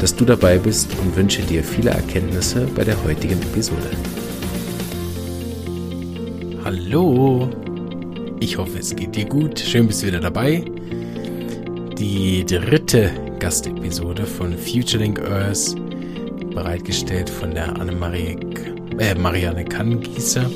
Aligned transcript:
dass 0.00 0.14
du 0.14 0.24
dabei 0.24 0.58
bist 0.58 0.90
und 0.98 1.16
wünsche 1.16 1.42
dir 1.42 1.62
viele 1.62 1.90
Erkenntnisse 1.90 2.66
bei 2.74 2.84
der 2.84 3.02
heutigen 3.04 3.40
Episode. 3.42 3.90
Hallo, 6.64 7.50
ich 8.40 8.56
hoffe 8.58 8.78
es 8.78 8.94
geht 8.94 9.16
dir 9.16 9.26
gut. 9.26 9.60
Schön 9.60 9.86
bist 9.86 10.02
du 10.02 10.06
wieder 10.06 10.20
dabei. 10.20 10.64
Die 11.98 12.44
dritte 12.44 13.10
Gastepisode 13.38 14.26
von 14.26 14.56
FutureLink 14.56 15.20
Earth, 15.20 15.74
bereitgestellt 16.54 17.30
von 17.30 17.54
der 17.54 17.76
Annemarie, 17.76 18.36
äh, 18.98 19.14
Marianne 19.14 19.64
Kannengießer. 19.64 20.50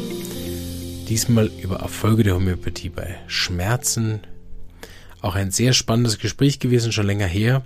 Diesmal 1.09 1.51
über 1.63 1.77
Erfolge 1.77 2.23
der 2.23 2.35
Homöopathie 2.35 2.91
bei 2.91 3.17
Schmerzen. 3.27 4.21
Auch 5.21 5.35
ein 5.35 5.51
sehr 5.51 5.73
spannendes 5.73 6.19
Gespräch 6.19 6.59
gewesen, 6.59 6.93
schon 6.93 7.07
länger 7.07 7.27
her 7.27 7.63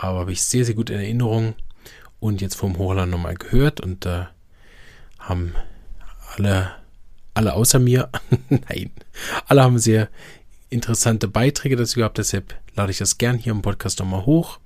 aber 0.00 0.20
habe 0.20 0.32
ich 0.32 0.42
sehr, 0.42 0.64
sehr 0.64 0.74
gut 0.74 0.90
in 0.90 0.98
Erinnerung 0.98 1.54
und 2.20 2.40
jetzt 2.40 2.56
vom 2.56 2.78
Hochland 2.78 3.10
nochmal 3.10 3.34
gehört 3.34 3.80
und 3.80 4.04
da 4.06 4.22
äh, 4.22 4.26
haben 5.18 5.54
alle, 6.34 6.70
alle 7.34 7.52
außer 7.52 7.78
mir, 7.78 8.08
nein, 8.48 8.90
alle 9.46 9.62
haben 9.62 9.78
sehr 9.78 10.08
interessante 10.70 11.28
Beiträge 11.28 11.76
dazu 11.76 11.98
gehabt, 11.98 12.18
deshalb 12.18 12.54
lade 12.74 12.92
ich 12.92 12.98
das 12.98 13.18
gern 13.18 13.36
hier 13.36 13.52
im 13.52 13.62
Podcast 13.62 13.98
nochmal 13.98 14.24
hoch 14.24 14.58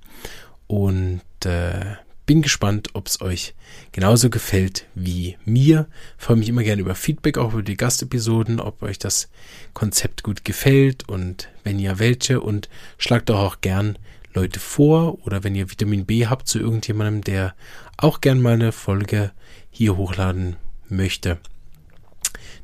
und 0.68 1.22
äh, 1.44 1.96
bin 2.26 2.40
gespannt, 2.40 2.90
ob 2.94 3.08
es 3.08 3.20
euch 3.20 3.54
genauso 3.92 4.30
gefällt 4.30 4.86
wie 4.94 5.36
mir. 5.44 5.86
Freue 6.16 6.36
mich 6.36 6.48
immer 6.48 6.62
gerne 6.62 6.80
über 6.80 6.94
Feedback, 6.94 7.36
auch 7.36 7.52
über 7.52 7.62
die 7.62 7.76
Gastepisoden, 7.76 8.60
ob 8.60 8.82
euch 8.82 8.98
das 8.98 9.28
Konzept 9.74 10.22
gut 10.22 10.44
gefällt 10.44 11.08
und 11.08 11.48
wenn 11.64 11.78
ja, 11.78 11.98
welche 11.98 12.40
und 12.40 12.68
schlagt 12.98 13.28
doch 13.28 13.38
auch 13.38 13.60
gern 13.60 13.98
Leute 14.34 14.58
vor 14.58 15.24
oder 15.24 15.44
wenn 15.44 15.54
ihr 15.54 15.70
Vitamin 15.70 16.06
B 16.06 16.26
habt 16.26 16.48
zu 16.48 16.58
irgendjemandem, 16.58 17.22
der 17.22 17.54
auch 17.96 18.20
gern 18.20 18.42
mal 18.42 18.54
eine 18.54 18.72
Folge 18.72 19.30
hier 19.70 19.96
hochladen 19.96 20.56
möchte, 20.88 21.38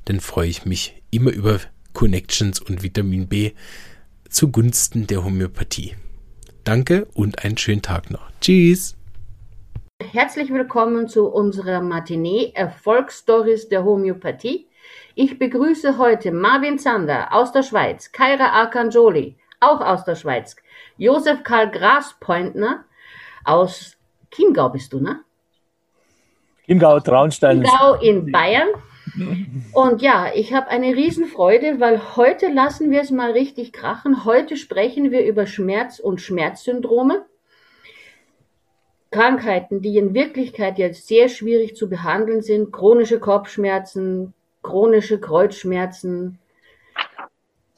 dann 0.04 0.18
freue 0.18 0.48
ich 0.48 0.64
mich 0.66 1.00
immer 1.10 1.30
über 1.30 1.60
Connections 1.92 2.60
und 2.60 2.82
Vitamin 2.82 3.28
B 3.28 3.52
zugunsten 4.28 5.06
der 5.06 5.24
Homöopathie. 5.24 5.94
Danke 6.64 7.06
und 7.14 7.44
einen 7.44 7.56
schönen 7.56 7.82
Tag 7.82 8.10
noch. 8.10 8.30
Tschüss. 8.40 8.96
Herzlich 10.02 10.52
willkommen 10.52 11.08
zu 11.08 11.28
unserer 11.28 11.80
Matinee 11.80 12.52
Erfolgsstories 12.54 13.68
der 13.68 13.84
Homöopathie. 13.84 14.66
Ich 15.14 15.38
begrüße 15.38 15.98
heute 15.98 16.32
Marvin 16.32 16.78
Zander 16.78 17.32
aus 17.32 17.52
der 17.52 17.62
Schweiz, 17.62 18.10
Kaira 18.10 18.46
Arcangeli, 18.46 19.36
auch 19.60 19.80
aus 19.80 20.04
der 20.04 20.16
Schweiz, 20.16 20.56
Josef 21.00 21.42
Karl 21.44 21.70
Graspointner 21.70 22.84
aus 23.42 23.96
Chiemgau 24.30 24.68
bist 24.68 24.92
du, 24.92 25.00
ne? 25.00 25.20
Chiemgau, 26.66 27.00
Traunstein. 27.00 27.64
Chiemgau 27.64 27.94
in 27.94 28.30
Bayern. 28.30 28.68
Und 29.72 30.02
ja, 30.02 30.30
ich 30.34 30.52
habe 30.52 30.68
eine 30.68 30.94
Riesenfreude, 30.94 31.80
weil 31.80 32.16
heute 32.16 32.48
lassen 32.48 32.90
wir 32.90 33.00
es 33.00 33.10
mal 33.10 33.30
richtig 33.32 33.72
krachen. 33.72 34.26
Heute 34.26 34.58
sprechen 34.58 35.10
wir 35.10 35.24
über 35.26 35.46
Schmerz 35.46 36.00
und 36.00 36.20
Schmerzsyndrome. 36.20 37.24
Krankheiten, 39.10 39.80
die 39.80 39.96
in 39.96 40.12
Wirklichkeit 40.12 40.78
jetzt 40.78 41.08
sehr 41.08 41.30
schwierig 41.30 41.76
zu 41.76 41.88
behandeln 41.88 42.42
sind. 42.42 42.72
Chronische 42.72 43.20
Kopfschmerzen, 43.20 44.34
chronische 44.62 45.18
Kreuzschmerzen, 45.18 46.38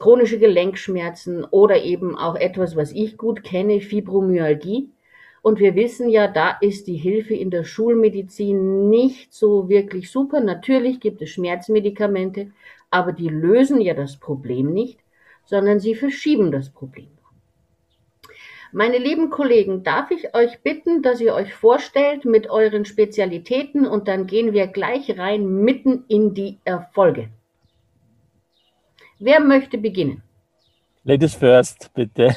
chronische 0.03 0.37
Gelenkschmerzen 0.37 1.45
oder 1.45 1.81
eben 1.81 2.17
auch 2.17 2.35
etwas, 2.35 2.75
was 2.75 2.91
ich 2.91 3.15
gut 3.15 3.41
kenne, 3.41 3.79
Fibromyalgie. 3.79 4.89
Und 5.41 5.61
wir 5.61 5.75
wissen 5.75 6.09
ja, 6.09 6.27
da 6.27 6.57
ist 6.59 6.87
die 6.87 6.97
Hilfe 6.97 7.33
in 7.35 7.49
der 7.49 7.63
Schulmedizin 7.63 8.89
nicht 8.89 9.33
so 9.33 9.69
wirklich 9.69 10.11
super. 10.11 10.41
Natürlich 10.41 10.99
gibt 10.99 11.21
es 11.21 11.29
Schmerzmedikamente, 11.29 12.51
aber 12.91 13.13
die 13.13 13.29
lösen 13.29 13.79
ja 13.79 13.93
das 13.93 14.17
Problem 14.17 14.73
nicht, 14.73 14.99
sondern 15.45 15.79
sie 15.79 15.95
verschieben 15.95 16.51
das 16.51 16.69
Problem. 16.69 17.07
Meine 18.73 18.97
lieben 18.97 19.29
Kollegen, 19.29 19.83
darf 19.83 20.11
ich 20.11 20.35
euch 20.35 20.59
bitten, 20.63 21.01
dass 21.01 21.21
ihr 21.21 21.33
euch 21.33 21.53
vorstellt 21.53 22.25
mit 22.25 22.49
euren 22.49 22.83
Spezialitäten 22.83 23.87
und 23.87 24.09
dann 24.09 24.27
gehen 24.27 24.51
wir 24.51 24.67
gleich 24.67 25.17
rein 25.17 25.63
mitten 25.63 26.03
in 26.09 26.33
die 26.33 26.59
Erfolge. 26.65 27.29
Wer 29.25 29.39
möchte 29.39 29.77
beginnen? 29.77 30.21
Ladies 31.05 31.33
first, 31.33 31.93
bitte. 31.93 32.35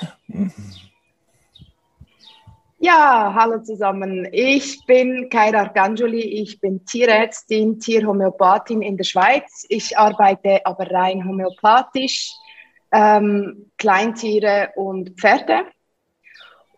Ja, 2.78 3.32
hallo 3.34 3.58
zusammen. 3.60 4.28
Ich 4.30 4.78
bin 4.86 5.28
Kaira 5.28 5.64
Ganjuli, 5.64 6.20
ich 6.20 6.60
bin 6.60 6.84
Tierärztin, 6.84 7.80
Tierhomöopathin 7.80 8.82
in 8.82 8.96
der 8.96 9.02
Schweiz. 9.02 9.66
Ich 9.68 9.98
arbeite 9.98 10.64
aber 10.64 10.88
rein 10.88 11.26
homöopathisch, 11.26 12.30
ähm, 12.92 13.72
Kleintiere 13.78 14.70
und 14.76 15.18
Pferde 15.18 15.64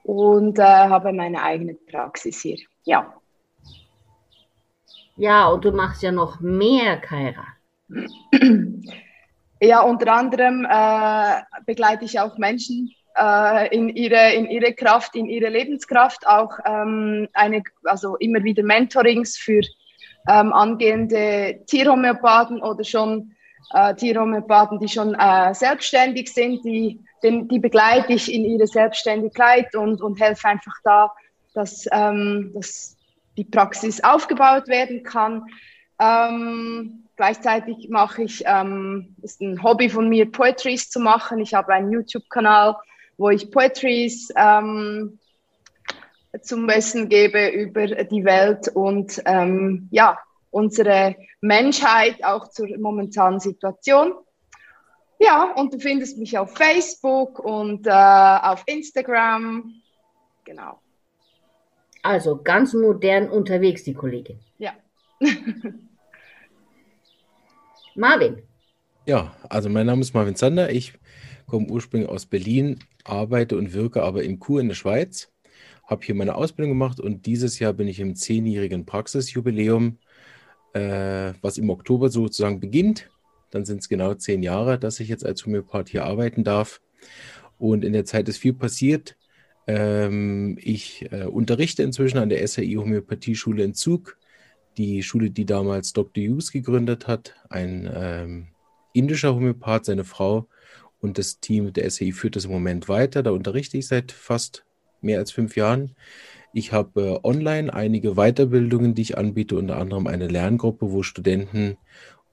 und 0.04 0.58
äh, 0.58 0.62
habe 0.62 1.12
meine 1.12 1.42
eigene 1.42 1.74
Praxis 1.74 2.40
hier. 2.40 2.56
Ja. 2.84 3.12
Ja, 5.16 5.48
und 5.48 5.66
du 5.66 5.70
machst 5.72 6.02
ja 6.02 6.12
noch 6.12 6.40
mehr, 6.40 6.96
Kaira. 6.96 7.44
Ja, 9.60 9.80
unter 9.80 10.12
anderem 10.12 10.66
äh, 10.70 11.42
begleite 11.66 12.04
ich 12.04 12.20
auch 12.20 12.38
Menschen 12.38 12.94
äh, 13.16 13.74
in, 13.74 13.88
ihre, 13.88 14.32
in 14.32 14.46
ihre 14.46 14.72
Kraft, 14.72 15.16
in 15.16 15.26
ihre 15.26 15.48
Lebenskraft, 15.48 16.26
auch 16.26 16.52
ähm, 16.64 17.28
eine, 17.32 17.62
also 17.84 18.16
immer 18.16 18.44
wieder 18.44 18.62
Mentorings 18.62 19.36
für 19.36 19.62
ähm, 20.28 20.52
angehende 20.52 21.60
Tierhomöopathen 21.66 22.62
oder 22.62 22.84
schon 22.84 23.34
äh, 23.74 23.94
Tierhomöopathen, 23.94 24.78
die 24.78 24.88
schon 24.88 25.14
äh, 25.14 25.52
selbstständig 25.54 26.32
sind, 26.32 26.64
die, 26.64 27.00
den, 27.22 27.48
die 27.48 27.58
begleite 27.58 28.12
ich 28.12 28.32
in 28.32 28.44
ihre 28.44 28.66
Selbstständigkeit 28.66 29.74
und, 29.74 30.00
und 30.00 30.20
helfe 30.20 30.48
einfach 30.48 30.74
da, 30.84 31.12
dass, 31.54 31.86
ähm, 31.90 32.52
dass 32.54 32.96
die 33.36 33.44
Praxis 33.44 34.02
aufgebaut 34.02 34.68
werden 34.68 35.02
kann. 35.02 35.44
Ähm, 36.00 37.07
Gleichzeitig 37.18 37.88
mache 37.88 38.22
ich, 38.22 38.44
ähm, 38.46 39.16
ist 39.22 39.40
ein 39.40 39.60
Hobby 39.64 39.90
von 39.90 40.08
mir, 40.08 40.30
Poetries 40.30 40.88
zu 40.88 41.00
machen. 41.00 41.40
Ich 41.40 41.52
habe 41.52 41.72
einen 41.72 41.90
YouTube-Kanal, 41.90 42.76
wo 43.16 43.28
ich 43.28 43.50
Poetries 43.50 44.32
ähm, 44.36 45.18
zum 46.40 46.68
Essen 46.68 47.08
gebe 47.08 47.48
über 47.48 47.88
die 47.88 48.24
Welt 48.24 48.68
und 48.68 49.20
ähm, 49.24 49.88
ja, 49.90 50.16
unsere 50.52 51.16
Menschheit 51.40 52.22
auch 52.22 52.50
zur 52.50 52.68
momentanen 52.78 53.40
Situation. 53.40 54.12
Ja, 55.18 55.54
und 55.56 55.74
du 55.74 55.80
findest 55.80 56.18
mich 56.18 56.38
auf 56.38 56.56
Facebook 56.56 57.40
und 57.40 57.84
äh, 57.88 57.90
auf 57.90 58.62
Instagram. 58.66 59.74
Genau. 60.44 60.80
Also 62.04 62.40
ganz 62.44 62.74
modern 62.74 63.28
unterwegs, 63.28 63.82
die 63.82 63.94
Kollegin. 63.94 64.38
Ja. 64.58 64.70
Marvin. 67.98 68.42
Ja, 69.06 69.34
also 69.48 69.68
mein 69.68 69.86
Name 69.86 70.02
ist 70.02 70.14
Marvin 70.14 70.36
Zander. 70.36 70.70
Ich 70.70 70.94
komme 71.46 71.66
ursprünglich 71.66 72.08
aus 72.08 72.26
Berlin, 72.26 72.78
arbeite 73.04 73.56
und 73.56 73.72
wirke 73.72 74.02
aber 74.02 74.22
in 74.22 74.38
Chur 74.38 74.60
in 74.60 74.68
der 74.68 74.76
Schweiz. 74.76 75.32
Habe 75.84 76.04
hier 76.04 76.14
meine 76.14 76.36
Ausbildung 76.36 76.72
gemacht 76.72 77.00
und 77.00 77.26
dieses 77.26 77.58
Jahr 77.58 77.72
bin 77.72 77.88
ich 77.88 77.98
im 77.98 78.14
zehnjährigen 78.14 78.86
Praxisjubiläum, 78.86 79.98
äh, 80.74 81.32
was 81.40 81.58
im 81.58 81.70
Oktober 81.70 82.10
sozusagen 82.10 82.60
beginnt. 82.60 83.08
Dann 83.50 83.64
sind 83.64 83.80
es 83.80 83.88
genau 83.88 84.14
zehn 84.14 84.42
Jahre, 84.42 84.78
dass 84.78 85.00
ich 85.00 85.08
jetzt 85.08 85.24
als 85.24 85.44
Homöopath 85.44 85.88
hier 85.88 86.04
arbeiten 86.04 86.44
darf. 86.44 86.80
Und 87.56 87.84
in 87.84 87.94
der 87.94 88.04
Zeit 88.04 88.28
ist 88.28 88.38
viel 88.38 88.52
passiert. 88.52 89.16
Ähm, 89.66 90.56
ich 90.60 91.10
äh, 91.10 91.24
unterrichte 91.24 91.82
inzwischen 91.82 92.18
an 92.18 92.28
der 92.28 92.46
SAI 92.46 92.74
Homöopathie-Schule 92.76 93.64
in 93.64 93.74
Zug 93.74 94.17
die 94.78 95.02
Schule, 95.02 95.30
die 95.30 95.44
damals 95.44 95.92
Dr. 95.92 96.24
Hughes 96.24 96.52
gegründet 96.52 97.06
hat, 97.06 97.34
ein 97.50 97.90
ähm, 97.92 98.48
indischer 98.92 99.34
Homöopath, 99.34 99.84
seine 99.84 100.04
Frau 100.04 100.48
und 101.00 101.18
das 101.18 101.40
Team 101.40 101.72
der 101.72 101.90
SAI 101.90 102.12
führt 102.12 102.36
das 102.36 102.44
im 102.44 102.52
Moment 102.52 102.88
weiter. 102.88 103.22
Da 103.22 103.30
unterrichte 103.30 103.76
ich 103.76 103.88
seit 103.88 104.12
fast 104.12 104.64
mehr 105.00 105.18
als 105.18 105.32
fünf 105.32 105.56
Jahren. 105.56 105.94
Ich 106.52 106.72
habe 106.72 107.00
äh, 107.02 107.20
online 107.22 107.72
einige 107.72 108.14
Weiterbildungen, 108.14 108.94
die 108.94 109.02
ich 109.02 109.18
anbiete, 109.18 109.56
unter 109.56 109.78
anderem 109.78 110.06
eine 110.06 110.28
Lerngruppe, 110.28 110.90
wo 110.90 111.02
Studenten 111.02 111.76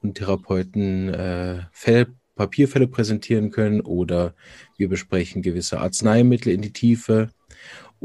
und 0.02 0.16
Therapeuten 0.16 1.14
äh, 1.14 1.64
Fälle, 1.72 2.08
Papierfälle 2.36 2.88
präsentieren 2.88 3.52
können 3.52 3.82
oder 3.82 4.36
wir 4.78 4.90
besprechen 4.90 5.42
gewisse 5.42 5.80
Arzneimittel 5.80 6.52
in 6.52 6.62
die 6.62 6.74
Tiefe. 6.74 7.30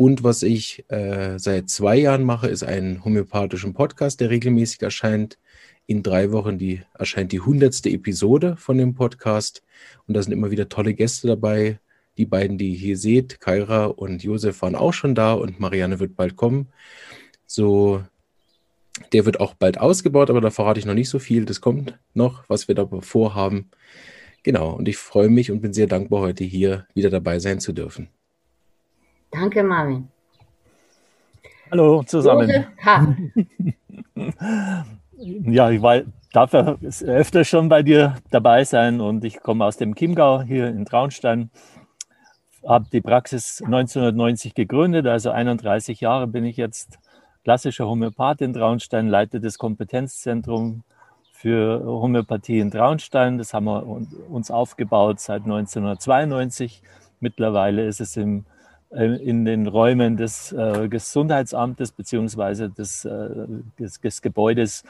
Und 0.00 0.24
was 0.24 0.42
ich 0.42 0.86
äh, 0.88 1.38
seit 1.38 1.68
zwei 1.68 1.94
Jahren 1.98 2.24
mache, 2.24 2.48
ist 2.48 2.62
einen 2.62 3.04
homöopathischen 3.04 3.74
Podcast, 3.74 4.18
der 4.22 4.30
regelmäßig 4.30 4.80
erscheint. 4.80 5.36
In 5.86 6.02
drei 6.02 6.32
Wochen 6.32 6.56
die, 6.56 6.80
erscheint 6.98 7.32
die 7.32 7.40
hundertste 7.40 7.90
Episode 7.90 8.56
von 8.56 8.78
dem 8.78 8.94
Podcast. 8.94 9.62
Und 10.06 10.14
da 10.14 10.22
sind 10.22 10.32
immer 10.32 10.50
wieder 10.50 10.70
tolle 10.70 10.94
Gäste 10.94 11.26
dabei. 11.26 11.80
Die 12.16 12.24
beiden, 12.24 12.56
die 12.56 12.70
ihr 12.70 12.78
hier 12.78 12.96
seht, 12.96 13.42
Kaira 13.42 13.84
und 13.88 14.22
Josef, 14.22 14.62
waren 14.62 14.74
auch 14.74 14.94
schon 14.94 15.14
da 15.14 15.34
und 15.34 15.60
Marianne 15.60 16.00
wird 16.00 16.16
bald 16.16 16.34
kommen. 16.34 16.68
So, 17.44 18.02
der 19.12 19.26
wird 19.26 19.38
auch 19.38 19.52
bald 19.52 19.76
ausgebaut, 19.76 20.30
aber 20.30 20.40
da 20.40 20.48
verrate 20.48 20.80
ich 20.80 20.86
noch 20.86 20.94
nicht 20.94 21.10
so 21.10 21.18
viel. 21.18 21.44
Das 21.44 21.60
kommt 21.60 21.98
noch, 22.14 22.44
was 22.48 22.68
wir 22.68 22.74
da 22.74 22.88
vorhaben. 23.02 23.68
Genau, 24.44 24.70
und 24.76 24.88
ich 24.88 24.96
freue 24.96 25.28
mich 25.28 25.50
und 25.50 25.60
bin 25.60 25.74
sehr 25.74 25.88
dankbar, 25.88 26.20
heute 26.22 26.44
hier 26.44 26.86
wieder 26.94 27.10
dabei 27.10 27.38
sein 27.38 27.60
zu 27.60 27.74
dürfen. 27.74 28.08
Danke, 29.30 29.62
Marvin. 29.62 30.08
Hallo 31.70 32.02
zusammen. 32.02 32.50
ja, 35.16 35.70
ich 35.70 35.80
war, 35.80 36.00
darf 36.32 36.52
ja 36.52 36.76
öfter 37.06 37.44
schon 37.44 37.68
bei 37.68 37.82
dir 37.82 38.16
dabei 38.30 38.64
sein 38.64 39.00
und 39.00 39.24
ich 39.24 39.40
komme 39.40 39.64
aus 39.64 39.76
dem 39.76 39.94
Chiemgau 39.94 40.42
hier 40.42 40.66
in 40.66 40.84
Traunstein. 40.84 41.50
Habe 42.66 42.86
die 42.92 43.00
Praxis 43.00 43.62
1990 43.64 44.54
gegründet, 44.54 45.06
also 45.06 45.30
31 45.30 46.00
Jahre 46.00 46.26
bin 46.26 46.44
ich 46.44 46.56
jetzt 46.56 46.98
klassischer 47.44 47.86
Homöopath 47.86 48.40
in 48.40 48.52
Traunstein, 48.52 49.06
leite 49.06 49.40
das 49.40 49.56
Kompetenzzentrum 49.56 50.82
für 51.32 51.82
Homöopathie 51.84 52.58
in 52.58 52.70
Traunstein. 52.70 53.38
Das 53.38 53.54
haben 53.54 53.64
wir 53.66 53.86
uns 53.86 54.50
aufgebaut 54.50 55.20
seit 55.20 55.44
1992. 55.44 56.82
Mittlerweile 57.20 57.86
ist 57.86 58.00
es 58.00 58.16
im, 58.16 58.44
in 58.90 59.44
den 59.44 59.66
Räumen 59.68 60.16
des 60.16 60.52
äh, 60.52 60.88
Gesundheitsamtes 60.88 61.92
beziehungsweise 61.92 62.70
des, 62.70 63.04
äh, 63.04 63.28
des, 63.78 64.00
des 64.00 64.20
Gebäudes 64.20 64.82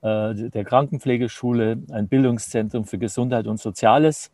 äh, 0.00 0.34
der 0.34 0.64
Krankenpflegeschule 0.64 1.78
ein 1.90 2.08
Bildungszentrum 2.08 2.84
für 2.84 2.98
Gesundheit 2.98 3.46
und 3.46 3.60
Soziales. 3.60 4.30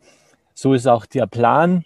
So 0.54 0.74
ist 0.74 0.86
auch 0.86 1.06
der 1.06 1.26
Plan, 1.26 1.84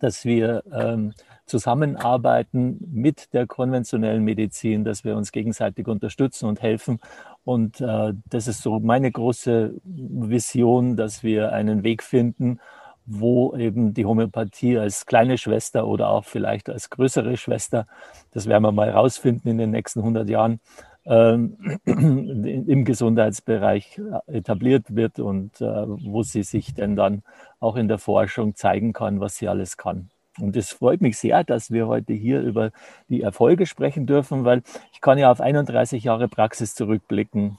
dass 0.00 0.24
wir 0.24 0.62
ähm, 0.72 1.12
zusammenarbeiten 1.46 2.78
mit 2.92 3.32
der 3.32 3.46
konventionellen 3.46 4.24
Medizin, 4.24 4.84
dass 4.84 5.04
wir 5.04 5.16
uns 5.16 5.32
gegenseitig 5.32 5.86
unterstützen 5.86 6.46
und 6.46 6.60
helfen. 6.60 7.00
Und 7.44 7.80
äh, 7.80 8.12
das 8.28 8.48
ist 8.48 8.62
so 8.62 8.80
meine 8.80 9.10
große 9.10 9.74
Vision, 9.84 10.96
dass 10.96 11.22
wir 11.22 11.52
einen 11.52 11.84
Weg 11.84 12.02
finden, 12.02 12.60
wo 13.06 13.56
eben 13.56 13.94
die 13.94 14.04
Homöopathie 14.04 14.78
als 14.78 15.06
kleine 15.06 15.38
Schwester 15.38 15.86
oder 15.86 16.10
auch 16.10 16.24
vielleicht 16.24 16.68
als 16.68 16.90
größere 16.90 17.36
Schwester, 17.36 17.86
das 18.32 18.46
werden 18.46 18.64
wir 18.64 18.72
mal 18.72 18.90
rausfinden 18.90 19.50
in 19.50 19.58
den 19.58 19.70
nächsten 19.70 20.00
100 20.00 20.28
Jahren, 20.28 20.60
ähm, 21.06 21.56
im 21.84 22.84
Gesundheitsbereich 22.84 24.00
etabliert 24.26 24.94
wird 24.94 25.20
und 25.20 25.60
äh, 25.60 25.64
wo 25.64 26.22
sie 26.22 26.42
sich 26.42 26.74
denn 26.74 26.96
dann 26.96 27.22
auch 27.60 27.76
in 27.76 27.88
der 27.88 27.98
Forschung 27.98 28.56
zeigen 28.56 28.92
kann, 28.92 29.20
was 29.20 29.36
sie 29.36 29.48
alles 29.48 29.76
kann. 29.76 30.10
Und 30.38 30.56
es 30.56 30.70
freut 30.70 31.00
mich 31.00 31.16
sehr, 31.16 31.44
dass 31.44 31.70
wir 31.70 31.86
heute 31.86 32.12
hier 32.12 32.40
über 32.40 32.70
die 33.08 33.22
Erfolge 33.22 33.66
sprechen 33.66 34.06
dürfen, 34.06 34.44
weil 34.44 34.62
ich 34.92 35.00
kann 35.00 35.16
ja 35.16 35.30
auf 35.30 35.40
31 35.40 36.04
Jahre 36.04 36.28
Praxis 36.28 36.74
zurückblicken. 36.74 37.58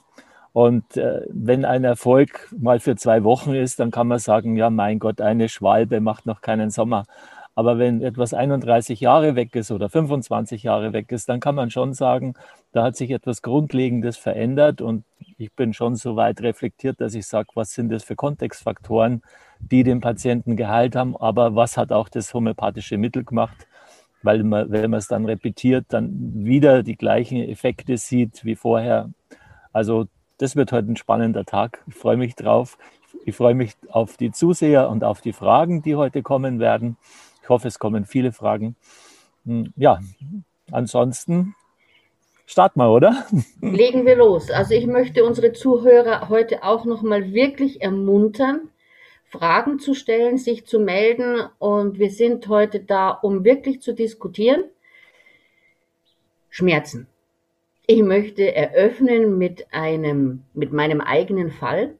Und 0.58 0.96
äh, 0.96 1.20
wenn 1.28 1.64
ein 1.64 1.84
Erfolg 1.84 2.48
mal 2.50 2.80
für 2.80 2.96
zwei 2.96 3.22
Wochen 3.22 3.54
ist, 3.54 3.78
dann 3.78 3.92
kann 3.92 4.08
man 4.08 4.18
sagen, 4.18 4.56
ja, 4.56 4.70
mein 4.70 4.98
Gott, 4.98 5.20
eine 5.20 5.48
Schwalbe 5.48 6.00
macht 6.00 6.26
noch 6.26 6.40
keinen 6.40 6.70
Sommer. 6.70 7.04
Aber 7.54 7.78
wenn 7.78 8.02
etwas 8.02 8.34
31 8.34 8.98
Jahre 8.98 9.36
weg 9.36 9.54
ist 9.54 9.70
oder 9.70 9.88
25 9.88 10.64
Jahre 10.64 10.92
weg 10.92 11.12
ist, 11.12 11.28
dann 11.28 11.38
kann 11.38 11.54
man 11.54 11.70
schon 11.70 11.94
sagen, 11.94 12.34
da 12.72 12.82
hat 12.82 12.96
sich 12.96 13.12
etwas 13.12 13.40
Grundlegendes 13.42 14.16
verändert. 14.16 14.80
Und 14.80 15.04
ich 15.36 15.52
bin 15.52 15.74
schon 15.74 15.94
so 15.94 16.16
weit 16.16 16.40
reflektiert, 16.40 17.00
dass 17.00 17.14
ich 17.14 17.28
sage, 17.28 17.50
was 17.54 17.70
sind 17.70 17.90
das 17.90 18.02
für 18.02 18.16
Kontextfaktoren, 18.16 19.22
die 19.60 19.84
den 19.84 20.00
Patienten 20.00 20.56
geheilt 20.56 20.96
haben, 20.96 21.16
aber 21.16 21.54
was 21.54 21.76
hat 21.76 21.92
auch 21.92 22.08
das 22.08 22.34
homöopathische 22.34 22.98
Mittel 22.98 23.22
gemacht? 23.22 23.68
Weil 24.24 24.42
man, 24.42 24.72
wenn 24.72 24.90
man 24.90 24.98
es 24.98 25.06
dann 25.06 25.24
repetiert, 25.24 25.86
dann 25.90 26.32
wieder 26.34 26.82
die 26.82 26.96
gleichen 26.96 27.36
Effekte 27.48 27.96
sieht 27.96 28.44
wie 28.44 28.56
vorher. 28.56 29.10
Also 29.72 30.08
das 30.38 30.56
wird 30.56 30.72
heute 30.72 30.92
ein 30.92 30.96
spannender 30.96 31.44
Tag. 31.44 31.82
Ich 31.86 31.94
freue 31.94 32.16
mich 32.16 32.34
drauf. 32.34 32.78
Ich 33.24 33.36
freue 33.36 33.54
mich 33.54 33.74
auf 33.88 34.16
die 34.16 34.30
Zuseher 34.30 34.88
und 34.88 35.04
auf 35.04 35.20
die 35.20 35.32
Fragen, 35.32 35.82
die 35.82 35.96
heute 35.96 36.22
kommen 36.22 36.60
werden. 36.60 36.96
Ich 37.42 37.48
hoffe, 37.48 37.68
es 37.68 37.78
kommen 37.78 38.06
viele 38.06 38.32
Fragen. 38.32 38.76
Hm, 39.44 39.72
ja, 39.76 40.00
ansonsten 40.70 41.54
starten 42.46 42.80
wir, 42.80 42.90
oder? 42.90 43.26
Legen 43.60 44.06
wir 44.06 44.16
los. 44.16 44.50
Also 44.50 44.74
ich 44.74 44.86
möchte 44.86 45.24
unsere 45.24 45.52
Zuhörer 45.52 46.28
heute 46.28 46.62
auch 46.62 46.84
noch 46.84 47.02
mal 47.02 47.32
wirklich 47.32 47.82
ermuntern, 47.82 48.68
Fragen 49.24 49.78
zu 49.78 49.94
stellen, 49.94 50.38
sich 50.38 50.66
zu 50.66 50.78
melden. 50.78 51.42
Und 51.58 51.98
wir 51.98 52.10
sind 52.10 52.48
heute 52.48 52.80
da, 52.80 53.10
um 53.10 53.44
wirklich 53.44 53.82
zu 53.82 53.94
diskutieren. 53.94 54.64
Schmerzen. 56.50 57.06
Ich 57.90 58.02
möchte 58.02 58.54
eröffnen 58.54 59.38
mit 59.38 59.72
einem, 59.72 60.44
mit 60.52 60.74
meinem 60.74 61.00
eigenen 61.00 61.50
Fall. 61.50 61.94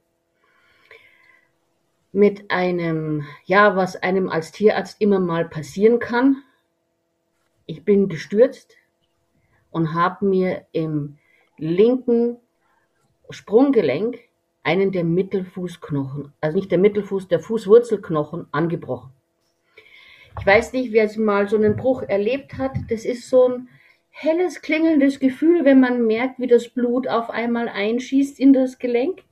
Mit 2.12 2.50
einem, 2.50 3.25
ja, 3.46 3.75
was 3.75 3.96
einem 3.96 4.29
als 4.29 4.52
Tierarzt 4.52 5.00
immer 5.00 5.19
mal 5.19 5.49
passieren 5.49 5.99
kann. 5.99 6.43
Ich 7.64 7.87
bin 7.87 8.11
gestürzt 8.11 8.76
und 9.70 9.94
habe 9.94 10.26
mir 10.26 10.67
im 10.73 11.17
linken 11.56 12.37
Sprunggelenk 13.31 14.19
einen 14.64 14.93
der 14.93 15.05
Mittelfußknochen, 15.05 16.35
also 16.43 16.55
nicht 16.55 16.70
der 16.70 16.76
Mittelfuß, 16.76 17.29
der 17.29 17.40
Fußwurzelknochen 17.40 18.46
angebrochen. 18.52 19.11
Ich 20.38 20.44
weiß 20.44 20.75
nicht, 20.75 20.93
wer 20.93 21.11
mal 21.19 21.49
so 21.49 21.56
einen 21.56 21.76
Bruch 21.76 22.02
erlebt 22.02 22.58
hat. 22.58 22.76
Das 22.90 23.06
ist 23.06 23.31
so 23.31 23.49
ein 23.49 23.69
helles, 24.20 24.62
klingelndes 24.62 25.20
Gefühl, 25.20 25.64
wenn 25.64 25.78
man 25.78 26.04
merkt, 26.04 26.40
wie 26.40 26.49
das 26.49 26.69
Blut 26.69 27.07
auf 27.07 27.31
einmal 27.31 27.69
einschießt 27.69 28.40
in 28.40 28.52
das 28.52 28.81
Gelenk. 28.81 29.23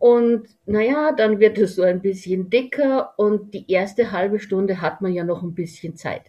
Und 0.00 0.48
naja, 0.66 1.12
dann 1.12 1.38
wird 1.38 1.56
es 1.56 1.76
so 1.76 1.82
ein 1.82 2.00
bisschen 2.00 2.50
dicker 2.50 3.14
und 3.16 3.54
die 3.54 3.70
erste 3.70 4.10
halbe 4.10 4.40
Stunde 4.40 4.80
hat 4.80 5.02
man 5.02 5.12
ja 5.12 5.22
noch 5.22 5.42
ein 5.42 5.54
bisschen 5.54 5.94
Zeit. 5.94 6.22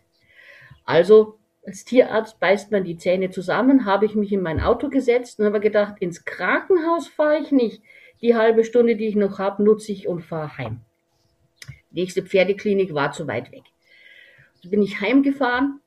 Also 0.85 1.39
als 1.65 1.83
Tierarzt 1.83 2.39
beißt 2.39 2.71
man 2.71 2.83
die 2.83 2.97
Zähne 2.97 3.31
zusammen, 3.31 3.85
habe 3.85 4.05
ich 4.05 4.13
mich 4.13 4.31
in 4.31 4.41
mein 4.41 4.59
Auto 4.59 4.89
gesetzt 4.89 5.39
und 5.39 5.45
habe 5.45 5.59
gedacht, 5.59 5.95
ins 5.99 6.25
Krankenhaus 6.25 7.07
fahre 7.07 7.39
ich 7.39 7.51
nicht. 7.51 7.81
Die 8.21 8.35
halbe 8.35 8.63
Stunde, 8.63 8.95
die 8.95 9.07
ich 9.07 9.15
noch 9.15 9.39
habe, 9.39 9.63
nutze 9.63 9.91
ich 9.91 10.07
und 10.07 10.21
fahre 10.21 10.57
heim. 10.57 10.81
Die 11.89 12.01
nächste 12.01 12.21
Pferdeklinik 12.21 12.93
war 12.93 13.13
zu 13.13 13.25
weit 13.25 13.51
weg. 13.51 13.63
So 14.61 14.69
bin 14.69 14.83
ich 14.83 15.01
heimgefahren 15.01 15.80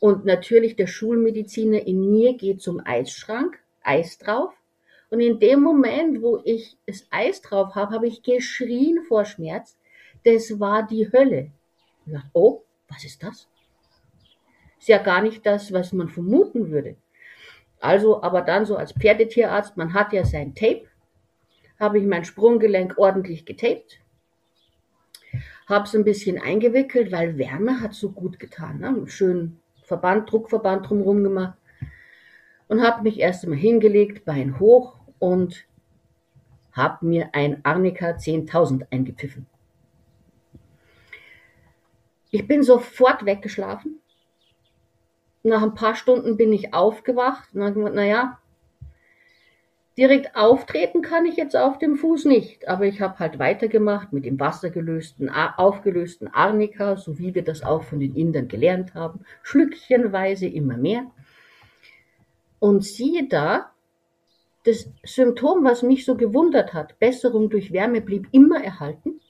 und 0.00 0.24
natürlich 0.24 0.76
der 0.76 0.86
Schulmediziner 0.86 1.86
in 1.86 2.10
mir 2.10 2.34
geht 2.34 2.62
zum 2.62 2.80
Eisschrank, 2.84 3.58
Eis 3.82 4.16
drauf. 4.18 4.54
Und 5.10 5.20
in 5.20 5.38
dem 5.38 5.60
Moment, 5.60 6.22
wo 6.22 6.40
ich 6.44 6.76
das 6.86 7.06
Eis 7.10 7.42
drauf 7.42 7.74
habe, 7.74 7.94
habe 7.94 8.08
ich 8.08 8.22
geschrien 8.22 9.02
vor 9.06 9.26
Schmerz. 9.26 9.76
Das 10.24 10.58
war 10.58 10.86
die 10.86 11.12
Hölle. 11.12 11.50
Ich 12.06 12.12
dachte, 12.14 12.30
oh, 12.32 12.62
was 12.88 13.04
ist 13.04 13.22
das? 13.22 13.46
Ist 14.78 14.88
ja 14.88 14.98
gar 14.98 15.20
nicht 15.20 15.44
das, 15.44 15.72
was 15.72 15.92
man 15.92 16.08
vermuten 16.08 16.70
würde. 16.70 16.96
Also, 17.78 18.22
aber 18.22 18.40
dann 18.40 18.64
so 18.64 18.76
als 18.76 18.92
Pferdetierarzt, 18.92 19.76
man 19.76 19.92
hat 19.92 20.12
ja 20.12 20.24
sein 20.24 20.54
Tape, 20.54 20.86
habe 21.78 21.98
ich 21.98 22.06
mein 22.06 22.24
Sprunggelenk 22.24 22.96
ordentlich 22.96 23.44
getaped, 23.44 24.00
habe 25.66 25.84
es 25.84 25.94
ein 25.94 26.04
bisschen 26.04 26.40
eingewickelt, 26.40 27.12
weil 27.12 27.36
Wärme 27.36 27.80
hat 27.80 27.94
so 27.94 28.10
gut 28.10 28.38
getan. 28.38 28.80
Ne? 28.80 29.06
Schön 29.06 29.60
Verband, 29.90 30.30
Druckverband 30.30 30.88
drumherum 30.88 31.24
gemacht 31.24 31.58
und 32.68 32.80
habe 32.80 33.02
mich 33.02 33.18
erst 33.18 33.42
einmal 33.42 33.58
hingelegt, 33.58 34.24
Bein 34.24 34.60
hoch 34.60 34.94
und 35.18 35.66
habe 36.70 37.04
mir 37.04 37.30
ein 37.32 37.64
Arnika 37.64 38.10
10.000 38.10 38.86
eingepfiffen. 38.92 39.46
Ich 42.30 42.46
bin 42.46 42.62
sofort 42.62 43.26
weggeschlafen, 43.26 44.00
nach 45.42 45.62
ein 45.62 45.74
paar 45.74 45.96
Stunden 45.96 46.36
bin 46.36 46.52
ich 46.52 46.72
aufgewacht 46.72 47.52
und 47.52 47.62
habe 47.62 47.74
gesagt, 47.74 47.96
naja, 47.96 48.38
Direkt 49.98 50.36
auftreten 50.36 51.02
kann 51.02 51.26
ich 51.26 51.36
jetzt 51.36 51.56
auf 51.56 51.78
dem 51.78 51.96
Fuß 51.96 52.24
nicht, 52.24 52.68
aber 52.68 52.86
ich 52.86 53.00
habe 53.00 53.18
halt 53.18 53.38
weitergemacht 53.38 54.12
mit 54.12 54.24
dem 54.24 54.38
wassergelösten, 54.38 55.28
aufgelösten 55.28 56.28
Arnika, 56.28 56.96
so 56.96 57.18
wie 57.18 57.34
wir 57.34 57.42
das 57.42 57.62
auch 57.62 57.82
von 57.82 58.00
den 58.00 58.14
Indern 58.14 58.48
gelernt 58.48 58.94
haben, 58.94 59.24
schlückchenweise 59.42 60.46
immer 60.46 60.76
mehr. 60.76 61.10
Und 62.60 62.84
siehe 62.84 63.26
da, 63.28 63.72
das 64.64 64.88
Symptom, 65.02 65.64
was 65.64 65.82
mich 65.82 66.04
so 66.04 66.16
gewundert 66.16 66.72
hat, 66.72 66.98
Besserung 66.98 67.50
durch 67.50 67.72
Wärme, 67.72 68.00
blieb 68.00 68.28
immer 68.32 68.62
erhalten. 68.62 69.20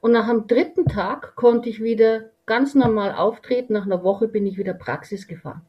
Und 0.00 0.12
nach 0.12 0.28
dem 0.28 0.46
dritten 0.46 0.86
Tag 0.86 1.34
konnte 1.34 1.68
ich 1.68 1.82
wieder 1.82 2.30
ganz 2.46 2.74
normal 2.74 3.12
auftreten. 3.12 3.72
Nach 3.72 3.86
einer 3.86 4.04
Woche 4.04 4.28
bin 4.28 4.46
ich 4.46 4.58
wieder 4.58 4.74
Praxis 4.74 5.26
gefahren. 5.26 5.62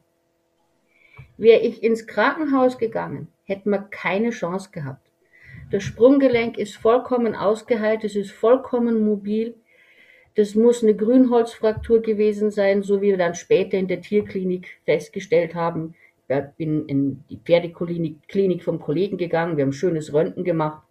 Wäre 1.38 1.60
ich 1.60 1.82
ins 1.82 2.06
Krankenhaus 2.06 2.78
gegangen, 2.78 3.28
hätten 3.44 3.70
wir 3.70 3.80
keine 3.90 4.30
Chance 4.30 4.70
gehabt. 4.72 5.06
Das 5.70 5.82
Sprunggelenk 5.82 6.58
ist 6.58 6.76
vollkommen 6.76 7.34
ausgeheilt, 7.34 8.04
es 8.04 8.16
ist 8.16 8.30
vollkommen 8.30 9.04
mobil. 9.04 9.54
Das 10.36 10.54
muss 10.54 10.82
eine 10.82 10.94
Grünholzfraktur 10.94 12.00
gewesen 12.02 12.50
sein, 12.50 12.82
so 12.82 13.02
wie 13.02 13.08
wir 13.08 13.16
dann 13.16 13.34
später 13.34 13.76
in 13.76 13.88
der 13.88 14.00
Tierklinik 14.00 14.78
festgestellt 14.84 15.54
haben. 15.54 15.94
Ich 16.28 16.36
bin 16.56 16.86
in 16.86 17.24
die 17.30 17.38
Pferdeklinik 17.38 18.62
vom 18.62 18.80
Kollegen 18.80 19.16
gegangen, 19.16 19.56
wir 19.56 19.64
haben 19.64 19.72
schönes 19.72 20.12
Röntgen 20.12 20.44
gemacht. 20.44 20.82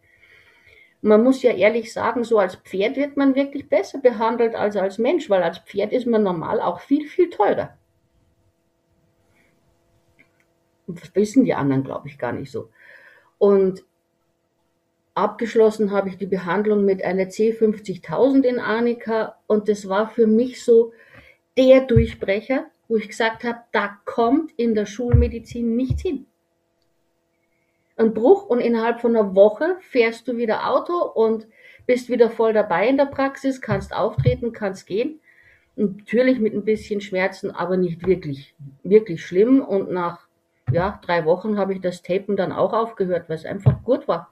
Man 1.01 1.23
muss 1.23 1.43
ja 1.43 1.51
ehrlich 1.51 1.93
sagen, 1.93 2.23
so 2.23 2.39
als 2.39 2.55
Pferd 2.55 2.97
wird 2.97 3.15
man 3.15 3.35
wirklich 3.35 3.69
besser 3.69 3.99
behandelt 3.99 4.55
als 4.55 4.75
als 4.75 4.97
Mensch, 4.97 5.29
weil 5.29 5.43
als 5.43 5.59
Pferd 5.59 5.93
ist 5.93 6.07
man 6.07 6.23
normal 6.23 6.59
auch 6.59 6.79
viel, 6.79 7.07
viel 7.07 7.29
teurer. 7.29 7.77
Das 10.87 11.15
wissen 11.15 11.45
die 11.45 11.53
anderen, 11.53 11.83
glaube 11.83 12.07
ich, 12.07 12.17
gar 12.17 12.31
nicht 12.31 12.51
so. 12.51 12.69
Und 13.37 13.83
abgeschlossen 15.13 15.91
habe 15.91 16.09
ich 16.09 16.17
die 16.17 16.25
Behandlung 16.25 16.85
mit 16.85 17.03
einer 17.03 17.23
C50000 17.23 18.43
in 18.43 18.59
Arnika 18.59 19.37
und 19.47 19.69
das 19.69 19.87
war 19.89 20.09
für 20.09 20.27
mich 20.27 20.63
so 20.63 20.93
der 21.57 21.81
Durchbrecher, 21.81 22.65
wo 22.87 22.97
ich 22.97 23.07
gesagt 23.07 23.43
habe, 23.43 23.59
da 23.71 23.97
kommt 24.05 24.51
in 24.57 24.75
der 24.75 24.85
Schulmedizin 24.85 25.75
nichts 25.75 26.01
hin. 26.01 26.25
Ein 27.97 28.13
Bruch 28.13 28.45
und 28.47 28.59
innerhalb 28.59 28.99
von 28.99 29.15
einer 29.15 29.35
Woche 29.35 29.77
fährst 29.79 30.27
du 30.27 30.35
wieder 30.35 30.69
Auto 30.69 30.93
und 31.01 31.47
bist 31.85 32.09
wieder 32.09 32.29
voll 32.29 32.51
dabei 32.51 32.89
in 32.89 32.97
der 32.97 33.05
Praxis, 33.05 33.61
kannst 33.61 33.95
auftreten, 33.95 34.51
kannst 34.51 34.85
gehen. 34.85 35.19
Natürlich 35.77 36.39
mit 36.39 36.53
ein 36.53 36.65
bisschen 36.65 36.99
Schmerzen, 36.99 37.51
aber 37.51 37.77
nicht 37.77 38.05
wirklich, 38.05 38.53
wirklich 38.83 39.25
schlimm. 39.25 39.61
Und 39.61 39.91
nach 39.91 40.24
ja, 40.75 40.99
drei 41.01 41.23
Wochen 41.23 41.57
habe 41.57 41.73
ich 41.73 41.79
das 41.79 42.01
Tapen 42.01 42.35
dann 42.35 42.51
auch 42.51 42.73
aufgehört, 42.73 43.29
weil 43.29 43.37
es 43.37 43.45
einfach 43.45 43.81
gut 43.83 44.09
war. 44.09 44.29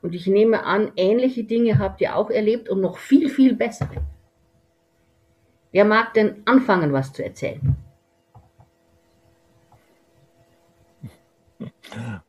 Und 0.00 0.14
ich 0.14 0.26
nehme 0.26 0.64
an, 0.64 0.90
ähnliche 0.96 1.44
Dinge 1.44 1.78
habt 1.78 2.00
ihr 2.00 2.16
auch 2.16 2.30
erlebt 2.30 2.70
und 2.70 2.80
noch 2.80 2.96
viel, 2.96 3.28
viel 3.28 3.54
bessere. 3.54 4.02
Wer 5.70 5.84
mag 5.84 6.14
denn 6.14 6.42
anfangen, 6.46 6.94
was 6.94 7.12
zu 7.12 7.22
erzählen? 7.22 7.76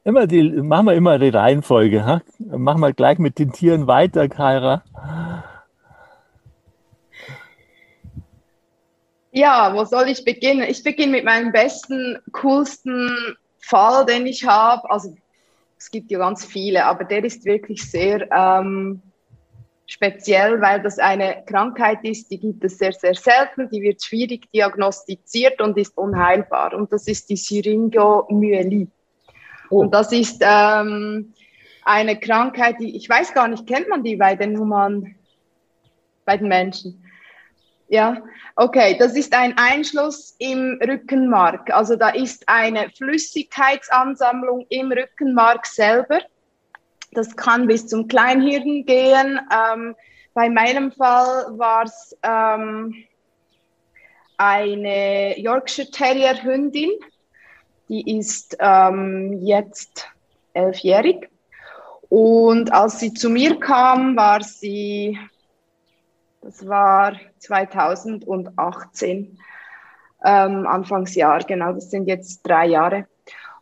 Immer 0.03 0.27
die, 0.27 0.43
machen 0.61 0.87
wir 0.87 0.93
immer 0.93 1.17
die 1.17 1.29
Reihenfolge. 1.29 2.05
Ha? 2.05 2.21
Machen 2.39 2.81
wir 2.81 2.91
gleich 2.91 3.17
mit 3.17 3.39
den 3.39 3.53
Tieren 3.53 3.87
weiter, 3.87 4.27
Kaira. 4.27 4.83
Ja, 9.35 9.73
wo 9.73 9.83
soll 9.83 10.09
ich 10.09 10.23
beginnen? 10.23 10.69
Ich 10.69 10.83
beginne 10.83 11.13
mit 11.13 11.25
meinem 11.25 11.51
besten, 11.51 12.19
coolsten 12.33 13.35
Fall, 13.57 14.05
den 14.05 14.27
ich 14.27 14.45
habe. 14.45 14.87
Also 14.91 15.15
es 15.75 15.89
gibt 15.89 16.11
ja 16.11 16.19
ganz 16.19 16.45
viele, 16.45 16.85
aber 16.85 17.03
der 17.03 17.23
ist 17.23 17.43
wirklich 17.43 17.89
sehr 17.89 18.31
ähm, 18.31 19.01
speziell, 19.87 20.61
weil 20.61 20.83
das 20.83 20.99
eine 20.99 21.43
Krankheit 21.47 22.03
ist, 22.03 22.29
die 22.29 22.39
gibt 22.39 22.63
es 22.63 22.77
sehr, 22.77 22.93
sehr 22.93 23.15
selten, 23.15 23.69
die 23.71 23.81
wird 23.81 24.03
schwierig 24.03 24.51
diagnostiziert 24.51 25.59
und 25.61 25.79
ist 25.79 25.97
unheilbar. 25.97 26.75
Und 26.75 26.93
das 26.93 27.07
ist 27.07 27.27
die 27.31 27.35
Syringomyelie. 27.35 28.87
Oh. 29.71 29.79
Und 29.79 29.95
das 29.95 30.11
ist 30.11 30.43
ähm, 30.45 31.33
eine 31.83 32.19
Krankheit, 32.19 32.75
die, 32.79 32.95
ich 32.95 33.09
weiß 33.09 33.33
gar 33.33 33.47
nicht, 33.47 33.65
kennt 33.65 33.89
man 33.89 34.03
die 34.03 34.15
bei 34.15 34.35
den 34.35 34.59
Humanen, 34.59 35.15
bei 36.23 36.37
den 36.37 36.49
Menschen? 36.49 37.02
Ja, 37.93 38.23
okay, 38.55 38.97
das 38.97 39.15
ist 39.15 39.35
ein 39.35 39.55
Einschluss 39.55 40.35
im 40.39 40.79
Rückenmark. 40.81 41.71
Also 41.71 41.95
da 41.95 42.09
ist 42.09 42.43
eine 42.49 42.89
Flüssigkeitsansammlung 42.89 44.65
im 44.69 44.91
Rückenmark 44.91 45.67
selber. 45.67 46.17
Das 47.11 47.35
kann 47.35 47.67
bis 47.67 47.85
zum 47.85 48.07
Kleinhirn 48.07 48.87
gehen. 48.87 49.39
Ähm, 49.53 49.95
bei 50.33 50.49
meinem 50.49 50.91
Fall 50.91 51.55
war 51.59 51.83
es 51.83 52.17
ähm, 52.23 52.95
eine 54.37 55.39
Yorkshire 55.39 55.91
Terrier 55.91 56.41
Hündin. 56.41 56.89
Die 57.89 58.17
ist 58.17 58.57
ähm, 58.59 59.37
jetzt 59.43 60.09
elfjährig. 60.53 61.29
Und 62.09 62.73
als 62.73 62.99
sie 62.99 63.13
zu 63.13 63.29
mir 63.29 63.59
kam, 63.59 64.15
war 64.15 64.41
sie 64.41 65.19
das 66.43 66.67
war 66.67 67.13
2018, 67.39 69.37
ähm, 70.25 70.67
Anfangsjahr, 70.67 71.39
genau, 71.43 71.73
das 71.73 71.89
sind 71.89 72.07
jetzt 72.07 72.41
drei 72.43 72.67
Jahre. 72.67 73.07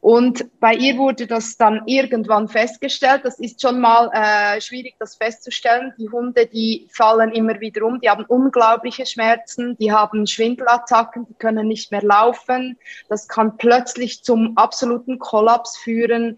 Und 0.01 0.59
bei 0.59 0.73
ihr 0.73 0.97
wurde 0.97 1.27
das 1.27 1.57
dann 1.57 1.83
irgendwann 1.85 2.47
festgestellt. 2.47 3.21
Das 3.23 3.37
ist 3.39 3.61
schon 3.61 3.79
mal 3.79 4.09
äh, 4.11 4.59
schwierig, 4.59 4.95
das 4.97 5.15
festzustellen. 5.15 5.93
Die 5.99 6.09
Hunde, 6.09 6.47
die 6.47 6.87
fallen 6.91 7.31
immer 7.31 7.59
wieder 7.59 7.85
um, 7.85 8.01
die 8.01 8.09
haben 8.09 8.25
unglaubliche 8.25 9.05
Schmerzen, 9.05 9.77
die 9.77 9.91
haben 9.91 10.25
Schwindelattacken, 10.25 11.27
die 11.27 11.35
können 11.35 11.67
nicht 11.67 11.91
mehr 11.91 12.01
laufen. 12.01 12.79
Das 13.09 13.27
kann 13.27 13.57
plötzlich 13.57 14.23
zum 14.23 14.57
absoluten 14.57 15.19
Kollaps 15.19 15.77
führen. 15.77 16.37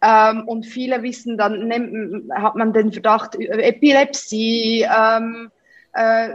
Ähm, 0.00 0.48
und 0.48 0.64
viele 0.64 1.02
wissen 1.02 1.36
dann, 1.36 1.68
nimmt, 1.68 2.32
hat 2.32 2.56
man 2.56 2.72
den 2.72 2.92
Verdacht 2.92 3.34
Epilepsie, 3.36 4.86
ähm, 4.90 5.50
äh, 5.94 6.28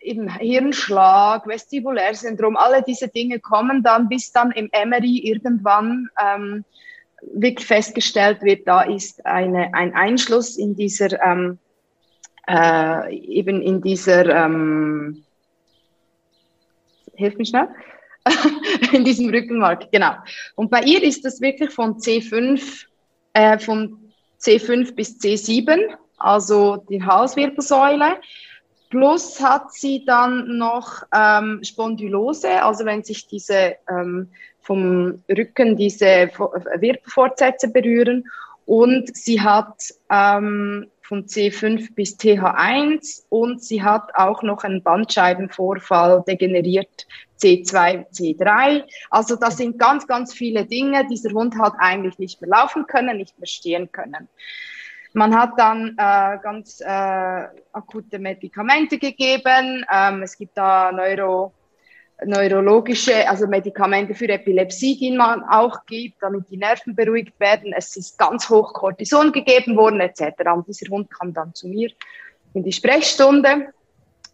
eben 0.00 0.28
Hirnschlag, 0.28 1.46
Vestibulärsyndrom, 1.46 2.56
alle 2.56 2.82
diese 2.82 3.08
Dinge 3.08 3.40
kommen 3.40 3.82
dann, 3.82 4.08
bis 4.08 4.32
dann 4.32 4.50
im 4.52 4.70
MRI 4.72 5.26
irgendwann 5.26 6.08
ähm, 6.22 6.64
wirklich 7.32 7.66
festgestellt 7.66 8.42
wird, 8.42 8.68
da 8.68 8.82
ist 8.82 9.24
eine, 9.24 9.72
ein 9.72 9.94
Einschluss 9.94 10.56
in 10.56 10.76
dieser, 10.76 11.22
ähm, 11.22 11.58
äh, 12.48 13.16
eben 13.16 13.62
in 13.62 13.80
dieser, 13.80 14.26
ähm, 14.44 15.24
hilf 17.14 17.36
mich 17.36 17.48
schnell, 17.48 17.68
in 18.92 19.04
diesem 19.04 19.30
Rückenmark, 19.30 19.90
genau. 19.90 20.14
Und 20.54 20.70
bei 20.70 20.82
ihr 20.82 21.02
ist 21.02 21.24
das 21.24 21.40
wirklich 21.40 21.70
von 21.70 21.96
C5, 21.98 22.86
äh, 23.32 23.58
von 23.58 24.12
C5 24.40 24.94
bis 24.94 25.18
C7, 25.18 25.94
also 26.18 26.76
die 26.88 27.02
Halswirbelsäule. 27.02 28.18
Plus 28.90 29.40
hat 29.42 29.72
sie 29.72 30.04
dann 30.04 30.58
noch 30.58 31.02
ähm, 31.12 31.60
Spondylose, 31.64 32.62
also 32.62 32.84
wenn 32.84 33.02
sich 33.02 33.26
diese 33.26 33.76
ähm, 33.88 34.30
vom 34.60 35.22
Rücken 35.28 35.76
diese 35.76 36.30
Wirbelfortsätze 36.36 37.68
berühren. 37.68 38.24
Und 38.66 39.14
sie 39.14 39.40
hat 39.42 39.92
ähm, 40.10 40.86
von 41.02 41.26
C5 41.26 41.94
bis 41.94 42.18
TH1 42.18 43.24
und 43.28 43.62
sie 43.62 43.82
hat 43.82 44.14
auch 44.14 44.42
noch 44.42 44.64
einen 44.64 44.82
Bandscheibenvorfall 44.82 46.24
degeneriert 46.26 47.06
C2, 47.40 48.10
C3. 48.10 48.84
Also 49.10 49.36
das 49.36 49.58
sind 49.58 49.78
ganz, 49.78 50.06
ganz 50.06 50.32
viele 50.32 50.64
Dinge. 50.64 51.06
Dieser 51.06 51.32
Hund 51.32 51.58
hat 51.58 51.74
eigentlich 51.78 52.18
nicht 52.18 52.40
mehr 52.40 52.48
laufen 52.48 52.86
können, 52.86 53.18
nicht 53.18 53.38
mehr 53.38 53.46
stehen 53.46 53.92
können. 53.92 54.28
Man 55.16 55.32
hat 55.38 55.52
dann 55.56 55.90
äh, 55.96 56.38
ganz 56.42 56.80
äh, 56.80 57.44
akute 57.72 58.18
Medikamente 58.18 58.98
gegeben. 58.98 59.86
Ähm, 59.92 60.22
es 60.24 60.36
gibt 60.36 60.58
da 60.58 60.90
Neuro, 60.90 61.52
neurologische, 62.24 63.28
also 63.28 63.46
Medikamente 63.46 64.12
für 64.14 64.28
Epilepsie, 64.28 64.98
die 64.98 65.16
man 65.16 65.44
auch 65.44 65.86
gibt, 65.86 66.20
damit 66.20 66.50
die 66.50 66.56
Nerven 66.56 66.96
beruhigt 66.96 67.38
werden. 67.38 67.72
Es 67.76 67.96
ist 67.96 68.18
ganz 68.18 68.50
hoch 68.50 68.72
Cortison 68.72 69.30
gegeben 69.30 69.76
worden 69.76 70.00
etc. 70.00 70.50
Und 70.52 70.66
dieser 70.66 70.90
Hund 70.90 71.08
kam 71.10 71.32
dann 71.32 71.54
zu 71.54 71.68
mir 71.68 71.90
in 72.54 72.64
die 72.64 72.72
Sprechstunde. 72.72 73.72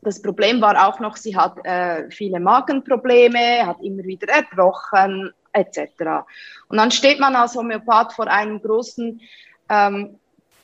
Das 0.00 0.22
Problem 0.22 0.62
war 0.62 0.88
auch 0.88 0.98
noch, 0.98 1.18
sie 1.18 1.36
hat 1.36 1.58
äh, 1.66 2.10
viele 2.10 2.40
Magenprobleme, 2.40 3.66
hat 3.66 3.82
immer 3.82 4.04
wieder 4.04 4.32
erbrochen 4.32 5.30
etc. 5.52 6.24
Und 6.68 6.78
dann 6.78 6.90
steht 6.90 7.20
man 7.20 7.36
als 7.36 7.54
Homöopath 7.54 8.14
vor 8.14 8.28
einem 8.28 8.62
großen 8.62 9.20
ähm, 9.68 10.16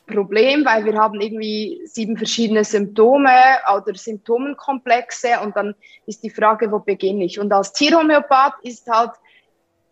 Problem, 0.07 0.65
weil 0.65 0.85
wir 0.85 0.97
haben 0.97 1.21
irgendwie 1.21 1.81
sieben 1.85 2.17
verschiedene 2.17 2.63
Symptome 2.63 3.29
oder 3.75 3.93
Symptomenkomplexe 3.93 5.39
und 5.43 5.55
dann 5.55 5.75
ist 6.05 6.23
die 6.23 6.29
Frage, 6.29 6.71
wo 6.71 6.79
beginne 6.79 7.25
ich? 7.25 7.39
Und 7.39 7.51
als 7.53 7.73
Tierhomöopath 7.73 8.55
ist 8.63 8.89
halt 8.89 9.11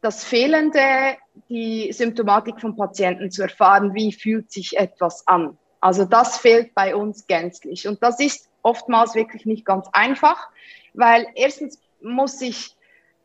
das 0.01 0.23
Fehlende, 0.23 0.79
die 1.49 1.91
Symptomatik 1.91 2.61
vom 2.61 2.75
Patienten 2.75 3.29
zu 3.31 3.43
erfahren, 3.43 3.93
wie 3.93 4.11
fühlt 4.11 4.51
sich 4.51 4.77
etwas 4.77 5.27
an. 5.27 5.57
Also 5.81 6.05
das 6.05 6.37
fehlt 6.37 6.73
bei 6.73 6.95
uns 6.95 7.27
gänzlich. 7.27 7.87
Und 7.87 8.01
das 8.01 8.19
ist 8.19 8.49
oftmals 8.61 9.15
wirklich 9.15 9.45
nicht 9.45 9.65
ganz 9.65 9.87
einfach, 9.93 10.49
weil 10.93 11.27
erstens 11.35 11.79
muss 12.01 12.41
ich 12.41 12.75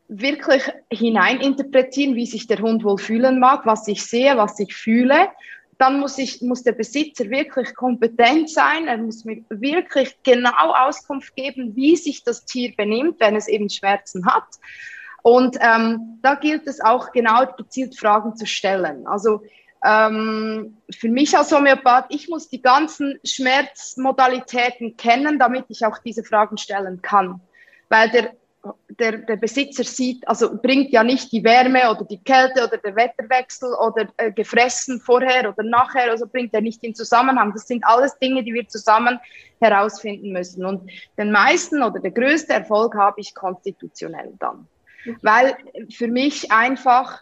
wirklich 0.07 0.63
hineininterpretieren, 0.91 2.15
wie 2.15 2.25
sich 2.25 2.45
der 2.45 2.59
Hund 2.59 2.83
wohl 2.83 2.97
fühlen 2.97 3.39
mag, 3.39 3.65
was 3.65 3.87
ich 3.87 4.05
sehe, 4.05 4.37
was 4.37 4.59
ich 4.59 4.75
fühle. 4.75 5.29
Dann 5.81 5.99
muss, 5.99 6.19
ich, 6.19 6.43
muss 6.43 6.61
der 6.61 6.73
Besitzer 6.73 7.27
wirklich 7.31 7.73
kompetent 7.73 8.51
sein. 8.51 8.87
Er 8.87 8.97
muss 8.97 9.25
mir 9.25 9.43
wirklich 9.49 10.15
genau 10.21 10.73
Auskunft 10.73 11.35
geben, 11.35 11.75
wie 11.75 11.95
sich 11.95 12.23
das 12.23 12.45
Tier 12.45 12.71
benimmt, 12.77 13.19
wenn 13.19 13.35
es 13.35 13.47
eben 13.47 13.67
Schmerzen 13.67 14.27
hat. 14.27 14.43
Und 15.23 15.57
ähm, 15.59 16.19
da 16.21 16.35
gilt 16.35 16.67
es 16.67 16.81
auch 16.81 17.11
genau 17.11 17.47
gezielt 17.57 17.97
Fragen 17.97 18.35
zu 18.35 18.45
stellen. 18.45 19.07
Also 19.07 19.41
ähm, 19.83 20.77
für 20.95 21.09
mich 21.09 21.35
als 21.35 21.51
Homöopath, 21.51 22.05
ich 22.09 22.29
muss 22.29 22.47
die 22.47 22.61
ganzen 22.61 23.19
Schmerzmodalitäten 23.25 24.97
kennen, 24.97 25.39
damit 25.39 25.65
ich 25.69 25.83
auch 25.83 25.97
diese 25.97 26.23
Fragen 26.23 26.59
stellen 26.59 27.01
kann. 27.01 27.41
Weil 27.89 28.11
der 28.11 28.33
der, 28.89 29.17
der 29.19 29.37
Besitzer 29.37 29.83
sieht, 29.83 30.27
also 30.27 30.57
bringt 30.61 30.91
ja 30.91 31.03
nicht 31.03 31.31
die 31.31 31.43
Wärme 31.43 31.89
oder 31.89 32.05
die 32.05 32.23
Kälte 32.23 32.63
oder 32.63 32.77
der 32.77 32.95
Wetterwechsel 32.95 33.73
oder 33.73 34.07
äh, 34.17 34.31
gefressen 34.31 34.99
vorher 34.99 35.49
oder 35.49 35.63
nachher, 35.63 36.11
also 36.11 36.27
bringt 36.27 36.53
er 36.53 36.61
nicht 36.61 36.83
in 36.83 36.93
Zusammenhang. 36.93 37.53
Das 37.53 37.67
sind 37.67 37.83
alles 37.83 38.17
Dinge, 38.19 38.43
die 38.43 38.53
wir 38.53 38.67
zusammen 38.67 39.19
herausfinden 39.59 40.31
müssen. 40.31 40.65
Und 40.65 40.91
den 41.17 41.31
meisten 41.31 41.81
oder 41.81 41.99
der 41.99 42.11
größte 42.11 42.53
Erfolg 42.53 42.95
habe 42.95 43.19
ich 43.21 43.33
konstitutionell 43.33 44.33
dann. 44.39 44.67
Weil 45.21 45.55
für 45.91 46.07
mich 46.07 46.51
einfach 46.51 47.21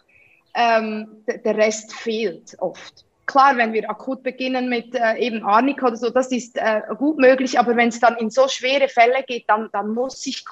ähm, 0.54 1.24
der 1.26 1.56
Rest 1.56 1.94
fehlt 1.94 2.56
oft 2.58 3.06
klar, 3.30 3.56
wenn 3.56 3.72
wir 3.72 3.88
akut 3.88 4.22
beginnen 4.24 4.68
mit 4.68 4.94
äh, 4.94 5.16
eben 5.18 5.44
Arnika 5.44 5.86
oder 5.86 5.96
so, 5.96 6.10
das 6.10 6.32
ist 6.32 6.56
äh, 6.56 6.82
gut 6.98 7.18
möglich, 7.18 7.58
aber 7.58 7.76
wenn 7.76 7.88
es 7.88 8.00
dann 8.00 8.16
in 8.16 8.28
so 8.28 8.48
schwere 8.48 8.88
Fälle 8.88 9.22
geht, 9.26 9.44
dann, 9.46 9.68
dann 9.72 9.94
muss 9.94 10.26
ich 10.26 10.44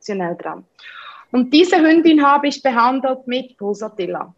konstitutionell 0.00 0.36
dran. 0.36 0.64
Und 1.32 1.52
diese 1.52 1.76
Hündin 1.80 2.26
habe 2.26 2.48
ich 2.48 2.62
behandelt 2.62 3.26
mit 3.26 3.56
Pulsatilla, 3.56 4.34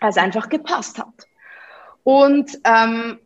weil 0.00 0.10
es 0.10 0.18
einfach 0.18 0.48
gepasst 0.48 0.98
hat. 0.98 1.26
Und 2.04 2.58
ähm, 2.64 3.18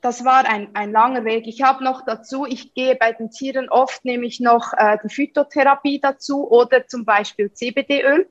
das 0.00 0.24
war 0.24 0.48
ein, 0.48 0.68
ein 0.74 0.92
langer 0.92 1.24
Weg. 1.24 1.46
Ich 1.46 1.62
habe 1.62 1.82
noch 1.84 2.04
dazu, 2.04 2.46
ich 2.46 2.72
gehe 2.74 2.94
bei 2.94 3.12
den 3.12 3.30
Tieren 3.30 3.68
oft 3.68 4.04
nämlich 4.04 4.40
noch 4.40 4.72
äh, 4.76 4.96
die 5.02 5.12
Phytotherapie 5.12 6.00
dazu 6.00 6.48
oder 6.48 6.86
zum 6.86 7.04
Beispiel 7.04 7.52
CBD-Öl. 7.52 8.28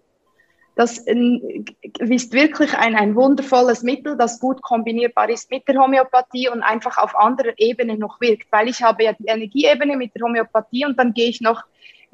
Das 0.77 0.97
ist 0.97 2.33
wirklich 2.33 2.77
ein, 2.77 2.95
ein 2.95 3.15
wundervolles 3.15 3.81
Mittel, 3.81 4.17
das 4.17 4.41
gut 4.41 4.61
kombinierbar 4.61 5.29
ist 5.29 5.49
mit 5.49 5.65
der 5.69 5.77
Homöopathie 5.77 6.49
und 6.49 6.63
einfach 6.63 6.97
auf 6.97 7.17
anderer 7.17 7.53
Ebene 7.57 7.97
noch 7.97 8.19
wirkt, 8.19 8.51
weil 8.51 8.67
ich 8.67 8.83
habe 8.83 9.05
ja 9.05 9.13
die 9.13 9.27
Energieebene 9.27 9.95
mit 9.95 10.13
der 10.15 10.23
Homöopathie 10.23 10.85
und 10.85 10.99
dann 10.99 11.13
gehe 11.13 11.29
ich 11.29 11.39
noch 11.39 11.63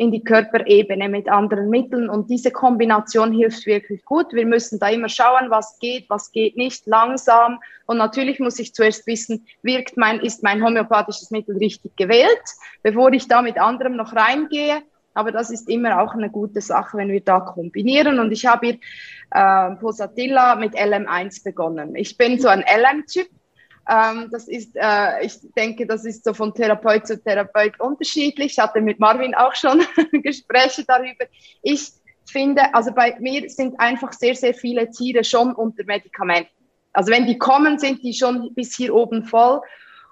in 0.01 0.11
die 0.11 0.23
Körperebene 0.23 1.07
mit 1.09 1.29
anderen 1.29 1.69
Mitteln 1.69 2.09
und 2.09 2.27
diese 2.29 2.49
Kombination 2.49 3.31
hilft 3.31 3.67
wirklich 3.67 4.03
gut. 4.03 4.33
Wir 4.33 4.47
müssen 4.47 4.79
da 4.79 4.89
immer 4.89 5.09
schauen, 5.09 5.49
was 5.49 5.77
geht, 5.77 6.09
was 6.09 6.31
geht 6.31 6.57
nicht, 6.57 6.87
langsam 6.87 7.59
und 7.85 7.97
natürlich 7.97 8.39
muss 8.39 8.57
ich 8.57 8.73
zuerst 8.73 9.05
wissen, 9.05 9.45
wirkt 9.61 9.97
mein, 9.97 10.19
ist 10.19 10.41
mein 10.41 10.63
homöopathisches 10.63 11.29
Mittel 11.29 11.55
richtig 11.57 11.95
gewählt, 11.97 12.47
bevor 12.81 13.13
ich 13.13 13.27
da 13.27 13.43
mit 13.43 13.59
anderem 13.59 13.95
noch 13.95 14.15
reingehe 14.15 14.81
aber 15.13 15.31
das 15.31 15.51
ist 15.51 15.69
immer 15.69 16.01
auch 16.01 16.13
eine 16.13 16.29
gute 16.29 16.61
Sache, 16.61 16.97
wenn 16.97 17.09
wir 17.09 17.21
da 17.21 17.41
kombinieren. 17.41 18.19
Und 18.19 18.31
ich 18.31 18.45
habe 18.45 18.67
hier 18.67 18.77
äh, 19.31 19.75
Posatilla 19.75 20.55
mit 20.55 20.73
LM1 20.73 21.43
begonnen. 21.43 21.95
Ich 21.95 22.17
bin 22.17 22.39
so 22.39 22.47
ein 22.47 22.61
LM-Typ. 22.61 23.27
Ähm, 23.91 24.29
das 24.31 24.47
ist, 24.47 24.75
äh, 24.75 25.25
ich 25.25 25.37
denke, 25.57 25.85
das 25.85 26.05
ist 26.05 26.23
so 26.23 26.33
von 26.33 26.53
Therapeut 26.53 27.05
zu 27.05 27.21
Therapeut 27.21 27.77
unterschiedlich. 27.79 28.53
Ich 28.53 28.59
hatte 28.59 28.79
mit 28.79 28.99
Marvin 28.99 29.35
auch 29.35 29.53
schon 29.53 29.83
Gespräche 30.23 30.85
darüber. 30.85 31.25
Ich 31.61 31.91
finde, 32.25 32.73
also 32.73 32.93
bei 32.93 33.17
mir 33.19 33.49
sind 33.49 33.77
einfach 33.79 34.13
sehr, 34.13 34.35
sehr 34.35 34.53
viele 34.53 34.89
Tiere 34.91 35.25
schon 35.25 35.53
unter 35.53 35.83
Medikamenten. 35.83 36.49
Also 36.93 37.11
wenn 37.11 37.25
die 37.25 37.37
kommen, 37.37 37.79
sind 37.79 38.01
die 38.01 38.13
schon 38.13 38.53
bis 38.53 38.77
hier 38.77 38.95
oben 38.95 39.25
voll. 39.25 39.61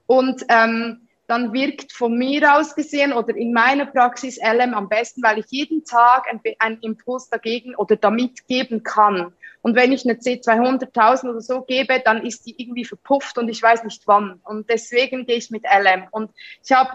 Und 0.07 0.43
ähm, 0.49 1.07
dann 1.27 1.53
wirkt 1.53 1.93
von 1.93 2.17
mir 2.17 2.57
aus 2.57 2.75
gesehen 2.75 3.13
oder 3.13 3.35
in 3.35 3.53
meiner 3.53 3.85
Praxis 3.85 4.39
LM 4.41 4.73
am 4.73 4.89
besten, 4.89 5.21
weil 5.21 5.39
ich 5.39 5.45
jeden 5.49 5.85
Tag 5.85 6.25
einen, 6.59 6.79
Impuls 6.81 7.29
dagegen 7.29 7.75
oder 7.75 7.95
damit 7.95 8.47
geben 8.47 8.83
kann. 8.83 9.31
Und 9.61 9.75
wenn 9.75 9.91
ich 9.91 10.05
eine 10.05 10.17
C200.000 10.17 11.29
oder 11.29 11.41
so 11.41 11.61
gebe, 11.61 12.01
dann 12.03 12.25
ist 12.25 12.45
die 12.45 12.55
irgendwie 12.61 12.85
verpufft 12.85 13.37
und 13.37 13.49
ich 13.49 13.61
weiß 13.61 13.83
nicht 13.83 14.03
wann. 14.05 14.39
Und 14.43 14.69
deswegen 14.69 15.25
gehe 15.25 15.37
ich 15.37 15.51
mit 15.51 15.63
LM. 15.63 16.07
Und 16.11 16.31
ich 16.63 16.71
habe 16.71 16.91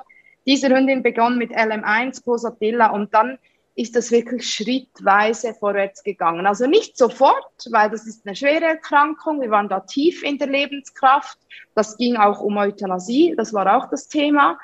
diese 0.46 0.68
Hündin 0.68 1.02
begonnen 1.02 1.38
mit 1.38 1.52
LM1 1.52 2.24
Posatilla 2.24 2.90
und 2.90 3.12
dann 3.14 3.38
ist 3.76 3.96
das 3.96 4.12
wirklich 4.12 4.48
schrittweise 4.48 5.54
vorwärts 5.54 6.02
gegangen. 6.04 6.46
Also 6.46 6.66
nicht 6.66 6.96
sofort, 6.96 7.52
weil 7.70 7.90
das 7.90 8.06
ist 8.06 8.24
eine 8.24 8.36
schwere 8.36 8.64
Erkrankung. 8.66 9.40
Wir 9.40 9.50
waren 9.50 9.68
da 9.68 9.80
tief 9.80 10.22
in 10.22 10.38
der 10.38 10.48
Lebenskraft. 10.48 11.38
Das 11.74 11.96
ging 11.96 12.16
auch 12.16 12.40
um 12.40 12.56
Euthanasie, 12.56 13.34
das 13.36 13.52
war 13.52 13.76
auch 13.76 13.90
das 13.90 14.08
Thema. 14.08 14.58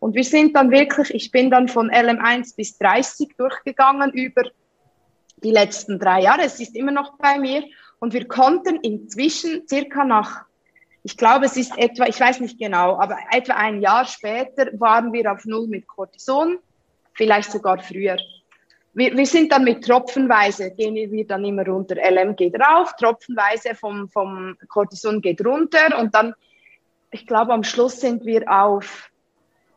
Und 0.00 0.14
wir 0.14 0.24
sind 0.24 0.56
dann 0.56 0.70
wirklich, 0.70 1.14
ich 1.14 1.30
bin 1.30 1.50
dann 1.50 1.68
von 1.68 1.90
LM1 1.90 2.56
bis 2.56 2.76
30 2.78 3.36
durchgegangen 3.36 4.12
über 4.12 4.42
die 5.46 5.52
letzten 5.52 5.98
drei 5.98 6.22
Jahre. 6.22 6.42
Es 6.42 6.60
ist 6.60 6.76
immer 6.76 6.92
noch 6.92 7.16
bei 7.18 7.38
mir. 7.38 7.64
Und 7.98 8.12
wir 8.12 8.28
konnten 8.28 8.76
inzwischen 8.82 9.66
circa 9.66 10.04
nach, 10.04 10.44
ich 11.02 11.16
glaube, 11.16 11.46
es 11.46 11.56
ist 11.56 11.78
etwa, 11.78 12.06
ich 12.06 12.20
weiß 12.20 12.40
nicht 12.40 12.58
genau, 12.58 12.98
aber 12.98 13.16
etwa 13.30 13.54
ein 13.54 13.80
Jahr 13.80 14.04
später 14.04 14.68
waren 14.78 15.12
wir 15.12 15.32
auf 15.32 15.44
Null 15.44 15.68
mit 15.68 15.86
Cortison, 15.86 16.58
vielleicht 17.14 17.50
sogar 17.52 17.78
früher 17.78 18.18
wir, 18.96 19.14
wir 19.14 19.26
sind 19.26 19.52
dann 19.52 19.64
mit 19.64 19.84
Tropfenweise, 19.84 20.70
gehen 20.70 20.94
wir 20.94 21.26
dann 21.26 21.44
immer 21.44 21.66
runter. 21.66 21.96
LM 21.96 22.34
geht 22.34 22.58
rauf, 22.58 22.94
Tropfenweise 22.98 23.74
vom, 23.74 24.08
vom 24.08 24.56
Cortison 24.68 25.20
geht 25.20 25.44
runter 25.44 25.98
und 26.00 26.14
dann, 26.14 26.34
ich 27.10 27.26
glaube, 27.26 27.52
am 27.52 27.62
Schluss 27.62 28.00
sind 28.00 28.24
wir 28.24 28.50
auf, 28.50 29.10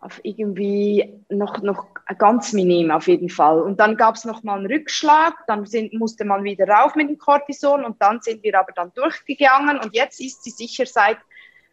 auf 0.01 0.19
irgendwie 0.23 1.23
noch, 1.29 1.61
noch 1.61 1.87
ganz 2.17 2.53
minim 2.53 2.89
auf 2.91 3.07
jeden 3.07 3.29
Fall. 3.29 3.61
Und 3.61 3.79
dann 3.79 3.97
gab 3.97 4.15
es 4.15 4.25
nochmal 4.25 4.59
einen 4.59 4.71
Rückschlag, 4.71 5.33
dann 5.47 5.65
sind, 5.65 5.93
musste 5.93 6.25
man 6.25 6.43
wieder 6.43 6.67
rauf 6.67 6.95
mit 6.95 7.09
dem 7.09 7.17
Cortison 7.17 7.83
und 7.83 8.01
dann 8.01 8.21
sind 8.21 8.43
wir 8.43 8.57
aber 8.57 8.71
dann 8.73 8.91
durchgegangen 8.95 9.77
und 9.79 9.95
jetzt 9.95 10.19
ist 10.21 10.43
sie 10.43 10.51
sicher 10.51 10.85
seit 10.85 11.17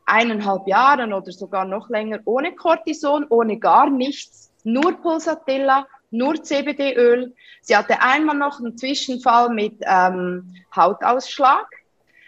eineinhalb 0.07 0.67
Jahren 0.67 1.13
oder 1.13 1.33
sogar 1.33 1.65
noch 1.65 1.89
länger 1.89 2.21
ohne 2.25 2.55
Cortison, 2.55 3.27
ohne 3.29 3.59
gar 3.59 3.91
nichts, 3.91 4.53
nur 4.65 5.01
Pulsatilla 5.01 5.87
nur 6.11 6.43
CBD-Öl. 6.43 7.35
Sie 7.61 7.77
hatte 7.77 8.01
einmal 8.01 8.37
noch 8.37 8.61
einen 8.61 8.77
Zwischenfall 8.77 9.51
mit 9.51 9.75
ähm, 9.83 10.55
Hautausschlag. 10.75 11.67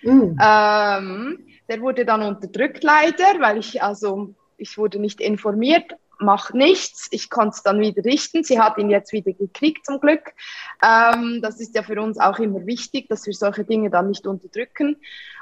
Mm. 0.02 0.36
Ähm, 0.40 1.46
der 1.68 1.80
wurde 1.80 2.04
dann 2.04 2.22
unterdrückt 2.22 2.82
leider, 2.82 3.40
weil 3.40 3.58
ich 3.58 3.82
also 3.82 4.34
ich 4.58 4.76
wurde 4.76 4.98
nicht 4.98 5.20
informiert, 5.20 5.92
macht 6.18 6.52
nichts. 6.52 7.08
Ich 7.12 7.30
konnte 7.30 7.54
es 7.56 7.62
dann 7.62 7.80
wieder 7.80 8.04
richten. 8.04 8.42
Sie 8.42 8.60
hat 8.60 8.76
ihn 8.76 8.90
jetzt 8.90 9.12
wieder 9.12 9.32
gekriegt 9.32 9.86
zum 9.86 10.00
Glück. 10.00 10.34
Ähm, 10.84 11.40
das 11.42 11.60
ist 11.60 11.74
ja 11.74 11.82
für 11.82 12.00
uns 12.02 12.18
auch 12.18 12.38
immer 12.38 12.66
wichtig, 12.66 13.08
dass 13.08 13.26
wir 13.26 13.34
solche 13.34 13.64
Dinge 13.64 13.88
dann 13.88 14.08
nicht 14.08 14.26
unterdrücken 14.26 14.96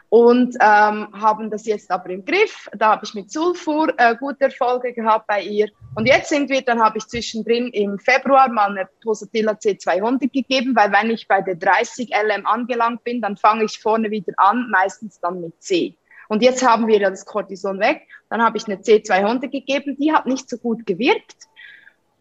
und 0.09 0.55
ähm, 0.61 1.09
haben 1.13 1.51
das 1.51 1.67
jetzt 1.67 1.91
aber 1.91 2.11
im 2.11 2.25
Griff. 2.25 2.69
Da 2.77 2.93
habe 2.93 3.05
ich 3.05 3.15
mit 3.15 3.31
Sulfur 3.31 3.93
äh, 3.97 4.15
gute 4.17 4.45
Erfolge 4.45 4.93
gehabt 4.93 5.27
bei 5.27 5.43
ihr. 5.43 5.69
Und 5.95 6.07
jetzt 6.07 6.29
sind 6.29 6.49
wir, 6.49 6.63
dann 6.63 6.81
habe 6.81 6.99
ich 6.99 7.07
zwischendrin 7.07 7.69
im 7.69 7.99
Februar 7.99 8.49
mal 8.49 8.71
eine 8.71 8.89
Posatilla 9.03 9.53
C200 9.53 10.31
gegeben, 10.31 10.77
weil 10.77 10.93
wenn 10.93 11.11
ich 11.11 11.27
bei 11.27 11.43
der 11.43 11.57
30 11.57 12.11
LM 12.11 12.47
angelangt 12.47 13.03
bin, 13.03 13.21
dann 13.21 13.37
fange 13.37 13.65
ich 13.65 13.81
vorne 13.81 14.11
wieder 14.11 14.35
an, 14.37 14.69
meistens 14.71 15.19
dann 15.21 15.41
mit 15.41 15.61
C. 15.63 15.97
Und 16.29 16.43
jetzt 16.43 16.67
haben 16.67 16.87
wir 16.87 17.01
ja 17.01 17.11
das 17.11 17.27
Cortison 17.27 17.81
weg. 17.81 18.03
Dann 18.29 18.43
habe 18.43 18.57
ich 18.59 18.67
eine 18.67 18.77
C200 18.77 19.49
gegeben, 19.49 19.97
die 19.99 20.12
hat 20.12 20.27
nicht 20.27 20.49
so 20.49 20.59
gut 20.59 20.87
gewirkt. 20.87 21.37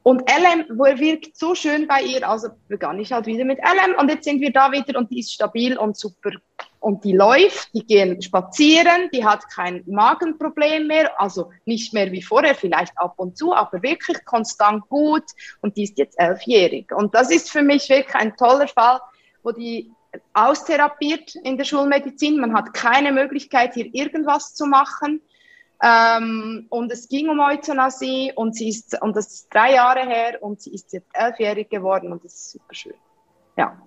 Und 0.07 0.21
LM 0.29 0.77
wirkt 0.77 1.35
so 1.35 1.55
schön 1.55 1.87
bei 1.87 2.03
ihr, 2.03 2.29
also 2.29 2.49
begann 2.67 2.99
ich 2.99 3.11
halt 3.11 3.25
wieder 3.25 3.43
mit 3.43 3.57
LM 3.57 3.95
und 3.99 4.07
jetzt 4.07 4.25
sind 4.25 4.39
wir 4.39 4.53
da 4.53 4.71
wieder 4.71 4.99
und 4.99 5.09
die 5.09 5.17
ist 5.17 5.33
stabil 5.33 5.75
und 5.79 5.97
super. 5.97 6.29
Und 6.79 7.03
die 7.03 7.13
läuft, 7.13 7.73
die 7.73 7.83
gehen 7.83 8.21
spazieren, 8.21 9.09
die 9.11 9.25
hat 9.25 9.49
kein 9.49 9.81
Magenproblem 9.87 10.85
mehr, 10.85 11.19
also 11.19 11.49
nicht 11.65 11.91
mehr 11.91 12.11
wie 12.11 12.21
vorher, 12.21 12.53
vielleicht 12.53 12.95
ab 12.99 13.15
und 13.17 13.35
zu, 13.35 13.51
aber 13.55 13.81
wirklich 13.81 14.23
konstant 14.25 14.87
gut 14.89 15.23
und 15.61 15.75
die 15.75 15.85
ist 15.85 15.97
jetzt 15.97 16.19
elfjährig. 16.19 16.91
Und 16.95 17.15
das 17.15 17.31
ist 17.31 17.49
für 17.49 17.63
mich 17.63 17.89
wirklich 17.89 18.13
ein 18.13 18.37
toller 18.37 18.67
Fall, 18.67 18.99
wo 19.41 19.53
die 19.53 19.91
austherapiert 20.33 21.35
in 21.35 21.57
der 21.57 21.65
Schulmedizin, 21.65 22.39
man 22.39 22.53
hat 22.53 22.73
keine 22.73 23.11
Möglichkeit 23.11 23.73
hier 23.73 23.93
irgendwas 23.93 24.53
zu 24.53 24.65
machen 24.65 25.21
ähm, 25.83 26.67
und 26.69 26.91
es 26.91 27.09
ging 27.09 27.29
um 27.29 27.39
Euthanasie 27.39 28.31
und 28.35 28.55
sie 28.55 28.69
ist, 28.69 29.01
und 29.01 29.15
das 29.15 29.27
ist 29.27 29.53
drei 29.53 29.73
Jahre 29.73 30.07
her 30.07 30.41
und 30.41 30.61
sie 30.61 30.73
ist 30.73 30.93
jetzt 30.93 31.09
elfjährig 31.13 31.69
geworden 31.69 32.11
und 32.11 32.23
das 32.23 32.33
ist 32.33 32.51
super 32.51 32.73
schön. 32.73 32.93
Ja. 33.57 33.81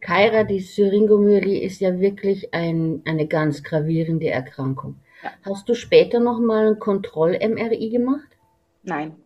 Kaira, 0.00 0.44
die 0.44 0.60
Syringomyelie 0.60 1.62
ist 1.62 1.80
ja 1.80 1.98
wirklich 1.98 2.52
ein, 2.54 3.02
eine 3.04 3.26
ganz 3.26 3.62
gravierende 3.62 4.28
Erkrankung. 4.28 4.96
Ja. 5.22 5.30
Hast 5.44 5.68
du 5.68 5.74
später 5.74 6.20
nochmal 6.20 6.68
ein 6.68 6.78
Kontroll-MRI 6.78 7.90
gemacht? 7.90 8.28
Nein. 8.82 9.16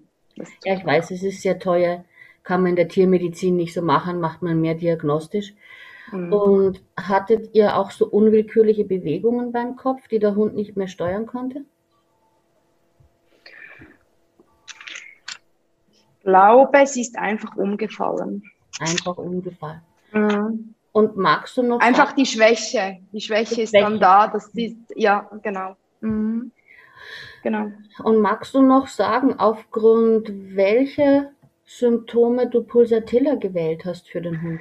Ja, 0.64 0.74
ich 0.74 0.84
weiß, 0.84 1.10
es 1.10 1.22
ist 1.22 1.42
sehr 1.42 1.58
teuer, 1.58 2.04
kann 2.42 2.62
man 2.62 2.70
in 2.70 2.76
der 2.76 2.88
Tiermedizin 2.88 3.56
nicht 3.56 3.74
so 3.74 3.82
machen, 3.82 4.20
macht 4.20 4.42
man 4.42 4.60
mehr 4.60 4.74
diagnostisch. 4.74 5.54
Mhm. 6.12 6.32
Und 6.32 6.82
hattet 6.96 7.54
ihr 7.54 7.76
auch 7.76 7.90
so 7.90 8.06
unwillkürliche 8.06 8.84
Bewegungen 8.84 9.52
beim 9.52 9.76
Kopf, 9.76 10.08
die 10.08 10.18
der 10.18 10.34
Hund 10.34 10.54
nicht 10.54 10.76
mehr 10.76 10.88
steuern 10.88 11.26
konnte? 11.26 11.64
Ich 15.90 16.06
glaube, 16.22 16.86
sie 16.86 17.00
ist 17.00 17.18
einfach 17.18 17.56
umgefallen. 17.56 18.42
Einfach 18.78 19.16
umgefallen. 19.16 19.82
Mhm. 20.12 20.74
Und 20.92 21.16
magst 21.16 21.56
du 21.56 21.62
noch. 21.62 21.80
Einfach 21.80 22.12
die 22.12 22.26
Schwäche. 22.26 22.98
Die 23.12 23.20
Schwäche 23.20 23.54
die 23.54 23.62
ist 23.62 23.70
Schwäche. 23.70 23.84
dann 23.84 24.00
da. 24.00 24.26
Das 24.26 24.48
ist, 24.54 24.76
ja, 24.96 25.30
genau. 25.42 25.76
Mhm. 26.00 26.50
Genau. 27.42 27.70
Und 28.02 28.20
magst 28.20 28.54
du 28.54 28.62
noch 28.62 28.88
sagen, 28.88 29.38
aufgrund 29.38 30.30
welcher 30.54 31.30
Symptome 31.64 32.48
du 32.48 32.62
Pulsatilla 32.62 33.36
gewählt 33.36 33.84
hast 33.84 34.08
für 34.08 34.20
den 34.20 34.42
Hund? 34.42 34.60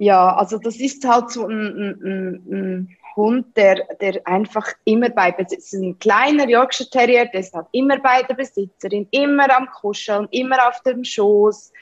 Ja, 0.00 0.36
also 0.36 0.58
das 0.58 0.76
ist 0.76 1.04
halt 1.04 1.30
so 1.30 1.44
ein, 1.48 1.60
ein, 1.60 2.42
ein 2.52 2.96
Hund, 3.16 3.56
der, 3.56 3.84
der 4.00 4.24
einfach 4.28 4.64
immer 4.84 5.08
bei 5.10 5.32
Besitz, 5.32 5.72
ein 5.72 5.98
kleiner 5.98 6.48
Yorkshire 6.48 6.88
Terrier, 6.88 7.26
der 7.26 7.40
ist 7.40 7.52
halt 7.52 7.66
immer 7.72 7.98
bei 7.98 8.22
der 8.22 8.34
Besitzerin, 8.34 9.08
immer 9.10 9.50
am 9.56 9.66
Kuscheln, 9.66 10.28
immer 10.30 10.68
auf 10.68 10.80
dem 10.82 11.02
Schoß, 11.02 11.72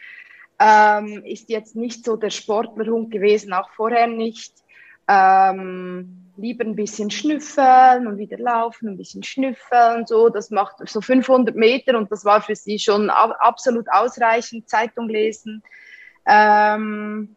ähm, 0.59 1.23
ist 1.27 1.51
jetzt 1.51 1.77
nicht 1.77 2.07
so 2.07 2.17
der 2.17 2.31
Sportlerhund 2.31 3.11
gewesen, 3.11 3.53
auch 3.53 3.69
vorher 3.77 4.07
nicht. 4.07 4.55
Ähm, 5.07 6.33
lieber 6.39 6.65
ein 6.65 6.75
bisschen 6.75 7.11
schnüffeln 7.11 8.07
und 8.07 8.17
wieder 8.17 8.39
laufen, 8.39 8.89
ein 8.89 8.97
bisschen 8.97 9.23
schnüffeln, 9.23 10.07
so, 10.07 10.31
das 10.31 10.51
macht 10.51 10.77
so 10.89 11.03
500 11.03 11.55
Meter 11.55 11.99
und 11.99 12.11
das 12.11 12.25
war 12.25 12.41
für 12.41 12.57
sie 12.57 12.79
schon 12.79 13.11
absolut 13.11 13.87
ausreichend, 13.93 14.71
Zeitung 14.71 15.09
lesen. 15.09 15.63
Ähm, 16.27 17.36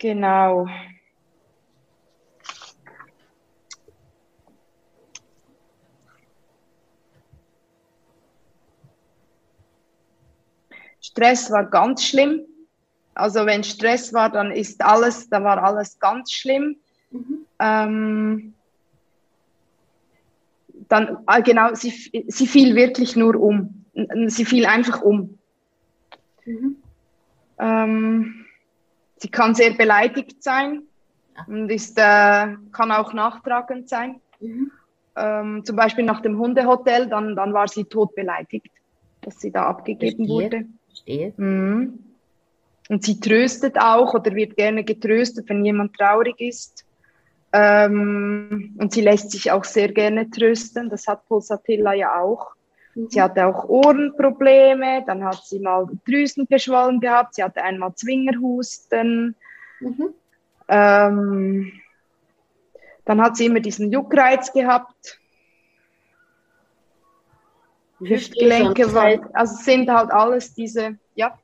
genau. 0.00 0.66
Stress 11.00 11.50
war 11.50 11.64
ganz 11.66 12.04
schlimm. 12.04 12.42
Also 13.14 13.46
wenn 13.46 13.62
Stress 13.62 14.12
war, 14.12 14.30
dann 14.30 14.50
ist 14.50 14.82
alles, 14.82 15.28
da 15.28 15.42
war 15.42 15.62
alles 15.62 15.98
ganz 15.98 16.32
schlimm. 16.32 16.76
Mhm. 17.10 17.46
Ähm, 17.58 18.54
dann, 20.88 21.18
ah, 21.26 21.40
genau, 21.40 21.74
sie, 21.74 21.90
sie 22.28 22.46
fiel 22.46 22.74
wirklich 22.74 23.16
nur 23.16 23.36
um. 23.36 23.84
Sie 24.26 24.44
fiel 24.44 24.66
einfach 24.66 25.02
um. 25.02 25.38
Mhm. 26.44 26.76
Ähm, 27.58 28.39
sie 29.20 29.28
kann 29.28 29.54
sehr 29.54 29.72
beleidigt 29.72 30.42
sein 30.42 30.82
und 31.46 31.70
ist, 31.70 31.98
äh, 31.98 32.56
kann 32.72 32.92
auch 32.92 33.12
nachtragend 33.12 33.88
sein. 33.88 34.20
Mhm. 34.40 34.70
Ähm, 35.16 35.64
zum 35.64 35.76
Beispiel 35.76 36.04
nach 36.04 36.20
dem 36.20 36.38
Hundehotel, 36.38 37.08
dann, 37.08 37.36
dann 37.36 37.52
war 37.52 37.68
sie 37.68 37.84
tot 37.84 38.14
beleidigt, 38.14 38.70
dass 39.20 39.40
sie 39.40 39.50
da 39.50 39.66
abgegeben 39.66 40.26
Verstehe. 40.26 40.28
wurde. 40.28 40.64
Verstehe. 40.86 41.34
Mhm. 41.36 41.98
Und 42.88 43.04
sie 43.04 43.20
tröstet 43.20 43.78
auch 43.78 44.14
oder 44.14 44.34
wird 44.34 44.56
gerne 44.56 44.82
getröstet, 44.82 45.48
wenn 45.48 45.64
jemand 45.64 45.94
traurig 45.94 46.40
ist. 46.40 46.84
Ähm, 47.52 48.76
und 48.78 48.92
sie 48.92 49.00
lässt 49.00 49.30
sich 49.30 49.50
auch 49.50 49.64
sehr 49.64 49.92
gerne 49.92 50.30
trösten. 50.30 50.88
Das 50.88 51.06
hat 51.06 51.26
Pulsatilla 51.26 51.92
ja 51.92 52.20
auch. 52.20 52.54
Mhm. 53.00 53.10
Sie 53.10 53.20
hatte 53.20 53.46
auch 53.46 53.68
Ohrenprobleme, 53.68 55.04
dann 55.06 55.24
hat 55.24 55.44
sie 55.44 55.60
mal 55.60 55.86
Drüsen 56.06 56.46
geschwollen 56.48 57.00
gehabt, 57.00 57.34
sie 57.34 57.42
hatte 57.42 57.62
einmal 57.62 57.94
Zwingerhusten. 57.94 59.34
Mhm. 59.80 60.14
Ähm, 60.68 61.72
dann 63.04 63.20
hat 63.20 63.36
sie 63.36 63.46
immer 63.46 63.60
diesen 63.60 63.90
Juckreiz 63.90 64.52
gehabt. 64.52 65.18
Hüftgelenke, 68.00 68.86
also 69.34 69.56
sind 69.56 69.90
halt 69.90 70.10
alles 70.10 70.54
diese, 70.54 70.96
ja 71.14 71.38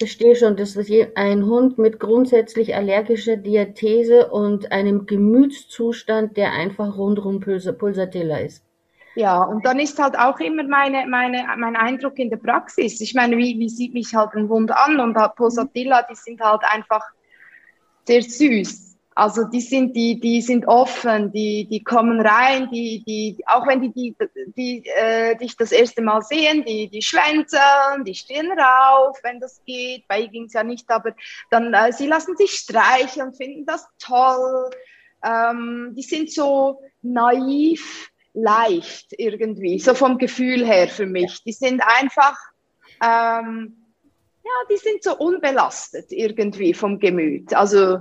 verstehe 0.00 0.34
schon, 0.34 0.56
dass 0.56 0.78
ein 1.14 1.44
Hund 1.44 1.76
mit 1.76 2.00
grundsätzlich 2.00 2.74
allergischer 2.74 3.36
Diathese 3.36 4.30
und 4.30 4.72
einem 4.72 5.04
Gemütszustand, 5.04 6.38
der 6.38 6.52
einfach 6.52 6.96
rundum 6.96 7.40
Pulsatilla 7.74 8.38
ist. 8.38 8.64
Ja, 9.16 9.42
und 9.42 9.64
dann 9.66 9.80
ist 9.80 9.98
halt 9.98 10.16
auch 10.18 10.38
immer 10.38 10.62
meine, 10.62 11.06
meine, 11.06 11.44
mein 11.56 11.76
Eindruck 11.76 12.18
in 12.18 12.30
der 12.30 12.36
Praxis. 12.36 13.00
Ich 13.00 13.14
meine, 13.14 13.36
wie, 13.36 13.58
wie 13.58 13.68
sieht 13.68 13.92
mich 13.92 14.14
halt 14.14 14.34
ein 14.34 14.48
Hund 14.48 14.70
an? 14.70 15.00
Und 15.00 15.16
halt 15.16 15.34
Pulsatilla, 15.34 16.02
die 16.02 16.14
sind 16.14 16.40
halt 16.40 16.62
einfach 16.64 17.02
sehr 18.06 18.22
süß. 18.22 18.90
Also 19.16 19.44
die 19.44 19.60
sind, 19.60 19.94
die, 19.96 20.20
die 20.20 20.40
sind 20.40 20.66
offen, 20.66 21.32
die, 21.32 21.66
die 21.68 21.82
kommen 21.82 22.20
rein, 22.20 22.70
die, 22.70 23.02
die, 23.06 23.36
auch 23.46 23.66
wenn 23.66 23.82
die, 23.82 23.90
die, 23.92 24.16
die 24.56 24.86
äh, 24.86 25.36
dich 25.36 25.56
das 25.56 25.72
erste 25.72 26.00
Mal 26.00 26.22
sehen, 26.22 26.64
die, 26.64 26.88
die 26.88 27.02
schwänzeln, 27.02 28.04
die 28.06 28.14
stehen 28.14 28.50
rauf, 28.52 29.18
wenn 29.22 29.40
das 29.40 29.60
geht. 29.66 30.06
Bei 30.06 30.20
ihr 30.20 30.28
ging 30.28 30.44
es 30.44 30.52
ja 30.52 30.62
nicht, 30.62 30.88
aber 30.90 31.12
dann, 31.50 31.74
äh, 31.74 31.92
sie 31.92 32.06
lassen 32.06 32.36
sich 32.36 32.52
streicheln, 32.52 33.34
finden 33.34 33.66
das 33.66 33.86
toll. 33.98 34.70
Ähm, 35.22 35.92
die 35.96 36.02
sind 36.02 36.30
so 36.30 36.80
naiv, 37.02 38.10
leicht 38.32 39.12
irgendwie, 39.18 39.78
so 39.78 39.94
vom 39.94 40.18
Gefühl 40.18 40.64
her 40.64 40.88
für 40.88 41.06
mich. 41.06 41.42
Die 41.44 41.52
sind 41.52 41.82
einfach, 41.82 42.38
ähm, 43.02 43.76
ja, 44.44 44.50
die 44.70 44.76
sind 44.76 45.02
so 45.02 45.16
unbelastet 45.16 46.12
irgendwie 46.12 46.74
vom 46.74 46.98
Gemüt. 46.98 47.54
Also 47.54 48.00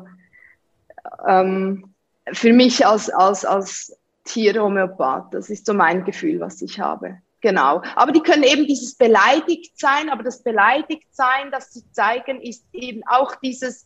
ähm, 1.27 1.93
für 2.31 2.53
mich 2.53 2.85
als, 2.85 3.09
als, 3.09 3.45
als 3.45 3.97
Tierhomöopath, 4.25 5.33
das 5.33 5.49
ist 5.49 5.65
so 5.65 5.73
mein 5.73 6.03
Gefühl, 6.05 6.39
was 6.39 6.61
ich 6.61 6.79
habe. 6.79 7.21
Genau. 7.41 7.81
Aber 7.95 8.11
die 8.11 8.21
können 8.21 8.43
eben 8.43 8.67
dieses 8.67 8.95
beleidigt 8.95 9.79
sein, 9.79 10.09
aber 10.09 10.23
das 10.23 10.43
beleidigt 10.43 11.07
sein, 11.11 11.51
das 11.51 11.73
sie 11.73 11.89
zeigen, 11.91 12.41
ist 12.41 12.65
eben 12.73 13.01
auch 13.07 13.35
dieses 13.35 13.85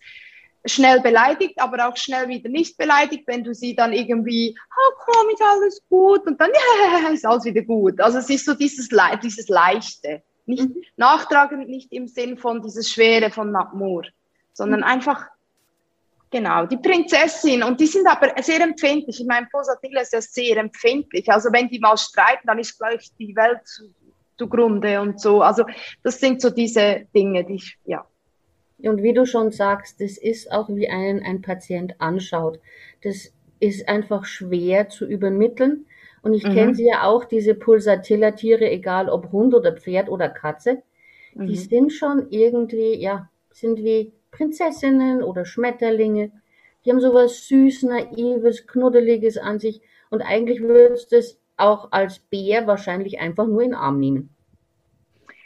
schnell 0.65 1.01
beleidigt, 1.01 1.59
aber 1.59 1.87
auch 1.87 1.97
schnell 1.97 2.27
wieder 2.27 2.49
nicht 2.49 2.77
beleidigt, 2.77 3.23
wenn 3.27 3.43
du 3.43 3.53
sie 3.53 3.75
dann 3.75 3.93
irgendwie, 3.93 4.55
oh 4.57 4.93
komm, 5.05 5.29
ist 5.29 5.41
alles 5.41 5.81
gut 5.89 6.25
und 6.25 6.39
dann, 6.39 6.51
ja, 7.03 7.09
ist 7.09 7.25
alles 7.25 7.45
wieder 7.45 7.61
gut. 7.61 7.99
Also 7.99 8.19
es 8.19 8.29
ist 8.29 8.45
so 8.45 8.53
dieses, 8.53 8.91
Le 8.91 9.19
dieses 9.21 9.49
Leichte. 9.49 10.23
Nicht 10.45 10.63
mhm. 10.63 10.81
nachtragend, 10.97 11.69
nicht 11.69 11.91
im 11.91 12.07
Sinn 12.07 12.37
von 12.37 12.61
dieses 12.61 12.89
Schwere 12.89 13.31
von 13.31 13.51
Natmur, 13.51 14.03
sondern 14.53 14.81
mhm. 14.81 14.85
einfach 14.85 15.27
Genau, 16.33 16.65
die 16.65 16.77
Prinzessin. 16.77 17.61
Und 17.61 17.79
die 17.79 17.85
sind 17.85 18.07
aber 18.07 18.33
sehr 18.41 18.59
empfindlich. 18.59 19.19
Ich 19.19 19.27
meine, 19.27 19.45
Posatilla 19.51 20.01
ist 20.01 20.13
ja 20.13 20.19
sehr 20.19 20.57
empfindlich. 20.57 21.31
Also 21.31 21.49
wenn 21.53 21.69
die 21.69 21.77
mal 21.77 21.95
streiten, 21.95 22.47
dann 22.47 22.57
ist 22.57 22.75
gleich 22.79 23.11
die 23.19 23.35
Welt 23.35 23.61
zugrunde 24.35 24.99
und 24.99 25.21
so. 25.21 25.43
Also 25.43 25.63
das 26.01 26.19
sind 26.19 26.41
so 26.41 26.49
diese 26.49 27.05
Dinge, 27.13 27.43
die 27.43 27.55
ich, 27.55 27.77
ja. 27.85 28.03
Und 28.89 29.01
wie 29.01 29.13
du 29.13 29.25
schon 29.25 29.51
sagst, 29.51 30.01
das 30.01 30.17
ist 30.17 30.51
auch 30.51 30.69
wie 30.69 30.89
einen 30.89 31.23
ein 31.23 31.41
Patient 31.41 31.95
anschaut. 31.99 32.59
Das 33.01 33.33
ist 33.59 33.87
einfach 33.87 34.25
schwer 34.25 34.89
zu 34.89 35.05
übermitteln. 35.05 35.85
Und 36.21 36.33
ich 36.33 36.43
mhm. 36.45 36.53
kenne 36.53 36.75
sie 36.75 36.87
ja 36.87 37.03
auch, 37.03 37.25
diese 37.25 37.55
Pulsatilla-Tiere, 37.55 38.69
egal 38.69 39.09
ob 39.09 39.31
Hund 39.31 39.53
oder 39.53 39.73
Pferd 39.75 40.09
oder 40.09 40.29
Katze, 40.29 40.81
mhm. 41.33 41.47
die 41.47 41.55
sind 41.55 41.91
schon 41.91 42.27
irgendwie, 42.29 42.95
ja, 42.95 43.29
sind 43.51 43.79
wie 43.79 44.13
Prinzessinnen 44.31 45.23
oder 45.23 45.45
Schmetterlinge. 45.45 46.31
Die 46.83 46.91
haben 46.91 46.99
sowas 46.99 47.47
süß, 47.47 47.83
naives, 47.83 48.67
knuddeliges 48.67 49.37
an 49.37 49.59
sich 49.59 49.81
und 50.09 50.21
eigentlich 50.21 50.61
würdest 50.61 51.11
du 51.11 51.17
es 51.17 51.39
auch 51.55 51.91
als 51.91 52.19
Bär 52.19 52.67
wahrscheinlich 52.67 53.19
einfach 53.19 53.47
nur 53.47 53.61
in 53.61 53.71
den 53.71 53.75
Arm 53.75 53.99
nehmen. 53.99 54.32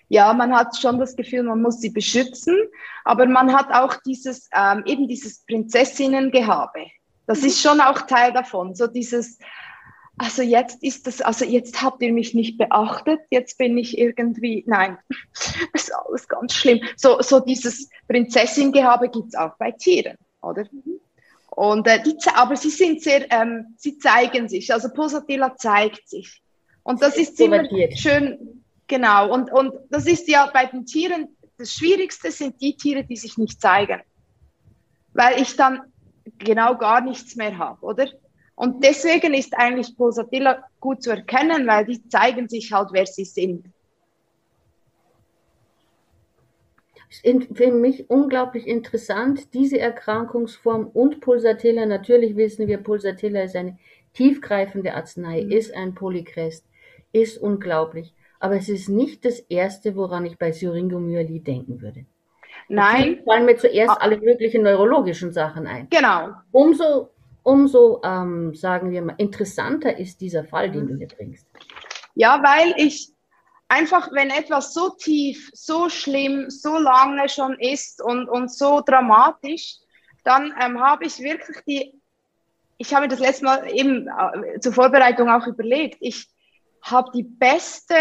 Ja, 0.09 0.33
man 0.33 0.55
hat 0.55 0.77
schon 0.77 0.99
das 0.99 1.15
Gefühl, 1.15 1.43
man 1.43 1.61
muss 1.61 1.81
sie 1.81 1.89
beschützen, 1.89 2.55
aber 3.03 3.25
man 3.25 3.53
hat 3.53 3.71
auch 3.73 3.95
dieses, 4.05 4.49
ähm, 4.53 4.83
eben 4.85 5.07
dieses 5.07 5.43
Prinzessinnengehabe. 5.45 6.87
Das 7.25 7.41
mhm. 7.41 7.47
ist 7.47 7.61
schon 7.61 7.81
auch 7.81 8.01
Teil 8.01 8.31
davon. 8.31 8.73
So 8.73 8.87
dieses, 8.87 9.37
also 10.17 10.41
jetzt 10.41 10.81
ist 10.81 11.05
das, 11.05 11.21
also 11.21 11.45
jetzt 11.45 11.81
habt 11.81 12.01
ihr 12.01 12.11
mich 12.11 12.33
nicht 12.33 12.57
beachtet, 12.57 13.19
jetzt 13.29 13.57
bin 13.57 13.77
ich 13.77 13.97
irgendwie, 13.97 14.63
nein, 14.65 14.97
das 15.33 15.53
ist 15.73 15.93
alles 15.93 16.27
ganz 16.27 16.53
schlimm. 16.53 16.81
So, 16.95 17.21
so 17.21 17.39
dieses 17.39 17.89
Prinzessin-Gehabe 18.07 19.09
gibt's 19.09 19.35
auch 19.35 19.55
bei 19.57 19.71
Tieren, 19.71 20.17
oder? 20.41 20.65
Und 21.49 21.87
äh, 21.87 22.01
die, 22.01 22.15
aber 22.33 22.55
sie 22.55 22.69
sind 22.69 23.01
sehr, 23.01 23.31
ähm, 23.31 23.75
sie 23.77 23.97
zeigen 23.97 24.47
sich, 24.47 24.73
also 24.73 24.89
Posatilla 24.89 25.55
zeigt 25.55 26.07
sich. 26.07 26.41
Und 26.83 27.01
das 27.01 27.17
ist 27.17 27.39
immer 27.41 27.63
schön, 27.95 28.63
genau. 28.87 29.31
Und, 29.33 29.51
und 29.51 29.73
das 29.89 30.07
ist 30.07 30.27
ja 30.27 30.49
bei 30.53 30.65
den 30.65 30.85
Tieren, 30.85 31.37
das 31.57 31.73
Schwierigste 31.73 32.31
sind 32.31 32.61
die 32.61 32.75
Tiere, 32.75 33.03
die 33.03 33.15
sich 33.15 33.37
nicht 33.37 33.61
zeigen. 33.61 34.01
Weil 35.13 35.41
ich 35.41 35.55
dann 35.55 35.81
genau 36.37 36.77
gar 36.77 37.01
nichts 37.01 37.35
mehr 37.35 37.57
habe, 37.57 37.83
oder? 37.83 38.07
Und 38.55 38.83
deswegen 38.83 39.33
ist 39.33 39.55
eigentlich 39.55 39.95
Pulsatilla 39.95 40.63
gut 40.79 41.03
zu 41.03 41.11
erkennen, 41.11 41.67
weil 41.67 41.85
die 41.85 42.07
zeigen 42.07 42.49
sich 42.49 42.71
halt, 42.71 42.89
wer 42.91 43.05
sie 43.05 43.25
sind. 43.25 43.67
für 47.53 47.71
mich 47.71 48.09
unglaublich 48.09 48.67
interessant, 48.67 49.53
diese 49.53 49.79
Erkrankungsform 49.79 50.87
und 50.87 51.21
Pulsatilla. 51.21 51.85
Natürlich 51.85 52.35
wissen 52.35 52.67
wir, 52.67 52.79
Pulsatilla 52.79 53.43
ist 53.43 53.55
eine 53.55 53.77
tiefgreifende 54.13 54.93
Arznei, 54.93 55.43
mhm. 55.43 55.51
ist 55.51 55.73
ein 55.73 55.95
Polykrest, 55.95 56.65
ist 57.11 57.37
unglaublich. 57.37 58.13
Aber 58.39 58.55
es 58.55 58.69
ist 58.69 58.89
nicht 58.89 59.25
das 59.25 59.39
Erste, 59.39 59.95
woran 59.95 60.25
ich 60.25 60.37
bei 60.37 60.51
Syringomyelie 60.51 61.39
denken 61.39 61.81
würde. 61.81 62.05
Nein. 62.69 62.99
Natürlich 62.99 63.23
fallen 63.23 63.45
mir 63.45 63.57
zuerst 63.57 63.91
ah. 63.91 63.97
alle 63.99 64.17
möglichen 64.17 64.63
neurologischen 64.63 65.31
Sachen 65.31 65.67
ein. 65.67 65.87
Genau. 65.89 66.31
Umso, 66.51 67.09
umso 67.43 68.01
ähm, 68.03 68.53
sagen 68.53 68.91
wir 68.91 69.01
mal, 69.01 69.15
interessanter 69.17 69.97
ist 69.97 70.21
dieser 70.21 70.43
Fall, 70.43 70.71
den 70.71 70.87
du 70.87 70.95
hier 70.95 71.07
bringst. 71.07 71.47
Ja, 72.15 72.41
weil 72.43 72.73
ich 72.77 73.13
einfach, 73.67 74.11
wenn 74.11 74.29
etwas 74.29 74.73
so 74.73 74.89
tief, 74.89 75.49
so 75.53 75.89
schlimm, 75.89 76.49
so 76.49 76.77
lange 76.77 77.29
schon 77.29 77.57
ist 77.59 78.01
und, 78.01 78.27
und 78.27 78.51
so 78.51 78.81
dramatisch, 78.85 79.77
dann 80.23 80.53
ähm, 80.61 80.79
habe 80.79 81.05
ich 81.05 81.19
wirklich 81.19 81.57
die, 81.65 82.01
ich 82.77 82.93
habe 82.93 83.07
das 83.07 83.19
letzte 83.19 83.45
Mal 83.45 83.71
eben 83.71 84.07
äh, 84.07 84.59
zur 84.59 84.73
Vorbereitung 84.73 85.29
auch 85.29 85.47
überlegt, 85.47 85.97
ich 86.01 86.27
habe 86.81 87.11
die 87.13 87.23
beste, 87.23 87.95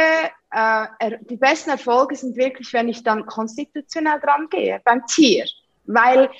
äh, 0.50 1.18
die 1.28 1.36
besten 1.36 1.70
Erfolge 1.70 2.16
sind 2.16 2.36
wirklich, 2.36 2.72
wenn 2.72 2.88
ich 2.88 3.02
dann 3.02 3.26
konstitutionell 3.26 4.20
dran 4.20 4.48
gehe, 4.50 4.80
beim 4.84 5.04
Tier, 5.06 5.46
weil 5.84 6.30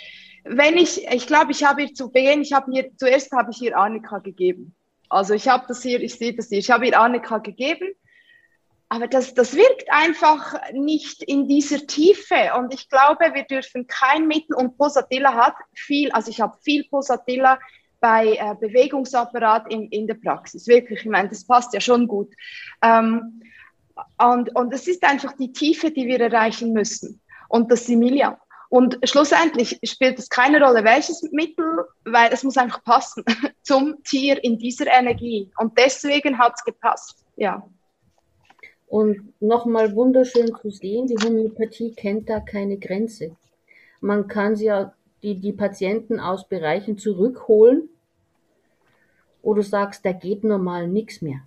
wenn 0.45 0.77
ich, 0.77 1.07
ich 1.09 1.27
glaube, 1.27 1.53
ich 1.53 1.65
habe 1.65 1.83
ihr 1.83 1.95
zu 1.95 2.11
Beginn, 2.11 2.43
ich 2.43 2.53
habe 2.53 2.71
ihr, 2.73 2.97
zuerst 2.97 3.33
habe 3.33 3.51
ich 3.51 3.61
ihr 3.63 3.77
Annika 3.77 4.19
gegeben. 4.19 4.75
Also 5.09 5.35
ich 5.35 5.49
habe 5.49 5.65
das 5.67 5.83
hier, 5.83 6.01
ich 6.01 6.15
sehe 6.15 6.35
das 6.35 6.49
hier, 6.49 6.59
ich 6.59 6.71
habe 6.71 6.87
ihr 6.87 6.99
Annika 7.01 7.39
gegeben 7.39 7.95
aber 8.89 9.09
das, 9.09 9.35
das 9.35 9.55
wirkt 9.55 9.91
einfach 9.91 10.55
nicht 10.73 11.23
in 11.23 11.49
dieser 11.49 11.87
Tiefe. 11.87 12.53
Und 12.57 12.73
ich 12.73 12.89
glaube, 12.89 13.35
wir 13.35 13.43
dürfen 13.45 13.87
kein 13.87 14.29
Mittel, 14.29 14.55
und 14.55 14.79
Posatilla 14.79 15.35
hat 15.35 15.55
viel, 15.75 16.13
also 16.13 16.31
ich 16.31 16.41
habe 16.41 16.57
viel 16.63 16.85
Posatilla 16.89 17.59
bei 18.01 18.37
äh, 18.37 18.55
Bewegungsapparat 18.61 19.73
in, 19.73 19.89
in 19.89 20.07
der 20.07 20.15
Praxis. 20.15 20.67
Wirklich, 20.67 21.01
ich 21.01 21.07
meine, 21.07 21.29
das 21.29 21.45
passt 21.45 21.73
ja 21.75 21.81
schon 21.81 22.07
gut. 22.07 22.33
Ähm, 22.83 23.43
und, 24.19 24.55
und 24.55 24.73
es 24.75 24.87
ist 24.87 25.05
einfach 25.05 25.33
die 25.37 25.53
Tiefe, 25.53 25.91
die 25.91 26.07
wir 26.07 26.21
erreichen 26.21 26.73
müssen. 26.73 27.21
Und 27.49 27.71
das 27.71 27.87
Similia. 27.87 28.39
Und 28.69 28.99
schlussendlich 29.05 29.79
spielt 29.85 30.19
es 30.19 30.29
keine 30.29 30.61
Rolle, 30.61 30.83
welches 30.85 31.23
Mittel, 31.31 31.85
weil 32.05 32.33
es 32.33 32.43
muss 32.43 32.57
einfach 32.57 32.83
passen 32.83 33.25
zum 33.63 34.03
Tier 34.03 34.43
in 34.43 34.59
dieser 34.59 34.87
Energie. 34.89 35.51
Und 35.59 35.79
deswegen 35.79 36.39
hat 36.39 36.55
es 36.57 36.65
gepasst. 36.65 37.25
Ja. 37.37 37.67
Und 38.89 39.33
nochmal 39.41 39.95
wunderschön 39.95 40.55
zu 40.61 40.71
sehen, 40.71 41.07
die 41.07 41.17
Homöopathie 41.17 41.95
kennt 41.95 42.29
da 42.29 42.41
keine 42.41 42.79
Grenze. 42.79 43.37
Man 44.01 44.29
kann 44.29 44.57
sie 44.57 44.67
ja 44.67 44.93
die, 45.23 45.41
die 45.41 45.53
Patienten 45.53 46.21
aus 46.21 46.49
Bereichen 46.49 46.99
zurückholen, 46.99 47.89
wo 49.43 49.55
du 49.55 49.63
sagst, 49.63 50.05
da 50.05 50.13
geht 50.13 50.45
normal 50.45 50.89
nichts 50.89 51.23
mehr. 51.23 51.41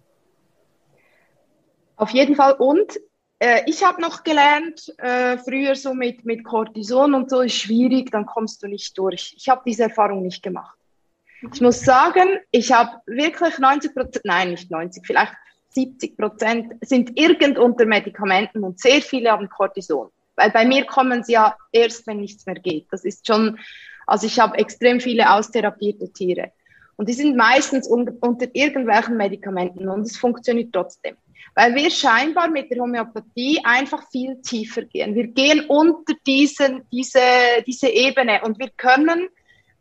Auf 1.96 2.12
jeden 2.12 2.36
Fall. 2.36 2.54
Und 2.54 3.00
äh, 3.40 3.62
ich 3.66 3.84
habe 3.84 4.02
noch 4.02 4.24
gelernt, 4.24 4.94
äh, 4.98 5.38
früher 5.38 5.76
so 5.76 5.94
mit, 5.94 6.26
mit 6.26 6.44
Cortison 6.44 7.14
und 7.14 7.30
so 7.30 7.42
ist 7.42 7.56
schwierig, 7.56 8.12
dann 8.12 8.26
kommst 8.26 8.64
du 8.64 8.68
nicht 8.68 8.98
durch. 8.98 9.34
Ich 9.38 9.50
habe 9.50 9.62
diese 9.66 9.84
Erfahrung 9.84 10.22
nicht 10.22 10.44
gemacht. 10.44 10.78
Ich 11.54 11.62
muss 11.62 11.82
sagen, 11.82 12.40
ich 12.52 12.72
habe 12.72 12.92
wirklich 13.06 13.60
90 13.60 13.94
Prozent, 13.94 14.26
nein, 14.26 14.52
nicht 14.52 14.70
90, 14.70 15.06
vielleicht 15.06 15.34
70 15.70 16.18
Prozent 16.18 16.74
sind 16.82 17.18
irgend 17.18 17.58
unter 17.58 17.86
Medikamenten 17.86 18.64
und 18.64 18.80
sehr 18.80 19.02
viele 19.02 19.32
haben 19.32 19.48
Cortison. 19.48 20.10
Weil 20.40 20.52
bei 20.52 20.66
mir 20.66 20.86
kommen 20.86 21.24
sie 21.24 21.34
ja 21.34 21.58
erst, 21.74 22.08
wenn 22.08 22.22
nichts 22.22 22.46
mehr 22.46 22.56
geht. 22.56 22.88
Das 22.92 23.04
ist 23.04 23.28
schon, 23.28 23.60
also 24.08 24.26
ich 24.26 24.40
habe 24.40 24.58
extrem 24.58 25.02
viele 25.02 25.30
austherapierte 25.32 26.12
Tiere. 26.14 26.52
Und 26.96 27.10
die 27.10 27.14
sind 27.14 27.36
meistens 27.36 27.90
un 27.90 28.10
unter 28.22 28.48
irgendwelchen 28.54 29.18
Medikamenten 29.18 29.90
und 29.90 30.02
es 30.02 30.18
funktioniert 30.18 30.72
trotzdem. 30.72 31.18
Weil 31.56 31.76
wir 31.76 31.92
scheinbar 31.92 32.50
mit 32.50 32.72
der 32.72 32.80
Homöopathie 32.80 33.60
einfach 33.64 34.10
viel 34.12 34.42
tiefer 34.42 34.84
gehen. 34.84 35.14
Wir 35.14 35.28
gehen 35.28 35.66
unter 35.68 36.14
diesen, 36.26 36.84
diese, 36.92 37.20
diese 37.68 37.90
Ebene 37.90 38.42
und 38.44 38.60
wir 38.60 38.70
können 38.78 39.28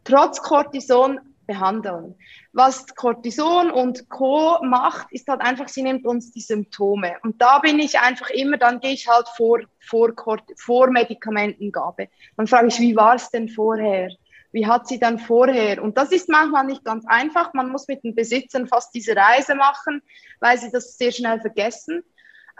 trotz 0.03 0.43
Cortison 0.43 1.21
behandeln. 1.49 2.15
Was 2.53 2.87
Cortison 2.95 3.73
und 3.73 4.09
Co. 4.09 4.59
macht, 4.63 5.11
ist 5.11 5.27
halt 5.27 5.41
einfach, 5.41 5.67
sie 5.67 5.83
nimmt 5.83 6.07
uns 6.07 6.31
die 6.31 6.41
Symptome. 6.41 7.17
Und 7.23 7.43
da 7.43 7.59
bin 7.59 7.81
ich 7.81 7.99
einfach 7.99 8.31
immer, 8.31 8.59
dann 8.59 8.79
gehe 8.79 8.93
ich 8.93 9.09
halt 9.09 9.27
vor, 9.37 9.59
vor, 9.81 10.13
vor 10.57 10.91
Medikamentengabe. 10.91 12.09
Dann 12.37 12.47
frage 12.47 12.69
ich, 12.69 12.79
wie 12.79 12.95
war 12.95 13.17
es 13.17 13.31
denn 13.31 13.49
vorher? 13.49 14.11
Wie 14.53 14.67
hat 14.67 14.87
sie 14.87 15.01
dann 15.01 15.19
vorher? 15.19 15.83
Und 15.83 15.99
das 15.99 16.13
ist 16.13 16.29
manchmal 16.29 16.67
nicht 16.67 16.85
ganz 16.85 17.05
einfach. 17.07 17.53
Man 17.55 17.71
muss 17.71 17.89
mit 17.89 18.05
den 18.05 18.15
Besitzern 18.15 18.69
fast 18.69 18.95
diese 18.95 19.17
Reise 19.17 19.55
machen, 19.55 20.03
weil 20.41 20.59
sie 20.59 20.71
das 20.71 20.97
sehr 20.97 21.13
schnell 21.13 21.41
vergessen. 21.41 22.03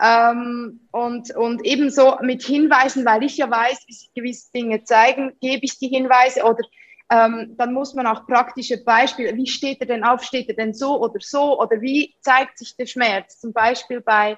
Ähm, 0.01 0.87
und, 0.91 1.35
und 1.35 1.65
ebenso 1.65 2.17
mit 2.21 2.43
Hinweisen, 2.43 3.05
weil 3.05 3.23
ich 3.23 3.37
ja 3.37 3.49
weiß, 3.49 3.83
wie 3.87 3.93
sich 3.93 4.11
gewisse 4.15 4.51
Dinge 4.51 4.83
zeigen, 4.83 5.33
gebe 5.41 5.61
ich 5.63 5.77
die 5.77 5.89
Hinweise 5.89 6.43
oder 6.43 6.63
ähm, 7.09 7.55
dann 7.57 7.73
muss 7.73 7.93
man 7.93 8.07
auch 8.07 8.25
praktische 8.27 8.83
Beispiele, 8.83 9.35
wie 9.35 9.47
steht 9.47 9.81
er 9.81 9.87
denn 9.87 10.03
auf, 10.03 10.23
steht 10.23 10.49
er 10.49 10.55
denn 10.55 10.73
so 10.73 10.99
oder 11.01 11.19
so 11.19 11.59
oder 11.59 11.81
wie 11.81 12.15
zeigt 12.21 12.57
sich 12.57 12.75
der 12.75 12.85
Schmerz, 12.85 13.39
zum 13.39 13.51
Beispiel 13.51 14.01
bei 14.01 14.37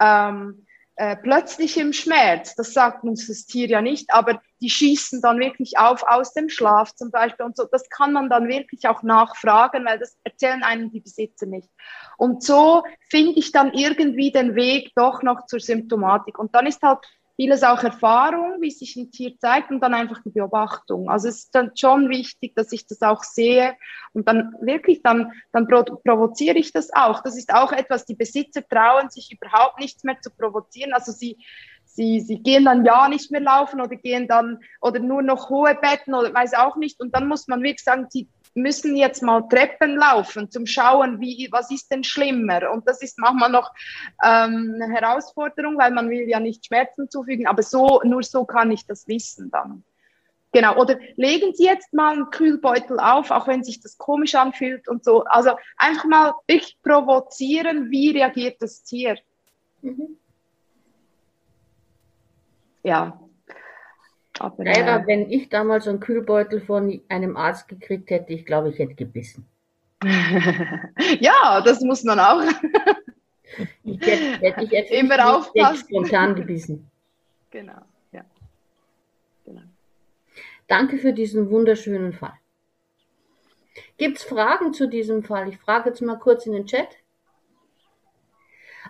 ähm, 0.00 0.66
äh, 0.98 1.14
plötzlichem 1.16 1.92
Schmerz, 1.92 2.54
das 2.54 2.72
sagt 2.72 3.04
uns 3.04 3.26
das 3.26 3.44
Tier 3.44 3.68
ja 3.68 3.82
nicht, 3.82 4.14
aber 4.14 4.40
die 4.62 4.70
schießen 4.70 5.20
dann 5.20 5.38
wirklich 5.38 5.76
auf 5.76 6.02
aus 6.04 6.32
dem 6.32 6.48
Schlaf 6.48 6.94
zum 6.94 7.10
Beispiel 7.10 7.44
und 7.44 7.54
so, 7.54 7.66
das 7.70 7.86
kann 7.90 8.14
man 8.14 8.30
dann 8.30 8.48
wirklich 8.48 8.88
auch 8.88 9.02
nachfragen, 9.02 9.84
weil 9.84 9.98
das 9.98 10.16
erzählen 10.24 10.62
einem 10.62 10.90
die 10.90 11.00
Besitzer 11.00 11.44
nicht. 11.44 11.68
Und 12.16 12.42
so 12.42 12.82
finde 13.10 13.32
ich 13.32 13.52
dann 13.52 13.74
irgendwie 13.74 14.32
den 14.32 14.54
Weg 14.54 14.92
doch 14.94 15.22
noch 15.22 15.44
zur 15.44 15.60
Symptomatik. 15.60 16.38
Und 16.38 16.54
dann 16.54 16.66
ist 16.66 16.82
halt 16.82 17.00
vieles 17.36 17.62
auch 17.62 17.84
Erfahrung, 17.84 18.60
wie 18.60 18.70
sich 18.70 18.96
ein 18.96 19.10
Tier 19.10 19.38
zeigt 19.38 19.70
und 19.70 19.80
dann 19.80 19.94
einfach 19.94 20.22
die 20.24 20.30
Beobachtung. 20.30 21.08
Also 21.10 21.28
es 21.28 21.44
ist 21.44 21.54
dann 21.54 21.70
schon 21.76 22.08
wichtig, 22.08 22.54
dass 22.56 22.72
ich 22.72 22.86
das 22.86 23.02
auch 23.02 23.22
sehe 23.22 23.76
und 24.14 24.26
dann 24.26 24.54
wirklich, 24.60 25.02
dann, 25.02 25.32
dann 25.52 25.68
provoziere 25.68 26.56
ich 26.56 26.72
das 26.72 26.92
auch. 26.92 27.22
Das 27.22 27.36
ist 27.36 27.52
auch 27.52 27.72
etwas, 27.72 28.06
die 28.06 28.14
Besitzer 28.14 28.66
trauen 28.66 29.10
sich 29.10 29.30
überhaupt 29.30 29.78
nichts 29.78 30.02
mehr 30.02 30.18
zu 30.20 30.30
provozieren. 30.30 30.94
Also 30.94 31.12
sie, 31.12 31.36
sie, 31.84 32.20
sie 32.20 32.38
gehen 32.42 32.64
dann 32.64 32.86
ja 32.86 33.06
nicht 33.08 33.30
mehr 33.30 33.42
laufen 33.42 33.82
oder 33.82 33.96
gehen 33.96 34.26
dann 34.28 34.60
oder 34.80 34.98
nur 34.98 35.22
noch 35.22 35.50
hohe 35.50 35.74
Betten 35.74 36.14
oder 36.14 36.32
weiß 36.32 36.54
auch 36.54 36.76
nicht. 36.76 37.00
Und 37.00 37.14
dann 37.14 37.28
muss 37.28 37.48
man 37.48 37.62
wirklich 37.62 37.84
sagen, 37.84 38.06
sie 38.08 38.28
müssen 38.56 38.96
jetzt 38.96 39.22
mal 39.22 39.42
Treppen 39.48 39.96
laufen, 39.96 40.50
zum 40.50 40.66
Schauen, 40.66 41.20
wie, 41.20 41.48
was 41.52 41.70
ist 41.70 41.90
denn 41.90 42.02
schlimmer. 42.02 42.70
Und 42.70 42.88
das 42.88 43.02
ist 43.02 43.18
manchmal 43.18 43.50
noch 43.50 43.72
ähm, 44.24 44.72
eine 44.74 44.92
Herausforderung, 44.92 45.78
weil 45.78 45.92
man 45.92 46.08
will 46.08 46.28
ja 46.28 46.40
nicht 46.40 46.66
Schmerzen 46.66 47.08
zufügen, 47.10 47.46
aber 47.46 47.62
so, 47.62 48.00
nur 48.04 48.22
so 48.22 48.44
kann 48.44 48.70
ich 48.70 48.86
das 48.86 49.06
wissen 49.06 49.50
dann. 49.50 49.84
Genau, 50.52 50.76
oder 50.78 50.98
legen 51.16 51.52
Sie 51.54 51.64
jetzt 51.64 51.92
mal 51.92 52.14
einen 52.14 52.30
Kühlbeutel 52.30 52.98
auf, 52.98 53.30
auch 53.30 53.46
wenn 53.46 53.62
sich 53.62 53.80
das 53.80 53.98
komisch 53.98 54.34
anfühlt 54.34 54.88
und 54.88 55.04
so. 55.04 55.24
Also 55.24 55.50
einfach 55.76 56.06
mal 56.06 56.32
wirklich 56.46 56.78
provozieren, 56.82 57.90
wie 57.90 58.10
reagiert 58.10 58.62
das 58.62 58.82
Tier. 58.82 59.18
Mhm. 59.82 60.16
Ja, 62.82 63.20
aber, 64.38 64.64
Leider, 64.64 65.06
wenn 65.06 65.30
ich 65.30 65.48
damals 65.48 65.88
einen 65.88 66.00
Kühlbeutel 66.00 66.60
von 66.60 67.00
einem 67.08 67.36
Arzt 67.36 67.68
gekriegt 67.68 68.10
hätte, 68.10 68.32
ich 68.32 68.44
glaube, 68.44 68.70
ich 68.70 68.78
hätte 68.78 68.94
gebissen. 68.94 69.46
ja, 71.20 71.60
das 71.62 71.80
muss 71.80 72.04
man 72.04 72.20
auch. 72.20 72.42
ich 73.84 74.00
hätte, 74.00 74.40
hätte 74.40 74.64
ich 74.64 74.70
jetzt 74.70 74.92
immer 74.92 75.36
aufpassen. 75.36 75.86
spontan 75.88 76.34
gebissen. 76.34 76.90
Genau, 77.48 77.80
ja. 78.12 78.22
Genau. 79.46 79.62
Danke 80.66 80.98
für 80.98 81.14
diesen 81.14 81.48
wunderschönen 81.48 82.12
Fall. 82.12 82.34
Gibt 83.96 84.18
es 84.18 84.24
Fragen 84.24 84.74
zu 84.74 84.88
diesem 84.88 85.22
Fall? 85.22 85.48
Ich 85.48 85.56
frage 85.56 85.88
jetzt 85.88 86.02
mal 86.02 86.18
kurz 86.18 86.44
in 86.44 86.52
den 86.52 86.66
Chat. 86.66 86.88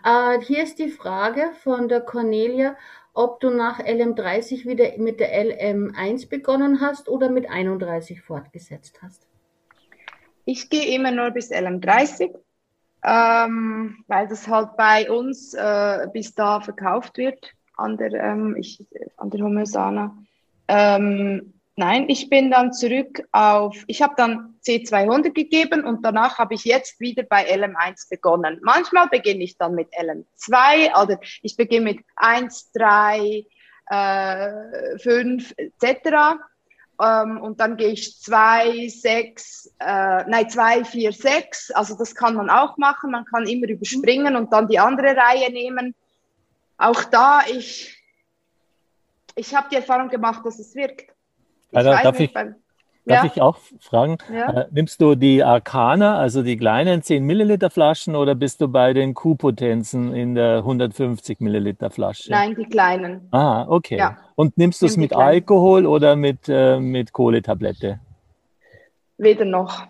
Äh, 0.07 0.41
hier 0.41 0.63
ist 0.63 0.79
die 0.79 0.89
Frage 0.89 1.51
von 1.63 1.89
der 1.89 2.01
Cornelia 2.01 2.77
ob 3.17 3.41
du 3.41 3.49
nach 3.51 3.81
LM30 3.81 4.67
wieder 4.67 4.99
mit 4.99 5.21
der 5.21 5.33
LM1 5.33 6.29
begonnen 6.29 6.83
hast 6.83 7.09
oder 7.09 7.31
mit 7.31 7.49
31 7.49 8.21
fortgesetzt 8.21 9.01
hast? 9.03 9.27
Ich 10.45 10.69
gehe 10.69 10.95
immer 10.95 11.11
nur 11.11 11.31
bis 11.31 11.51
LM30, 11.51 12.35
ähm, 13.03 14.05
weil 14.07 14.29
das 14.29 14.47
halt 14.47 14.77
bei 14.77 15.11
uns 15.11 15.55
äh, 15.55 16.07
bis 16.13 16.35
da 16.35 16.61
verkauft 16.61 17.17
wird. 17.17 17.53
an 17.79 17.97
der, 17.97 18.13
ähm, 18.13 18.55
ich, 18.57 18.87
an 19.17 19.31
der 19.31 19.41
Homöosana. 19.41 20.17
Ähm, 20.69 21.55
nein, 21.77 22.09
ich 22.09 22.29
bin 22.29 22.51
dann 22.51 22.73
zurück 22.73 23.23
auf, 23.33 23.77
ich 23.87 24.03
habe 24.03 24.15
dann 24.17 24.59
C200 24.65 25.33
gegeben 25.33 25.85
und 25.85 26.05
danach 26.05 26.39
habe 26.39 26.55
ich 26.55 26.65
jetzt 26.65 26.99
wieder 27.01 27.23
bei 27.23 27.49
LM1 27.55 28.09
begonnen. 28.09 28.59
Manchmal 28.63 29.09
beginne 29.09 29.45
ich 29.45 29.57
dann 29.59 29.75
mit 29.75 29.89
LM2 29.93 31.03
oder 31.03 31.21
ich 31.43 31.57
beginne 31.57 31.93
mit 31.93 32.05
1, 32.17 32.73
3, 32.73 33.47
äh, 33.91 34.99
5 34.99 35.55
etc. 35.57 36.39
Ähm, 37.01 37.41
und 37.41 37.61
dann 37.61 37.77
gehe 37.77 37.91
ich 37.91 38.21
2, 38.21 38.89
6, 38.89 39.75
äh, 39.79 40.25
nein, 40.29 40.49
2, 40.49 40.85
4, 40.85 41.13
6. 41.13 41.71
Also 41.73 41.97
das 41.97 42.15
kann 42.15 42.35
man 42.35 42.49
auch 42.49 42.79
machen. 42.79 43.11
Man 43.11 43.27
kann 43.27 43.47
immer 43.47 43.69
überspringen 43.69 44.35
und 44.35 44.53
dann 44.53 44.67
die 44.67 44.79
andere 44.79 45.15
Reihe 45.17 45.53
nehmen. 45.53 45.95
Auch 46.79 47.05
da, 47.05 47.41
ich, 47.49 48.03
ich 49.35 49.55
habe 49.55 49.69
die 49.71 49.77
Erfahrung 49.77 50.09
gemacht, 50.09 50.45
dass 50.45 50.59
es 50.59 50.75
wirkt. 50.75 51.16
Ich 51.71 51.77
also, 51.77 51.91
darf, 51.91 52.19
nicht, 52.19 52.29
ich, 52.29 52.35
beim, 52.35 52.55
darf 53.05 53.25
ja? 53.25 53.31
ich 53.33 53.43
auch 53.43 53.59
fragen, 53.81 54.19
ja? 54.33 54.63
äh, 54.63 54.67
nimmst 54.71 55.01
du 55.01 55.15
die 55.15 55.43
Arcana, 55.43 56.19
also 56.19 56.43
die 56.43 56.57
kleinen 56.57 57.03
10 57.03 57.25
Milliliter 57.25 57.71
Flaschen 57.71 58.15
oder 58.17 58.35
bist 58.35 58.61
du 58.61 58.69
bei 58.69 58.93
den 58.93 59.15
Q-Potenzen 59.15 60.15
in 60.15 60.35
der 60.35 60.59
150 60.59 61.41
Milliliter 61.41 61.91
Flasche? 61.91 62.31
Nein, 62.31 62.55
die 62.55 62.65
kleinen. 62.65 63.29
Ah, 63.33 63.67
okay. 63.69 63.99
Ja. 63.99 64.19
Und 64.35 64.57
nimmst 64.59 64.83
du 64.83 64.87
es 64.87 64.97
mit 64.97 65.11
kleinen. 65.11 65.29
Alkohol 65.29 65.87
oder 65.87 66.17
mit, 66.17 66.49
äh, 66.49 66.79
mit 66.79 67.13
Kohletablette? 67.13 68.01
Weder 69.19 69.45
noch. 69.45 69.87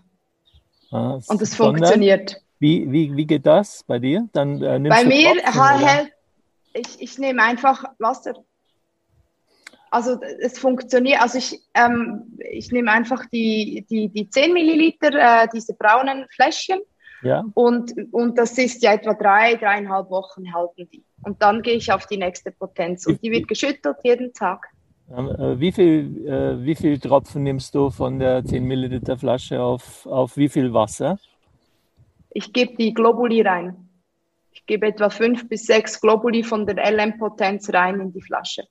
Ah, 0.90 1.18
Und 1.26 1.42
es 1.42 1.54
funktioniert. 1.54 2.40
Wie, 2.58 2.90
wie, 2.90 3.14
wie 3.16 3.26
geht 3.26 3.44
das 3.44 3.84
bei 3.86 3.98
dir? 3.98 4.28
Dann, 4.32 4.62
äh, 4.62 4.78
bei 4.88 5.04
mir 5.04 5.34
hält 5.34 6.12
ich, 6.76 7.00
ich 7.00 7.18
nehme 7.18 7.42
einfach 7.42 7.84
Wasser. 7.98 8.34
Also 9.90 10.20
es 10.40 10.58
funktioniert, 10.58 11.20
also 11.20 11.38
ich, 11.38 11.60
ähm, 11.74 12.38
ich 12.50 12.72
nehme 12.72 12.90
einfach 12.90 13.24
die, 13.26 13.86
die, 13.88 14.08
die 14.08 14.28
10 14.28 14.52
Milliliter, 14.52 15.12
äh, 15.12 15.48
diese 15.52 15.74
braunen 15.74 16.26
Fläschchen 16.30 16.80
ja. 17.22 17.44
und, 17.54 17.92
und 18.12 18.36
das 18.36 18.58
ist 18.58 18.82
ja 18.82 18.94
etwa 18.94 19.14
drei, 19.14 19.54
dreieinhalb 19.54 20.10
Wochen 20.10 20.52
halten 20.52 20.88
die. 20.92 21.04
Und 21.22 21.40
dann 21.42 21.62
gehe 21.62 21.74
ich 21.74 21.92
auf 21.92 22.06
die 22.06 22.16
nächste 22.16 22.50
Potenz 22.50 23.06
und 23.06 23.22
die 23.22 23.30
wird 23.30 23.48
geschüttelt 23.48 23.96
jeden 24.02 24.32
Tag. 24.32 24.66
Ähm, 25.16 25.28
äh, 25.28 25.60
wie, 25.60 25.70
viel, 25.70 26.26
äh, 26.26 26.64
wie 26.64 26.74
viel 26.74 26.98
Tropfen 26.98 27.44
nimmst 27.44 27.74
du 27.74 27.90
von 27.90 28.18
der 28.18 28.44
10 28.44 28.64
Milliliter 28.64 29.16
Flasche 29.16 29.62
auf, 29.62 30.04
auf 30.06 30.36
wie 30.36 30.48
viel 30.48 30.72
Wasser? 30.74 31.18
Ich 32.30 32.52
gebe 32.52 32.76
die 32.76 32.92
Globuli 32.92 33.40
rein 33.40 33.86
gebe 34.66 34.88
etwa 34.88 35.10
fünf 35.10 35.48
bis 35.48 35.66
sechs 35.66 36.00
Globuli 36.00 36.42
von 36.42 36.66
der 36.66 36.76
LM-Potenz 36.90 37.72
rein 37.72 38.00
in 38.00 38.12
die 38.12 38.22
Flasche. 38.22 38.64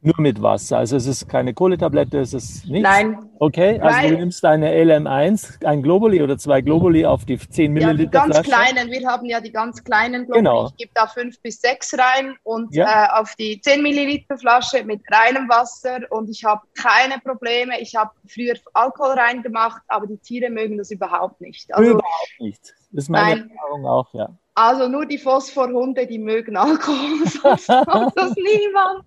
Nur 0.00 0.14
mit 0.18 0.40
Wasser, 0.40 0.78
also 0.78 0.96
es 0.96 1.06
ist 1.06 1.28
keine 1.28 1.54
Kohletablette, 1.54 2.20
es 2.20 2.32
ist 2.32 2.66
nichts? 2.66 2.88
Nein. 2.88 3.28
Okay, 3.40 3.80
also 3.80 3.98
Weil, 3.98 4.10
du 4.10 4.16
nimmst 4.18 4.44
deine 4.44 4.70
LM1, 4.70 5.64
ein 5.64 5.82
Globuli 5.82 6.22
oder 6.22 6.38
zwei 6.38 6.60
Globuli 6.60 7.04
auf 7.04 7.24
die 7.24 7.36
10 7.36 7.72
Milliliter 7.72 8.02
ja, 8.02 8.06
die 8.26 8.30
ganz 8.32 8.46
Flasche. 8.46 8.50
kleinen, 8.50 8.90
wir 8.92 9.08
haben 9.08 9.26
ja 9.26 9.40
die 9.40 9.50
ganz 9.50 9.82
kleinen 9.82 10.26
Globuli, 10.26 10.38
genau. 10.38 10.66
ich 10.68 10.76
gebe 10.76 10.92
da 10.94 11.08
fünf 11.08 11.40
bis 11.42 11.60
sechs 11.60 11.98
rein 11.98 12.36
und 12.44 12.72
ja. 12.76 13.06
äh, 13.06 13.20
auf 13.20 13.34
die 13.34 13.60
10 13.60 13.82
Milliliter 13.82 14.38
Flasche 14.38 14.84
mit 14.84 15.02
reinem 15.10 15.48
Wasser 15.48 15.98
und 16.10 16.30
ich 16.30 16.44
habe 16.44 16.62
keine 16.80 17.18
Probleme, 17.18 17.80
ich 17.80 17.96
habe 17.96 18.12
früher 18.28 18.54
Alkohol 18.74 19.18
reingemacht, 19.18 19.82
aber 19.88 20.06
die 20.06 20.18
Tiere 20.18 20.48
mögen 20.48 20.78
das 20.78 20.92
überhaupt 20.92 21.40
nicht. 21.40 21.74
Also, 21.74 21.90
überhaupt 21.90 22.34
nicht, 22.38 22.62
das 22.92 23.04
ist 23.04 23.10
meine 23.10 23.40
nein. 23.40 23.50
Erfahrung 23.50 23.86
auch, 23.86 24.14
ja. 24.14 24.28
Also 24.58 24.88
nur 24.88 25.06
die 25.06 25.18
Phosphorhunde, 25.18 26.04
die 26.04 26.18
mögen 26.18 26.56
Alkohol, 26.56 27.24
sonst 27.26 27.68
macht 27.68 28.12
das 28.16 28.34
niemand. 28.34 29.04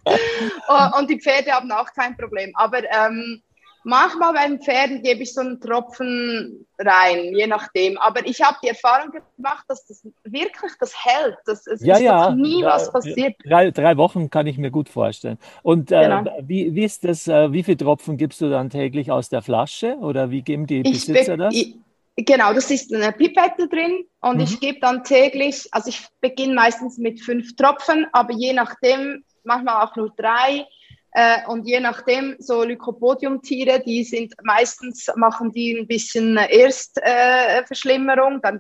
Oh, 0.70 0.98
und 0.98 1.10
die 1.10 1.20
Pferde 1.20 1.52
haben 1.52 1.70
auch 1.74 1.92
kein 1.94 2.16
Problem. 2.16 2.52
Aber 2.54 2.80
ähm, 2.90 3.42
manchmal 3.84 4.34
bei 4.34 4.48
den 4.48 4.62
Pferden 4.62 5.04
gebe 5.04 5.24
ich 5.24 5.34
so 5.34 5.42
einen 5.42 5.60
Tropfen 5.60 6.66
rein, 6.80 7.36
je 7.36 7.48
nachdem. 7.48 7.98
Aber 7.98 8.26
ich 8.26 8.42
habe 8.42 8.60
die 8.64 8.70
Erfahrung 8.70 9.12
gemacht, 9.36 9.66
dass 9.68 9.86
das 9.88 10.08
wirklich 10.24 10.72
das 10.80 10.94
hält. 10.96 11.36
Das, 11.46 11.68
es 11.68 11.84
ja, 11.84 11.96
ist 11.96 12.02
ja, 12.02 12.34
nie 12.34 12.62
ja, 12.62 12.68
was 12.68 12.90
passiert. 12.90 13.36
Drei, 13.44 13.72
drei, 13.72 13.98
Wochen 13.98 14.30
kann 14.30 14.48
ich 14.48 14.58
mir 14.58 14.72
gut 14.72 14.88
vorstellen. 14.88 15.38
Und 15.64 15.92
äh, 15.92 16.04
genau. 16.04 16.32
wie, 16.44 16.74
wie 16.74 16.86
ist 16.86 17.04
das, 17.04 17.28
äh, 17.28 17.52
wie 17.52 17.64
viele 17.64 17.76
Tropfen 17.76 18.16
gibst 18.16 18.40
du 18.40 18.50
dann 18.50 18.70
täglich 18.70 19.12
aus 19.12 19.28
der 19.28 19.42
Flasche? 19.42 19.98
Oder 19.98 20.32
wie 20.32 20.44
geben 20.44 20.66
die 20.66 20.82
Besitzer 20.82 21.36
das? 21.36 21.54
Ich, 21.54 21.76
Genau, 22.18 22.54
das 22.54 22.70
ist 22.70 22.94
eine 22.94 23.14
Pipette 23.14 23.68
drin 23.68 24.06
und 24.20 24.38
mhm. 24.38 24.44
ich 24.44 24.60
gebe 24.60 24.80
dann 24.80 25.04
täglich, 25.04 25.68
also 25.72 25.90
ich 25.90 26.06
beginne 26.20 26.54
meistens 26.54 26.98
mit 26.98 27.22
fünf 27.22 27.56
Tropfen, 27.56 28.06
aber 28.12 28.34
je 28.34 28.54
nachdem, 28.54 29.24
manchmal 29.44 29.86
auch 29.86 29.96
nur 29.96 30.14
drei. 30.16 30.68
Äh, 31.14 31.46
und 31.48 31.68
je 31.68 31.80
nachdem, 31.80 32.36
so 32.40 32.64
Lycopodium-Tiere, 32.64 33.82
die 33.82 34.04
sind 34.04 34.34
meistens, 34.44 35.10
machen 35.16 35.52
die 35.52 35.78
ein 35.78 35.88
bisschen 35.88 36.38
Erstverschlimmerung, 36.38 38.38
äh, 38.38 38.42
dann 38.42 38.60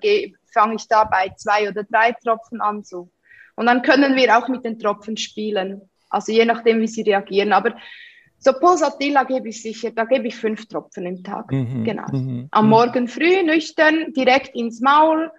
fange 0.53 0.75
ich 0.75 0.87
da 0.87 1.05
bei 1.05 1.29
zwei 1.37 1.69
oder 1.69 1.83
drei 1.83 2.13
Tropfen 2.23 2.59
an. 2.59 2.83
So. 2.83 3.09
Und 3.55 3.67
dann 3.67 3.81
können 3.81 4.15
wir 4.15 4.37
auch 4.37 4.49
mit 4.49 4.65
den 4.65 4.79
Tropfen 4.79 5.15
spielen. 5.15 5.89
Also 6.09 6.33
je 6.33 6.45
nachdem, 6.45 6.81
wie 6.81 6.87
sie 6.87 7.03
reagieren. 7.03 7.53
Aber 7.53 7.73
so 8.43 8.53
Pulsatilla 8.53 9.23
gebe 9.23 9.49
ich 9.49 9.61
sicher, 9.61 9.91
da 9.91 10.03
gebe 10.05 10.27
ich 10.27 10.35
fünf 10.35 10.67
Tropfen 10.67 11.05
im 11.05 11.23
Tag. 11.23 11.51
Mhm, 11.51 11.83
genau. 11.83 12.07
Mhm, 12.11 12.47
Am 12.49 12.65
mhm. 12.65 12.69
Morgen 12.71 13.07
früh 13.07 13.43
nüchtern, 13.43 14.13
direkt 14.13 14.55
ins 14.55 14.81
Maul. 14.81 15.31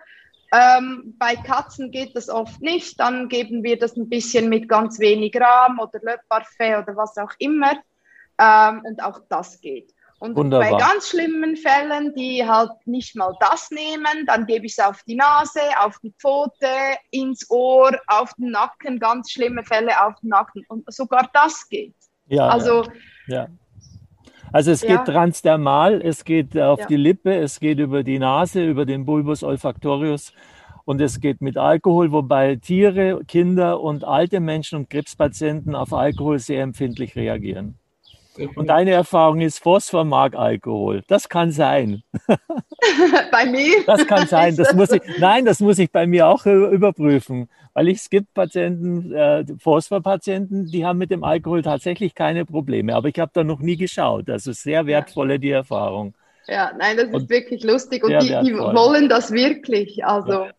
Ähm, 0.53 1.17
bei 1.19 1.35
Katzen 1.35 1.91
geht 1.91 2.15
das 2.15 2.29
oft 2.29 2.61
nicht. 2.61 3.01
Dann 3.01 3.29
geben 3.29 3.65
wir 3.65 3.77
das 3.77 3.97
ein 3.97 4.09
bisschen 4.09 4.49
mit 4.49 4.69
ganz 4.69 5.01
wenig 5.01 5.35
Rahm 5.35 5.81
oder 5.81 5.99
Le 6.01 6.21
Parfait 6.29 6.79
oder 6.79 6.97
was 6.97 7.19
auch 7.19 7.33
immer. 7.39 7.73
Ähm, 8.39 8.83
und 8.85 9.03
auch 9.03 9.21
das 9.29 9.61
geht. 9.61 9.93
Und 10.21 10.37
Wunderbar. 10.37 10.71
bei 10.71 10.79
ganz 10.79 11.09
schlimmen 11.09 11.57
Fällen, 11.57 12.15
die 12.15 12.47
halt 12.47 12.71
nicht 12.85 13.17
mal 13.17 13.35
das 13.41 13.73
nehmen, 13.73 14.25
dann 14.27 14.47
gebe 14.47 14.67
ich 14.67 14.79
es 14.79 14.79
auf 14.79 15.03
die 15.03 15.17
Nase, 15.17 15.61
auf 15.81 15.99
die 15.99 16.15
Pfote, 16.17 16.69
ins 17.11 17.51
Ohr, 17.51 17.99
auf 18.07 18.33
den 18.35 18.53
Nacken, 18.53 19.01
ganz 19.01 19.33
schlimme 19.33 19.65
Fälle 19.65 20.01
auf 20.07 20.15
den 20.21 20.29
Nacken. 20.29 20.65
Und 20.69 20.85
sogar 20.95 21.29
das 21.33 21.69
geht. 21.69 21.97
Ja, 22.29 22.49
also, 22.49 22.85
ja. 23.27 23.49
Also 24.53 24.71
es 24.71 24.83
geht 24.83 25.05
transdermal, 25.07 26.03
es 26.03 26.25
geht 26.25 26.59
auf 26.59 26.81
ja. 26.81 26.87
die 26.87 26.97
Lippe, 26.97 27.35
es 27.35 27.59
geht 27.59 27.79
über 27.79 28.03
die 28.03 28.19
Nase, 28.19 28.65
über 28.65 28.85
den 28.85 29.07
Bulbus 29.07 29.43
olfactorius 29.43 30.35
und 30.85 31.01
es 31.01 31.21
geht 31.21 31.41
mit 31.41 31.57
Alkohol, 31.57 32.13
wobei 32.13 32.57
Tiere, 32.57 33.23
Kinder 33.27 33.81
und 33.81 34.05
alte 34.05 34.41
Menschen 34.41 34.81
und 34.81 34.91
Krebspatienten 34.91 35.75
auf 35.75 35.95
Alkohol 35.95 36.39
sehr 36.39 36.63
empfindlich 36.63 37.17
reagieren. 37.17 37.79
Und 38.55 38.67
deine 38.69 38.93
Erfahrung 38.93 39.41
ist, 39.41 39.59
Phosphor 39.59 40.05
mag 40.05 40.35
Alkohol. 40.35 41.03
Das 41.09 41.29
kann 41.29 41.51
sein. 41.51 42.03
bei 43.31 43.47
mir? 43.47 43.85
Das 43.87 44.07
kann 44.07 44.27
sein. 44.27 44.57
Das 44.57 44.73
muss 44.73 44.91
ich, 44.91 45.03
nein, 45.19 45.45
das 45.45 45.61
muss 45.61 45.79
ich 45.79 45.91
bei 45.91 46.07
mir 46.07 46.29
auch 46.29 46.47
überprüfen. 46.47 47.49
Weil 47.75 47.89
es 47.89 48.11
gibt 48.11 48.35
Patienten, 48.35 49.13
äh, 49.13 49.45
Phosphor-Patienten, 49.59 50.67
die 50.67 50.85
haben 50.85 50.99
mit 50.99 51.11
dem 51.11 51.25
Alkohol 51.25 51.63
tatsächlich 51.63 52.15
keine 52.15 52.45
Probleme. 52.45 52.95
Aber 52.95 53.09
ich 53.09 53.19
habe 53.19 53.31
da 53.35 53.45
noch 53.45 53.61
nie 53.61 53.77
geschaut. 53.77 54.29
Also 54.29 54.53
sehr 54.53 54.87
wertvolle 54.87 55.39
die 55.39 55.51
Erfahrung. 55.51 56.15
Ja, 56.47 56.73
nein, 56.79 56.97
das 56.97 57.07
und 57.07 57.23
ist 57.23 57.31
wirklich 57.31 57.63
lustig. 57.65 58.05
Und 58.05 58.13
die, 58.23 58.29
die, 58.29 58.55
wollen 58.55 59.09
das 59.09 59.33
wirklich. 59.33 60.05
Also, 60.05 60.33
ja. 60.33 60.51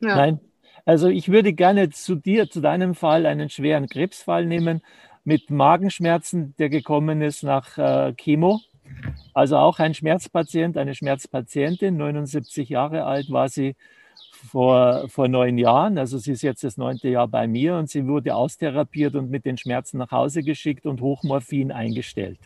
Ja. 0.00 0.16
Nein. 0.16 0.40
Also 0.84 1.08
ich 1.08 1.30
würde 1.30 1.52
gerne 1.52 1.90
zu 1.90 2.16
dir, 2.16 2.50
zu 2.50 2.60
deinem 2.60 2.94
Fall, 2.94 3.26
einen 3.26 3.50
schweren 3.50 3.88
Krebsfall 3.88 4.46
nehmen 4.46 4.82
mit 5.24 5.50
Magenschmerzen, 5.50 6.54
der 6.58 6.68
gekommen 6.68 7.22
ist 7.22 7.42
nach 7.42 7.78
äh, 7.78 8.12
Chemo. 8.14 8.60
Also 9.34 9.56
auch 9.56 9.78
ein 9.78 9.94
Schmerzpatient, 9.94 10.76
eine 10.76 10.94
Schmerzpatientin, 10.94 11.96
79 11.96 12.68
Jahre 12.68 13.04
alt 13.04 13.30
war 13.30 13.48
sie 13.48 13.76
vor, 14.32 15.08
vor 15.08 15.28
neun 15.28 15.58
Jahren. 15.58 15.98
Also 15.98 16.18
sie 16.18 16.32
ist 16.32 16.42
jetzt 16.42 16.64
das 16.64 16.76
neunte 16.76 17.08
Jahr 17.08 17.28
bei 17.28 17.46
mir 17.46 17.76
und 17.76 17.88
sie 17.88 18.06
wurde 18.06 18.34
austherapiert 18.34 19.14
und 19.14 19.30
mit 19.30 19.44
den 19.44 19.56
Schmerzen 19.56 19.98
nach 19.98 20.10
Hause 20.10 20.42
geschickt 20.42 20.86
und 20.86 21.00
Hochmorphin 21.00 21.72
eingestellt. 21.72 22.38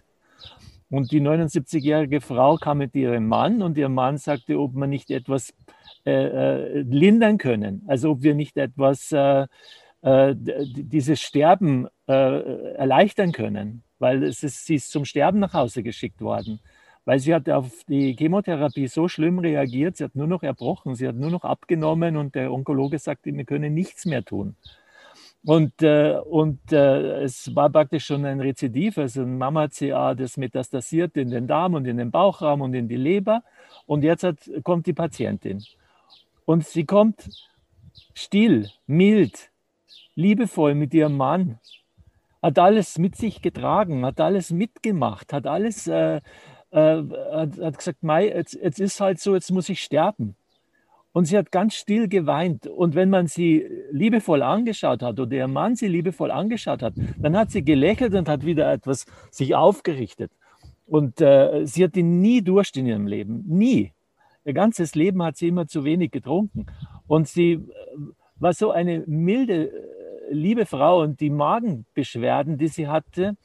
Und 0.90 1.10
die 1.12 1.20
79-jährige 1.20 2.20
Frau 2.20 2.56
kam 2.56 2.78
mit 2.78 2.94
ihrem 2.94 3.26
Mann 3.26 3.62
und 3.62 3.78
ihr 3.78 3.88
Mann 3.88 4.18
sagte, 4.18 4.58
ob 4.58 4.74
man 4.74 4.90
nicht 4.90 5.10
etwas 5.10 5.54
äh, 6.04 6.12
äh 6.12 6.80
lindern 6.82 7.38
können, 7.38 7.82
also 7.86 8.10
ob 8.10 8.22
wir 8.22 8.34
nicht 8.34 8.56
etwas 8.56 9.10
äh, 9.10 9.46
äh, 10.04 10.34
dieses 10.36 11.22
Sterben 11.22 11.88
äh, 12.06 12.74
erleichtern 12.74 13.32
können, 13.32 13.82
weil 13.98 14.22
es 14.22 14.42
ist, 14.42 14.66
sie 14.66 14.74
ist 14.74 14.90
zum 14.90 15.06
Sterben 15.06 15.38
nach 15.38 15.54
Hause 15.54 15.82
geschickt 15.82 16.20
worden, 16.20 16.60
weil 17.06 17.18
sie 17.20 17.34
hat 17.34 17.48
auf 17.48 17.72
die 17.88 18.14
Chemotherapie 18.14 18.86
so 18.86 19.08
schlimm 19.08 19.38
reagiert, 19.38 19.96
sie 19.96 20.04
hat 20.04 20.14
nur 20.14 20.26
noch 20.26 20.42
erbrochen, 20.42 20.94
sie 20.94 21.08
hat 21.08 21.16
nur 21.16 21.30
noch 21.30 21.44
abgenommen 21.44 22.18
und 22.18 22.34
der 22.34 22.52
Onkologe 22.52 22.98
sagte, 22.98 23.34
wir 23.34 23.44
können 23.44 23.72
nichts 23.72 24.04
mehr 24.04 24.22
tun. 24.22 24.56
Und, 25.42 25.82
äh, 25.82 26.18
und 26.18 26.60
äh, 26.70 27.22
es 27.22 27.54
war 27.56 27.70
praktisch 27.70 28.04
schon 28.04 28.26
ein 28.26 28.40
Rezidiv, 28.40 28.98
also 28.98 29.22
ein 29.22 29.38
Mama-CA, 29.38 30.14
das 30.14 30.36
metastasiert 30.36 31.16
in 31.16 31.30
den 31.30 31.46
Darm 31.46 31.72
und 31.72 31.86
in 31.86 31.96
den 31.96 32.10
Bauchraum 32.10 32.60
und 32.60 32.74
in 32.74 32.88
die 32.88 32.96
Leber. 32.96 33.42
Und 33.86 34.04
jetzt 34.04 34.22
hat, 34.22 34.38
kommt 34.62 34.86
die 34.86 34.94
Patientin. 34.94 35.62
Und 36.44 36.66
sie 36.66 36.84
kommt 36.84 37.28
still, 38.14 38.70
mild, 38.86 39.50
liebevoll 40.14 40.74
mit 40.74 40.94
ihrem 40.94 41.16
Mann, 41.16 41.58
hat 42.42 42.58
alles 42.58 42.98
mit 42.98 43.16
sich 43.16 43.40
getragen, 43.40 44.04
hat 44.04 44.20
alles 44.20 44.50
mitgemacht, 44.50 45.32
hat 45.32 45.46
alles, 45.46 45.86
äh, 45.86 46.20
äh, 46.70 47.02
hat, 47.32 47.58
hat, 47.58 47.78
gesagt, 47.78 48.02
Mai, 48.02 48.28
jetzt, 48.28 48.54
jetzt 48.54 48.80
ist 48.80 49.00
halt 49.00 49.18
so, 49.18 49.34
jetzt 49.34 49.50
muss 49.50 49.68
ich 49.68 49.80
sterben. 49.80 50.36
Und 51.12 51.26
sie 51.26 51.38
hat 51.38 51.52
ganz 51.52 51.74
still 51.74 52.08
geweint. 52.08 52.66
Und 52.66 52.96
wenn 52.96 53.08
man 53.08 53.28
sie 53.28 53.64
liebevoll 53.92 54.42
angeschaut 54.42 55.00
hat 55.00 55.20
oder 55.20 55.36
ihr 55.36 55.46
Mann 55.46 55.76
sie 55.76 55.86
liebevoll 55.86 56.32
angeschaut 56.32 56.82
hat, 56.82 56.94
dann 57.18 57.36
hat 57.36 57.52
sie 57.52 57.64
gelächelt 57.64 58.14
und 58.14 58.28
hat 58.28 58.44
wieder 58.44 58.70
etwas 58.70 59.06
sich 59.30 59.54
aufgerichtet. 59.54 60.32
Und 60.86 61.20
äh, 61.20 61.66
sie 61.66 61.84
hatte 61.84 62.02
nie 62.02 62.42
Durst 62.42 62.76
in 62.76 62.86
ihrem 62.86 63.06
Leben. 63.06 63.44
Nie. 63.46 63.92
Ihr 64.44 64.52
ganzes 64.52 64.96
Leben 64.96 65.22
hat 65.22 65.36
sie 65.36 65.48
immer 65.48 65.66
zu 65.68 65.84
wenig 65.84 66.10
getrunken. 66.10 66.66
Und 67.06 67.28
sie 67.28 67.52
äh, 67.52 67.60
war 68.36 68.52
so 68.52 68.72
eine 68.72 69.04
milde, 69.06 69.68
äh, 69.68 70.03
liebe 70.30 70.66
Frau. 70.66 71.02
Und 71.02 71.20
die 71.20 71.30
Magenbeschwerden, 71.30 72.58
die 72.58 72.68
sie 72.68 72.88
hatte, 72.88 73.36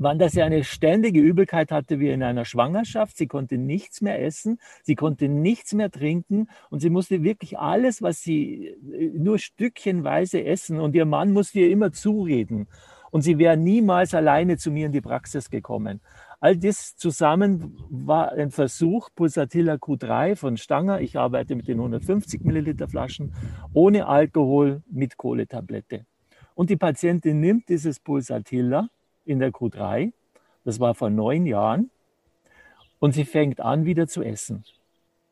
waren, 0.00 0.18
dass 0.18 0.32
sie 0.32 0.42
eine 0.42 0.64
ständige 0.64 1.20
Übelkeit 1.20 1.70
hatte 1.70 2.00
wie 2.00 2.10
in 2.10 2.22
einer 2.22 2.44
Schwangerschaft. 2.44 3.16
Sie 3.16 3.26
konnte 3.26 3.58
nichts 3.58 4.00
mehr 4.00 4.22
essen, 4.24 4.58
sie 4.82 4.94
konnte 4.94 5.28
nichts 5.28 5.74
mehr 5.74 5.90
trinken 5.90 6.48
und 6.70 6.80
sie 6.80 6.90
musste 6.90 7.22
wirklich 7.22 7.58
alles, 7.58 8.00
was 8.00 8.22
sie 8.22 8.66
äh, 8.66 9.10
nur 9.14 9.38
stückchenweise 9.38 10.42
essen 10.44 10.80
und 10.80 10.94
ihr 10.94 11.04
Mann 11.04 11.32
musste 11.32 11.60
ihr 11.60 11.70
immer 11.70 11.92
zureden. 11.92 12.68
Und 13.10 13.22
sie 13.22 13.38
wäre 13.38 13.56
niemals 13.56 14.14
alleine 14.14 14.56
zu 14.56 14.70
mir 14.70 14.86
in 14.86 14.92
die 14.92 15.00
Praxis 15.00 15.50
gekommen. 15.50 16.00
All 16.42 16.56
das 16.56 16.96
zusammen 16.96 17.76
war 17.90 18.32
ein 18.32 18.50
Versuch, 18.50 19.10
Pulsatilla 19.14 19.74
Q3 19.74 20.36
von 20.36 20.56
Stanger, 20.56 21.02
ich 21.02 21.18
arbeite 21.18 21.54
mit 21.54 21.68
den 21.68 21.76
150 21.76 22.42
Milliliter 22.42 22.88
Flaschen, 22.88 23.34
ohne 23.74 24.06
Alkohol 24.06 24.82
mit 24.90 25.18
Kohletablette. 25.18 26.06
Und 26.54 26.70
die 26.70 26.76
Patientin 26.76 27.40
nimmt 27.40 27.68
dieses 27.68 28.00
Pulsatilla 28.00 28.88
in 29.26 29.38
der 29.38 29.50
Q3. 29.50 30.12
Das 30.64 30.80
war 30.80 30.94
vor 30.94 31.10
neun 31.10 31.44
Jahren. 31.44 31.90
Und 33.00 33.12
sie 33.12 33.26
fängt 33.26 33.60
an, 33.60 33.84
wieder 33.84 34.08
zu 34.08 34.22
essen. 34.22 34.64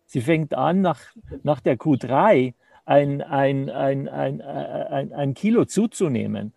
Sie 0.04 0.20
fängt 0.20 0.52
an, 0.54 0.82
nach, 0.82 1.00
nach 1.42 1.60
der 1.60 1.78
Q3 1.78 2.52
ein, 2.84 3.22
ein, 3.22 3.70
ein, 3.70 4.08
ein, 4.08 4.40
ein, 4.42 5.12
ein 5.12 5.34
Kilo 5.34 5.64
zuzunehmen. 5.64 6.52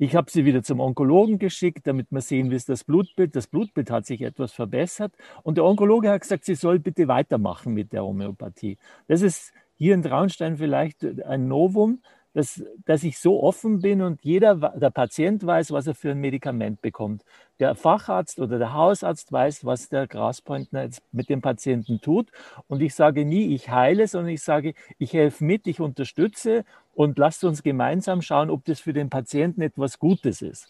Ich 0.00 0.14
habe 0.14 0.30
sie 0.30 0.44
wieder 0.44 0.62
zum 0.62 0.78
Onkologen 0.78 1.40
geschickt, 1.40 1.86
damit 1.86 2.06
wir 2.10 2.20
sehen, 2.20 2.52
wie 2.52 2.54
ist 2.54 2.68
das 2.68 2.84
Blutbild. 2.84 3.34
Das 3.34 3.48
Blutbild 3.48 3.90
hat 3.90 4.06
sich 4.06 4.22
etwas 4.22 4.52
verbessert. 4.52 5.12
Und 5.42 5.56
der 5.56 5.64
Onkologe 5.64 6.08
hat 6.10 6.20
gesagt, 6.20 6.44
sie 6.44 6.54
soll 6.54 6.78
bitte 6.78 7.08
weitermachen 7.08 7.74
mit 7.74 7.92
der 7.92 8.04
Homöopathie. 8.04 8.78
Das 9.08 9.22
ist 9.22 9.52
hier 9.76 9.94
in 9.94 10.02
Traunstein 10.04 10.56
vielleicht 10.56 11.04
ein 11.24 11.48
Novum, 11.48 12.00
dass, 12.32 12.62
dass 12.84 13.02
ich 13.02 13.18
so 13.18 13.42
offen 13.42 13.80
bin 13.80 14.00
und 14.00 14.22
jeder, 14.22 14.54
der 14.54 14.90
Patient 14.90 15.44
weiß, 15.44 15.72
was 15.72 15.88
er 15.88 15.96
für 15.96 16.12
ein 16.12 16.20
Medikament 16.20 16.80
bekommt. 16.80 17.24
Der 17.58 17.74
Facharzt 17.74 18.38
oder 18.38 18.58
der 18.58 18.74
Hausarzt 18.74 19.32
weiß, 19.32 19.64
was 19.64 19.88
der 19.88 20.06
Graspointner 20.06 20.84
jetzt 20.84 21.02
mit 21.10 21.28
dem 21.28 21.40
Patienten 21.40 22.00
tut. 22.00 22.30
Und 22.68 22.82
ich 22.82 22.94
sage 22.94 23.24
nie, 23.24 23.52
ich 23.54 23.70
heile, 23.70 24.06
sondern 24.06 24.32
ich 24.32 24.42
sage, 24.42 24.74
ich 24.98 25.12
helfe 25.12 25.42
mit, 25.42 25.66
ich 25.66 25.80
unterstütze 25.80 26.64
und 26.98 27.16
lasst 27.16 27.44
uns 27.44 27.62
gemeinsam 27.62 28.22
schauen, 28.22 28.50
ob 28.50 28.64
das 28.64 28.80
für 28.80 28.92
den 28.92 29.08
Patienten 29.08 29.62
etwas 29.62 29.98
Gutes 29.98 30.42
ist. 30.42 30.66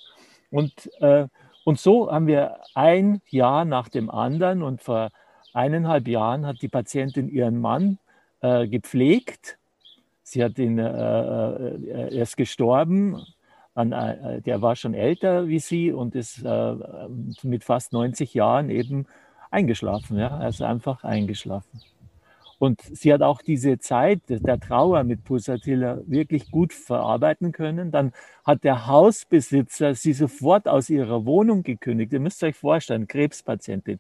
Und, 0.51 0.91
äh, 1.01 1.27
und 1.65 1.79
so 1.79 2.13
haben 2.13 2.27
wir 2.27 2.59
ein 2.75 3.23
Jahr 3.31 3.65
nach 3.65 3.89
dem 3.89 4.11
anderen 4.11 4.63
und 4.63 4.83
vor 4.83 5.11
eineinhalb 5.55 6.07
Jahren 6.07 6.47
hat 6.47 6.61
die 6.61 6.69
Patientin 6.69 7.29
ihren 7.29 7.59
Mann 7.59 7.99
äh, 8.43 8.69
gepflegt 8.69 9.59
Sie 10.29 10.45
hat 10.45 10.59
ihn, 10.59 10.79
äh, 10.79 10.85
äh, 10.85 12.19
er 12.19 12.27
gestorben. 12.37 13.25
An, 13.75 13.93
äh, 13.93 14.43
der 14.43 14.61
war 14.61 14.77
schon 14.77 14.93
älter 14.93 15.49
wie 15.49 15.59
sie 15.59 15.91
und 15.91 16.15
ist 16.15 16.45
äh, 16.45 16.75
mit 17.43 17.65
fast 17.65 17.95
90 17.95 18.35
Jahren 18.35 18.69
eben 18.69 19.07
eingeschlafen. 19.51 20.19
Ja? 20.19 20.47
Ist 20.47 20.61
einfach 20.61 21.03
eingeschlafen. 21.03 21.81
Und 22.59 22.81
sie 22.83 23.13
hat 23.13 23.23
auch 23.23 23.41
diese 23.41 23.79
Zeit 23.79 24.21
der 24.29 24.59
Trauer 24.59 25.05
mit 25.05 25.23
Pulsatilla 25.25 26.01
wirklich 26.07 26.51
gut 26.51 26.73
verarbeiten 26.73 27.53
können. 27.53 27.93
Dann 27.93 28.13
hat 28.45 28.65
der 28.65 28.89
Hausbesitzer 28.89 29.95
sie 29.95 30.13
sofort 30.13 30.67
aus 30.67 30.91
ihrer 30.91 31.25
Wohnung 31.25 31.63
gekündigt. 31.63 32.13
Ihr 32.13 32.21
müsst 32.21 32.43
euch 32.43 32.57
vorstellen, 32.57 33.07
Krebspatientin, 33.07 33.99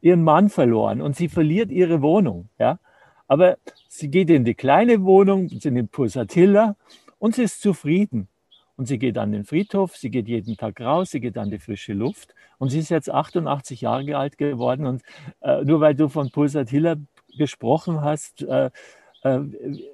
ihren 0.00 0.22
Mann 0.22 0.50
verloren 0.50 1.00
und 1.00 1.16
sie 1.16 1.28
verliert 1.28 1.72
ihre 1.72 2.00
Wohnung. 2.00 2.48
Ja? 2.58 2.78
Aber 3.26 3.58
sie 3.88 4.08
geht 4.08 4.30
in 4.30 4.44
die 4.44 4.54
kleine 4.54 5.02
Wohnung, 5.02 5.48
sie 5.48 5.70
nimmt 5.72 5.90
Pulsatilla 5.90 6.76
und 7.18 7.34
sie 7.34 7.42
ist 7.42 7.60
zufrieden. 7.60 8.28
Und 8.76 8.86
sie 8.86 8.98
geht 8.98 9.16
an 9.16 9.32
den 9.32 9.44
Friedhof, 9.44 9.96
sie 9.96 10.10
geht 10.10 10.28
jeden 10.28 10.56
Tag 10.58 10.80
raus, 10.82 11.10
sie 11.10 11.20
geht 11.20 11.38
an 11.38 11.50
die 11.50 11.58
frische 11.58 11.94
Luft. 11.94 12.34
Und 12.58 12.68
sie 12.68 12.78
ist 12.78 12.90
jetzt 12.90 13.10
88 13.10 13.80
Jahre 13.80 14.18
alt 14.18 14.36
geworden. 14.36 14.86
Und 14.86 15.02
äh, 15.40 15.64
nur 15.64 15.80
weil 15.80 15.94
du 15.94 16.08
von 16.08 16.30
Pulsatilla 16.30 16.96
gesprochen 17.36 18.02
hast, 18.02 18.42
äh, 18.42 18.70
äh, 19.22 19.40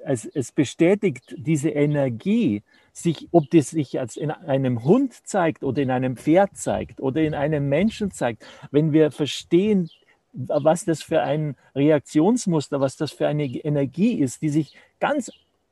es, 0.05 0.25
es, 0.27 0.53
bestätigt 0.53 1.35
diese 1.37 1.71
Energie, 1.71 2.63
sich, 2.93 3.29
ob 3.31 3.51
das 3.51 3.71
sich 3.71 3.99
als 3.99 4.17
in 4.17 4.31
einem 4.31 4.85
Hund 4.85 5.15
zeigt 5.27 5.63
oder 5.65 5.81
in 5.81 5.91
einem 5.91 6.17
Pferd 6.17 6.57
zeigt 6.57 7.01
oder 7.01 7.23
in 7.23 7.35
einem 7.35 7.69
Menschen 7.69 8.11
zeigt. 8.11 8.45
Wenn 8.71 8.93
wir 8.93 9.11
verstehen, 9.11 9.89
was 10.33 10.85
das 10.85 11.03
für 11.03 11.23
ein 11.23 11.57
Reaktionsmuster, 11.75 12.81
was 12.81 12.97
das 12.97 13.13
für 13.13 13.29
eine 13.29 13.45
Energie 13.45 14.15
ist, 14.15 14.43
die 14.43 14.49
sich 14.49 14.77
ganz 14.99 15.31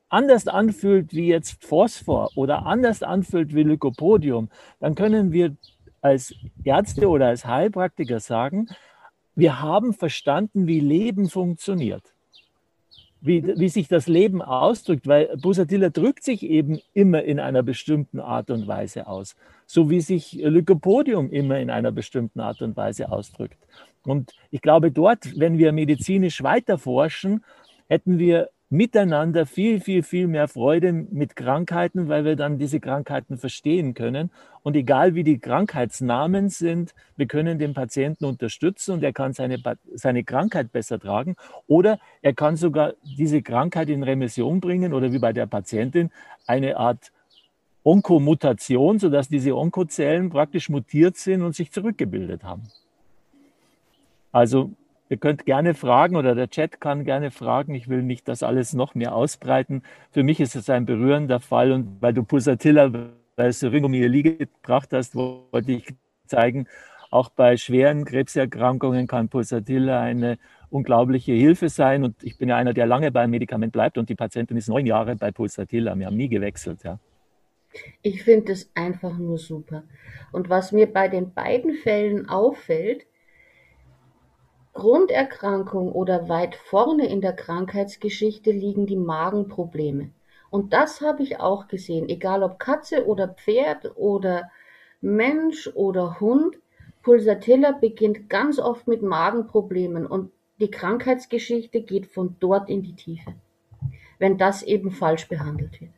anders 0.09 0.47
anfühlt 0.47 1.13
wie 1.13 1.27
jetzt 1.27 1.63
Phosphor 1.63 2.29
oder 2.35 2.65
anders 2.65 3.01
anfühlt 3.01 3.55
wie 3.55 3.63
Lycopodium, 3.63 4.49
dann 4.79 4.95
können 4.95 5.31
wir 5.31 5.55
als 6.01 6.33
Ärzte 6.63 7.07
oder 7.07 7.27
als 7.27 7.45
Heilpraktiker 7.45 8.19
sagen, 8.19 8.67
wir 9.35 9.61
haben 9.61 9.93
verstanden, 9.93 10.67
wie 10.67 10.79
Leben 10.79 11.29
funktioniert 11.29 12.13
wie, 13.21 13.43
wie 13.57 13.69
sich 13.69 13.87
das 13.87 14.07
Leben 14.07 14.41
ausdrückt, 14.41 15.07
weil 15.07 15.37
Busatilla 15.37 15.89
drückt 15.89 16.23
sich 16.23 16.43
eben 16.43 16.79
immer 16.93 17.23
in 17.23 17.39
einer 17.39 17.61
bestimmten 17.61 18.19
Art 18.19 18.49
und 18.49 18.67
Weise 18.67 19.07
aus, 19.07 19.35
so 19.67 19.89
wie 19.89 20.01
sich 20.01 20.33
Lycopodium 20.33 21.29
immer 21.29 21.59
in 21.59 21.69
einer 21.69 21.91
bestimmten 21.91 22.39
Art 22.39 22.61
und 22.63 22.75
Weise 22.75 23.11
ausdrückt. 23.11 23.57
Und 24.03 24.33
ich 24.49 24.61
glaube, 24.61 24.91
dort, 24.91 25.39
wenn 25.39 25.59
wir 25.59 25.71
medizinisch 25.71 26.41
weiter 26.41 26.79
forschen, 26.79 27.45
hätten 27.87 28.17
wir 28.17 28.49
miteinander 28.71 29.45
viel, 29.45 29.81
viel, 29.81 30.01
viel 30.01 30.27
mehr 30.27 30.47
Freude 30.47 30.93
mit 30.93 31.35
Krankheiten, 31.35 32.07
weil 32.07 32.23
wir 32.23 32.37
dann 32.37 32.57
diese 32.57 32.79
Krankheiten 32.79 33.37
verstehen 33.37 33.93
können. 33.93 34.31
Und 34.63 34.77
egal 34.77 35.13
wie 35.13 35.25
die 35.25 35.39
Krankheitsnamen 35.39 36.47
sind, 36.47 36.95
wir 37.17 37.25
können 37.25 37.59
den 37.59 37.73
Patienten 37.73 38.23
unterstützen 38.23 38.93
und 38.93 39.03
er 39.03 39.11
kann 39.11 39.33
seine, 39.33 39.57
seine 39.93 40.23
Krankheit 40.23 40.71
besser 40.71 40.99
tragen 40.99 41.35
oder 41.67 41.99
er 42.21 42.33
kann 42.33 42.55
sogar 42.55 42.93
diese 43.03 43.41
Krankheit 43.41 43.89
in 43.89 44.03
Remission 44.03 44.61
bringen 44.61 44.93
oder 44.93 45.11
wie 45.11 45.19
bei 45.19 45.33
der 45.33 45.47
Patientin 45.47 46.09
eine 46.47 46.77
Art 46.77 47.11
Onkomutation, 47.83 48.99
sodass 48.99 49.27
diese 49.27 49.53
Onkozellen 49.53 50.29
praktisch 50.29 50.69
mutiert 50.69 51.17
sind 51.17 51.41
und 51.41 51.55
sich 51.55 51.73
zurückgebildet 51.73 52.45
haben. 52.45 52.63
Also 54.31 54.71
Ihr 55.11 55.17
könnt 55.17 55.45
gerne 55.45 55.73
fragen 55.73 56.15
oder 56.15 56.35
der 56.35 56.49
Chat 56.49 56.79
kann 56.79 57.03
gerne 57.03 57.31
fragen. 57.31 57.75
Ich 57.75 57.89
will 57.89 58.01
nicht 58.01 58.29
das 58.29 58.43
alles 58.43 58.71
noch 58.71 58.95
mehr 58.95 59.13
ausbreiten. 59.13 59.83
Für 60.09 60.23
mich 60.23 60.39
ist 60.39 60.55
es 60.55 60.69
ein 60.69 60.85
berührender 60.85 61.41
Fall 61.41 61.73
und 61.73 62.01
weil 62.01 62.13
du 62.13 62.23
Pulsatilla, 62.23 62.93
weil 63.35 63.51
du 63.51 63.71
Ringomyelie 63.73 64.37
gebracht 64.37 64.93
hast, 64.93 65.13
wollte 65.13 65.73
ich 65.73 65.93
zeigen, 66.27 66.65
auch 67.09 67.27
bei 67.27 67.57
schweren 67.57 68.05
Krebserkrankungen 68.05 69.05
kann 69.05 69.27
Pulsatilla 69.27 69.99
eine 69.99 70.37
unglaubliche 70.69 71.33
Hilfe 71.33 71.67
sein. 71.67 72.05
Und 72.05 72.23
ich 72.23 72.37
bin 72.37 72.47
ja 72.47 72.55
einer, 72.55 72.73
der 72.73 72.85
lange 72.85 73.11
beim 73.11 73.31
Medikament 73.31 73.73
bleibt 73.73 73.97
und 73.97 74.07
die 74.07 74.15
Patientin 74.15 74.55
ist 74.55 74.69
neun 74.69 74.85
Jahre 74.85 75.17
bei 75.17 75.33
Pulsatilla. 75.33 75.93
Wir 75.99 76.05
haben 76.05 76.15
nie 76.15 76.29
gewechselt. 76.29 76.85
Ja. 76.85 76.99
Ich 78.01 78.23
finde 78.23 78.53
es 78.53 78.71
einfach 78.75 79.17
nur 79.17 79.39
super. 79.39 79.83
Und 80.31 80.47
was 80.47 80.71
mir 80.71 80.87
bei 80.87 81.09
den 81.09 81.33
beiden 81.33 81.73
Fällen 81.73 82.29
auffällt, 82.29 83.05
Grunderkrankung 84.73 85.91
oder 85.91 86.29
weit 86.29 86.55
vorne 86.55 87.07
in 87.07 87.19
der 87.21 87.33
Krankheitsgeschichte 87.33 88.51
liegen 88.51 88.85
die 88.85 88.95
Magenprobleme. 88.95 90.11
Und 90.49 90.73
das 90.73 91.01
habe 91.01 91.23
ich 91.23 91.39
auch 91.39 91.67
gesehen, 91.67 92.09
egal 92.09 92.43
ob 92.43 92.59
Katze 92.59 93.05
oder 93.05 93.27
Pferd 93.27 93.91
oder 93.95 94.49
Mensch 95.01 95.69
oder 95.73 96.19
Hund. 96.19 96.57
Pulsatilla 97.03 97.71
beginnt 97.71 98.29
ganz 98.29 98.59
oft 98.59 98.87
mit 98.87 99.01
Magenproblemen 99.01 100.05
und 100.05 100.31
die 100.59 100.69
Krankheitsgeschichte 100.69 101.81
geht 101.81 102.05
von 102.05 102.35
dort 102.39 102.69
in 102.69 102.83
die 102.83 102.95
Tiefe, 102.95 103.33
wenn 104.19 104.37
das 104.37 104.61
eben 104.61 104.91
falsch 104.91 105.27
behandelt 105.27 105.81
wird. 105.81 105.91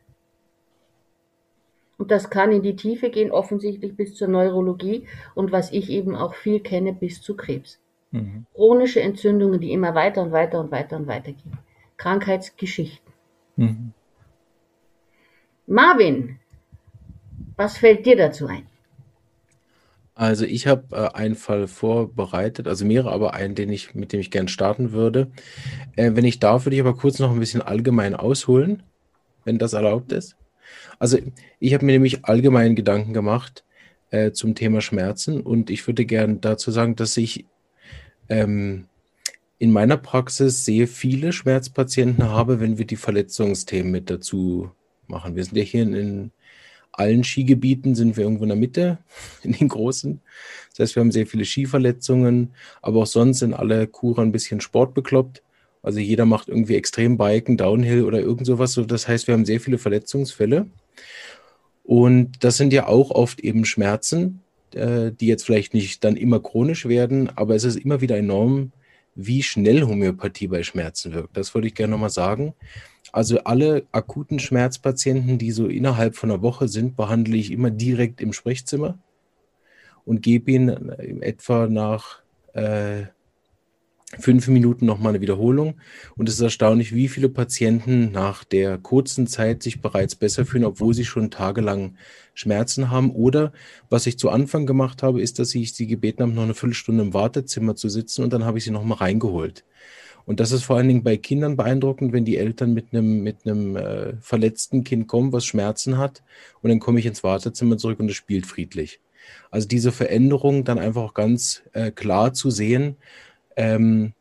Und 1.97 2.11
das 2.11 2.29
kann 2.29 2.51
in 2.51 2.63
die 2.63 2.75
Tiefe 2.75 3.09
gehen, 3.09 3.31
offensichtlich 3.31 3.95
bis 3.95 4.15
zur 4.15 4.29
Neurologie 4.29 5.07
und 5.35 5.51
was 5.51 5.71
ich 5.71 5.89
eben 5.89 6.15
auch 6.15 6.33
viel 6.33 6.59
kenne, 6.61 6.93
bis 6.93 7.21
zu 7.21 7.35
Krebs. 7.35 7.82
Mhm. 8.13 8.45
Chronische 8.53 9.01
Entzündungen, 9.01 9.59
die 9.59 9.73
immer 9.73 9.95
weiter 9.95 10.21
und 10.21 10.31
weiter 10.31 10.59
und 10.59 10.71
weiter 10.71 10.95
und 10.97 11.07
weiter 11.07 11.31
gehen. 11.31 11.57
Krankheitsgeschichten. 11.97 13.11
Mhm. 13.55 13.91
Marvin, 15.65 16.39
was 17.55 17.77
fällt 17.77 18.05
dir 18.05 18.15
dazu 18.15 18.47
ein? 18.47 18.67
Also 20.15 20.45
ich 20.45 20.67
habe 20.67 20.95
äh, 20.95 21.17
einen 21.17 21.33
Fall 21.33 21.67
vorbereitet, 21.67 22.67
also 22.67 22.85
mehrere, 22.85 23.11
aber 23.11 23.33
einen, 23.33 23.55
den 23.55 23.71
ich, 23.71 23.95
mit 23.95 24.13
dem 24.13 24.19
ich 24.19 24.29
gern 24.29 24.47
starten 24.47 24.91
würde. 24.91 25.31
Äh, 25.95 26.11
wenn 26.13 26.25
ich 26.25 26.39
darf, 26.39 26.65
würde 26.65 26.75
ich 26.75 26.81
aber 26.81 26.95
kurz 26.95 27.17
noch 27.17 27.31
ein 27.31 27.39
bisschen 27.39 27.63
allgemein 27.63 28.13
ausholen, 28.13 28.83
wenn 29.43 29.57
das 29.57 29.73
erlaubt 29.73 30.11
ist. 30.11 30.35
Also 30.99 31.17
ich 31.59 31.73
habe 31.73 31.85
mir 31.85 31.93
nämlich 31.93 32.25
allgemein 32.25 32.75
Gedanken 32.75 33.13
gemacht 33.13 33.63
äh, 34.11 34.31
zum 34.31 34.53
Thema 34.53 34.81
Schmerzen 34.81 35.41
und 35.41 35.71
ich 35.71 35.87
würde 35.87 36.05
gern 36.05 36.41
dazu 36.41 36.69
sagen, 36.69 36.95
dass 36.95 37.17
ich 37.17 37.47
ähm, 38.29 38.87
in 39.59 39.71
meiner 39.71 39.97
Praxis 39.97 40.65
sehr 40.65 40.87
viele 40.87 41.31
Schmerzpatienten 41.31 42.29
habe, 42.29 42.59
wenn 42.59 42.77
wir 42.77 42.85
die 42.85 42.95
Verletzungsthemen 42.95 43.91
mit 43.91 44.09
dazu 44.09 44.71
machen. 45.07 45.35
Wir 45.35 45.43
sind 45.45 45.57
ja 45.57 45.63
hier 45.63 45.83
in, 45.83 45.93
in 45.93 46.31
allen 46.91 47.23
Skigebieten 47.23 47.95
sind 47.95 48.17
wir 48.17 48.23
irgendwo 48.23 48.43
in 48.43 48.49
der 48.49 48.57
Mitte, 48.57 48.99
in 49.43 49.53
den 49.53 49.67
großen. 49.67 50.21
Das 50.71 50.79
heißt, 50.79 50.95
wir 50.95 51.01
haben 51.01 51.11
sehr 51.11 51.27
viele 51.27 51.45
Skiverletzungen, 51.45 52.53
aber 52.81 53.01
auch 53.01 53.07
sonst 53.07 53.39
sind 53.39 53.53
alle 53.53 53.87
Kurer 53.87 54.21
ein 54.21 54.31
bisschen 54.31 54.61
sportbekloppt. 54.61 55.41
Also 55.81 55.99
jeder 55.99 56.25
macht 56.25 56.47
irgendwie 56.47 56.75
Extrembiken, 56.75 57.57
Downhill 57.57 58.05
oder 58.05 58.19
irgend 58.19 58.45
sowas. 58.45 58.79
Das 58.87 59.07
heißt, 59.07 59.27
wir 59.27 59.33
haben 59.33 59.45
sehr 59.45 59.59
viele 59.59 59.77
Verletzungsfälle. 59.77 60.67
Und 61.83 62.43
das 62.43 62.55
sind 62.55 62.71
ja 62.71 62.87
auch 62.87 63.11
oft 63.11 63.41
eben 63.41 63.65
Schmerzen, 63.65 64.42
äh, 64.75 65.11
die 65.11 65.27
jetzt 65.27 65.45
vielleicht 65.45 65.73
nicht 65.73 66.03
dann 66.03 66.15
immer 66.15 66.39
chronisch 66.39 66.87
werden, 66.87 67.29
aber 67.35 67.55
es 67.55 67.63
ist 67.63 67.77
immer 67.77 68.01
wieder 68.01 68.17
enorm, 68.17 68.71
wie 69.15 69.43
schnell 69.43 69.83
Homöopathie 69.83 70.47
bei 70.47 70.63
Schmerzen 70.63 71.13
wirkt. 71.13 71.37
Das 71.37 71.53
wollte 71.53 71.67
ich 71.67 71.75
gerne 71.75 71.91
nochmal 71.91 72.09
sagen. 72.09 72.53
Also 73.11 73.39
alle 73.43 73.85
akuten 73.91 74.39
Schmerzpatienten, 74.39 75.37
die 75.37 75.51
so 75.51 75.67
innerhalb 75.67 76.15
von 76.15 76.31
einer 76.31 76.41
Woche 76.41 76.67
sind, 76.67 76.95
behandle 76.95 77.37
ich 77.37 77.51
immer 77.51 77.69
direkt 77.69 78.21
im 78.21 78.33
Sprechzimmer 78.33 78.97
und 80.03 80.21
gebe 80.21 80.51
ihnen 80.51 80.89
etwa 81.21 81.67
nach 81.67 82.21
äh, 82.53 83.03
fünf 84.19 84.47
Minuten 84.47 84.85
nochmal 84.85 85.11
eine 85.11 85.21
Wiederholung. 85.21 85.75
Und 86.15 86.29
es 86.29 86.35
ist 86.35 86.41
erstaunlich, 86.41 86.93
wie 86.93 87.07
viele 87.07 87.29
Patienten 87.29 88.11
nach 88.11 88.43
der 88.43 88.77
kurzen 88.77 89.27
Zeit 89.27 89.63
sich 89.63 89.81
bereits 89.81 90.15
besser 90.15 90.45
fühlen, 90.45 90.65
obwohl 90.65 90.93
sie 90.93 91.05
schon 91.05 91.31
tagelang 91.31 91.95
Schmerzen 92.33 92.89
haben. 92.89 93.11
Oder 93.11 93.53
was 93.89 94.07
ich 94.07 94.17
zu 94.17 94.29
Anfang 94.29 94.65
gemacht 94.65 95.03
habe, 95.03 95.21
ist, 95.21 95.39
dass 95.39 95.53
ich 95.55 95.73
sie 95.73 95.87
gebeten 95.87 96.23
habe, 96.23 96.31
noch 96.31 96.43
eine 96.43 96.53
Viertelstunde 96.53 97.03
im 97.03 97.13
Wartezimmer 97.13 97.75
zu 97.75 97.89
sitzen 97.89 98.23
und 98.23 98.33
dann 98.33 98.45
habe 98.45 98.57
ich 98.57 98.63
sie 98.63 98.71
nochmal 98.71 98.99
reingeholt. 98.99 99.63
Und 100.25 100.39
das 100.39 100.51
ist 100.51 100.63
vor 100.63 100.77
allen 100.77 100.87
Dingen 100.87 101.03
bei 101.03 101.17
Kindern 101.17 101.57
beeindruckend, 101.57 102.13
wenn 102.13 102.23
die 102.23 102.37
Eltern 102.37 102.73
mit 102.73 102.87
einem, 102.93 103.23
mit 103.23 103.45
einem 103.45 103.75
äh, 103.75 104.13
verletzten 104.21 104.83
Kind 104.83 105.07
kommen, 105.07 105.33
was 105.33 105.45
Schmerzen 105.45 105.97
hat. 105.97 106.23
Und 106.61 106.69
dann 106.69 106.79
komme 106.79 106.99
ich 106.99 107.05
ins 107.05 107.23
Wartezimmer 107.23 107.77
zurück 107.77 107.99
und 107.99 108.09
es 108.09 108.15
spielt 108.15 108.45
friedlich. 108.45 109.01
Also 109.51 109.67
diese 109.67 109.91
Veränderung 109.91 110.63
dann 110.63 110.79
einfach 110.79 111.01
auch 111.01 111.13
ganz 111.13 111.63
äh, 111.73 111.91
klar 111.91 112.33
zu 112.33 112.51
sehen, 112.51 112.95
ähm, 113.57 114.13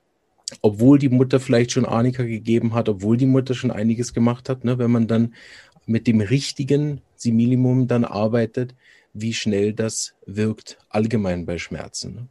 obwohl 0.60 0.98
die 0.98 1.08
Mutter 1.08 1.40
vielleicht 1.40 1.72
schon 1.72 1.86
Arnika 1.86 2.24
gegeben 2.24 2.74
hat, 2.74 2.88
obwohl 2.88 3.16
die 3.16 3.26
Mutter 3.26 3.54
schon 3.54 3.70
einiges 3.70 4.12
gemacht 4.12 4.48
hat, 4.48 4.64
ne, 4.64 4.78
wenn 4.78 4.90
man 4.90 5.06
dann 5.06 5.34
mit 5.86 6.06
dem 6.06 6.20
richtigen 6.20 7.00
Similimum 7.22 7.86
dann 7.86 8.04
arbeitet, 8.04 8.74
wie 9.12 9.32
schnell 9.32 9.72
das 9.72 10.14
wirkt, 10.26 10.78
allgemein 10.88 11.46
bei 11.46 11.58
Schmerzen. 11.58 12.14
Ne? 12.14 12.28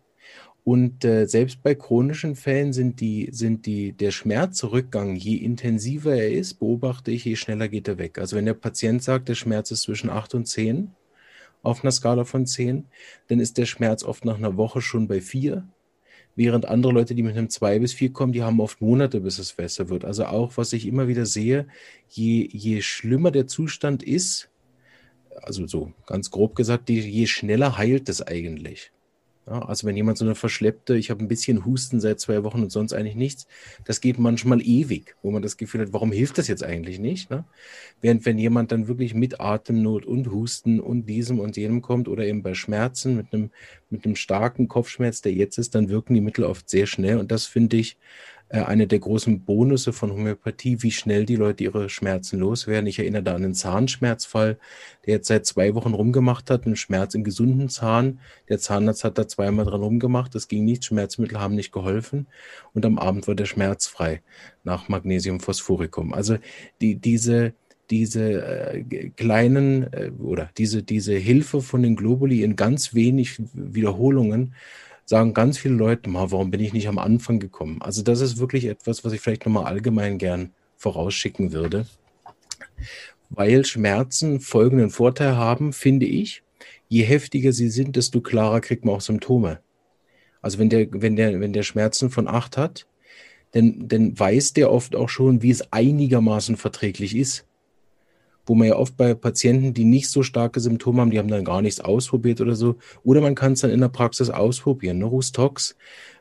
Und 0.64 1.06
äh, 1.06 1.26
selbst 1.26 1.64
bei 1.64 1.74
chronischen 1.74 2.36
Fällen 2.36 2.72
sind 2.72 3.00
die, 3.00 3.30
sind 3.32 3.66
die, 3.66 3.94
der 3.94 4.12
Schmerzrückgang, 4.12 5.16
je 5.16 5.38
intensiver 5.38 6.16
er 6.16 6.32
ist, 6.32 6.56
beobachte 6.56 7.12
ich, 7.12 7.26
je 7.26 7.36
schneller 7.36 7.68
geht 7.68 7.88
er 7.88 7.98
weg. 7.98 8.20
Also 8.20 8.36
wenn 8.36 8.46
der 8.46 8.54
Patient 8.54 9.02
sagt, 9.02 9.30
der 9.30 9.36
Schmerz 9.36 9.72
ist 9.72 9.84
zwischen 9.84 10.10
8 10.10 10.36
und 10.36 10.48
10 10.48 10.92
auf 11.64 11.84
einer 11.84 11.92
Skala 11.92 12.26
von 12.26 12.46
10, 12.46 12.86
dann 13.28 13.40
ist 13.40 13.58
der 13.58 13.66
Schmerz 13.66 14.04
oft 14.04 14.24
nach 14.26 14.38
einer 14.38 14.56
Woche 14.58 14.82
schon 14.82 15.08
bei 15.08 15.22
4 15.22 15.68
während 16.36 16.66
andere 16.66 16.94
Leute, 16.94 17.16
die 17.16 17.24
mit 17.24 17.36
einem 17.36 17.50
2 17.50 17.80
bis 17.80 17.94
4 17.94 18.14
kommen, 18.14 18.34
die 18.34 18.44
haben 18.44 18.60
oft 18.60 18.82
Monate, 18.82 19.22
bis 19.22 19.40
es 19.40 19.54
besser 19.54 19.90
wird. 19.90 20.06
Also 20.06 20.26
auch, 20.26 20.58
was 20.58 20.74
ich 20.74 20.88
immer 20.88 21.08
wieder 21.08 21.26
sehe, 21.26 21.68
je, 22.10 22.48
je 22.52 22.82
schlimmer 22.82 23.32
der 23.32 23.48
Zustand 23.48 24.04
ist, 24.04 24.50
also 25.42 25.68
so 25.68 25.94
ganz 26.06 26.32
grob 26.32 26.56
gesagt, 26.56 26.90
je 26.90 27.26
schneller 27.28 27.78
heilt 27.78 28.10
es 28.10 28.22
eigentlich. 28.22 28.92
Ja, 29.48 29.60
also 29.64 29.88
wenn 29.88 29.98
jemand 29.98 30.20
so 30.20 30.26
eine 30.26 30.36
verschleppte, 30.36 30.96
ich 30.96 31.10
habe 31.10 31.24
ein 31.24 31.28
bisschen 31.28 31.66
Husten 31.66 32.00
seit 32.00 32.20
zwei 32.20 32.44
Wochen 32.44 32.62
und 32.62 32.72
sonst 32.72 32.94
eigentlich 32.94 33.16
nichts, 33.16 33.48
das 33.86 34.00
geht 34.00 34.20
manchmal 34.20 34.62
ewig, 34.62 35.16
wo 35.24 35.32
man 35.32 35.42
das 35.42 35.58
Gefühl 35.58 35.82
hat, 35.82 35.94
warum 35.94 36.12
hilft 36.12 36.38
das 36.38 36.48
jetzt 36.48 36.64
eigentlich 36.64 37.00
nicht? 37.00 37.32
Ne? 37.32 37.44
Während 38.02 38.24
wenn 38.26 38.38
jemand 38.38 38.72
dann 38.72 38.88
wirklich 38.88 39.16
mit 39.16 39.42
Atemnot 39.42 40.06
und 40.06 40.30
Husten 40.30 40.80
und 40.80 41.08
diesem 41.08 41.40
und 41.40 41.58
jenem 41.58 41.82
kommt 41.82 42.08
oder 42.08 42.24
eben 42.24 42.44
bei 42.44 42.54
Schmerzen 42.54 43.16
mit 43.16 43.34
einem, 43.34 43.50
mit 43.90 44.06
einem 44.06 44.16
starken 44.16 44.68
Kopfschmerz, 44.68 45.22
der 45.22 45.34
jetzt 45.34 45.58
ist, 45.58 45.74
dann 45.74 45.90
wirken 45.90 46.14
die 46.14 46.22
Mittel 46.22 46.46
oft 46.46 46.70
sehr 46.70 46.86
schnell 46.86 47.18
und 47.18 47.32
das 47.32 47.48
finde 47.48 47.78
ich 47.78 47.98
äh, 48.52 48.64
eine 48.64 48.86
der 48.86 49.00
großen 49.00 49.46
Bonusse 49.46 49.94
von 49.94 50.12
Homöopathie, 50.12 50.84
wie 50.84 50.92
schnell 50.92 51.26
die 51.26 51.38
Leute 51.38 51.64
ihre 51.64 51.90
Schmerzen 51.90 52.40
loswerden. 52.40 52.88
Ich 52.88 53.00
erinnere 53.00 53.24
da 53.24 53.36
an 53.36 53.46
einen 53.46 53.54
Zahnschmerzfall, 53.54 54.58
der 55.06 55.16
jetzt 55.16 55.28
seit 55.28 55.46
zwei 55.46 55.74
Wochen 55.74 55.94
rumgemacht 55.94 56.50
hat, 56.50 56.66
einen 56.66 56.76
Schmerz 56.76 57.16
im 57.16 57.24
gesunden 57.24 57.70
Zahn. 57.70 58.20
Der 58.50 58.60
Zahnarzt 58.60 59.06
hat 59.06 59.18
da 59.18 59.28
zweimal 59.28 59.66
dran 59.66 59.82
rumgemacht, 59.82 60.36
das 60.36 60.50
ging 60.50 60.66
nicht, 60.66 60.84
Schmerzmittel 60.84 61.40
haben 61.40 61.56
nicht 61.56 61.72
geholfen 61.72 62.28
und 62.74 62.86
am 62.86 63.00
Abend 63.00 63.28
war 63.28 63.36
der 63.36 63.46
Schmerz 63.46 63.88
frei 63.88 64.22
nach 64.64 64.90
Magnesiumphosphoricum. 64.90 66.14
Also 66.14 66.38
die, 66.82 66.96
diese, 66.96 67.54
diese 67.90 68.44
äh, 68.46 68.84
kleinen 69.16 69.92
äh, 69.94 70.12
oder 70.20 70.50
diese, 70.58 70.84
diese 70.84 71.14
Hilfe 71.14 71.62
von 71.62 71.84
den 71.84 71.96
Globuli 71.96 72.44
in 72.44 72.58
ganz 72.58 72.94
wenig 72.94 73.42
Wiederholungen 73.54 74.56
sagen 75.06 75.34
ganz 75.34 75.58
viele 75.58 75.76
Leute 75.76 76.10
mal, 76.10 76.32
warum 76.32 76.52
bin 76.52 76.62
ich 76.62 76.74
nicht 76.74 76.88
am 76.88 76.98
Anfang 76.98 77.40
gekommen? 77.40 77.82
Also 77.82 78.02
das 78.02 78.22
ist 78.22 78.38
wirklich 78.38 78.66
etwas, 78.66 79.04
was 79.04 79.14
ich 79.14 79.22
vielleicht 79.22 79.46
nochmal 79.46 79.66
allgemein 79.66 80.18
gern 80.18 80.52
vorausschicken 80.78 81.52
würde. 81.52 81.86
Weil 83.30 83.66
Schmerzen 83.66 84.40
folgenden 84.40 84.90
Vorteil 84.90 85.36
haben, 85.36 85.74
finde 85.74 86.06
ich, 86.06 86.44
je 86.88 87.04
heftiger 87.04 87.54
sie 87.54 87.70
sind, 87.70 87.96
desto 87.96 88.22
klarer 88.22 88.62
kriegt 88.62 88.86
man 88.86 88.96
auch 88.96 89.02
Symptome. 89.02 89.60
Also 90.42 90.60
wenn 90.60 90.70
der, 90.70 90.88
wenn 90.92 91.16
der, 91.16 91.40
wenn 91.40 91.54
der 91.54 91.64
Schmerzen 91.64 92.10
von 92.10 92.28
acht 92.28 92.58
hat, 92.58 92.88
dann, 93.52 93.88
dann 93.88 94.18
weiß 94.18 94.54
der 94.54 94.72
oft 94.72 94.96
auch 94.96 95.10
schon, 95.10 95.42
wie 95.42 95.52
es 95.52 95.72
einigermaßen 95.72 96.58
verträglich 96.58 97.16
ist 97.16 97.46
wo 98.46 98.56
man 98.56 98.68
ja 98.68 98.76
oft 98.76 98.98
bei 98.98 99.14
Patienten, 99.14 99.74
die 99.74 99.84
nicht 99.84 100.10
so 100.10 100.24
starke 100.24 100.60
Symptome 100.60 101.02
haben, 101.02 101.12
die 101.12 101.20
haben 101.20 101.28
dann 101.28 101.46
gar 101.46 101.62
nichts 101.62 101.80
ausprobiert 101.80 102.42
oder 102.42 102.56
so. 102.56 102.76
Oder 103.04 103.22
man 103.22 103.36
kann 103.36 103.54
es 103.54 103.62
dann 103.62 103.72
in 103.72 103.82
der 103.82 103.90
Praxis 103.90 104.30
ausprobieren. 104.30 105.00
Ne? 105.00 105.06
Rustox, 105.06 105.76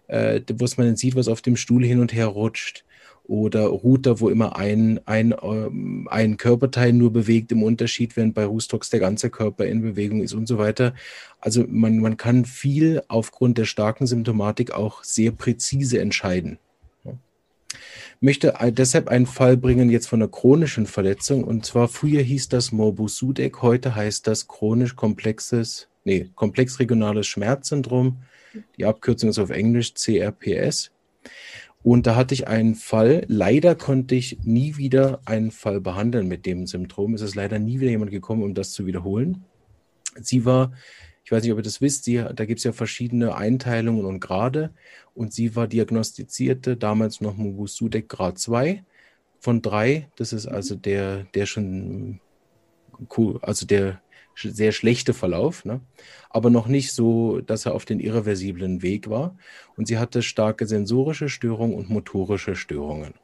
äh, 0.08 0.40
wo 0.52 0.66
man 0.76 0.88
dann 0.88 0.96
sieht, 0.96 1.16
was 1.16 1.28
auf 1.28 1.42
dem 1.42 1.56
Stuhl 1.56 1.84
hin 1.84 2.00
und 2.00 2.12
her 2.12 2.26
rutscht. 2.26 2.84
Oder 3.24 3.66
Router, 3.66 4.18
wo 4.18 4.28
immer 4.28 4.56
ein, 4.56 5.00
ein, 5.06 5.34
ähm, 5.40 6.08
ein 6.10 6.36
Körperteil 6.36 6.92
nur 6.92 7.12
bewegt 7.12 7.52
im 7.52 7.62
Unterschied, 7.62 8.16
während 8.16 8.34
bei 8.34 8.44
Rustox 8.44 8.90
der 8.90 8.98
ganze 8.98 9.30
Körper 9.30 9.66
in 9.66 9.82
Bewegung 9.82 10.20
ist 10.20 10.34
und 10.34 10.48
so 10.48 10.58
weiter. 10.58 10.94
Also 11.38 11.64
man, 11.68 11.98
man 11.98 12.16
kann 12.16 12.44
viel 12.44 13.02
aufgrund 13.06 13.56
der 13.58 13.66
starken 13.66 14.08
Symptomatik 14.08 14.72
auch 14.72 15.04
sehr 15.04 15.30
präzise 15.30 16.00
entscheiden 16.00 16.58
möchte 18.20 18.54
deshalb 18.72 19.08
einen 19.08 19.26
Fall 19.26 19.56
bringen 19.56 19.90
jetzt 19.90 20.06
von 20.08 20.22
einer 20.22 20.30
chronischen 20.30 20.86
Verletzung. 20.86 21.44
Und 21.44 21.64
zwar 21.64 21.88
früher 21.88 22.22
hieß 22.22 22.48
das 22.48 22.70
Morbus 22.72 23.16
Sudeck, 23.16 23.62
heute 23.62 23.94
heißt 23.94 24.26
das 24.26 24.46
chronisch 24.46 24.94
komplexes, 24.94 25.88
nee, 26.04 26.30
komplex 26.34 26.78
regionales 26.78 27.26
Schmerzsyndrom. 27.26 28.22
Die 28.76 28.84
Abkürzung 28.84 29.30
ist 29.30 29.38
auf 29.38 29.50
Englisch 29.50 29.94
CRPS. 29.94 30.90
Und 31.82 32.06
da 32.06 32.14
hatte 32.14 32.34
ich 32.34 32.46
einen 32.46 32.74
Fall. 32.74 33.24
Leider 33.28 33.74
konnte 33.74 34.14
ich 34.14 34.38
nie 34.42 34.76
wieder 34.76 35.20
einen 35.24 35.50
Fall 35.50 35.80
behandeln 35.80 36.28
mit 36.28 36.44
dem 36.44 36.66
Symptom. 36.66 37.14
Es 37.14 37.22
ist 37.22 37.36
leider 37.36 37.58
nie 37.58 37.80
wieder 37.80 37.90
jemand 37.90 38.10
gekommen, 38.10 38.42
um 38.42 38.54
das 38.54 38.72
zu 38.72 38.86
wiederholen. 38.86 39.44
Sie 40.20 40.44
war 40.44 40.72
ich 41.30 41.32
weiß 41.32 41.44
nicht, 41.44 41.52
ob 41.52 41.60
ihr 41.60 41.62
das 41.62 41.80
wisst, 41.80 42.02
sie, 42.02 42.16
da 42.34 42.44
gibt 42.44 42.58
es 42.58 42.64
ja 42.64 42.72
verschiedene 42.72 43.36
Einteilungen 43.36 44.04
und 44.04 44.18
Grade. 44.18 44.70
Und 45.14 45.32
sie 45.32 45.54
war 45.54 45.68
diagnostizierte 45.68 46.76
damals 46.76 47.20
noch 47.20 47.36
Mubusudek 47.36 48.08
Grad 48.08 48.40
2 48.40 48.82
von 49.38 49.62
3. 49.62 50.08
Das 50.16 50.32
ist 50.32 50.48
also 50.48 50.74
der, 50.74 51.28
der 51.34 51.46
schon, 51.46 52.18
also 53.42 53.64
der 53.64 54.02
sehr 54.34 54.72
schlechte 54.72 55.14
Verlauf, 55.14 55.64
ne? 55.64 55.80
aber 56.30 56.50
noch 56.50 56.66
nicht 56.66 56.90
so, 56.90 57.40
dass 57.40 57.64
er 57.64 57.76
auf 57.76 57.84
den 57.84 58.00
irreversiblen 58.00 58.82
Weg 58.82 59.08
war. 59.08 59.36
Und 59.76 59.86
sie 59.86 59.98
hatte 59.98 60.22
starke 60.22 60.66
sensorische 60.66 61.28
Störungen 61.28 61.76
und 61.76 61.90
motorische 61.90 62.56
Störungen. 62.56 63.14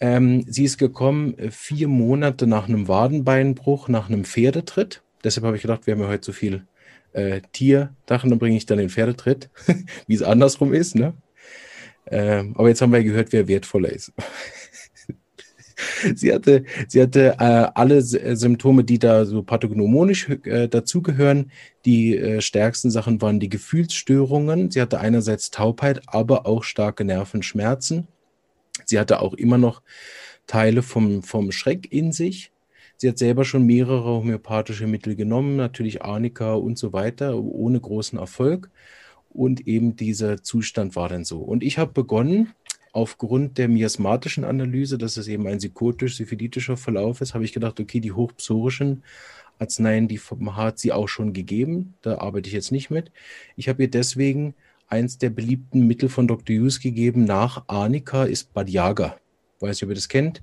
Ähm, 0.00 0.46
sie 0.48 0.64
ist 0.64 0.78
gekommen 0.78 1.36
äh, 1.38 1.50
vier 1.50 1.88
Monate 1.88 2.46
nach 2.46 2.70
einem 2.70 2.88
Wadenbeinbruch, 2.88 3.88
nach 3.88 4.08
einem 4.08 4.24
Pferdetritt. 4.24 5.02
Deshalb 5.22 5.44
habe 5.44 5.56
ich 5.56 5.62
gedacht, 5.62 5.86
wir 5.86 5.92
haben 5.92 6.00
ja 6.00 6.08
heute 6.08 6.24
so 6.24 6.32
viel 6.32 6.64
äh, 7.12 7.40
Tierdachen, 7.52 8.30
dann 8.30 8.38
bringe 8.38 8.56
ich 8.56 8.66
dann 8.66 8.78
den 8.78 8.90
Pferdetritt, 8.90 9.50
wie 10.06 10.14
es 10.14 10.22
andersrum 10.22 10.72
ist. 10.72 10.94
Ne? 10.94 11.14
Ähm, 12.06 12.54
aber 12.56 12.68
jetzt 12.68 12.82
haben 12.82 12.92
wir 12.92 13.02
gehört, 13.04 13.32
wer 13.32 13.48
wertvoller 13.48 13.90
ist. 13.90 14.12
sie 16.14 16.32
hatte, 16.32 16.64
sie 16.88 17.02
hatte 17.02 17.36
äh, 17.38 17.68
alle 17.74 17.96
äh, 17.98 18.36
Symptome, 18.36 18.84
die 18.84 18.98
da 18.98 19.24
so 19.24 19.42
pathognomonisch 19.42 20.28
äh, 20.44 20.68
dazugehören. 20.68 21.50
Die 21.84 22.16
äh, 22.16 22.40
stärksten 22.40 22.90
Sachen 22.90 23.20
waren 23.20 23.40
die 23.40 23.48
Gefühlsstörungen. 23.48 24.70
Sie 24.70 24.80
hatte 24.80 25.00
einerseits 25.00 25.50
Taubheit, 25.50 26.02
aber 26.06 26.46
auch 26.46 26.64
starke 26.64 27.04
Nervenschmerzen. 27.04 28.08
Sie 28.84 28.98
hatte 28.98 29.20
auch 29.20 29.34
immer 29.34 29.58
noch 29.58 29.82
Teile 30.46 30.82
vom, 30.82 31.22
vom 31.22 31.52
Schreck 31.52 31.92
in 31.92 32.12
sich. 32.12 32.50
Sie 33.00 33.08
hat 33.08 33.16
selber 33.16 33.46
schon 33.46 33.64
mehrere 33.64 34.04
homöopathische 34.04 34.86
Mittel 34.86 35.16
genommen, 35.16 35.56
natürlich 35.56 36.02
Arnika 36.02 36.52
und 36.52 36.76
so 36.76 36.92
weiter, 36.92 37.34
ohne 37.38 37.80
großen 37.80 38.18
Erfolg. 38.18 38.68
Und 39.30 39.66
eben 39.66 39.96
dieser 39.96 40.42
Zustand 40.42 40.96
war 40.96 41.08
dann 41.08 41.24
so. 41.24 41.38
Und 41.38 41.64
ich 41.64 41.78
habe 41.78 41.94
begonnen, 41.94 42.52
aufgrund 42.92 43.56
der 43.56 43.68
miasmatischen 43.68 44.44
Analyse, 44.44 44.98
dass 44.98 45.16
es 45.16 45.28
eben 45.28 45.46
ein 45.46 45.56
psychotisch-syphilitischer 45.56 46.76
Verlauf 46.76 47.22
ist, 47.22 47.32
habe 47.32 47.44
ich 47.44 47.54
gedacht, 47.54 47.80
okay, 47.80 48.00
die 48.00 48.12
hochpsorischen 48.12 49.02
Arzneien, 49.58 50.06
die 50.06 50.18
hat 50.18 50.78
sie 50.78 50.92
auch 50.92 51.08
schon 51.08 51.32
gegeben. 51.32 51.94
Da 52.02 52.18
arbeite 52.18 52.48
ich 52.48 52.54
jetzt 52.54 52.70
nicht 52.70 52.90
mit. 52.90 53.12
Ich 53.56 53.70
habe 53.70 53.84
ihr 53.84 53.90
deswegen 53.90 54.54
eins 54.88 55.16
der 55.16 55.30
beliebten 55.30 55.86
Mittel 55.86 56.10
von 56.10 56.28
Dr. 56.28 56.54
Hughes 56.54 56.80
gegeben. 56.80 57.24
Nach 57.24 57.64
Arnika 57.66 58.24
ist 58.24 58.52
Badiaga. 58.52 59.16
Weiß 59.60 59.76
nicht, 59.76 59.84
ob 59.84 59.88
ihr 59.88 59.94
das 59.94 60.10
kennt. 60.10 60.42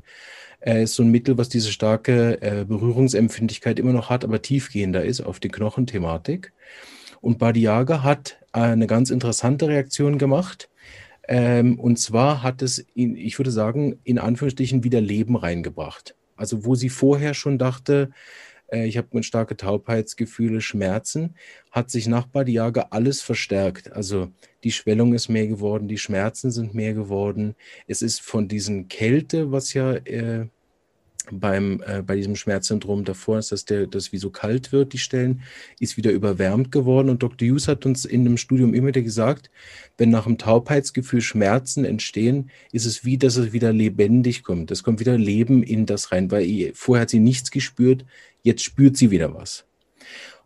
Äh, 0.59 0.83
ist 0.83 0.95
so 0.95 1.03
ein 1.03 1.11
Mittel, 1.11 1.37
was 1.37 1.49
diese 1.49 1.71
starke 1.71 2.41
äh, 2.41 2.65
Berührungsempfindlichkeit 2.65 3.79
immer 3.79 3.93
noch 3.93 4.09
hat, 4.09 4.23
aber 4.23 4.41
tiefgehender 4.41 5.03
ist 5.03 5.21
auf 5.21 5.39
die 5.39 5.49
Knochenthematik. 5.49 6.53
Und 7.21 7.37
Badiaga 7.37 8.03
hat 8.03 8.37
eine 8.51 8.87
ganz 8.87 9.09
interessante 9.09 9.67
Reaktion 9.67 10.17
gemacht. 10.17 10.69
Ähm, 11.27 11.79
und 11.79 11.97
zwar 11.99 12.41
hat 12.41 12.61
es, 12.61 12.79
in, 12.95 13.15
ich 13.15 13.37
würde 13.37 13.51
sagen, 13.51 13.99
in 14.03 14.17
Anführungsstrichen 14.17 14.83
wieder 14.83 15.01
Leben 15.01 15.35
reingebracht. 15.35 16.15
Also 16.35 16.65
wo 16.65 16.75
sie 16.75 16.89
vorher 16.89 17.33
schon 17.33 17.57
dachte, 17.57 18.11
ich 18.71 18.97
habe 18.97 19.23
starke 19.23 19.55
Taubheitsgefühle, 19.55 20.61
Schmerzen, 20.61 21.35
hat 21.71 21.89
sich 21.89 22.07
nach 22.07 22.27
Badiaga 22.27 22.87
alles 22.89 23.21
verstärkt. 23.21 23.91
Also 23.93 24.29
die 24.63 24.71
Schwellung 24.71 25.13
ist 25.13 25.29
mehr 25.29 25.47
geworden, 25.47 25.87
die 25.87 25.97
Schmerzen 25.97 26.51
sind 26.51 26.73
mehr 26.73 26.93
geworden. 26.93 27.55
Es 27.87 28.01
ist 28.01 28.21
von 28.21 28.47
diesen 28.47 28.87
Kälte, 28.87 29.51
was 29.51 29.73
ja 29.73 29.93
äh, 29.93 30.47
beim, 31.31 31.81
äh, 31.85 32.01
bei 32.01 32.15
diesem 32.15 32.35
Schmerzsyndrom 32.35 33.03
davor 33.03 33.39
ist, 33.39 33.51
dass 33.51 33.65
der, 33.65 33.87
das 33.87 34.11
wie 34.11 34.17
so 34.17 34.29
kalt 34.29 34.71
wird, 34.71 34.93
die 34.93 34.97
Stellen, 34.97 35.41
ist 35.79 35.97
wieder 35.97 36.11
überwärmt 36.11 36.71
geworden. 36.71 37.09
Und 37.09 37.23
Dr. 37.23 37.47
Hughes 37.47 37.67
hat 37.67 37.85
uns 37.85 38.05
in 38.05 38.23
dem 38.23 38.37
Studium 38.37 38.73
immer 38.73 38.87
wieder 38.87 39.01
gesagt, 39.01 39.49
wenn 39.97 40.09
nach 40.09 40.25
dem 40.25 40.37
Taubheitsgefühl 40.37 41.21
Schmerzen 41.21 41.85
entstehen, 41.85 42.49
ist 42.71 42.85
es 42.85 43.05
wie, 43.05 43.17
dass 43.17 43.37
es 43.37 43.53
wieder 43.53 43.73
lebendig 43.73 44.43
kommt. 44.43 44.71
Es 44.71 44.83
kommt 44.83 44.99
wieder 44.99 45.17
Leben 45.17 45.63
in 45.63 45.85
das 45.85 46.11
rein, 46.11 46.31
weil 46.31 46.71
vorher 46.73 47.03
hat 47.03 47.09
sie 47.09 47.19
nichts 47.19 47.51
gespürt, 47.51 48.05
jetzt 48.47 48.63
spürt 48.63 48.97
sie 48.97 49.11
wieder 49.11 49.35
was. 49.35 49.65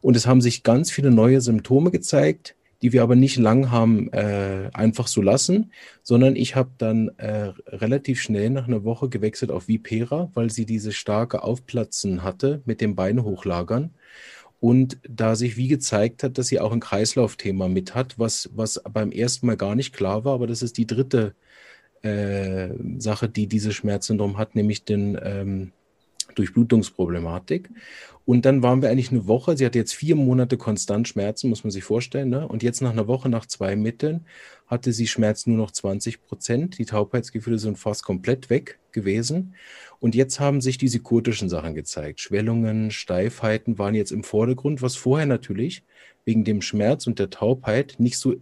Und 0.02 0.16
es 0.16 0.28
haben 0.28 0.42
sich 0.42 0.64
ganz 0.64 0.92
viele 0.92 1.12
neue 1.12 1.40
Symptome 1.40 1.92
gezeigt, 1.92 2.56
die 2.82 2.92
wir 2.94 3.04
aber 3.04 3.16
nicht 3.16 3.38
lang 3.38 3.70
haben 3.70 4.12
äh, 4.12 4.70
einfach 4.74 5.08
so 5.08 5.22
lassen, 5.22 5.72
sondern 6.02 6.36
ich 6.36 6.56
habe 6.56 6.72
dann 6.80 7.10
äh, 7.18 7.54
relativ 7.68 8.20
schnell 8.20 8.50
nach 8.50 8.68
einer 8.68 8.84
Woche 8.84 9.08
gewechselt 9.08 9.52
auf 9.52 9.68
Vipera, 9.68 10.32
weil 10.34 10.50
sie 10.50 10.66
diese 10.66 10.92
starke 10.92 11.44
Aufplatzen 11.44 12.24
hatte 12.24 12.62
mit 12.66 12.82
dem 12.82 12.96
Bein 12.96 13.24
hochlagern. 13.24 13.92
Und 14.60 15.00
da 15.08 15.36
sich 15.36 15.58
wie 15.58 15.68
gezeigt 15.68 16.24
hat, 16.24 16.38
dass 16.38 16.48
sie 16.48 16.60
auch 16.60 16.72
ein 16.72 16.80
Kreislaufthema 16.80 17.68
mit 17.68 17.96
hat, 17.96 18.20
was, 18.20 18.50
was 18.54 18.82
beim 18.92 19.12
ersten 19.12 19.48
Mal 19.48 19.58
gar 19.58 19.76
nicht 19.76 19.94
klar 19.94 20.24
war, 20.24 20.34
aber 20.34 20.48
das 20.48 20.62
ist 20.62 20.78
die 20.78 20.86
dritte 20.88 21.36
äh, 22.04 22.70
Sache, 22.98 23.30
die 23.30 23.48
dieses 23.48 23.74
Schmerzsyndrom 23.76 24.38
hat, 24.38 24.56
nämlich 24.56 24.86
den 24.86 25.20
ähm, 25.22 25.72
Durchblutungsproblematik. 26.32 27.70
Und 28.26 28.46
dann 28.46 28.62
waren 28.62 28.82
wir 28.82 28.90
eigentlich 28.90 29.12
eine 29.12 29.28
Woche, 29.28 29.58
sie 29.58 29.66
hatte 29.66 29.80
jetzt 29.80 29.94
vier 29.94 30.16
Monate 30.16 30.58
konstant 30.58 31.08
Schmerzen, 31.08 31.50
muss 31.50 31.64
man 31.64 31.72
sich 31.72 31.84
vorstellen. 31.84 32.30
Ne? 32.30 32.48
Und 32.48 32.64
jetzt 32.64 32.82
nach 32.82 32.92
einer 32.92 33.08
Woche, 33.08 33.30
nach 33.30 33.46
zwei 33.46 33.76
Mitteln, 33.76 34.26
hatte 34.68 34.94
sie 34.94 35.08
Schmerzen 35.08 35.52
nur 35.52 35.66
noch 35.66 35.72
20 35.72 36.22
Prozent. 36.22 36.78
Die 36.78 36.86
Taubheitsgefühle 36.86 37.60
sind 37.60 37.78
fast 37.78 38.04
komplett 38.04 38.50
weg 38.50 38.80
gewesen. 38.92 39.56
Und 40.00 40.16
jetzt 40.16 40.40
haben 40.40 40.62
sich 40.62 40.78
die 40.78 40.88
psychotischen 40.88 41.50
Sachen 41.50 41.74
gezeigt. 41.76 42.20
Schwellungen, 42.20 42.92
Steifheiten 42.92 43.78
waren 43.78 43.96
jetzt 43.96 44.12
im 44.12 44.24
Vordergrund, 44.24 44.82
was 44.82 44.96
vorher 44.96 45.26
natürlich 45.26 45.84
wegen 46.26 46.44
dem 46.44 46.62
Schmerz 46.62 47.08
und 47.08 47.20
der 47.20 47.30
Taubheit 47.30 47.96
nicht 47.98 48.18
so 48.18 48.36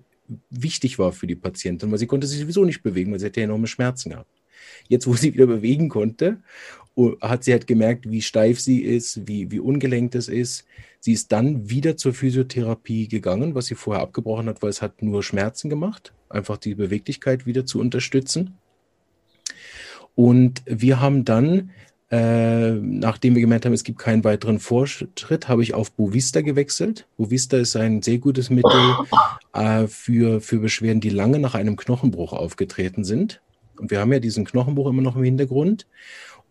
wichtig 0.49 0.99
war 0.99 1.11
für 1.11 1.27
die 1.27 1.35
Patientin, 1.35 1.91
weil 1.91 1.97
sie 1.97 2.07
konnte 2.07 2.27
sich 2.27 2.39
sowieso 2.39 2.65
nicht 2.65 2.83
bewegen, 2.83 3.11
weil 3.11 3.19
sie 3.19 3.25
hatte 3.25 3.41
enorme 3.41 3.67
Schmerzen 3.67 4.11
gehabt. 4.11 4.29
Jetzt, 4.87 5.07
wo 5.07 5.13
sie 5.13 5.33
wieder 5.33 5.47
bewegen 5.47 5.89
konnte 5.89 6.41
hat 7.21 7.43
sie 7.43 7.51
halt 7.51 7.67
gemerkt, 7.67 8.09
wie 8.09 8.21
steif 8.21 8.59
sie 8.59 8.81
ist, 8.81 9.27
wie, 9.27 9.51
wie 9.51 9.59
ungelenkt 9.59 10.15
es 10.15 10.27
ist. 10.27 10.65
Sie 10.99 11.13
ist 11.13 11.31
dann 11.31 11.69
wieder 11.69 11.95
zur 11.95 12.13
Physiotherapie 12.13 13.07
gegangen, 13.07 13.55
was 13.55 13.67
sie 13.67 13.75
vorher 13.75 14.03
abgebrochen 14.03 14.47
hat, 14.47 14.61
weil 14.61 14.69
es 14.69 14.81
hat 14.81 15.01
nur 15.01 15.23
Schmerzen 15.23 15.69
gemacht, 15.69 16.13
einfach 16.29 16.57
die 16.57 16.75
Beweglichkeit 16.75 17.45
wieder 17.45 17.65
zu 17.65 17.79
unterstützen. 17.79 18.57
Und 20.15 20.61
wir 20.65 20.99
haben 20.99 21.23
dann, 21.23 21.71
äh, 22.11 22.71
nachdem 22.71 23.35
wir 23.35 23.41
gemerkt 23.41 23.65
haben, 23.65 23.73
es 23.73 23.85
gibt 23.85 23.99
keinen 23.99 24.25
weiteren 24.25 24.59
Fortschritt, 24.59 25.47
habe 25.47 25.63
ich 25.63 25.73
auf 25.73 25.91
Bovista 25.91 26.41
gewechselt. 26.41 27.07
Bovista 27.15 27.57
ist 27.57 27.77
ein 27.77 28.01
sehr 28.01 28.17
gutes 28.17 28.49
Mittel 28.49 28.95
äh, 29.53 29.87
für, 29.87 30.41
für 30.41 30.59
Beschwerden, 30.59 30.99
die 30.99 31.09
lange 31.09 31.39
nach 31.39 31.55
einem 31.55 31.77
Knochenbruch 31.77 32.33
aufgetreten 32.33 33.05
sind. 33.05 33.41
Und 33.77 33.91
wir 33.91 34.01
haben 34.01 34.11
ja 34.11 34.19
diesen 34.19 34.43
Knochenbruch 34.43 34.89
immer 34.89 35.01
noch 35.01 35.15
im 35.15 35.23
Hintergrund. 35.23 35.87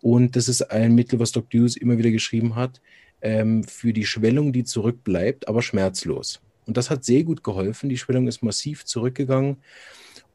Und 0.00 0.36
das 0.36 0.48
ist 0.48 0.70
ein 0.70 0.94
Mittel, 0.94 1.18
was 1.18 1.32
Dr. 1.32 1.60
Hughes 1.60 1.76
immer 1.76 1.98
wieder 1.98 2.10
geschrieben 2.10 2.54
hat, 2.54 2.80
ähm, 3.20 3.64
für 3.64 3.92
die 3.92 4.06
Schwellung, 4.06 4.52
die 4.52 4.64
zurückbleibt, 4.64 5.48
aber 5.48 5.62
schmerzlos. 5.62 6.40
Und 6.66 6.76
das 6.76 6.90
hat 6.90 7.04
sehr 7.04 7.24
gut 7.24 7.42
geholfen. 7.42 7.88
Die 7.88 7.98
Schwellung 7.98 8.28
ist 8.28 8.42
massiv 8.42 8.84
zurückgegangen 8.84 9.56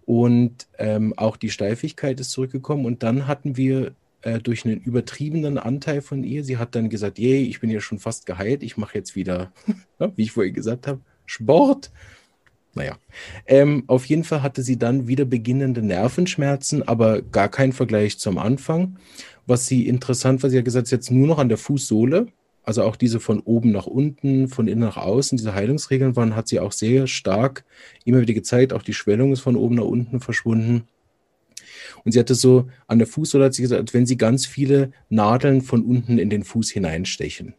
und 0.05 0.67
ähm, 0.79 1.13
auch 1.15 1.37
die 1.37 1.49
Steifigkeit 1.49 2.19
ist 2.19 2.31
zurückgekommen. 2.31 2.85
Und 2.85 3.03
dann 3.03 3.27
hatten 3.27 3.55
wir 3.55 3.93
äh, 4.21 4.39
durch 4.39 4.65
einen 4.65 4.79
übertriebenen 4.81 5.57
Anteil 5.57 6.01
von 6.01 6.23
ihr, 6.23 6.43
sie 6.43 6.57
hat 6.57 6.75
dann 6.75 6.89
gesagt, 6.89 7.19
yay, 7.19 7.43
ich 7.43 7.59
bin 7.59 7.69
ja 7.69 7.79
schon 7.79 7.99
fast 7.99 8.25
geheilt, 8.25 8.63
ich 8.63 8.77
mache 8.77 8.97
jetzt 8.97 9.15
wieder, 9.15 9.51
wie 10.15 10.23
ich 10.23 10.31
vorhin 10.31 10.53
gesagt 10.53 10.87
habe, 10.87 11.01
Sport. 11.25 11.91
Naja, 12.75 12.97
ähm, 13.45 13.83
auf 13.85 14.05
jeden 14.05 14.23
Fall 14.23 14.41
hatte 14.41 14.63
sie 14.63 14.79
dann 14.79 15.07
wieder 15.07 15.25
beginnende 15.25 15.83
Nervenschmerzen, 15.83 16.87
aber 16.87 17.21
gar 17.21 17.47
kein 17.47 17.71
Vergleich 17.71 18.17
zum 18.17 18.39
Anfang. 18.39 18.97
Was 19.45 19.67
sie 19.67 19.87
interessant 19.87 20.41
war, 20.41 20.49
sie 20.49 20.57
hat 20.57 20.65
gesagt, 20.65 20.89
jetzt 20.91 21.11
nur 21.11 21.27
noch 21.27 21.39
an 21.39 21.49
der 21.49 21.57
Fußsohle, 21.57 22.27
also 22.63 22.83
auch 22.83 22.95
diese 22.95 23.19
von 23.19 23.41
oben 23.41 23.71
nach 23.71 23.87
unten, 23.87 24.47
von 24.47 24.67
innen 24.67 24.81
nach 24.81 24.97
außen, 24.97 25.37
diese 25.37 25.53
Heilungsregeln 25.53 26.15
waren, 26.15 26.35
hat 26.35 26.47
sie 26.47 26.61
auch 26.61 26.71
sehr 26.71 27.07
stark 27.07 27.65
immer 28.05 28.21
wieder 28.21 28.33
gezeigt. 28.33 28.71
Auch 28.71 28.83
die 28.83 28.93
Schwellung 28.93 29.33
ist 29.33 29.41
von 29.41 29.57
oben 29.57 29.75
nach 29.75 29.83
unten 29.83 30.21
verschwunden. 30.21 30.87
Und 32.05 32.13
sie 32.13 32.19
hatte 32.19 32.35
so 32.35 32.69
an 32.87 32.99
der 32.99 33.07
Fußsohle, 33.07 33.45
hat 33.45 33.53
sie 33.53 33.61
gesagt, 33.61 33.93
wenn 33.93 34.05
sie 34.05 34.17
ganz 34.17 34.45
viele 34.45 34.91
Nadeln 35.09 35.61
von 35.61 35.83
unten 35.83 36.17
in 36.17 36.29
den 36.29 36.45
Fuß 36.45 36.69
hineinstechen. 36.71 37.53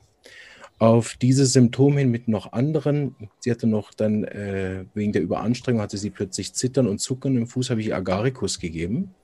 Auf 0.79 1.17
dieses 1.17 1.53
Symptom 1.53 1.97
hin 1.97 2.11
mit 2.11 2.27
noch 2.27 2.53
anderen, 2.53 3.15
sie 3.39 3.51
hatte 3.51 3.67
noch 3.67 3.95
dann 3.95 4.25
äh, 4.25 4.87
wegen 4.95 5.13
der 5.13 5.23
Überanstrengung, 5.23 5.83
hatte 5.83 5.99
sie 5.99 6.11
plötzlich 6.11 6.53
Zittern 6.55 6.89
und 6.89 6.99
Zucken 6.99 7.37
im 7.37 7.47
Fuß, 7.47 7.71
habe 7.71 7.81
ich 7.81 7.95
Agaricus 7.95 8.59
gegeben. 8.59 9.15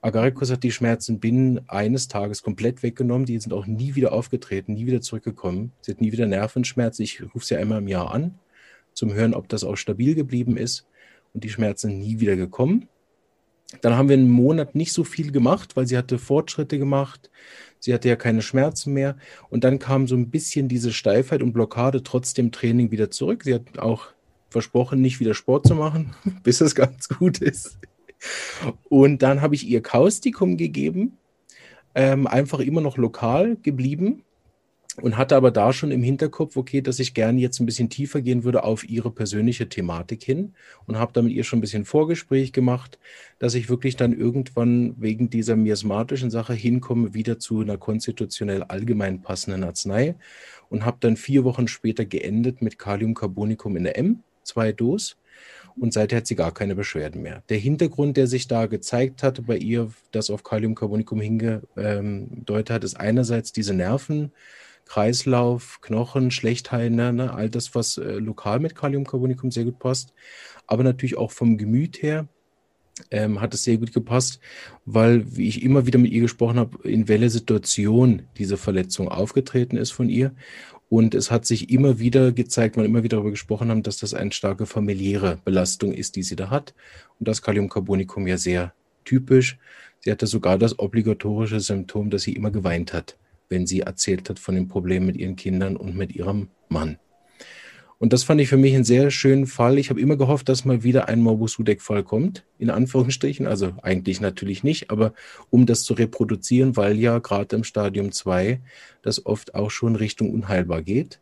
Agaricus 0.00 0.50
hat 0.50 0.62
die 0.62 0.72
Schmerzen 0.72 1.18
binnen 1.18 1.68
eines 1.68 2.08
Tages 2.08 2.42
komplett 2.42 2.82
weggenommen. 2.82 3.26
Die 3.26 3.38
sind 3.38 3.52
auch 3.52 3.66
nie 3.66 3.94
wieder 3.94 4.12
aufgetreten, 4.12 4.74
nie 4.74 4.86
wieder 4.86 5.00
zurückgekommen. 5.00 5.72
Sie 5.80 5.90
hat 5.90 6.00
nie 6.00 6.12
wieder 6.12 6.26
Nervenschmerzen. 6.26 7.02
Ich 7.02 7.22
rufe 7.34 7.44
sie 7.44 7.56
einmal 7.56 7.78
im 7.78 7.88
Jahr 7.88 8.12
an, 8.12 8.38
zum 8.94 9.12
Hören, 9.12 9.34
ob 9.34 9.48
das 9.48 9.64
auch 9.64 9.76
stabil 9.76 10.14
geblieben 10.14 10.56
ist. 10.56 10.86
Und 11.34 11.44
die 11.44 11.50
Schmerzen 11.50 11.90
sind 11.90 11.98
nie 11.98 12.20
wieder 12.20 12.36
gekommen. 12.36 12.88
Dann 13.80 13.96
haben 13.96 14.08
wir 14.08 14.16
einen 14.16 14.30
Monat 14.30 14.74
nicht 14.74 14.92
so 14.92 15.02
viel 15.02 15.32
gemacht, 15.32 15.76
weil 15.76 15.86
sie 15.86 15.98
hatte 15.98 16.18
Fortschritte 16.18 16.78
gemacht. 16.78 17.30
Sie 17.80 17.92
hatte 17.92 18.08
ja 18.08 18.16
keine 18.16 18.42
Schmerzen 18.42 18.92
mehr. 18.92 19.16
Und 19.50 19.64
dann 19.64 19.78
kam 19.78 20.06
so 20.06 20.14
ein 20.14 20.30
bisschen 20.30 20.68
diese 20.68 20.92
Steifheit 20.92 21.42
und 21.42 21.52
Blockade 21.52 22.02
trotz 22.02 22.32
dem 22.32 22.52
Training 22.52 22.90
wieder 22.90 23.10
zurück. 23.10 23.42
Sie 23.44 23.54
hat 23.54 23.78
auch 23.78 24.08
versprochen, 24.50 25.00
nicht 25.00 25.18
wieder 25.18 25.34
Sport 25.34 25.66
zu 25.66 25.74
machen, 25.74 26.14
bis 26.44 26.60
es 26.60 26.74
ganz 26.74 27.08
gut 27.08 27.38
ist. 27.38 27.78
Und 28.88 29.22
dann 29.22 29.42
habe 29.42 29.54
ich 29.54 29.66
ihr 29.66 29.82
Kaustikum 29.82 30.56
gegeben, 30.56 31.18
ähm, 31.94 32.26
einfach 32.26 32.60
immer 32.60 32.80
noch 32.80 32.96
lokal 32.96 33.56
geblieben 33.62 34.22
und 35.02 35.16
hatte 35.16 35.36
aber 35.36 35.50
da 35.50 35.72
schon 35.72 35.90
im 35.90 36.02
Hinterkopf, 36.02 36.56
okay, 36.56 36.80
dass 36.80 36.98
ich 36.98 37.14
gerne 37.14 37.40
jetzt 37.40 37.60
ein 37.60 37.66
bisschen 37.66 37.90
tiefer 37.90 38.22
gehen 38.22 38.44
würde 38.44 38.64
auf 38.64 38.88
ihre 38.88 39.10
persönliche 39.10 39.68
Thematik 39.68 40.22
hin 40.22 40.54
und 40.86 40.98
habe 40.98 41.12
da 41.12 41.22
mit 41.22 41.32
ihr 41.32 41.44
schon 41.44 41.58
ein 41.58 41.62
bisschen 41.62 41.84
Vorgespräch 41.84 42.52
gemacht, 42.52 42.98
dass 43.38 43.54
ich 43.54 43.68
wirklich 43.68 43.96
dann 43.96 44.12
irgendwann 44.12 44.94
wegen 44.98 45.28
dieser 45.28 45.56
miasmatischen 45.56 46.30
Sache 46.30 46.54
hinkomme, 46.54 47.14
wieder 47.14 47.38
zu 47.38 47.60
einer 47.60 47.76
konstitutionell 47.76 48.62
allgemein 48.62 49.20
passenden 49.20 49.64
Arznei 49.64 50.16
und 50.70 50.84
habe 50.84 50.96
dann 51.00 51.16
vier 51.16 51.44
Wochen 51.44 51.68
später 51.68 52.04
geendet 52.04 52.62
mit 52.62 52.78
Kaliumcarbonicum 52.78 53.76
in 53.76 53.84
der 53.84 53.98
M, 53.98 54.22
zwei 54.42 54.72
Dos 54.72 55.16
und 55.78 55.92
seither 55.92 56.18
hat 56.18 56.26
sie 56.26 56.36
gar 56.36 56.52
keine 56.52 56.74
Beschwerden 56.74 57.22
mehr. 57.22 57.42
Der 57.48 57.58
Hintergrund, 57.58 58.16
der 58.16 58.26
sich 58.26 58.48
da 58.48 58.66
gezeigt 58.66 59.22
hatte 59.22 59.42
bei 59.42 59.56
ihr, 59.56 59.90
das 60.10 60.30
auf 60.30 60.42
Kaliumcarbonicum 60.42 61.20
hingedeutet 61.20 62.70
hat, 62.70 62.84
ist 62.84 62.94
einerseits 62.94 63.52
diese 63.52 63.74
Nerven, 63.74 64.32
Kreislauf, 64.86 65.80
Knochen, 65.82 66.30
Schlechtheilender, 66.30 67.12
ne, 67.12 67.34
all 67.34 67.50
das, 67.50 67.74
was 67.74 67.98
äh, 67.98 68.14
lokal 68.14 68.60
mit 68.60 68.74
Kaliumcarbonicum 68.74 69.50
sehr 69.50 69.64
gut 69.64 69.78
passt, 69.78 70.14
aber 70.66 70.84
natürlich 70.84 71.16
auch 71.16 71.32
vom 71.32 71.58
Gemüt 71.58 72.02
her 72.02 72.28
ähm, 73.10 73.40
hat 73.40 73.52
es 73.52 73.64
sehr 73.64 73.76
gut 73.76 73.92
gepasst, 73.92 74.40
weil, 74.84 75.36
wie 75.36 75.48
ich 75.48 75.62
immer 75.62 75.86
wieder 75.86 75.98
mit 75.98 76.12
ihr 76.12 76.22
gesprochen 76.22 76.58
habe, 76.58 76.88
in 76.88 77.08
welcher 77.08 77.30
Situation 77.30 78.22
diese 78.38 78.56
Verletzung 78.56 79.08
aufgetreten 79.08 79.76
ist 79.76 79.90
von 79.90 80.08
ihr 80.08 80.34
und 80.88 81.14
es 81.14 81.30
hat 81.30 81.46
sich 81.46 81.70
immer 81.70 81.98
wieder 81.98 82.32
gezeigt, 82.32 82.76
weil 82.76 82.84
wir 82.84 82.88
immer 82.88 83.02
wieder 83.02 83.16
darüber 83.16 83.30
gesprochen 83.30 83.70
haben, 83.70 83.82
dass 83.82 83.98
das 83.98 84.14
eine 84.14 84.32
starke 84.32 84.66
familiäre 84.66 85.38
Belastung 85.44 85.92
ist, 85.92 86.14
die 86.16 86.22
sie 86.22 86.36
da 86.36 86.50
hat. 86.50 86.74
Und 87.18 87.26
das 87.26 87.42
Kaliumcarbonicum 87.42 88.26
ja 88.26 88.38
sehr 88.38 88.72
typisch. 89.04 89.58
Sie 90.00 90.12
hatte 90.12 90.26
sogar 90.26 90.58
das 90.58 90.78
obligatorische 90.78 91.58
Symptom, 91.58 92.10
dass 92.10 92.22
sie 92.22 92.34
immer 92.34 92.52
geweint 92.52 92.92
hat, 92.92 93.16
wenn 93.48 93.66
sie 93.66 93.80
erzählt 93.80 94.28
hat 94.30 94.38
von 94.38 94.54
den 94.54 94.68
Problemen 94.68 95.06
mit 95.06 95.16
ihren 95.16 95.34
Kindern 95.34 95.76
und 95.76 95.96
mit 95.96 96.14
ihrem 96.14 96.48
Mann. 96.68 96.98
Und 97.98 98.12
das 98.12 98.24
fand 98.24 98.40
ich 98.42 98.48
für 98.48 98.58
mich 98.58 98.74
einen 98.74 98.84
sehr 98.84 99.10
schönen 99.10 99.46
Fall. 99.46 99.78
Ich 99.78 99.88
habe 99.88 100.00
immer 100.00 100.16
gehofft, 100.16 100.50
dass 100.50 100.66
mal 100.66 100.82
wieder 100.82 101.08
ein 101.08 101.22
Morbus-Sudeck-Fall 101.22 102.02
kommt, 102.02 102.44
in 102.58 102.68
Anführungsstrichen. 102.68 103.46
Also 103.46 103.72
eigentlich 103.82 104.20
natürlich 104.20 104.62
nicht, 104.62 104.90
aber 104.90 105.14
um 105.48 105.64
das 105.64 105.82
zu 105.82 105.94
reproduzieren, 105.94 106.76
weil 106.76 106.98
ja 106.98 107.18
gerade 107.20 107.56
im 107.56 107.64
Stadium 107.64 108.12
2 108.12 108.60
das 109.00 109.24
oft 109.24 109.54
auch 109.54 109.70
schon 109.70 109.96
Richtung 109.96 110.30
unheilbar 110.30 110.82
geht. 110.82 111.20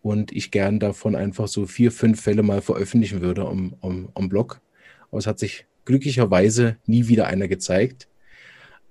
Und 0.00 0.32
ich 0.32 0.50
gern 0.50 0.80
davon 0.80 1.14
einfach 1.14 1.48
so 1.48 1.66
vier, 1.66 1.92
fünf 1.92 2.22
Fälle 2.22 2.42
mal 2.42 2.62
veröffentlichen 2.62 3.20
würde 3.20 3.46
am, 3.46 3.74
am, 3.82 4.08
am 4.14 4.28
Blog. 4.30 4.62
Aber 5.10 5.18
es 5.18 5.26
hat 5.26 5.38
sich 5.38 5.66
glücklicherweise 5.84 6.76
nie 6.86 7.08
wieder 7.08 7.26
einer 7.26 7.48
gezeigt. 7.48 8.08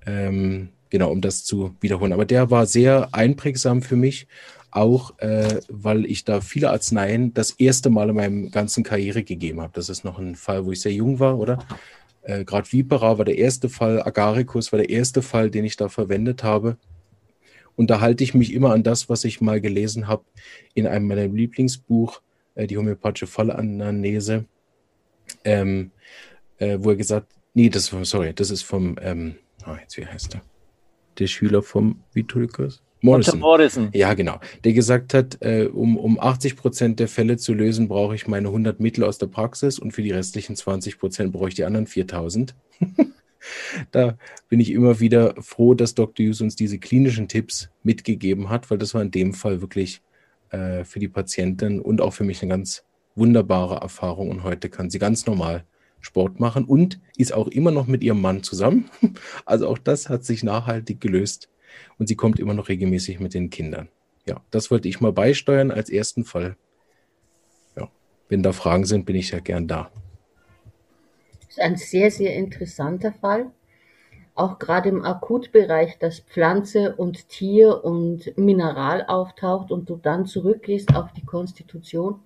Ähm, 0.05 0.70
genau, 0.91 1.11
um 1.11 1.22
das 1.22 1.43
zu 1.43 1.76
wiederholen. 1.82 2.13
Aber 2.13 2.26
der 2.26 2.51
war 2.51 2.68
sehr 2.68 3.09
einprägsam 3.13 3.82
für 3.82 3.95
mich 3.95 4.28
auch 4.78 5.17
äh, 5.19 5.59
weil 5.69 6.05
ich 6.05 6.23
da 6.23 6.41
viele 6.41 6.69
Arzneien 6.69 7.34
das 7.34 7.51
erste 7.51 7.89
Mal 7.89 8.09
in 8.09 8.15
meinem 8.15 8.51
ganzen 8.51 8.84
Karriere 8.84 9.23
gegeben 9.23 9.61
habe. 9.61 9.73
Das 9.73 9.89
ist 9.89 10.03
noch 10.03 10.19
ein 10.19 10.36
Fall, 10.36 10.65
wo 10.65 10.71
ich 10.71 10.82
sehr 10.82 10.93
jung 10.93 11.19
war, 11.19 11.38
oder? 11.38 11.59
Äh, 12.21 12.45
Gerade 12.45 12.71
Vipera 12.71 13.17
war 13.17 13.25
der 13.25 13.38
erste 13.38 13.69
Fall, 13.69 14.01
Agaricus 14.01 14.71
war 14.71 14.78
der 14.78 14.89
erste 14.89 15.21
Fall, 15.21 15.49
den 15.49 15.65
ich 15.65 15.78
da 15.78 15.89
verwendet 15.89 16.43
habe. 16.43 16.78
Und 17.75 17.89
da 17.89 18.01
halte 18.01 18.23
ich 18.23 18.34
mich 18.34 18.53
immer 18.53 18.73
an 18.73 18.84
das, 18.84 19.07
was 19.07 19.23
ich 19.23 19.39
mal 19.39 19.61
gelesen 19.61 20.07
habe 20.07 20.23
in 20.73 20.88
einem 20.88 21.07
meiner 21.07 21.28
Lieblingsbuch, 21.28 22.21
äh, 22.55 22.67
die 22.67 22.78
homöopathische 22.78 23.28
Fallanamnese, 23.28 24.45
ähm, 25.43 25.91
äh, 26.57 26.78
wo 26.80 26.89
er 26.91 26.95
gesagt, 26.95 27.32
nee, 27.53 27.69
das 27.69 27.93
ist, 27.93 28.09
sorry, 28.09 28.34
das 28.34 28.51
ist 28.51 28.63
vom, 28.63 28.97
ähm, 29.01 29.36
oh, 29.65 29.75
jetzt 29.80 29.97
wie 29.97 30.05
heißt 30.05 30.36
er? 30.36 30.41
Der 31.19 31.28
Schüler 31.28 31.61
vom 31.61 32.03
Vitulkus? 32.13 32.82
Morrison. 33.01 33.39
Morrison. 33.39 33.89
Ja, 33.93 34.13
genau. 34.13 34.39
Der 34.63 34.73
gesagt 34.73 35.13
hat, 35.13 35.37
äh, 35.41 35.69
um, 35.71 35.97
um 35.97 36.19
80 36.19 36.55
Prozent 36.55 36.99
der 36.99 37.07
Fälle 37.07 37.37
zu 37.37 37.53
lösen, 37.53 37.87
brauche 37.87 38.15
ich 38.15 38.27
meine 38.27 38.47
100 38.47 38.79
Mittel 38.79 39.03
aus 39.03 39.17
der 39.17 39.27
Praxis 39.27 39.79
und 39.79 39.91
für 39.91 40.01
die 40.01 40.11
restlichen 40.11 40.55
20 40.55 40.97
Prozent 40.99 41.31
brauche 41.31 41.49
ich 41.49 41.55
die 41.55 41.65
anderen 41.65 41.87
4000. 41.87 42.55
da 43.91 44.17
bin 44.49 44.59
ich 44.59 44.71
immer 44.71 44.99
wieder 44.99 45.35
froh, 45.41 45.73
dass 45.73 45.93
Dr. 45.93 46.25
Hughes 46.25 46.41
uns 46.41 46.55
diese 46.55 46.79
klinischen 46.79 47.27
Tipps 47.27 47.69
mitgegeben 47.83 48.49
hat, 48.49 48.69
weil 48.71 48.77
das 48.77 48.93
war 48.93 49.01
in 49.01 49.11
dem 49.11 49.33
Fall 49.33 49.61
wirklich 49.61 50.01
äh, 50.49 50.83
für 50.83 50.99
die 50.99 51.07
Patientin 51.07 51.79
und 51.79 52.01
auch 52.01 52.13
für 52.13 52.23
mich 52.23 52.41
eine 52.41 52.49
ganz 52.49 52.83
wunderbare 53.15 53.75
Erfahrung. 53.75 54.29
Und 54.29 54.43
heute 54.43 54.69
kann 54.69 54.89
sie 54.89 54.99
ganz 54.99 55.25
normal 55.25 55.65
Sport 55.99 56.39
machen 56.39 56.65
und 56.65 56.99
ist 57.17 57.33
auch 57.33 57.47
immer 57.47 57.71
noch 57.71 57.87
mit 57.87 58.03
ihrem 58.03 58.21
Mann 58.21 58.43
zusammen. 58.43 58.89
Also 59.45 59.67
auch 59.67 59.77
das 59.77 60.09
hat 60.09 60.25
sich 60.25 60.43
nachhaltig 60.43 60.99
gelöst 60.99 61.49
und 61.97 62.07
sie 62.07 62.15
kommt 62.15 62.39
immer 62.39 62.53
noch 62.53 62.70
regelmäßig 62.70 63.20
mit 63.20 63.34
den 63.34 63.49
Kindern. 63.49 63.89
Ja, 64.28 64.41
das 64.51 64.72
wollte 64.72 64.89
ich 64.89 64.99
mal 64.99 65.13
beisteuern 65.13 65.72
als 65.72 65.89
ersten 65.89 66.26
Fall. 66.26 66.57
Ja, 67.76 67.89
wenn 68.30 68.43
da 68.43 68.51
Fragen 68.51 68.86
sind, 68.86 69.05
bin 69.05 69.15
ich 69.15 69.32
ja 69.32 69.39
gern 69.39 69.68
da. 69.68 69.89
Das 71.39 71.49
ist 71.49 71.59
ein 71.59 71.78
sehr, 71.78 72.11
sehr 72.11 72.36
interessanter 72.36 73.13
Fall. 73.13 73.51
Auch 74.36 74.59
gerade 74.59 74.89
im 74.89 75.03
Akutbereich, 75.03 75.97
dass 75.97 76.20
Pflanze 76.20 76.95
und 76.95 77.28
Tier 77.30 77.84
und 77.84 78.38
Mineral 78.38 79.05
auftaucht 79.07 79.72
und 79.72 79.89
du 79.89 79.95
dann 79.95 80.28
zurückgehst 80.28 80.95
auf 80.95 81.11
die 81.13 81.26
Konstitution 81.26 82.20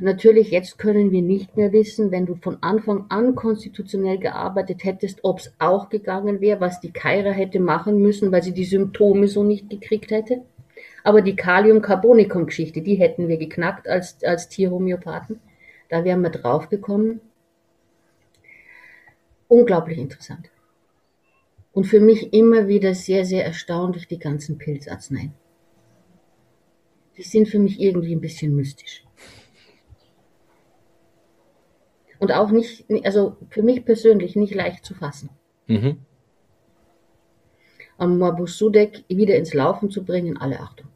Natürlich, 0.00 0.50
jetzt 0.50 0.78
können 0.78 1.12
wir 1.12 1.22
nicht 1.22 1.56
mehr 1.56 1.72
wissen, 1.72 2.10
wenn 2.10 2.26
du 2.26 2.34
von 2.34 2.58
Anfang 2.62 3.06
an 3.10 3.34
konstitutionell 3.36 4.18
gearbeitet 4.18 4.82
hättest, 4.82 5.20
ob 5.22 5.38
es 5.38 5.54
auch 5.58 5.88
gegangen 5.88 6.40
wäre, 6.40 6.60
was 6.60 6.80
die 6.80 6.92
Kaira 6.92 7.30
hätte 7.30 7.60
machen 7.60 8.00
müssen, 8.00 8.32
weil 8.32 8.42
sie 8.42 8.52
die 8.52 8.64
Symptome 8.64 9.28
so 9.28 9.44
nicht 9.44 9.70
gekriegt 9.70 10.10
hätte. 10.10 10.42
Aber 11.04 11.22
die 11.22 11.36
Kalium-Carbonicum-Geschichte, 11.36 12.82
die 12.82 12.96
hätten 12.96 13.28
wir 13.28 13.36
geknackt 13.36 13.86
als, 13.86 14.22
als 14.24 14.48
Tierhomöopathen. 14.48 15.38
Da 15.88 16.04
wären 16.04 16.22
wir 16.22 16.30
draufgekommen. 16.30 17.20
Unglaublich 19.46 19.98
interessant. 19.98 20.50
Und 21.72 21.84
für 21.84 22.00
mich 22.00 22.32
immer 22.32 22.66
wieder 22.66 22.94
sehr, 22.94 23.24
sehr 23.24 23.44
erstaunlich 23.44 24.08
die 24.08 24.18
ganzen 24.18 24.58
Pilzarzneien. 24.58 25.34
Die 27.16 27.22
sind 27.22 27.48
für 27.48 27.58
mich 27.58 27.80
irgendwie 27.80 28.14
ein 28.14 28.20
bisschen 28.20 28.56
mystisch. 28.56 29.03
Und 32.24 32.32
auch 32.32 32.50
nicht, 32.50 32.86
also 33.04 33.36
für 33.50 33.62
mich 33.62 33.84
persönlich 33.84 34.34
nicht 34.34 34.54
leicht 34.54 34.82
zu 34.82 34.94
fassen. 34.94 35.28
Mhm. 35.66 35.98
Am 37.98 38.18
Morbus 38.18 38.56
Sudeck 38.56 39.04
wieder 39.08 39.36
ins 39.36 39.52
Laufen 39.52 39.90
zu 39.90 40.02
bringen, 40.02 40.38
alle 40.38 40.58
Achtung. 40.58 40.88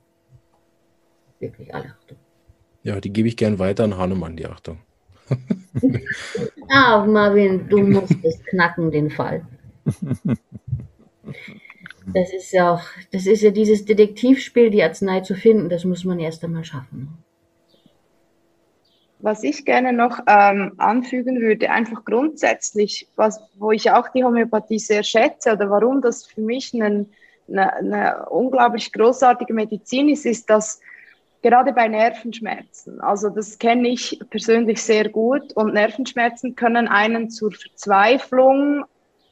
Wirklich 1.39 1.75
alle 1.75 1.91
Achtung. 1.91 2.17
Ja, 2.83 2.99
die 2.99 3.13
gebe 3.13 3.29
ich 3.29 3.37
gern 3.37 3.59
weiter 3.59 3.85
an 3.85 3.99
Hahnemann, 3.99 4.39
die 4.39 4.47
Achtung. 4.47 4.79
ah, 6.71 7.05
Marvin, 7.05 7.69
du 7.69 7.77
musst 7.81 8.17
es 8.23 8.43
knacken, 8.47 8.91
den 8.91 9.11
Fall. 9.11 9.47
Das 12.15 12.33
ist 12.33 12.53
ja 12.53 12.73
auch, 12.73 12.83
das 13.13 13.27
ist 13.27 13.43
ja 13.43 13.51
dieses 13.51 13.85
Detektivspiel, 13.85 14.71
die 14.71 14.83
Arznei 14.83 15.21
zu 15.21 15.35
finden, 15.35 15.69
das 15.69 15.85
muss 15.85 16.05
man 16.05 16.19
erst 16.19 16.43
einmal 16.43 16.65
schaffen. 16.65 17.19
Was 19.21 19.43
ich 19.43 19.65
gerne 19.65 19.93
noch 19.93 20.21
ähm, 20.29 20.75
anfügen 20.79 21.41
würde, 21.41 21.71
einfach 21.71 22.05
grundsätzlich, 22.05 23.09
was, 23.17 23.41
wo 23.59 23.73
ich 23.73 23.91
auch 23.91 24.09
die 24.09 24.23
Homöopathie 24.23 24.79
sehr 24.79 25.03
schätze 25.03 25.53
oder 25.53 25.71
warum 25.71 26.01
das 26.01 26.27
für 26.27 26.41
mich 26.41 26.73
eine, 26.73 27.07
eine, 27.49 27.73
eine 27.73 28.27
unglaublich 28.29 28.93
großartige 28.93 29.53
Medizin 29.53 30.09
ist, 30.09 30.25
ist, 30.25 30.49
dass 30.49 30.81
gerade 31.43 31.73
bei 31.73 31.89
Nervenschmerzen, 31.89 33.01
also 33.01 33.29
das 33.29 33.59
kenne 33.59 33.89
ich 33.89 34.21
persönlich 34.31 34.83
sehr 34.83 35.09
gut 35.09 35.53
und 35.55 35.75
Nervenschmerzen 35.75 36.55
können 36.55 36.89
einen 36.89 37.31
zur 37.31 37.53
Verzweiflung 37.53 38.85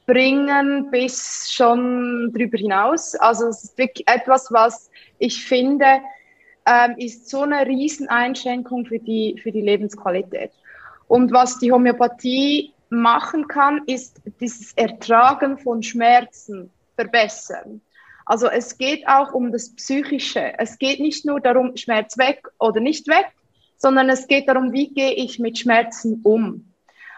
bringen 0.07 0.91
bis 0.91 1.51
schon 1.53 2.33
drüber 2.33 2.59
hinaus. 2.59 3.17
Also 3.17 3.49
es 3.49 3.65
ist 3.65 3.79
wirklich 3.79 4.07
etwas, 4.09 4.53
was 4.53 4.91
ich 5.19 5.45
finde, 5.45 5.87
ähm, 6.67 6.97
ist 6.99 7.29
so 7.29 7.43
eine 7.43 7.67
Rieseneinschränkung 7.67 8.87
für 8.87 8.99
die, 8.99 9.39
für 9.43 9.53
die 9.53 9.63
Lebensqualität. 9.63 10.51
Und 11.09 11.33
was 11.33 11.59
die 11.59 11.73
Homöopathie 11.73 12.73
machen 12.89 13.49
kann, 13.49 13.83
ist 13.87 14.21
dieses 14.41 14.73
Ertragen 14.75 15.59
von 15.59 15.83
Schmerzen 15.83 16.71
verbessern. 16.97 17.81
Also 18.25 18.49
es 18.49 18.77
geht 18.77 19.07
auch 19.07 19.33
um 19.33 19.53
das 19.53 19.75
Psychische. 19.77 20.53
Es 20.59 20.79
geht 20.79 20.99
nicht 20.99 21.25
nur 21.25 21.41
darum, 21.41 21.77
Schmerz 21.77 22.19
weg 22.19 22.49
oder 22.59 22.81
nicht 22.81 23.07
weg, 23.07 23.27
sondern 23.77 24.09
es 24.09 24.27
geht 24.27 24.49
darum, 24.49 24.73
wie 24.73 24.89
gehe 24.93 25.13
ich 25.13 25.39
mit 25.39 25.59
Schmerzen 25.59 26.21
um. 26.25 26.73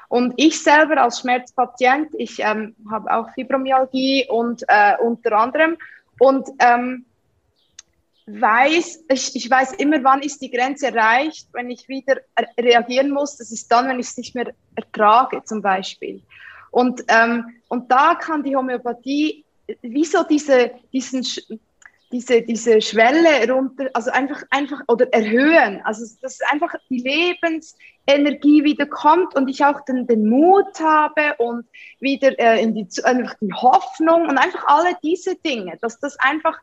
Und 0.08 0.34
ich 0.36 0.62
selber 0.62 1.02
als 1.02 1.20
Schmerzpatient, 1.20 2.08
ich 2.16 2.40
ähm, 2.40 2.74
habe 2.90 3.10
auch 3.10 3.30
Fibromyalgie 3.34 4.26
und 4.28 4.64
äh, 4.68 4.96
unter 5.02 5.32
anderem 5.32 5.76
und 6.18 6.48
ähm, 6.58 7.04
weiß, 8.28 9.04
ich, 9.08 9.36
ich 9.36 9.50
weiß 9.50 9.72
immer, 9.74 10.02
wann 10.04 10.22
ist 10.22 10.40
die 10.40 10.50
Grenze 10.50 10.88
erreicht, 10.88 11.48
wenn 11.52 11.70
ich 11.70 11.88
wieder 11.88 12.16
reagieren 12.58 13.10
muss. 13.10 13.36
Das 13.36 13.50
ist 13.50 13.70
dann, 13.70 13.88
wenn 13.88 13.98
ich 13.98 14.06
es 14.06 14.16
nicht 14.16 14.34
mehr 14.34 14.52
ertrage, 14.74 15.42
zum 15.44 15.62
Beispiel. 15.62 16.22
Und, 16.70 17.02
ähm, 17.08 17.46
und 17.68 17.90
da 17.90 18.14
kann 18.14 18.42
die 18.42 18.54
Homöopathie 18.54 19.44
wie 19.82 20.04
so 20.04 20.22
diese, 20.24 20.72
diesen, 20.92 21.26
diese, 22.12 22.42
diese 22.42 22.80
Schwelle 22.80 23.50
runter, 23.50 23.90
also 23.92 24.10
einfach, 24.10 24.42
einfach 24.50 24.80
oder 24.88 25.12
erhöhen. 25.12 25.80
Also, 25.84 26.04
dass 26.22 26.40
einfach 26.50 26.74
die 26.88 27.00
Lebensenergie 27.00 28.64
wieder 28.64 28.86
kommt 28.86 29.34
und 29.36 29.48
ich 29.48 29.64
auch 29.64 29.84
den, 29.84 30.06
den 30.06 30.28
Mut 30.28 30.80
habe 30.80 31.34
und 31.38 31.66
wieder 32.00 32.38
äh, 32.38 32.62
in 32.62 32.74
die, 32.74 32.86
einfach 33.04 33.34
die 33.40 33.52
Hoffnung 33.52 34.22
und 34.28 34.38
einfach 34.38 34.64
alle 34.66 34.96
diese 35.02 35.36
Dinge, 35.36 35.78
dass 35.80 35.98
das 36.00 36.18
einfach 36.18 36.58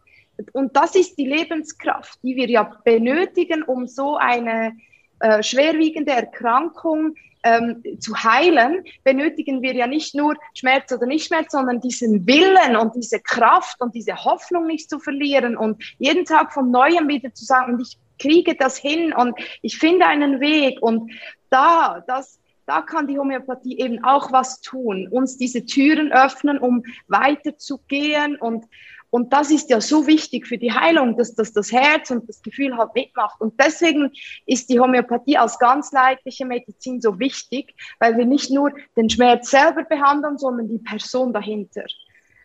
und 0.54 0.76
das 0.76 0.96
ist 0.96 1.18
die 1.18 1.28
Lebenskraft, 1.28 2.20
die 2.24 2.36
wir 2.36 2.50
ja 2.50 2.64
benötigen, 2.84 3.64
um 3.64 3.88
so 3.88 4.18
eine 4.18 4.76
äh, 5.20 5.42
schwerwiegende 5.42 6.12
Erkrankung 6.12 7.16
ähm, 7.44 7.84
zu 8.00 8.16
heilen, 8.24 8.84
benötigen 9.04 9.62
wir 9.62 9.74
ja 9.76 9.88
nicht 9.88 10.16
nur 10.16 10.36
Schmerz 10.56 10.92
oder 10.92 11.06
nicht 11.06 11.28
Schmerz, 11.28 11.52
sondern 11.52 11.80
diesen 11.80 12.26
Willen 12.28 12.76
und 12.76 12.96
diese 12.96 13.20
Kraft 13.20 13.80
und 13.82 13.94
diese 13.94 14.26
Hoffnung 14.26 14.66
nicht 14.66 14.90
zu 14.90 15.00
verlieren 15.00 15.56
und 15.56 15.82
jeden 16.00 16.26
Tag 16.26 16.54
von 16.54 16.72
neuem 16.72 17.08
wieder 17.08 17.34
zu 17.34 17.46
sagen, 17.46 17.80
ich 17.80 17.98
kriege 18.18 18.56
das 18.56 18.78
hin 18.78 19.14
und 19.14 19.36
ich 19.62 19.78
finde 19.78 20.08
einen 20.08 20.40
Weg. 20.40 20.82
Und 20.82 21.12
da, 21.50 22.04
das, 22.08 22.40
da 22.66 22.82
kann 22.82 23.08
die 23.08 23.20
Homöopathie 23.20 23.78
eben 23.80 24.04
auch 24.04 24.32
was 24.32 24.62
tun, 24.62 25.08
uns 25.12 25.38
diese 25.38 25.66
Türen 25.66 26.12
öffnen, 26.12 26.58
um 26.58 26.84
weiterzugehen 27.08 28.38
und 28.38 28.66
und 29.10 29.32
das 29.32 29.52
ist 29.52 29.70
ja 29.70 29.80
so 29.80 30.08
wichtig 30.08 30.48
für 30.48 30.58
die 30.58 30.72
Heilung, 30.72 31.16
dass, 31.18 31.36
dass 31.36 31.54
das 31.54 31.72
Herz 31.72 32.12
und 32.12 32.28
das 32.28 32.42
Gefühl 32.42 32.78
halt 32.78 32.94
mitmacht. 32.96 33.40
Und 33.40 33.60
deswegen 33.60 34.12
ist 34.46 34.70
die 34.70 34.80
Homöopathie 34.80 35.38
als 35.38 35.58
ganzleitliche 35.60 36.46
Medizin 36.46 37.02
so 37.02 37.20
wichtig, 37.20 37.74
weil 38.00 38.18
wir 38.18 38.26
nicht 38.26 38.52
nur 38.52 38.74
den 38.98 39.10
Schmerz 39.10 39.50
selber 39.50 39.84
behandeln, 39.84 40.38
sondern 40.38 40.68
die 40.68 40.80
Person 40.80 41.34
dahinter. 41.34 41.86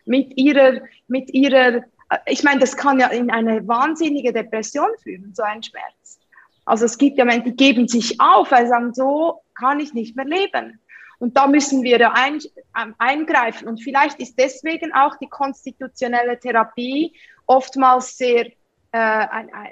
Mit 0.05 0.37
ihrer, 0.37 0.81
mit 1.07 1.33
ihrer, 1.33 1.83
ich 2.25 2.43
meine, 2.43 2.59
das 2.59 2.75
kann 2.77 2.99
ja 2.99 3.07
in 3.07 3.29
eine 3.31 3.67
wahnsinnige 3.67 4.33
Depression 4.33 4.89
führen, 5.03 5.33
so 5.33 5.43
ein 5.43 5.61
Schmerz. 5.63 6.19
Also 6.65 6.85
es 6.85 6.97
gibt 6.97 7.17
ja 7.17 7.25
Menschen, 7.25 7.45
die 7.45 7.55
geben 7.55 7.87
sich 7.87 8.19
auf, 8.19 8.51
weil 8.51 8.65
sie 8.65 8.69
sagen, 8.69 8.93
so 8.93 9.41
kann 9.55 9.79
ich 9.79 9.93
nicht 9.93 10.15
mehr 10.15 10.25
leben. 10.25 10.79
Und 11.21 11.37
da 11.37 11.45
müssen 11.45 11.83
wir 11.83 12.15
ein, 12.15 12.39
ähm, 12.81 12.95
eingreifen. 12.97 13.67
Und 13.67 13.77
vielleicht 13.77 14.19
ist 14.19 14.39
deswegen 14.39 14.91
auch 14.91 15.15
die 15.17 15.29
konstitutionelle 15.29 16.39
Therapie 16.39 17.13
oftmals 17.45 18.17
sehr, 18.17 18.47
äh, 18.47 18.97
ein, 18.97 19.53
ein, 19.53 19.69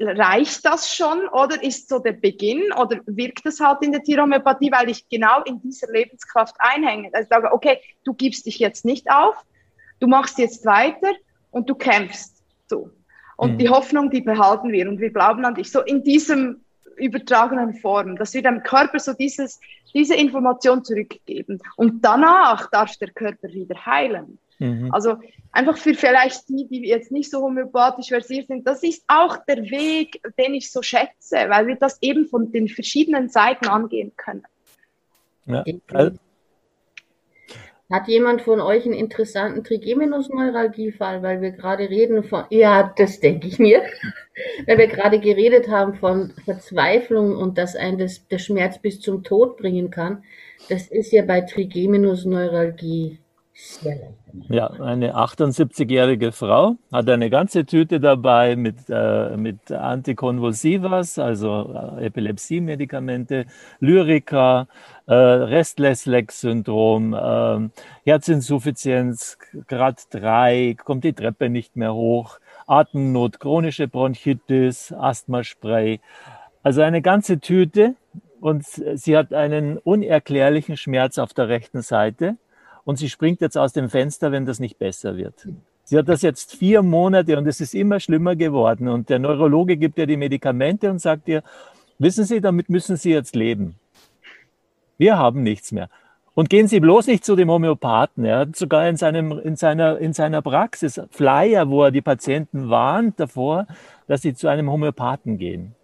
reicht 0.00 0.64
das 0.64 0.96
schon 0.96 1.28
oder 1.28 1.62
ist 1.62 1.90
so 1.90 1.98
der 1.98 2.12
Beginn 2.12 2.72
oder 2.72 2.98
wirkt 3.04 3.44
das 3.44 3.60
halt 3.60 3.82
in 3.82 3.92
der 3.92 4.02
Tierhomöopathie, 4.02 4.72
weil 4.72 4.88
ich 4.88 5.06
genau 5.10 5.42
in 5.42 5.60
dieser 5.60 5.92
Lebenskraft 5.92 6.56
einhänge. 6.58 7.10
Also 7.12 7.24
ich 7.24 7.28
sage, 7.28 7.52
okay, 7.52 7.78
du 8.04 8.14
gibst 8.14 8.46
dich 8.46 8.58
jetzt 8.58 8.86
nicht 8.86 9.10
auf, 9.10 9.36
du 10.00 10.06
machst 10.06 10.38
jetzt 10.38 10.64
weiter 10.64 11.12
und 11.50 11.68
du 11.68 11.74
kämpfst. 11.74 12.42
So. 12.68 12.90
Und 13.36 13.52
mhm. 13.52 13.58
die 13.58 13.68
Hoffnung, 13.68 14.08
die 14.08 14.22
behalten 14.22 14.72
wir 14.72 14.88
und 14.88 14.98
wir 14.98 15.10
glauben 15.10 15.44
an 15.44 15.56
dich. 15.56 15.70
So 15.70 15.82
in 15.82 16.02
diesem 16.02 16.64
übertragenen 16.96 17.74
Form, 17.74 18.16
dass 18.16 18.34
wir 18.34 18.42
dem 18.42 18.62
Körper 18.62 18.98
so 18.98 19.12
dieses, 19.12 19.60
diese 19.94 20.14
Information 20.14 20.84
zurückgeben. 20.84 21.60
Und 21.76 22.04
danach 22.04 22.70
darf 22.70 22.96
der 22.96 23.10
Körper 23.10 23.48
wieder 23.48 23.86
heilen. 23.86 24.38
Mhm. 24.58 24.92
Also 24.92 25.16
einfach 25.52 25.76
für 25.76 25.94
vielleicht 25.94 26.48
die, 26.48 26.66
die 26.66 26.88
jetzt 26.88 27.12
nicht 27.12 27.30
so 27.30 27.40
homöopathisch 27.40 28.08
versiert 28.08 28.48
sind, 28.48 28.66
das 28.66 28.82
ist 28.82 29.04
auch 29.06 29.36
der 29.46 29.62
Weg, 29.70 30.20
den 30.38 30.54
ich 30.54 30.70
so 30.70 30.82
schätze, 30.82 31.36
weil 31.48 31.66
wir 31.66 31.76
das 31.76 31.98
eben 32.00 32.26
von 32.26 32.52
den 32.52 32.68
verschiedenen 32.68 33.28
Seiten 33.28 33.68
angehen 33.68 34.12
können. 34.16 34.44
Ja. 35.46 35.64
Also 35.92 36.18
hat 37.90 38.08
jemand 38.08 38.42
von 38.42 38.60
euch 38.60 38.84
einen 38.84 38.94
interessanten 38.94 39.62
Trigeminusneuralgiefall, 39.62 41.22
weil 41.22 41.40
wir 41.40 41.52
gerade 41.52 41.88
reden 41.88 42.24
von, 42.24 42.44
ja, 42.50 42.92
das 42.96 43.20
denke 43.20 43.46
ich 43.46 43.58
mir, 43.58 43.82
weil 44.66 44.78
wir 44.78 44.88
gerade 44.88 45.20
geredet 45.20 45.68
haben 45.68 45.94
von 45.94 46.32
Verzweiflung 46.44 47.36
und 47.36 47.58
dass 47.58 47.76
ein 47.76 47.98
das, 47.98 48.26
der 48.26 48.38
Schmerz 48.38 48.78
bis 48.78 49.00
zum 49.00 49.22
Tod 49.22 49.56
bringen 49.56 49.90
kann. 49.90 50.24
Das 50.68 50.88
ist 50.88 51.12
ja 51.12 51.22
bei 51.22 51.42
Trigeminusneuralgie. 51.42 53.18
Ja, 54.48 54.66
eine 54.66 55.16
78-jährige 55.16 56.32
Frau 56.32 56.76
hat 56.92 57.08
eine 57.08 57.30
ganze 57.30 57.64
Tüte 57.64 58.00
dabei 58.00 58.54
mit, 58.54 58.76
äh, 58.88 59.36
mit 59.36 59.72
Antikonvulsivas, 59.72 61.18
also 61.18 61.74
äh, 61.98 62.06
Epilepsie-Medikamente, 62.06 63.46
Lyrica, 63.80 64.68
äh, 65.06 65.14
Restless-Leg-Syndrom, 65.14 67.14
äh, 67.14 67.68
Herzinsuffizienz, 68.04 69.38
Grad 69.66 70.02
3, 70.10 70.76
kommt 70.84 71.04
die 71.04 71.14
Treppe 71.14 71.48
nicht 71.48 71.76
mehr 71.76 71.94
hoch, 71.94 72.38
Atemnot, 72.66 73.40
chronische 73.40 73.88
Bronchitis, 73.88 74.92
Asthmaspray. 74.92 76.00
Also 76.62 76.82
eine 76.82 77.00
ganze 77.00 77.40
Tüte 77.40 77.94
und 78.40 78.66
sie 78.66 79.16
hat 79.16 79.32
einen 79.32 79.78
unerklärlichen 79.78 80.76
Schmerz 80.76 81.16
auf 81.16 81.32
der 81.32 81.48
rechten 81.48 81.80
Seite 81.80 82.36
und 82.86 82.96
sie 82.96 83.10
springt 83.10 83.40
jetzt 83.40 83.58
aus 83.58 83.72
dem 83.72 83.90
Fenster, 83.90 84.30
wenn 84.32 84.46
das 84.46 84.60
nicht 84.60 84.78
besser 84.78 85.16
wird. 85.16 85.48
Sie 85.82 85.98
hat 85.98 86.08
das 86.08 86.22
jetzt 86.22 86.54
vier 86.54 86.82
Monate 86.82 87.36
und 87.36 87.46
es 87.46 87.60
ist 87.60 87.74
immer 87.74 87.98
schlimmer 87.98 88.36
geworden. 88.36 88.88
Und 88.88 89.10
der 89.10 89.18
Neurologe 89.18 89.76
gibt 89.76 89.98
ihr 89.98 90.06
die 90.06 90.16
Medikamente 90.16 90.88
und 90.88 91.00
sagt 91.00 91.26
ihr, 91.28 91.42
wissen 91.98 92.24
Sie, 92.24 92.40
damit 92.40 92.70
müssen 92.70 92.96
Sie 92.96 93.10
jetzt 93.10 93.34
leben. 93.34 93.74
Wir 94.98 95.18
haben 95.18 95.42
nichts 95.42 95.72
mehr. 95.72 95.90
Und 96.34 96.48
gehen 96.48 96.68
Sie 96.68 96.78
bloß 96.78 97.08
nicht 97.08 97.24
zu 97.24 97.34
dem 97.34 97.50
Homöopathen. 97.50 98.24
Er 98.24 98.38
hat 98.40 98.56
sogar 98.56 98.88
in, 98.88 98.96
seinem, 98.96 99.32
in, 99.32 99.56
seiner, 99.56 99.98
in 99.98 100.12
seiner 100.12 100.40
Praxis 100.40 101.00
Flyer, 101.10 101.68
wo 101.68 101.82
er 101.82 101.90
die 101.90 102.02
Patienten 102.02 102.70
warnt 102.70 103.18
davor, 103.18 103.66
dass 104.06 104.22
sie 104.22 104.34
zu 104.34 104.46
einem 104.46 104.70
Homöopathen 104.70 105.38
gehen. 105.38 105.74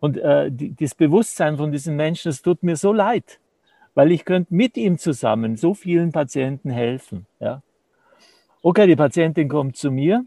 Und 0.00 0.18
äh, 0.18 0.50
die, 0.50 0.74
das 0.74 0.94
Bewusstsein 0.94 1.56
von 1.56 1.72
diesen 1.72 1.96
Menschen, 1.96 2.28
es 2.28 2.42
tut 2.42 2.62
mir 2.62 2.76
so 2.76 2.92
leid 2.92 3.38
weil 3.94 4.12
ich 4.12 4.24
könnte 4.24 4.54
mit 4.54 4.76
ihm 4.76 4.98
zusammen 4.98 5.56
so 5.56 5.74
vielen 5.74 6.12
Patienten 6.12 6.70
helfen. 6.70 7.26
Ja. 7.40 7.62
Okay, 8.62 8.86
die 8.86 8.96
Patientin 8.96 9.48
kommt 9.48 9.76
zu 9.76 9.90
mir. 9.90 10.24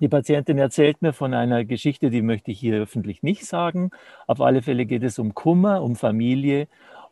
Die 0.00 0.08
Patientin 0.08 0.58
erzählt 0.58 1.02
mir 1.02 1.12
von 1.12 1.34
einer 1.34 1.64
Geschichte, 1.64 2.10
die 2.10 2.22
möchte 2.22 2.50
ich 2.50 2.58
hier 2.58 2.76
öffentlich 2.80 3.22
nicht 3.22 3.46
sagen. 3.46 3.90
Auf 4.26 4.40
alle 4.40 4.62
Fälle 4.62 4.86
geht 4.86 5.04
es 5.04 5.18
um 5.18 5.34
Kummer, 5.34 5.82
um 5.82 5.94
Familie 5.94 6.66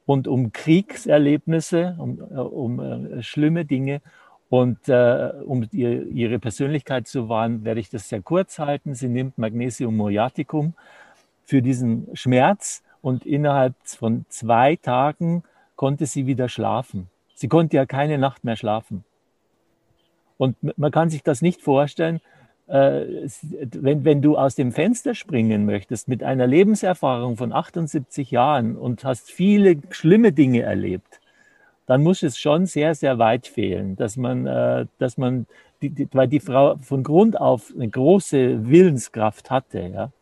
und 0.05 0.27
um 0.27 0.53
Kriegserlebnisse, 0.53 1.97
um, 1.99 2.21
äh, 2.21 2.35
um 2.35 2.79
uh, 2.79 3.23
schlimme 3.23 3.65
Dinge. 3.65 4.01
Und 4.49 4.89
uh, 4.89 5.31
um 5.47 5.67
ihr, 5.73 6.07
ihre 6.09 6.39
Persönlichkeit 6.39 7.07
zu 7.07 7.29
wahren, 7.29 7.65
werde 7.65 7.81
ich 7.81 7.89
das 7.89 8.09
sehr 8.09 8.21
kurz 8.21 8.59
halten. 8.59 8.95
Sie 8.95 9.09
nimmt 9.09 9.39
Magnesium 9.39 9.97
Moriaticum 9.97 10.75
für 11.45 11.63
diesen 11.63 12.09
Schmerz 12.15 12.83
und 13.01 13.25
innerhalb 13.25 13.75
von 13.85 14.27
zwei 14.29 14.77
Tagen 14.77 15.45
konnte 15.83 16.07
sie 16.07 16.29
wieder 16.29 16.49
schlafen. 16.49 17.09
Sie 17.35 17.49
konnte 17.49 17.75
ja 17.75 17.87
keine 17.87 18.17
Nacht 18.17 18.45
mehr 18.45 18.55
schlafen. 18.55 19.03
Und 20.39 20.55
man 20.79 20.93
kann 20.93 21.11
sich 21.11 21.25
das 21.25 21.43
nicht 21.43 21.61
vorstellen, 21.61 22.21
äh, 22.69 23.05
wenn, 23.51 24.05
wenn 24.05 24.23
du 24.23 24.39
aus 24.39 24.55
dem 24.55 24.71
Fenster 24.71 25.17
springen 25.17 25.67
möchtest 25.67 26.07
mit 26.07 26.23
einer 26.23 26.47
Lebenserfahrung 26.47 27.37
von 27.37 27.53
78 27.53 28.31
Jahren 28.31 28.77
und 28.77 29.03
hast 29.03 29.33
viele 29.33 29.77
schlimme 29.91 30.31
Dinge 30.31 30.63
erlebt, 30.63 31.21
dann 31.87 32.05
muss 32.05 32.23
es 32.23 32.39
schon 32.39 32.67
sehr, 32.67 32.95
sehr 32.95 33.19
weit 33.19 33.49
fehlen, 33.49 33.97
dass 33.97 34.17
man, 34.17 34.47
äh, 34.47 34.87
dass 35.01 35.19
man 35.19 35.47
die, 35.83 35.91
die, 35.91 36.07
weil 36.13 36.29
die 36.29 36.39
Frau 36.39 36.77
von 36.77 37.03
Grund 37.03 37.41
auf 37.41 37.73
eine 37.75 37.89
große 37.89 38.69
Willenskraft 38.69 39.51
hatte. 39.51 39.81
Ja? 39.81 40.13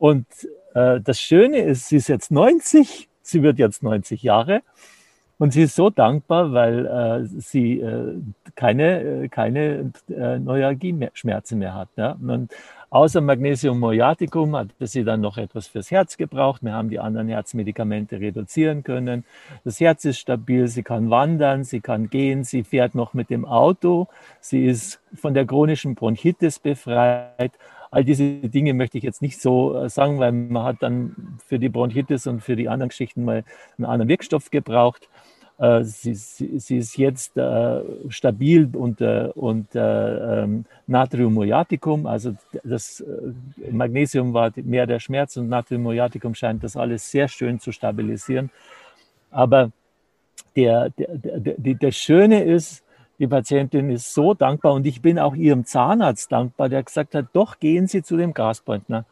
Und 0.00 0.26
äh, 0.74 1.00
das 1.00 1.20
Schöne 1.20 1.58
ist, 1.58 1.86
sie 1.86 1.98
ist 1.98 2.08
jetzt 2.08 2.32
90 2.32 3.08
sie 3.22 3.42
wird 3.42 3.58
jetzt 3.58 3.82
90 3.82 4.22
Jahre 4.22 4.62
und 5.42 5.52
sie 5.52 5.62
ist 5.62 5.74
so 5.74 5.90
dankbar, 5.90 6.52
weil 6.52 6.86
äh, 6.86 7.24
sie 7.24 7.80
äh, 7.80 8.14
keine, 8.54 9.24
äh, 9.24 9.28
keine 9.28 9.90
äh, 10.08 10.38
Neuralgie-Schmerzen 10.38 11.58
mehr 11.58 11.74
hat. 11.74 11.88
Ja? 11.96 12.16
Und 12.24 12.52
außer 12.90 13.20
Magnesium 13.20 13.80
Moriaticum 13.80 14.54
hat 14.54 14.68
sie 14.78 15.02
dann 15.02 15.20
noch 15.20 15.38
etwas 15.38 15.66
fürs 15.66 15.90
Herz 15.90 16.16
gebraucht. 16.16 16.62
Wir 16.62 16.74
haben 16.74 16.90
die 16.90 17.00
anderen 17.00 17.26
Herzmedikamente 17.26 18.20
reduzieren 18.20 18.84
können. 18.84 19.24
Das 19.64 19.80
Herz 19.80 20.04
ist 20.04 20.20
stabil, 20.20 20.68
sie 20.68 20.84
kann 20.84 21.10
wandern, 21.10 21.64
sie 21.64 21.80
kann 21.80 22.08
gehen, 22.08 22.44
sie 22.44 22.62
fährt 22.62 22.94
noch 22.94 23.12
mit 23.12 23.28
dem 23.28 23.44
Auto, 23.44 24.06
sie 24.40 24.64
ist 24.64 25.00
von 25.12 25.34
der 25.34 25.44
chronischen 25.44 25.96
Bronchitis 25.96 26.60
befreit 26.60 27.50
All 27.92 28.04
diese 28.04 28.24
Dinge 28.24 28.72
möchte 28.72 28.96
ich 28.96 29.04
jetzt 29.04 29.20
nicht 29.20 29.38
so 29.38 29.76
äh, 29.76 29.90
sagen, 29.90 30.18
weil 30.18 30.32
man 30.32 30.64
hat 30.64 30.76
dann 30.80 31.36
für 31.46 31.58
die 31.58 31.68
Bronchitis 31.68 32.26
und 32.26 32.40
für 32.40 32.56
die 32.56 32.70
anderen 32.70 32.88
Geschichten 32.88 33.22
mal 33.22 33.44
einen 33.76 33.84
anderen 33.84 34.08
Wirkstoff 34.08 34.50
gebraucht. 34.50 35.10
Äh, 35.58 35.84
sie, 35.84 36.14
sie, 36.14 36.58
sie, 36.58 36.78
ist 36.78 36.96
jetzt 36.96 37.36
äh, 37.36 37.82
stabil 38.08 38.70
unter, 38.74 39.36
unter 39.36 40.42
ähm, 40.44 40.64
Natrium 40.86 41.34
muriaticum, 41.34 42.06
also 42.06 42.34
das 42.64 43.00
äh, 43.00 43.70
Magnesium 43.70 44.32
war 44.32 44.50
mehr 44.56 44.86
der 44.86 44.98
Schmerz 44.98 45.36
und 45.36 45.50
Natrium 45.50 45.82
muriaticum 45.82 46.34
scheint 46.34 46.64
das 46.64 46.78
alles 46.78 47.10
sehr 47.10 47.28
schön 47.28 47.60
zu 47.60 47.72
stabilisieren. 47.72 48.48
Aber 49.30 49.70
der, 50.56 50.88
der, 50.88 51.18
der, 51.18 51.74
der 51.74 51.92
Schöne 51.92 52.42
ist, 52.42 52.82
die 53.22 53.28
Patientin 53.28 53.88
ist 53.88 54.12
so 54.12 54.34
dankbar 54.34 54.72
und 54.72 54.84
ich 54.84 55.00
bin 55.00 55.16
auch 55.16 55.36
ihrem 55.36 55.64
Zahnarzt 55.64 56.32
dankbar, 56.32 56.68
der 56.68 56.82
gesagt 56.82 57.14
hat, 57.14 57.26
doch 57.32 57.60
gehen 57.60 57.86
Sie 57.86 58.02
zu 58.02 58.16
dem 58.16 58.34
Gaspointner. 58.34 59.04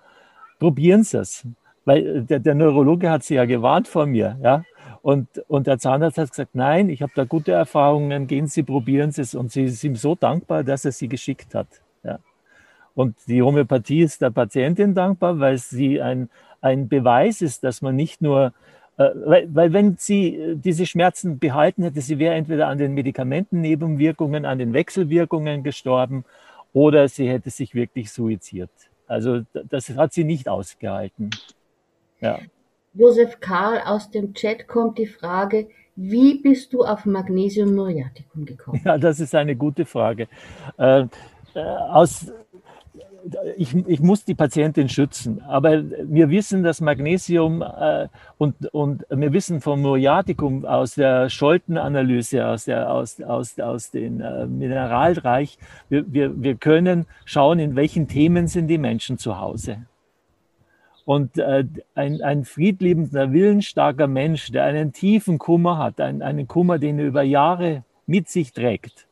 Probieren 0.58 1.04
Sie 1.04 1.18
es. 1.18 1.46
Weil 1.84 2.16
äh, 2.16 2.22
der, 2.22 2.40
der 2.40 2.56
Neurologe 2.56 3.08
hat 3.08 3.22
sie 3.22 3.36
ja 3.36 3.44
gewarnt 3.44 3.86
vor 3.86 4.06
mir. 4.06 4.36
Ja? 4.42 4.64
Und, 5.00 5.28
und 5.46 5.68
der 5.68 5.78
Zahnarzt 5.78 6.18
hat 6.18 6.30
gesagt, 6.30 6.56
nein, 6.56 6.88
ich 6.88 7.02
habe 7.02 7.12
da 7.14 7.22
gute 7.22 7.52
Erfahrungen, 7.52 8.26
gehen 8.26 8.48
Sie, 8.48 8.64
probieren 8.64 9.12
Sie 9.12 9.22
es. 9.22 9.36
Und 9.36 9.52
sie 9.52 9.62
ist 9.62 9.84
ihm 9.84 9.94
so 9.94 10.16
dankbar, 10.16 10.64
dass 10.64 10.84
er 10.84 10.90
sie 10.90 11.06
geschickt 11.06 11.54
hat. 11.54 11.68
Ja? 12.02 12.18
Und 12.96 13.14
die 13.28 13.42
Homöopathie 13.42 14.02
ist 14.02 14.22
der 14.22 14.30
Patientin 14.30 14.92
dankbar, 14.92 15.38
weil 15.38 15.56
sie 15.56 16.02
ein, 16.02 16.30
ein 16.60 16.88
Beweis 16.88 17.42
ist, 17.42 17.62
dass 17.62 17.80
man 17.80 17.94
nicht 17.94 18.22
nur 18.22 18.54
weil, 19.00 19.54
weil 19.54 19.72
wenn 19.72 19.96
sie 19.96 20.36
äh, 20.36 20.56
diese 20.56 20.84
Schmerzen 20.84 21.38
behalten 21.38 21.82
hätte, 21.82 22.00
sie 22.00 22.18
wäre 22.18 22.34
entweder 22.34 22.68
an 22.68 22.78
den 22.78 22.92
Medikamentennebenwirkungen, 22.92 24.44
an 24.44 24.58
den 24.58 24.74
Wechselwirkungen 24.74 25.62
gestorben 25.62 26.24
oder 26.72 27.08
sie 27.08 27.28
hätte 27.28 27.50
sich 27.50 27.74
wirklich 27.74 28.12
suiziert. 28.12 28.70
Also 29.06 29.40
das 29.52 29.88
hat 29.90 30.12
sie 30.12 30.24
nicht 30.24 30.48
ausgehalten. 30.48 31.30
Ja. 32.20 32.38
Josef 32.92 33.40
Karl 33.40 33.80
aus 33.84 34.10
dem 34.10 34.34
Chat 34.34 34.68
kommt 34.68 34.98
die 34.98 35.06
Frage, 35.06 35.68
wie 35.96 36.38
bist 36.38 36.72
du 36.72 36.84
auf 36.84 37.06
Magnesium 37.06 37.74
Muriaticum 37.74 38.44
gekommen? 38.44 38.80
Ja, 38.84 38.98
das 38.98 39.18
ist 39.18 39.34
eine 39.34 39.56
gute 39.56 39.84
Frage. 39.84 40.28
Äh, 40.78 41.06
äh 41.54 41.58
aus 41.58 42.32
ich, 43.56 43.74
ich, 43.86 44.00
muss 44.00 44.24
die 44.24 44.34
Patientin 44.34 44.88
schützen, 44.88 45.42
aber 45.42 45.82
wir 45.84 46.30
wissen, 46.30 46.62
dass 46.62 46.80
Magnesium 46.80 47.62
äh, 47.62 48.08
und, 48.38 48.66
und 48.72 49.04
wir 49.10 49.32
wissen 49.32 49.60
vom 49.60 49.82
Muriaticum 49.82 50.64
aus 50.64 50.94
der 50.94 51.28
Scholtenanalyse, 51.28 52.46
aus, 52.46 52.64
der, 52.64 52.90
aus, 52.90 53.20
aus, 53.20 53.58
aus 53.58 53.90
dem 53.90 54.20
äh, 54.20 54.46
Mineralreich, 54.46 55.58
wir, 55.88 56.12
wir, 56.12 56.42
wir 56.42 56.54
können 56.56 57.06
schauen, 57.24 57.58
in 57.58 57.76
welchen 57.76 58.08
Themen 58.08 58.46
sind 58.46 58.68
die 58.68 58.78
Menschen 58.78 59.18
zu 59.18 59.38
Hause. 59.38 59.78
Und 61.04 61.38
äh, 61.38 61.64
ein, 61.94 62.22
ein 62.22 62.44
friedliebender, 62.44 63.32
willensstarker 63.32 64.06
Mensch, 64.06 64.52
der 64.52 64.64
einen 64.64 64.92
tiefen 64.92 65.38
Kummer 65.38 65.78
hat, 65.78 66.00
ein, 66.00 66.22
einen 66.22 66.46
Kummer, 66.46 66.78
den 66.78 66.98
er 66.98 67.06
über 67.06 67.22
Jahre 67.22 67.84
mit 68.06 68.28
sich 68.28 68.52
trägt, 68.52 69.06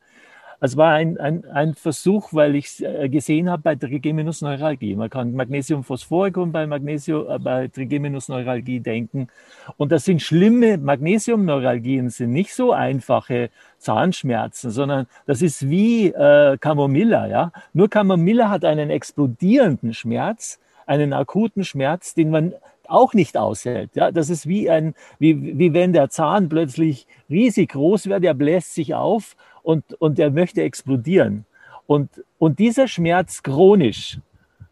es 0.61 0.77
war 0.77 0.93
ein, 0.93 1.19
ein, 1.19 1.45
ein 1.47 1.75
Versuch, 1.75 2.33
weil 2.33 2.57
ich 2.57 2.85
äh, 2.85 3.09
gesehen 3.09 3.49
habe 3.49 3.63
bei 3.63 3.77
Trigeminusneuralgie. 3.77 4.97
Man 4.97 5.09
kann 5.09 5.35
Magnesiumphosphoricum 5.35 6.51
bei, 6.51 6.67
Magnesium, 6.67 7.31
äh, 7.31 7.39
bei 7.39 7.69
Trigeminusneuralgie 7.69 8.81
denken. 8.81 9.29
Und 9.77 9.93
das 9.93 10.05
sind 10.05 10.21
schlimme 10.21 10.77
Magnesiumneuralgien, 10.79 12.11
sind 12.11 12.33
nicht 12.33 12.55
so 12.55 12.73
einfache 12.73 13.51
Zahnschmerzen, 13.79 14.73
sondern 14.73 15.07
das 15.27 15.43
ist 15.43 15.69
wie 15.71 16.09
äh, 16.09 16.59
Camomilla. 16.59 17.29
Ja? 17.29 17.53
Nur 17.73 17.89
Camomilla 17.89 18.51
hat 18.51 18.65
einen 18.65 18.91
explodierenden 18.91 19.95
Schmerz, 19.95 20.59
einen 20.87 21.13
akuten 21.13 21.63
Schmerz, 21.63 22.15
den 22.15 22.31
man 22.31 22.53
auch 22.89 23.15
nicht 23.15 23.37
aushält. 23.37 23.91
Ja, 23.95 24.11
das 24.11 24.31
ist 24.31 24.49
wie 24.49 24.71
ein, 24.71 24.95
wie, 25.19 25.59
wie 25.59 25.75
wenn 25.75 25.93
der 25.93 26.09
Zahn 26.09 26.49
plötzlich 26.49 27.07
riesig 27.31 27.71
groß 27.71 28.07
wird, 28.07 28.25
der 28.25 28.35
bläst 28.35 28.75
sich 28.75 28.95
auf 28.95 29.37
und, 29.69 29.93
und 30.01 30.19
er 30.19 30.31
möchte 30.31 30.63
explodieren. 30.63 31.45
Und, 31.87 32.25
und 32.39 32.59
dieser 32.59 32.89
Schmerz 32.89 33.43
chronisch, 33.43 34.19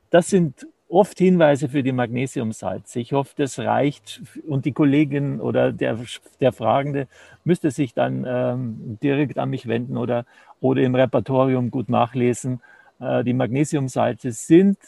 das 0.08 0.30
sind 0.30 0.66
oft 0.88 1.18
Hinweise 1.18 1.68
für 1.68 1.82
die 1.82 1.92
Magnesiumsalze. 1.92 3.00
Ich 3.00 3.12
hoffe, 3.12 3.34
das 3.36 3.58
reicht 3.58 4.22
und 4.48 4.64
die 4.64 4.72
Kollegin 4.72 5.38
oder 5.42 5.70
der, 5.70 5.98
der 6.40 6.52
Fragende 6.52 7.08
müsste 7.44 7.70
sich 7.70 7.92
dann 7.92 8.24
ähm, 8.26 8.98
direkt 9.02 9.36
an 9.36 9.50
mich 9.50 9.68
wenden 9.68 9.98
oder, 9.98 10.24
oder 10.60 10.80
im 10.80 10.94
Repertorium 10.94 11.70
gut 11.70 11.90
nachlesen. 11.90 12.62
Äh, 12.98 13.22
die 13.22 13.34
Magnesiumsalze 13.34 14.32
sind 14.32 14.78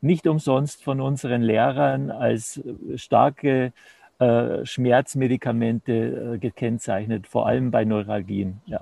nicht 0.00 0.26
umsonst 0.26 0.82
von 0.82 1.02
unseren 1.02 1.42
Lehrern 1.42 2.10
als 2.10 2.62
starke 2.94 3.74
äh, 4.20 4.64
Schmerzmedikamente 4.64 5.92
äh, 5.92 6.38
gekennzeichnet, 6.38 7.26
vor 7.26 7.46
allem 7.46 7.70
bei 7.70 7.84
Neuralgien. 7.84 8.62
Ja 8.64 8.80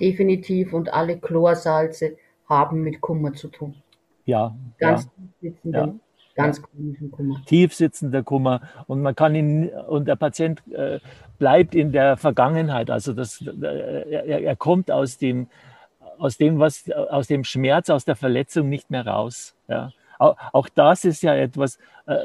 definitiv 0.00 0.72
und 0.72 0.92
alle 0.92 1.18
Chlorsalze 1.18 2.16
haben 2.48 2.82
mit 2.82 3.00
Kummer 3.00 3.32
zu 3.34 3.48
tun. 3.48 3.74
Ja. 4.24 4.54
Ganz 4.78 5.08
ja. 5.62 5.94
ganz 6.34 6.62
chronischen 6.62 7.10
Kummer. 7.10 7.42
Tief 7.46 7.74
sitzender 7.74 8.22
Kummer 8.22 8.60
und 8.86 9.02
man 9.02 9.14
kann 9.14 9.34
ihn 9.34 9.68
und 9.68 10.06
der 10.06 10.16
Patient 10.16 10.62
äh, 10.72 11.00
bleibt 11.38 11.74
in 11.74 11.92
der 11.92 12.16
Vergangenheit. 12.16 12.90
Also 12.90 13.12
das, 13.12 13.40
äh, 13.42 14.10
er, 14.10 14.40
er 14.42 14.56
kommt 14.56 14.90
aus 14.90 15.18
dem 15.18 15.48
aus 16.18 16.36
dem 16.36 16.58
was 16.58 16.90
aus 16.90 17.26
dem 17.26 17.44
Schmerz 17.44 17.90
aus 17.90 18.04
der 18.04 18.16
Verletzung 18.16 18.68
nicht 18.68 18.90
mehr 18.90 19.06
raus. 19.06 19.54
Ja. 19.68 19.92
Auch 20.18 20.68
das 20.74 21.04
ist 21.04 21.22
ja 21.22 21.34
etwas, 21.34 21.78
äh, 22.06 22.18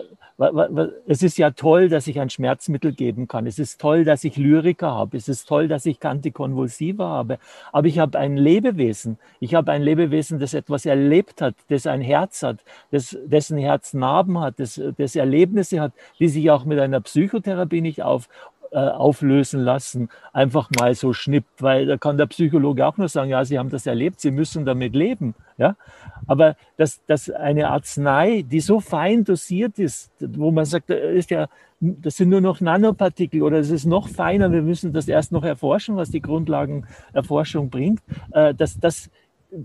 es 1.08 1.22
ist 1.22 1.38
ja 1.38 1.52
toll, 1.52 1.90
dass 1.90 2.08
ich 2.08 2.20
ein 2.20 2.30
Schmerzmittel 2.30 2.94
geben 2.94 3.28
kann. 3.28 3.46
Es 3.46 3.60
ist 3.60 3.80
toll, 3.80 4.04
dass 4.04 4.24
ich 4.24 4.36
Lyriker 4.36 4.92
habe. 4.92 5.16
Es 5.16 5.28
ist 5.28 5.48
toll, 5.48 5.68
dass 5.68 5.86
ich 5.86 6.04
Antikonvulsiva 6.04 7.08
habe. 7.08 7.38
Aber 7.72 7.88
ich 7.88 8.00
habe 8.00 8.18
ein 8.18 8.36
Lebewesen. 8.36 9.20
Ich 9.40 9.54
habe 9.54 9.72
ein 9.72 9.84
Lebewesen, 9.84 10.40
das 10.40 10.54
etwas 10.54 10.86
erlebt 10.86 11.42
hat, 11.42 11.56
das 11.70 11.86
ein 11.86 12.02
Herz 12.02 12.42
hat, 12.42 12.60
das, 12.92 13.18
dessen 13.26 13.58
Herz 13.58 13.94
Narben 13.94 14.40
hat, 14.40 14.60
das, 14.60 14.82
das 14.98 15.16
Erlebnisse 15.16 15.80
hat, 15.80 15.94
die 16.20 16.30
sich 16.30 16.50
auch 16.50 16.66
mit 16.66 16.80
einer 16.80 17.02
Psychotherapie 17.02 17.82
nicht 17.82 18.02
auf, 18.02 18.28
äh, 18.74 18.80
auflösen 18.80 19.62
lassen, 19.62 20.10
einfach 20.34 20.70
mal 20.80 20.96
so 20.96 21.14
schnippt, 21.14 21.62
weil 21.62 21.86
da 21.86 21.98
kann 21.98 22.18
der 22.18 22.26
Psychologe 22.26 22.86
auch 22.86 22.98
nur 22.98 23.08
sagen, 23.08 23.30
ja, 23.30 23.46
Sie 23.46 23.60
haben 23.60 23.70
das 23.70 23.86
erlebt, 23.86 24.20
Sie 24.20 24.32
müssen 24.32 24.66
damit 24.66 24.96
leben. 24.96 25.36
Ja? 25.58 25.76
Aber 26.26 26.56
dass, 26.78 27.06
dass 27.06 27.30
eine 27.30 27.70
Arznei, 27.70 28.44
die 28.50 28.60
so 28.60 28.80
fein 28.80 29.24
dosiert 29.24 29.78
ist, 29.78 30.12
wo 30.20 30.52
man 30.52 30.66
sagt, 30.66 30.90
ist 30.90 31.30
ja, 31.30 31.48
das 31.80 32.18
sind 32.18 32.30
nur 32.30 32.42
noch 32.42 32.62
Nanopartikel 32.62 33.42
oder 33.44 33.60
es 33.60 33.70
ist 33.70 33.86
noch 33.86 34.08
feiner, 34.08 34.52
wir 34.52 34.62
müssen 34.62 34.94
das 34.94 35.08
erst 35.08 35.32
noch 35.32 35.44
erforschen, 35.44 35.96
was 35.96 36.10
die 36.10 36.22
Grundlagenerforschung 36.22 37.70
bringt, 37.70 38.02
äh, 38.32 38.54
dass 38.54 38.80
das 38.80 39.10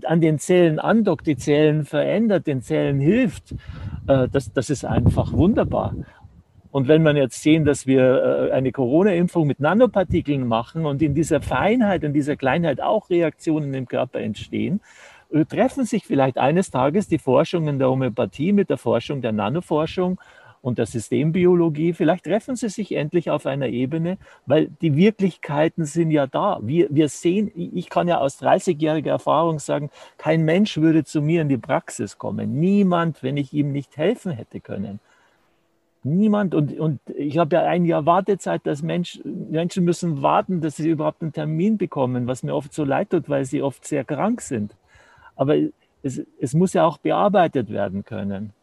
an 0.05 0.21
den 0.21 0.37
Zellen 0.37 0.79
andockt, 0.79 1.25
die 1.25 1.37
Zellen 1.37 1.85
verändert, 1.85 2.45
den 2.45 2.61
Zellen 2.61 2.99
hilft, 2.99 3.55
äh, 4.07 4.27
das, 4.29 4.53
das 4.53 4.69
ist 4.69 4.85
einfach 4.85 5.33
wunderbar. 5.33 5.95
Und 6.71 6.87
wenn 6.87 7.01
man 7.01 7.17
jetzt 7.17 7.41
sehen, 7.41 7.65
dass 7.65 7.87
wir 7.87 8.49
äh, 8.49 8.51
eine 8.51 8.71
Corona-Impfung 8.71 9.47
mit 9.47 9.59
Nanopartikeln 9.59 10.47
machen 10.47 10.85
und 10.85 11.01
in 11.01 11.15
dieser 11.15 11.41
Feinheit 11.41 12.03
und 12.03 12.13
dieser 12.13 12.35
Kleinheit 12.35 12.81
auch 12.81 13.09
Reaktionen 13.09 13.73
im 13.73 13.87
Körper 13.87 14.19
entstehen, 14.19 14.79
äh, 15.31 15.45
treffen 15.45 15.85
sich 15.85 16.05
vielleicht 16.05 16.37
eines 16.37 16.69
Tages 16.69 17.07
die 17.07 17.17
Forschungen 17.17 17.79
der 17.79 17.89
Homöopathie 17.89 18.53
mit 18.53 18.69
der 18.69 18.77
Forschung 18.77 19.21
der 19.21 19.31
Nanoforschung 19.31 20.19
und 20.61 20.77
der 20.77 20.85
Systembiologie. 20.85 21.93
Vielleicht 21.93 22.25
treffen 22.25 22.55
sie 22.55 22.69
sich 22.69 22.95
endlich 22.95 23.31
auf 23.31 23.45
einer 23.45 23.67
Ebene, 23.67 24.17
weil 24.45 24.67
die 24.81 24.95
Wirklichkeiten 24.95 25.85
sind 25.85 26.11
ja 26.11 26.27
da. 26.27 26.59
Wir, 26.61 26.87
wir 26.91 27.09
sehen, 27.09 27.51
ich 27.55 27.89
kann 27.89 28.07
ja 28.07 28.19
aus 28.19 28.41
30-jähriger 28.41 29.09
Erfahrung 29.09 29.59
sagen, 29.59 29.89
kein 30.17 30.43
Mensch 30.43 30.77
würde 30.77 31.03
zu 31.03 31.21
mir 31.21 31.41
in 31.41 31.49
die 31.49 31.57
Praxis 31.57 32.17
kommen. 32.17 32.59
Niemand, 32.59 33.23
wenn 33.23 33.37
ich 33.37 33.53
ihm 33.53 33.71
nicht 33.71 33.97
helfen 33.97 34.31
hätte 34.31 34.59
können. 34.59 34.99
Niemand. 36.03 36.55
Und, 36.55 36.79
und 36.79 36.99
ich 37.15 37.37
habe 37.37 37.55
ja 37.55 37.63
ein 37.63 37.85
Jahr 37.85 38.05
Wartezeit, 38.05 38.65
dass 38.65 38.81
Mensch, 38.81 39.19
Menschen 39.23 39.83
müssen 39.83 40.21
warten, 40.21 40.61
dass 40.61 40.77
sie 40.77 40.89
überhaupt 40.89 41.21
einen 41.21 41.33
Termin 41.33 41.77
bekommen, 41.77 42.27
was 42.27 42.43
mir 42.43 42.55
oft 42.55 42.73
so 42.73 42.83
leid 42.83 43.09
tut, 43.09 43.27
weil 43.29 43.45
sie 43.45 43.61
oft 43.61 43.85
sehr 43.85 44.05
krank 44.05 44.41
sind. 44.41 44.75
Aber 45.35 45.55
es, 46.01 46.21
es 46.39 46.53
muss 46.53 46.73
ja 46.73 46.85
auch 46.85 46.97
bearbeitet 46.97 47.69
werden 47.69 48.05
können. 48.05 48.53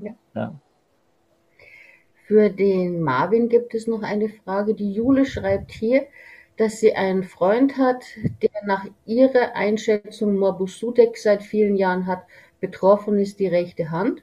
Ja. 0.00 0.14
ja. 0.34 0.54
Für 2.26 2.50
den 2.50 3.02
Marvin 3.02 3.48
gibt 3.48 3.74
es 3.74 3.86
noch 3.86 4.02
eine 4.02 4.28
Frage. 4.28 4.74
Die 4.74 4.92
Jule 4.92 5.26
schreibt 5.26 5.72
hier, 5.72 6.06
dass 6.56 6.80
sie 6.80 6.94
einen 6.94 7.24
Freund 7.24 7.78
hat, 7.78 8.04
der 8.42 8.50
nach 8.64 8.86
ihrer 9.06 9.54
Einschätzung 9.54 10.38
Morbus 10.38 10.78
Sudex 10.78 11.22
seit 11.24 11.42
vielen 11.42 11.76
Jahren 11.76 12.06
hat. 12.06 12.24
Betroffen 12.60 13.18
ist 13.18 13.40
die 13.40 13.48
rechte 13.48 13.90
Hand. 13.90 14.22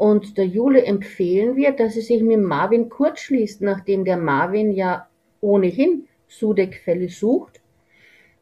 Und 0.00 0.38
der 0.38 0.46
Jule 0.46 0.82
empfehlen 0.82 1.56
wir, 1.56 1.72
dass 1.72 1.92
sie 1.92 2.00
sich 2.00 2.22
mit 2.22 2.40
Marvin 2.40 2.88
kurzschließt, 2.88 3.60
nachdem 3.60 4.06
der 4.06 4.16
Marvin 4.16 4.72
ja 4.72 5.10
ohnehin 5.42 6.08
Sudeck-Fälle 6.26 7.10
sucht. 7.10 7.60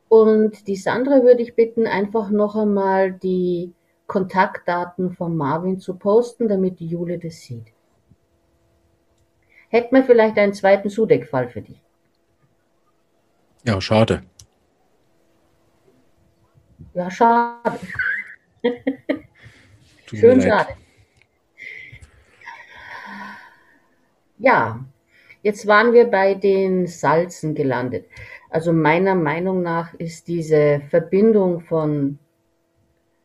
Und 0.09 0.69
die 0.69 0.77
Sandra 0.77 1.25
würde 1.25 1.43
ich 1.43 1.57
bitten, 1.57 1.89
einfach 1.89 2.31
noch 2.31 2.55
einmal 2.55 3.11
die 3.11 3.73
Kontaktdaten 4.07 5.11
von 5.11 5.37
Marvin 5.37 5.81
zu 5.81 5.95
posten, 5.95 6.47
damit 6.47 6.79
die 6.79 6.87
Jule 6.87 7.19
das 7.19 7.41
sieht. 7.41 7.67
Hätten 9.69 9.97
wir 9.97 10.05
vielleicht 10.05 10.39
einen 10.39 10.55
zweiten 10.55 10.91
Sudeck-Fall 10.91 11.49
für 11.49 11.63
dich? 11.63 11.83
Ja, 13.65 13.81
schade. 13.81 14.23
Ja, 16.95 17.11
schade. 17.11 17.81
Schön 20.07 20.41
schade. 20.41 20.77
Ja, 24.39 24.84
jetzt 25.43 25.66
waren 25.66 25.93
wir 25.93 26.07
bei 26.07 26.34
den 26.34 26.86
Salzen 26.86 27.55
gelandet. 27.55 28.07
Also 28.51 28.72
meiner 28.72 29.14
Meinung 29.14 29.62
nach 29.62 29.95
ist 29.95 30.28
diese 30.28 30.80
Verbindung 30.89 31.61
von 31.61 32.18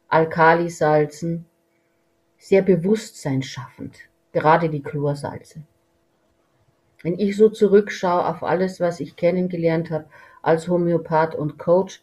Alkalisalzen 0.10 1.46
sehr 2.38 2.62
bewusstseinsschaffend, 2.62 3.98
gerade 4.32 4.70
die 4.70 4.84
Chlorsalze. 4.84 5.64
Wenn 7.04 7.20
ich 7.20 7.38
so 7.38 7.50
zurückschaue 7.50 8.28
auf 8.28 8.44
alles, 8.44 8.80
was 8.80 9.00
ich 9.00 9.16
kennengelernt 9.16 9.92
habe 9.92 10.06
als 10.42 10.68
Homöopath 10.68 11.36
und 11.36 11.58
Coach, 11.58 12.02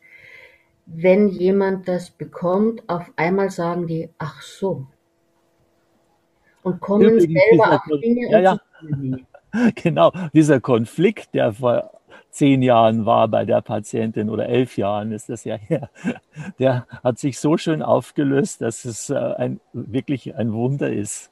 wenn 0.86 1.28
jemand 1.28 1.88
das 1.88 2.10
bekommt, 2.10 2.82
auf 2.88 3.10
einmal 3.16 3.50
sagen 3.50 3.86
die, 3.86 4.10
ach 4.18 4.42
so. 4.42 4.86
Und 6.62 6.80
kommen 6.80 7.18
Übrigens 7.18 7.40
selber 7.48 7.76
auf 7.76 8.00
Dinge 8.00 8.30
ja, 8.30 8.38
ja. 8.40 8.60
Genau, 9.74 10.12
dieser 10.32 10.60
Konflikt, 10.60 11.34
der 11.34 11.52
vor 11.52 11.90
zehn 12.30 12.62
Jahren 12.62 13.06
war 13.06 13.28
bei 13.28 13.44
der 13.44 13.60
Patientin 13.60 14.30
oder 14.30 14.48
elf 14.48 14.76
Jahren 14.76 15.12
ist 15.12 15.28
das 15.28 15.44
ja 15.44 15.56
her, 15.56 15.90
der 16.58 16.86
hat 17.02 17.18
sich 17.18 17.38
so 17.38 17.56
schön 17.56 17.82
aufgelöst, 17.82 18.60
dass 18.60 18.84
es 18.84 19.10
äh, 19.10 19.16
ein, 19.16 19.60
wirklich 19.72 20.34
ein 20.36 20.52
Wunder 20.52 20.92
ist. 20.92 21.30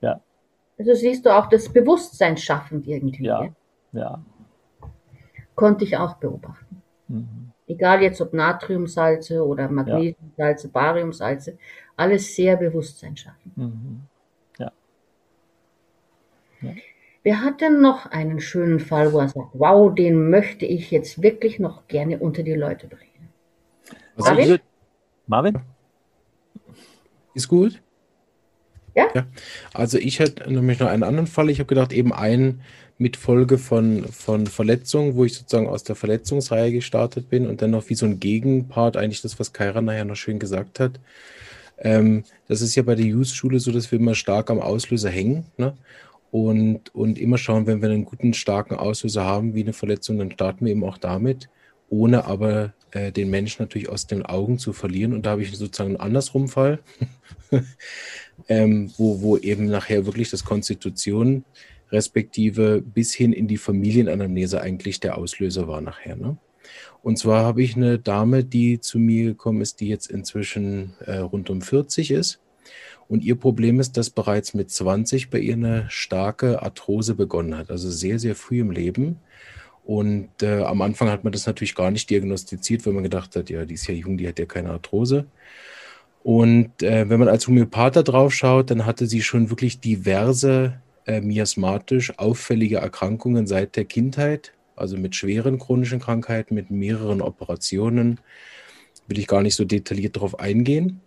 Ja. 0.00 0.20
Also 0.78 0.94
siehst 0.94 1.24
du 1.24 1.34
auch 1.34 1.48
das 1.48 1.72
Bewusstsein 1.72 2.36
schaffend 2.36 2.86
irgendwie. 2.86 3.24
Ja, 3.24 3.48
ja. 3.92 4.22
Konnte 5.54 5.84
ich 5.84 5.96
auch 5.96 6.16
beobachten. 6.16 6.82
Mhm. 7.08 7.52
Egal 7.66 8.02
jetzt 8.02 8.20
ob 8.20 8.34
Natriumsalze 8.34 9.44
oder 9.44 9.70
Magnesiumsalze, 9.70 10.66
ja. 10.66 10.70
Bariumsalze, 10.72 11.58
alles 11.96 12.34
sehr 12.34 12.56
Bewusstsein 12.56 13.16
schaffen. 13.16 13.52
Mhm. 13.56 14.00
Ja. 16.64 16.70
ja. 16.70 16.76
Wer 17.24 17.42
hat 17.42 17.62
denn 17.62 17.80
noch 17.80 18.06
einen 18.06 18.38
schönen 18.40 18.80
Fall, 18.80 19.12
wo 19.14 19.18
er 19.18 19.28
sagt, 19.28 19.48
wow, 19.54 19.94
den 19.94 20.28
möchte 20.28 20.66
ich 20.66 20.90
jetzt 20.90 21.22
wirklich 21.22 21.58
noch 21.58 21.88
gerne 21.88 22.18
unter 22.18 22.42
die 22.42 22.52
Leute 22.52 22.86
bringen? 22.86 23.30
Also 24.16 24.30
Marvin? 24.30 24.48
Würde, 24.48 24.64
Marvin? 25.26 25.58
Ist 27.32 27.48
gut? 27.48 27.80
Ja? 28.94 29.08
ja. 29.14 29.26
Also 29.72 29.96
ich 29.98 30.18
hätte 30.18 30.52
nämlich 30.52 30.78
noch 30.78 30.88
einen 30.88 31.02
anderen 31.02 31.26
Fall. 31.26 31.48
Ich 31.48 31.60
habe 31.60 31.66
gedacht, 31.66 31.94
eben 31.94 32.12
einen 32.12 32.60
mit 32.98 33.16
Folge 33.16 33.58
von, 33.58 34.04
von 34.04 34.46
Verletzungen, 34.46 35.16
wo 35.16 35.24
ich 35.24 35.34
sozusagen 35.34 35.66
aus 35.66 35.82
der 35.82 35.96
Verletzungsreihe 35.96 36.72
gestartet 36.72 37.28
bin 37.28 37.46
und 37.46 37.60
dann 37.60 37.70
noch 37.70 37.88
wie 37.88 37.94
so 37.94 38.06
ein 38.06 38.20
Gegenpart, 38.20 38.96
eigentlich 38.96 39.22
das, 39.22 39.40
was 39.40 39.52
Kaira 39.52 39.80
nachher 39.80 40.04
noch 40.04 40.14
schön 40.14 40.38
gesagt 40.38 40.78
hat. 40.78 41.00
Ähm, 41.78 42.22
das 42.46 42.60
ist 42.60 42.76
ja 42.76 42.82
bei 42.84 42.94
der 42.94 43.06
Youth-Schule 43.06 43.58
so, 43.58 43.72
dass 43.72 43.90
wir 43.90 43.98
immer 43.98 44.14
stark 44.14 44.50
am 44.50 44.60
Auslöser 44.60 45.10
hängen. 45.10 45.46
Ne? 45.56 45.74
Und, 46.34 46.92
und 46.96 47.20
immer 47.20 47.38
schauen, 47.38 47.68
wenn 47.68 47.80
wir 47.80 47.90
einen 47.90 48.04
guten, 48.04 48.34
starken 48.34 48.74
Auslöser 48.74 49.22
haben, 49.22 49.54
wie 49.54 49.62
eine 49.62 49.72
Verletzung, 49.72 50.18
dann 50.18 50.32
starten 50.32 50.64
wir 50.64 50.72
eben 50.72 50.82
auch 50.82 50.98
damit, 50.98 51.48
ohne 51.88 52.24
aber 52.24 52.74
äh, 52.90 53.12
den 53.12 53.30
Menschen 53.30 53.62
natürlich 53.62 53.88
aus 53.88 54.08
den 54.08 54.26
Augen 54.26 54.58
zu 54.58 54.72
verlieren. 54.72 55.12
Und 55.12 55.26
da 55.26 55.30
habe 55.30 55.42
ich 55.42 55.56
sozusagen 55.56 55.90
einen 55.90 56.00
andersrum 56.00 56.48
Fall, 56.48 56.80
ähm, 58.48 58.90
wo, 58.96 59.22
wo 59.22 59.36
eben 59.36 59.66
nachher 59.66 60.06
wirklich 60.06 60.28
das 60.30 60.44
Konstitution 60.44 61.44
respektive 61.92 62.82
bis 62.82 63.14
hin 63.14 63.32
in 63.32 63.46
die 63.46 63.56
Familienanamnese 63.56 64.60
eigentlich 64.60 64.98
der 64.98 65.16
Auslöser 65.16 65.68
war 65.68 65.82
nachher. 65.82 66.16
Ne? 66.16 66.36
Und 67.04 67.16
zwar 67.16 67.44
habe 67.44 67.62
ich 67.62 67.76
eine 67.76 68.00
Dame, 68.00 68.42
die 68.42 68.80
zu 68.80 68.98
mir 68.98 69.26
gekommen 69.26 69.60
ist, 69.60 69.78
die 69.78 69.86
jetzt 69.86 70.10
inzwischen 70.10 70.94
äh, 71.06 71.18
rund 71.18 71.48
um 71.48 71.62
40 71.62 72.10
ist 72.10 72.40
und 73.08 73.22
ihr 73.22 73.36
Problem 73.36 73.80
ist, 73.80 73.96
dass 73.96 74.10
bereits 74.10 74.54
mit 74.54 74.70
20 74.70 75.30
bei 75.30 75.38
ihr 75.38 75.54
eine 75.54 75.86
starke 75.88 76.62
Arthrose 76.62 77.14
begonnen 77.14 77.56
hat, 77.56 77.70
also 77.70 77.90
sehr, 77.90 78.18
sehr 78.18 78.34
früh 78.34 78.60
im 78.60 78.70
Leben. 78.70 79.18
Und 79.84 80.30
äh, 80.42 80.62
am 80.62 80.80
Anfang 80.80 81.10
hat 81.10 81.24
man 81.24 81.32
das 81.32 81.46
natürlich 81.46 81.74
gar 81.74 81.90
nicht 81.90 82.08
diagnostiziert, 82.08 82.86
weil 82.86 82.94
man 82.94 83.02
gedacht 83.02 83.36
hat, 83.36 83.50
ja, 83.50 83.66
die 83.66 83.74
ist 83.74 83.86
ja 83.86 83.94
jung, 83.94 84.16
die 84.16 84.26
hat 84.26 84.38
ja 84.38 84.46
keine 84.46 84.70
Arthrose. 84.70 85.26
Und 86.22 86.82
äh, 86.82 87.08
wenn 87.10 87.18
man 87.18 87.28
als 87.28 87.46
Homöopath 87.46 87.96
da 87.96 88.02
drauf 88.02 88.34
dann 88.40 88.86
hatte 88.86 89.06
sie 89.06 89.22
schon 89.22 89.50
wirklich 89.50 89.80
diverse 89.80 90.80
äh, 91.06 91.20
miasmatisch 91.20 92.18
auffällige 92.18 92.78
Erkrankungen 92.78 93.46
seit 93.46 93.76
der 93.76 93.84
Kindheit, 93.84 94.54
also 94.74 94.96
mit 94.96 95.14
schweren 95.14 95.58
chronischen 95.58 96.00
Krankheiten, 96.00 96.54
mit 96.54 96.70
mehreren 96.70 97.20
Operationen. 97.20 98.20
Will 99.06 99.18
ich 99.18 99.26
gar 99.26 99.42
nicht 99.42 99.54
so 99.54 99.66
detailliert 99.66 100.16
darauf 100.16 100.40
eingehen. 100.40 101.02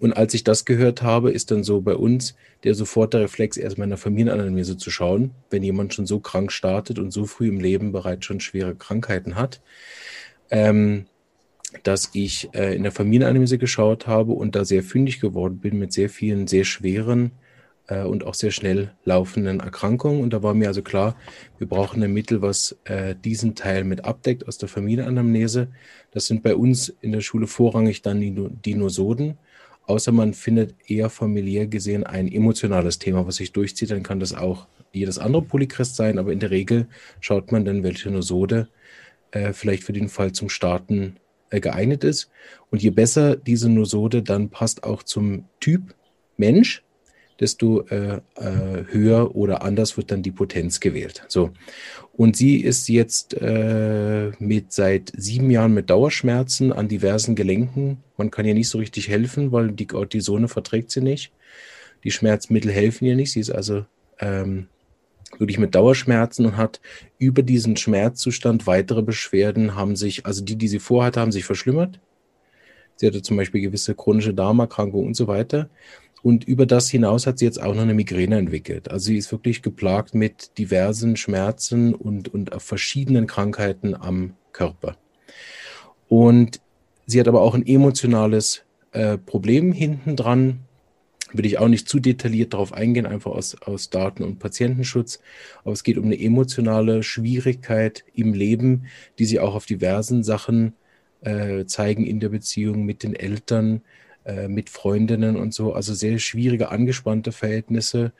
Und 0.00 0.16
als 0.16 0.34
ich 0.34 0.44
das 0.44 0.64
gehört 0.64 1.02
habe, 1.02 1.30
ist 1.30 1.50
dann 1.50 1.64
so 1.64 1.80
bei 1.80 1.94
uns 1.94 2.34
der 2.64 2.74
sofort 2.74 3.14
Reflex, 3.14 3.56
erstmal 3.56 3.84
in 3.84 3.90
der 3.90 3.98
Familienanalyse 3.98 4.76
zu 4.76 4.90
schauen, 4.90 5.32
wenn 5.50 5.62
jemand 5.62 5.94
schon 5.94 6.06
so 6.06 6.20
krank 6.20 6.50
startet 6.50 6.98
und 6.98 7.12
so 7.12 7.26
früh 7.26 7.48
im 7.48 7.60
Leben 7.60 7.92
bereits 7.92 8.24
schon 8.24 8.40
schwere 8.40 8.74
Krankheiten 8.74 9.36
hat, 9.36 9.60
ähm, 10.50 11.06
dass 11.82 12.10
ich 12.14 12.48
äh, 12.54 12.74
in 12.74 12.82
der 12.82 12.92
Familienanalyse 12.92 13.58
geschaut 13.58 14.06
habe 14.06 14.32
und 14.32 14.54
da 14.54 14.64
sehr 14.64 14.82
fündig 14.82 15.20
geworden 15.20 15.58
bin 15.58 15.78
mit 15.78 15.92
sehr 15.92 16.08
vielen 16.08 16.46
sehr 16.46 16.64
schweren 16.64 17.32
äh, 17.88 18.04
und 18.04 18.24
auch 18.24 18.34
sehr 18.34 18.50
schnell 18.50 18.92
laufenden 19.04 19.60
Erkrankungen. 19.60 20.22
Und 20.22 20.32
da 20.32 20.42
war 20.42 20.54
mir 20.54 20.68
also 20.68 20.82
klar, 20.82 21.16
wir 21.58 21.68
brauchen 21.68 22.02
ein 22.02 22.12
Mittel, 22.12 22.42
was 22.42 22.78
äh, 22.84 23.14
diesen 23.14 23.54
Teil 23.54 23.84
mit 23.84 24.04
abdeckt 24.04 24.48
aus 24.48 24.58
der 24.58 24.68
Familienanamnese. 24.68 25.68
Das 26.12 26.26
sind 26.26 26.42
bei 26.42 26.54
uns 26.54 26.88
in 27.00 27.12
der 27.12 27.20
Schule 27.20 27.46
vorrangig 27.46 28.02
dann 28.02 28.20
die 28.20 28.32
Dinosoden 28.32 29.36
außer 29.86 30.12
man 30.12 30.34
findet 30.34 30.74
eher 30.86 31.10
familiär 31.10 31.66
gesehen 31.66 32.04
ein 32.04 32.28
emotionales 32.28 32.98
Thema, 32.98 33.26
was 33.26 33.36
sich 33.36 33.52
durchzieht, 33.52 33.90
dann 33.90 34.02
kann 34.02 34.20
das 34.20 34.34
auch 34.34 34.66
jedes 34.92 35.18
andere 35.18 35.42
Polychrist 35.42 35.96
sein, 35.96 36.18
aber 36.18 36.32
in 36.32 36.40
der 36.40 36.50
Regel 36.50 36.86
schaut 37.20 37.52
man 37.52 37.64
dann, 37.64 37.82
welche 37.82 38.10
Nosode 38.10 38.68
äh, 39.32 39.52
vielleicht 39.52 39.82
für 39.82 39.92
den 39.92 40.08
Fall 40.08 40.32
zum 40.32 40.48
Starten 40.48 41.16
äh, 41.50 41.60
geeignet 41.60 42.04
ist. 42.04 42.30
Und 42.70 42.82
je 42.82 42.90
besser 42.90 43.36
diese 43.36 43.68
Nosode 43.68 44.22
dann 44.22 44.50
passt 44.50 44.84
auch 44.84 45.02
zum 45.02 45.46
Typ 45.60 45.94
Mensch, 46.36 46.83
desto 47.40 47.82
äh, 47.88 48.20
äh, 48.36 48.84
höher 48.90 49.34
oder 49.34 49.62
anders 49.62 49.96
wird 49.96 50.10
dann 50.10 50.22
die 50.22 50.30
Potenz 50.30 50.80
gewählt. 50.80 51.24
So. 51.28 51.50
Und 52.12 52.36
sie 52.36 52.58
ist 52.60 52.88
jetzt 52.88 53.34
äh, 53.34 54.30
mit 54.38 54.72
seit 54.72 55.12
sieben 55.16 55.50
Jahren 55.50 55.74
mit 55.74 55.90
Dauerschmerzen 55.90 56.72
an 56.72 56.88
diversen 56.88 57.34
Gelenken. 57.34 57.98
Man 58.16 58.30
kann 58.30 58.46
ihr 58.46 58.54
nicht 58.54 58.68
so 58.68 58.78
richtig 58.78 59.08
helfen, 59.08 59.50
weil 59.50 59.72
die 59.72 59.86
Cortisone 59.86 60.48
verträgt 60.48 60.90
sie 60.90 61.00
nicht. 61.00 61.32
Die 62.04 62.10
Schmerzmittel 62.10 62.70
helfen 62.70 63.06
ihr 63.06 63.16
nicht. 63.16 63.32
Sie 63.32 63.40
ist 63.40 63.50
also 63.50 63.84
ähm, 64.20 64.68
wirklich 65.38 65.58
mit 65.58 65.74
Dauerschmerzen 65.74 66.46
und 66.46 66.56
hat 66.56 66.80
über 67.18 67.42
diesen 67.42 67.76
Schmerzzustand 67.76 68.66
weitere 68.66 69.02
Beschwerden 69.02 69.74
haben 69.74 69.96
sich, 69.96 70.24
also 70.26 70.44
die, 70.44 70.56
die 70.56 70.68
sie 70.68 70.78
vorhat, 70.78 71.16
haben 71.16 71.32
sich 71.32 71.44
verschlimmert. 71.44 71.98
Sie 72.96 73.06
hatte 73.06 73.22
zum 73.22 73.36
Beispiel 73.36 73.60
gewisse 73.60 73.94
chronische 73.94 74.34
Darmerkrankungen 74.34 75.08
und 75.08 75.14
so 75.14 75.26
weiter. 75.26 75.68
Und 76.24 76.44
über 76.44 76.64
das 76.64 76.88
hinaus 76.88 77.26
hat 77.26 77.38
sie 77.38 77.44
jetzt 77.44 77.60
auch 77.60 77.74
noch 77.74 77.82
eine 77.82 77.92
Migräne 77.92 78.38
entwickelt. 78.38 78.90
Also 78.90 79.08
sie 79.08 79.18
ist 79.18 79.30
wirklich 79.30 79.60
geplagt 79.60 80.14
mit 80.14 80.56
diversen 80.56 81.18
Schmerzen 81.18 81.94
und, 81.94 82.32
und 82.32 82.50
verschiedenen 82.62 83.26
Krankheiten 83.26 83.94
am 83.94 84.32
Körper. 84.52 84.96
Und 86.08 86.62
sie 87.04 87.20
hat 87.20 87.28
aber 87.28 87.42
auch 87.42 87.54
ein 87.54 87.66
emotionales 87.66 88.62
äh, 88.92 89.18
Problem 89.18 89.70
hinten 89.72 90.16
dran. 90.16 90.60
Will 91.34 91.44
ich 91.44 91.58
auch 91.58 91.68
nicht 91.68 91.90
zu 91.90 92.00
detailliert 92.00 92.54
darauf 92.54 92.72
eingehen, 92.72 93.04
einfach 93.04 93.32
aus, 93.32 93.60
aus 93.60 93.90
Daten- 93.90 94.24
und 94.24 94.38
Patientenschutz. 94.38 95.20
Aber 95.62 95.72
es 95.72 95.84
geht 95.84 95.98
um 95.98 96.06
eine 96.06 96.18
emotionale 96.18 97.02
Schwierigkeit 97.02 98.02
im 98.14 98.32
Leben, 98.32 98.86
die 99.18 99.26
sie 99.26 99.40
auch 99.40 99.54
auf 99.54 99.66
diversen 99.66 100.24
Sachen 100.24 100.72
äh, 101.20 101.66
zeigen 101.66 102.06
in 102.06 102.18
der 102.18 102.30
Beziehung 102.30 102.86
mit 102.86 103.02
den 103.02 103.14
Eltern, 103.14 103.82
äh, 104.24 104.48
mit 104.48 104.70
Freundinnen 104.70 105.36
und 105.36 105.54
so. 105.54 105.72
Also 105.72 105.94
sehr 105.94 106.18
schwierige, 106.18 106.70
angespannte 106.70 107.32
Verhältnisse, 107.32 108.12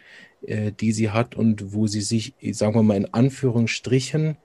äh, 0.47 0.73
die 0.73 0.93
sie 0.93 1.11
hat 1.11 1.35
und 1.35 1.73
wo 1.73 1.87
sie 1.87 2.01
sich, 2.01 2.35
sagen 2.53 2.75
wir 2.75 2.83
mal, 2.83 2.97
in 2.97 3.13
Anführungsstrichen 3.13 4.37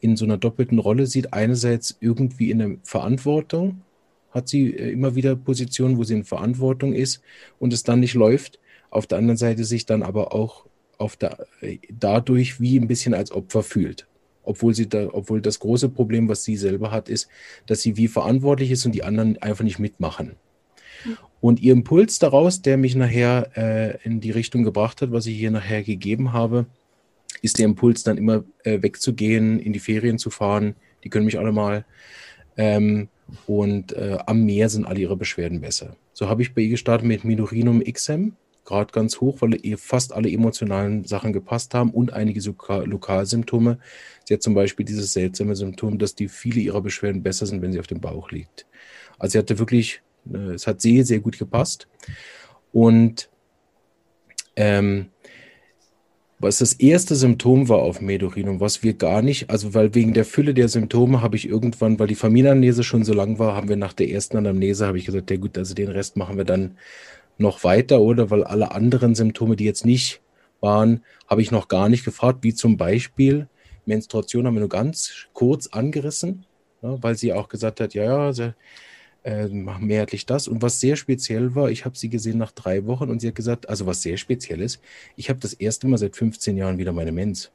in 0.00 0.16
so 0.16 0.24
einer 0.24 0.36
doppelten 0.38 0.78
Rolle 0.78 1.06
sieht. 1.06 1.32
Einerseits 1.32 1.96
irgendwie 2.00 2.50
in 2.50 2.58
der 2.58 2.76
Verantwortung, 2.82 3.82
hat 4.30 4.48
sie 4.48 4.74
äh, 4.76 4.90
immer 4.90 5.14
wieder 5.14 5.36
Positionen, 5.36 5.96
wo 5.96 6.04
sie 6.04 6.14
in 6.14 6.24
Verantwortung 6.24 6.92
ist 6.92 7.22
und 7.58 7.72
es 7.72 7.84
dann 7.84 8.00
nicht 8.00 8.14
läuft. 8.14 8.58
Auf 8.90 9.06
der 9.06 9.18
anderen 9.18 9.36
Seite 9.36 9.64
sich 9.64 9.86
dann 9.86 10.02
aber 10.02 10.34
auch 10.34 10.66
auf 10.98 11.16
der, 11.16 11.46
äh, 11.60 11.78
dadurch 11.90 12.60
wie 12.60 12.78
ein 12.78 12.88
bisschen 12.88 13.14
als 13.14 13.30
Opfer 13.30 13.62
fühlt 13.62 14.06
obwohl 14.44 14.74
sie 14.74 14.88
da, 14.88 15.08
obwohl 15.12 15.40
das 15.40 15.58
große 15.58 15.88
Problem, 15.88 16.28
was 16.28 16.44
sie 16.44 16.56
selber 16.56 16.90
hat, 16.90 17.08
ist, 17.08 17.28
dass 17.66 17.82
sie 17.82 17.96
wie 17.96 18.08
verantwortlich 18.08 18.70
ist 18.70 18.84
und 18.86 18.92
die 18.92 19.02
anderen 19.02 19.38
einfach 19.38 19.64
nicht 19.64 19.78
mitmachen. 19.78 20.36
Und 21.40 21.60
ihr 21.60 21.72
Impuls 21.72 22.18
daraus, 22.18 22.62
der 22.62 22.76
mich 22.76 22.94
nachher 22.94 23.50
äh, 23.56 23.98
in 24.04 24.20
die 24.20 24.30
Richtung 24.30 24.62
gebracht 24.64 25.02
hat, 25.02 25.12
was 25.12 25.26
ich 25.26 25.36
hier 25.36 25.50
nachher 25.50 25.82
gegeben 25.82 26.32
habe, 26.32 26.66
ist 27.42 27.58
der 27.58 27.66
Impuls 27.66 28.02
dann 28.02 28.16
immer 28.16 28.44
äh, 28.62 28.80
wegzugehen, 28.82 29.58
in 29.58 29.72
die 29.72 29.80
Ferien 29.80 30.18
zu 30.18 30.30
fahren. 30.30 30.74
Die 31.04 31.10
können 31.10 31.26
mich 31.26 31.38
alle 31.38 31.52
mal. 31.52 31.84
Ähm, 32.56 33.08
und 33.46 33.92
äh, 33.92 34.18
am 34.26 34.44
Meer 34.44 34.68
sind 34.68 34.86
alle 34.86 35.00
ihre 35.00 35.16
Beschwerden 35.16 35.60
besser. 35.60 35.96
So 36.12 36.28
habe 36.28 36.42
ich 36.42 36.54
bei 36.54 36.62
ihr 36.62 36.70
gestartet 36.70 37.06
mit 37.06 37.24
Minorinum 37.24 37.82
XM, 37.82 38.32
gerade 38.64 38.92
ganz 38.92 39.20
hoch, 39.20 39.38
weil 39.40 39.58
ihr 39.62 39.78
fast 39.78 40.12
alle 40.12 40.30
emotionalen 40.30 41.04
Sachen 41.04 41.32
gepasst 41.32 41.74
haben 41.74 41.90
und 41.90 42.12
einige 42.12 42.40
Lokalsymptome. 42.40 43.78
Sie 44.24 44.34
hat 44.34 44.42
zum 44.42 44.54
Beispiel 44.54 44.86
dieses 44.86 45.12
seltsame 45.12 45.56
Symptom, 45.56 45.98
dass 45.98 46.14
die 46.14 46.28
viele 46.28 46.60
ihrer 46.60 46.80
Beschwerden 46.80 47.22
besser 47.22 47.46
sind, 47.46 47.62
wenn 47.62 47.72
sie 47.72 47.80
auf 47.80 47.86
dem 47.86 48.00
Bauch 48.00 48.30
liegt. 48.30 48.66
Also 49.18 49.32
sie 49.32 49.38
hatte 49.38 49.58
wirklich 49.58 50.02
es 50.54 50.66
hat 50.66 50.80
sehr, 50.80 51.04
sehr 51.04 51.20
gut 51.20 51.38
gepasst. 51.38 51.88
Und 52.72 53.30
ähm, 54.56 55.10
was 56.38 56.58
das 56.58 56.74
erste 56.74 57.14
Symptom 57.14 57.68
war 57.68 57.78
auf 57.78 58.00
Medorinum, 58.00 58.60
was 58.60 58.82
wir 58.82 58.94
gar 58.94 59.22
nicht, 59.22 59.48
also 59.48 59.72
weil 59.72 59.94
wegen 59.94 60.12
der 60.12 60.24
Fülle 60.24 60.52
der 60.52 60.68
Symptome 60.68 61.22
habe 61.22 61.36
ich 61.36 61.48
irgendwann, 61.48 61.98
weil 61.98 62.08
die 62.08 62.14
Familienanamnese 62.14 62.84
schon 62.84 63.04
so 63.04 63.14
lang 63.14 63.38
war, 63.38 63.56
haben 63.56 63.68
wir 63.68 63.76
nach 63.76 63.92
der 63.92 64.10
ersten 64.10 64.36
Anamnese, 64.36 64.86
habe 64.86 64.98
ich 64.98 65.06
gesagt, 65.06 65.30
ja 65.30 65.36
gut, 65.36 65.56
also 65.56 65.74
den 65.74 65.88
Rest 65.88 66.16
machen 66.16 66.36
wir 66.36 66.44
dann 66.44 66.76
noch 67.38 67.64
weiter 67.64 68.00
oder 68.00 68.30
weil 68.30 68.44
alle 68.44 68.72
anderen 68.72 69.14
Symptome, 69.14 69.56
die 69.56 69.64
jetzt 69.64 69.86
nicht 69.86 70.20
waren, 70.60 71.02
habe 71.28 71.40
ich 71.40 71.50
noch 71.50 71.68
gar 71.68 71.88
nicht 71.88 72.04
gefragt, 72.04 72.40
wie 72.42 72.54
zum 72.54 72.76
Beispiel 72.76 73.48
Menstruation 73.86 74.46
haben 74.46 74.54
wir 74.54 74.60
nur 74.60 74.68
ganz 74.68 75.28
kurz 75.32 75.68
angerissen, 75.68 76.46
ja, 76.82 77.02
weil 77.02 77.16
sie 77.16 77.32
auch 77.32 77.48
gesagt 77.48 77.80
hat, 77.80 77.94
ja, 77.94 78.04
ja, 78.04 78.32
äh, 79.24 79.48
mehrheitlich 79.48 80.26
das. 80.26 80.46
Und 80.48 80.62
was 80.62 80.80
sehr 80.80 80.96
speziell 80.96 81.54
war, 81.54 81.70
ich 81.70 81.84
habe 81.84 81.96
sie 81.96 82.08
gesehen 82.08 82.38
nach 82.38 82.52
drei 82.52 82.86
Wochen 82.86 83.10
und 83.10 83.20
sie 83.20 83.28
hat 83.28 83.34
gesagt, 83.34 83.68
also 83.68 83.86
was 83.86 84.02
sehr 84.02 84.16
speziell 84.16 84.60
ist, 84.60 84.80
ich 85.16 85.28
habe 85.30 85.40
das 85.40 85.54
erste 85.54 85.88
Mal 85.88 85.98
seit 85.98 86.14
15 86.14 86.56
Jahren 86.56 86.78
wieder 86.78 86.92
meine 86.92 87.12
Mens. 87.12 87.50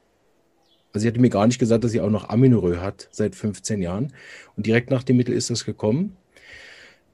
Also 0.92 1.04
sie 1.04 1.08
hatte 1.08 1.22
mir 1.22 1.30
gar 1.30 1.46
nicht 1.46 1.60
gesagt, 1.60 1.84
dass 1.84 1.92
sie 1.92 2.02
auch 2.02 2.10
noch 2.10 2.30
Aminorö 2.30 2.78
hat 2.78 3.08
seit 3.12 3.36
15 3.36 3.82
Jahren. 3.82 4.14
Und 4.58 4.66
direkt 4.66 4.90
nach 4.90 5.04
dem 5.04 5.18
Mittel 5.18 5.36
ist 5.36 5.50
das 5.52 5.64
gekommen. 5.64 6.18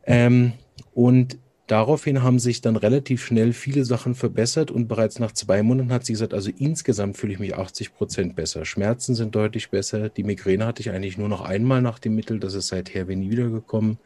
Ähm, 0.06 0.54
und 0.94 1.38
daraufhin 1.68 2.24
haben 2.24 2.40
sich 2.40 2.62
dann 2.62 2.76
relativ 2.76 3.24
schnell 3.24 3.54
viele 3.54 3.86
Sachen 3.86 4.16
verbessert 4.16 4.72
und 4.72 4.88
bereits 4.88 5.20
nach 5.20 5.32
zwei 5.32 5.64
Monaten 5.64 5.92
hat 5.92 6.06
sie 6.06 6.14
gesagt, 6.14 6.34
also 6.34 6.52
insgesamt 6.58 7.18
fühle 7.18 7.34
ich 7.34 7.40
mich 7.40 7.56
80 7.56 7.94
Prozent 7.94 8.36
besser. 8.36 8.66
Schmerzen 8.66 9.16
sind 9.16 9.36
deutlich 9.36 9.70
besser. 9.70 10.10
Die 10.10 10.24
Migräne 10.24 10.66
hatte 10.66 10.82
ich 10.82 10.92
eigentlich 10.92 11.18
nur 11.18 11.30
noch 11.30 11.42
einmal 11.42 11.82
nach 11.82 12.00
dem 12.00 12.16
Mittel. 12.16 12.40
Das 12.40 12.54
ist 12.54 12.68
seither 12.68 13.06
nie 13.06 13.30
wiedergekommen. 13.30 13.98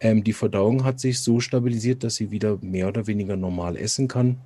Ähm, 0.00 0.24
die 0.24 0.32
Verdauung 0.32 0.84
hat 0.84 0.98
sich 0.98 1.20
so 1.20 1.40
stabilisiert, 1.40 2.02
dass 2.04 2.16
sie 2.16 2.30
wieder 2.30 2.58
mehr 2.60 2.88
oder 2.88 3.06
weniger 3.06 3.36
normal 3.36 3.76
essen 3.76 4.08
kann. 4.08 4.40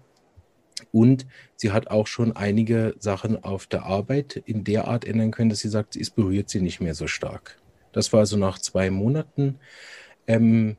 Und 0.93 1.27
sie 1.57 1.73
hat 1.73 1.89
auch 1.89 2.07
schon 2.07 2.36
einige 2.36 2.94
Sachen 2.98 3.43
auf 3.43 3.66
der 3.66 3.85
Arbeit 3.85 4.43
in 4.44 4.65
der 4.65 4.89
Art 4.89 5.05
ändern 5.07 5.31
können, 5.31 5.48
dass 5.48 5.61
sie 5.61 5.69
sagt, 5.69 5.97
es 5.97 6.11
berührt 6.11 6.51
sie 6.51 6.61
nicht 6.61 6.81
mehr 6.81 6.94
so 6.94 7.07
stark. 7.07 7.59
Das 7.93 8.12
war 8.12 8.20
also 8.20 8.36
nach 8.36 8.59
zwei 8.59 8.90
Monaten. 8.90 9.59
Ähm, 10.27 10.77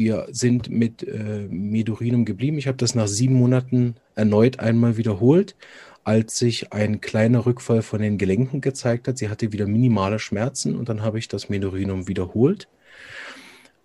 wir 0.00 0.28
sind 0.30 0.70
mit 0.70 1.06
äh, 1.06 1.46
Medurinum 1.50 2.24
geblieben. 2.24 2.56
Ich 2.56 2.66
habe 2.66 2.78
das 2.78 2.94
nach 2.94 3.06
sieben 3.06 3.34
Monaten 3.34 3.96
erneut 4.14 4.58
einmal 4.58 4.96
wiederholt, 4.96 5.56
als 6.04 6.38
sich 6.38 6.72
ein 6.72 7.02
kleiner 7.02 7.44
Rückfall 7.44 7.82
von 7.82 8.00
den 8.00 8.16
Gelenken 8.16 8.62
gezeigt 8.62 9.08
hat. 9.08 9.18
Sie 9.18 9.28
hatte 9.28 9.52
wieder 9.52 9.66
minimale 9.66 10.18
Schmerzen 10.18 10.74
und 10.74 10.88
dann 10.88 11.02
habe 11.02 11.18
ich 11.18 11.28
das 11.28 11.50
Medurinum 11.50 12.08
wiederholt. 12.08 12.66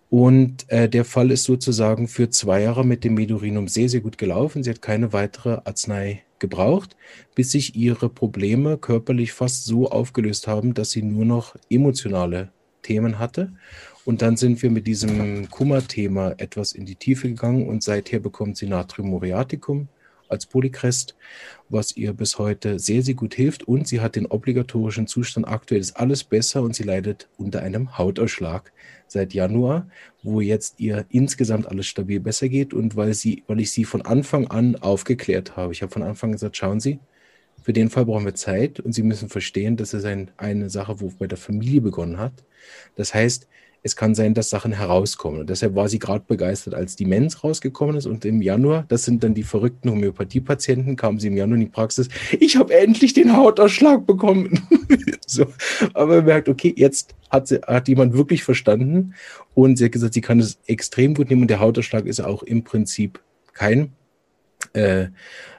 Und 0.08 0.64
äh, 0.70 0.88
der 0.88 1.04
Fall 1.04 1.30
ist 1.30 1.44
sozusagen 1.44 2.08
für 2.08 2.30
zwei 2.30 2.62
Jahre 2.62 2.86
mit 2.86 3.04
dem 3.04 3.12
Medurinum 3.12 3.68
sehr, 3.68 3.90
sehr 3.90 4.00
gut 4.00 4.16
gelaufen. 4.16 4.62
Sie 4.62 4.70
hat 4.70 4.80
keine 4.80 5.12
weitere 5.12 5.58
Arznei 5.64 6.22
gebraucht, 6.38 6.96
bis 7.34 7.50
sich 7.50 7.76
ihre 7.76 8.08
Probleme 8.08 8.78
körperlich 8.78 9.34
fast 9.34 9.66
so 9.66 9.90
aufgelöst 9.90 10.46
haben, 10.46 10.72
dass 10.72 10.92
sie 10.92 11.02
nur 11.02 11.26
noch 11.26 11.56
emotionale 11.68 12.52
Themen 12.80 13.18
hatte. 13.18 13.52
Und 14.06 14.22
dann 14.22 14.36
sind 14.36 14.62
wir 14.62 14.70
mit 14.70 14.86
diesem 14.86 15.50
Kummerthema 15.50 16.34
etwas 16.38 16.70
in 16.70 16.86
die 16.86 16.94
Tiefe 16.94 17.28
gegangen 17.28 17.68
und 17.68 17.82
seither 17.82 18.20
bekommt 18.20 18.56
sie 18.56 18.68
Natrium 18.68 19.10
muriaticum 19.10 19.88
als 20.28 20.46
Polykrest, 20.46 21.16
was 21.68 21.96
ihr 21.96 22.12
bis 22.12 22.38
heute 22.38 22.78
sehr, 22.78 23.02
sehr 23.02 23.14
gut 23.14 23.34
hilft. 23.34 23.64
Und 23.64 23.88
sie 23.88 24.00
hat 24.00 24.14
den 24.14 24.26
obligatorischen 24.26 25.08
Zustand. 25.08 25.48
Aktuell 25.48 25.80
ist 25.80 25.96
alles 25.96 26.22
besser 26.22 26.62
und 26.62 26.76
sie 26.76 26.84
leidet 26.84 27.28
unter 27.36 27.62
einem 27.62 27.98
Hautausschlag 27.98 28.72
seit 29.08 29.34
Januar, 29.34 29.88
wo 30.22 30.40
jetzt 30.40 30.78
ihr 30.78 31.04
insgesamt 31.10 31.66
alles 31.66 31.86
stabil 31.86 32.20
besser 32.20 32.48
geht 32.48 32.72
und 32.74 32.94
weil 32.94 33.12
sie, 33.12 33.42
weil 33.48 33.58
ich 33.58 33.72
sie 33.72 33.84
von 33.84 34.02
Anfang 34.02 34.46
an 34.46 34.76
aufgeklärt 34.76 35.56
habe. 35.56 35.72
Ich 35.72 35.82
habe 35.82 35.92
von 35.92 36.04
Anfang 36.04 36.30
an 36.30 36.34
gesagt, 36.34 36.56
schauen 36.56 36.78
Sie, 36.78 37.00
für 37.62 37.72
den 37.72 37.90
Fall 37.90 38.06
brauchen 38.06 38.24
wir 38.24 38.36
Zeit 38.36 38.78
und 38.78 38.92
Sie 38.92 39.02
müssen 39.02 39.28
verstehen, 39.28 39.76
dass 39.76 39.94
es 39.94 40.04
ein, 40.04 40.30
eine 40.36 40.70
Sache, 40.70 41.00
wo 41.00 41.08
bei 41.18 41.26
der 41.26 41.38
Familie 41.38 41.80
begonnen 41.80 42.18
hat. 42.18 42.44
Das 42.94 43.12
heißt, 43.12 43.48
es 43.82 43.94
kann 43.94 44.14
sein, 44.14 44.34
dass 44.34 44.50
Sachen 44.50 44.72
herauskommen. 44.72 45.40
Und 45.40 45.50
deshalb 45.50 45.74
war 45.74 45.88
sie 45.88 45.98
gerade 45.98 46.24
begeistert, 46.26 46.74
als 46.74 46.96
die 46.96 47.04
Mens 47.04 47.44
rausgekommen 47.44 47.96
ist. 47.96 48.06
Und 48.06 48.24
im 48.24 48.42
Januar, 48.42 48.84
das 48.88 49.04
sind 49.04 49.22
dann 49.22 49.34
die 49.34 49.42
verrückten 49.42 49.90
Homöopathie-Patienten, 49.90 50.96
kamen 50.96 51.20
sie 51.20 51.28
im 51.28 51.36
Januar 51.36 51.56
in 51.56 51.66
die 51.66 51.70
Praxis. 51.70 52.08
Ich 52.40 52.56
habe 52.56 52.74
endlich 52.74 53.12
den 53.12 53.36
Hautausschlag 53.36 54.06
bekommen. 54.06 54.60
so. 55.26 55.46
Aber 55.94 56.16
man 56.16 56.24
merkt, 56.24 56.48
okay, 56.48 56.74
jetzt 56.76 57.14
hat, 57.30 57.48
sie, 57.48 57.60
hat 57.60 57.88
jemand 57.88 58.14
wirklich 58.14 58.42
verstanden. 58.42 59.14
Und 59.54 59.76
sie 59.76 59.84
hat 59.84 59.92
gesagt, 59.92 60.14
sie 60.14 60.20
kann 60.20 60.40
es 60.40 60.58
extrem 60.66 61.14
gut 61.14 61.30
nehmen. 61.30 61.42
Und 61.42 61.50
der 61.50 61.60
Hautausschlag 61.60 62.06
ist 62.06 62.20
auch 62.20 62.42
im 62.42 62.64
Prinzip 62.64 63.20
kein 63.52 63.92
äh, 64.72 65.06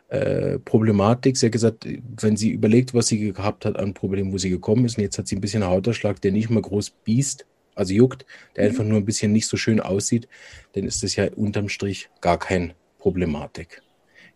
äh, 0.09 0.59
Problematik. 0.59 1.37
Sie 1.37 1.47
hat 1.47 1.53
gesagt, 1.53 1.87
wenn 2.21 2.37
sie 2.37 2.51
überlegt, 2.51 2.93
was 2.93 3.07
sie 3.07 3.31
gehabt 3.31 3.65
hat 3.65 3.77
an 3.77 3.93
Problemen, 3.93 4.31
wo 4.31 4.37
sie 4.37 4.49
gekommen 4.49 4.85
ist, 4.85 4.97
und 4.97 5.03
jetzt 5.03 5.17
hat 5.17 5.27
sie 5.27 5.35
ein 5.35 5.41
bisschen 5.41 5.63
einen 5.63 5.71
Hautausschlag, 5.71 6.21
der 6.21 6.31
nicht 6.31 6.49
mal 6.49 6.61
groß 6.61 6.91
biest, 7.03 7.45
also 7.77 7.93
juckt, 7.93 8.25
der 8.55 8.63
mhm. 8.63 8.69
einfach 8.69 8.83
nur 8.83 8.97
ein 8.97 9.05
bisschen 9.05 9.31
nicht 9.31 9.47
so 9.47 9.57
schön 9.57 9.79
aussieht, 9.79 10.27
dann 10.73 10.85
ist 10.85 11.03
das 11.03 11.15
ja 11.15 11.31
unterm 11.35 11.69
Strich 11.69 12.09
gar 12.21 12.39
keine 12.39 12.75
Problematik. 12.97 13.81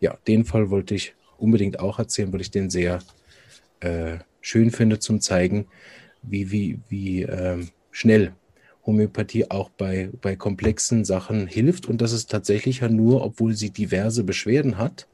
Ja, 0.00 0.18
den 0.26 0.44
Fall 0.44 0.70
wollte 0.70 0.94
ich 0.94 1.14
unbedingt 1.38 1.80
auch 1.80 1.98
erzählen, 1.98 2.32
weil 2.32 2.40
ich 2.40 2.50
den 2.50 2.70
sehr 2.70 3.00
äh, 3.80 4.18
schön 4.40 4.70
finde 4.70 4.98
zum 4.98 5.20
zeigen, 5.20 5.66
wie, 6.22 6.50
wie, 6.50 6.78
wie 6.88 7.22
äh, 7.22 7.64
schnell 7.90 8.32
Homöopathie 8.86 9.50
auch 9.50 9.70
bei, 9.70 10.10
bei 10.20 10.34
komplexen 10.34 11.04
Sachen 11.04 11.46
hilft 11.46 11.86
und 11.86 12.00
das 12.00 12.12
ist 12.12 12.30
tatsächlich 12.30 12.80
ja 12.80 12.88
nur, 12.88 13.22
obwohl 13.24 13.54
sie 13.54 13.70
diverse 13.70 14.24
Beschwerden 14.24 14.78
hat, 14.78 15.06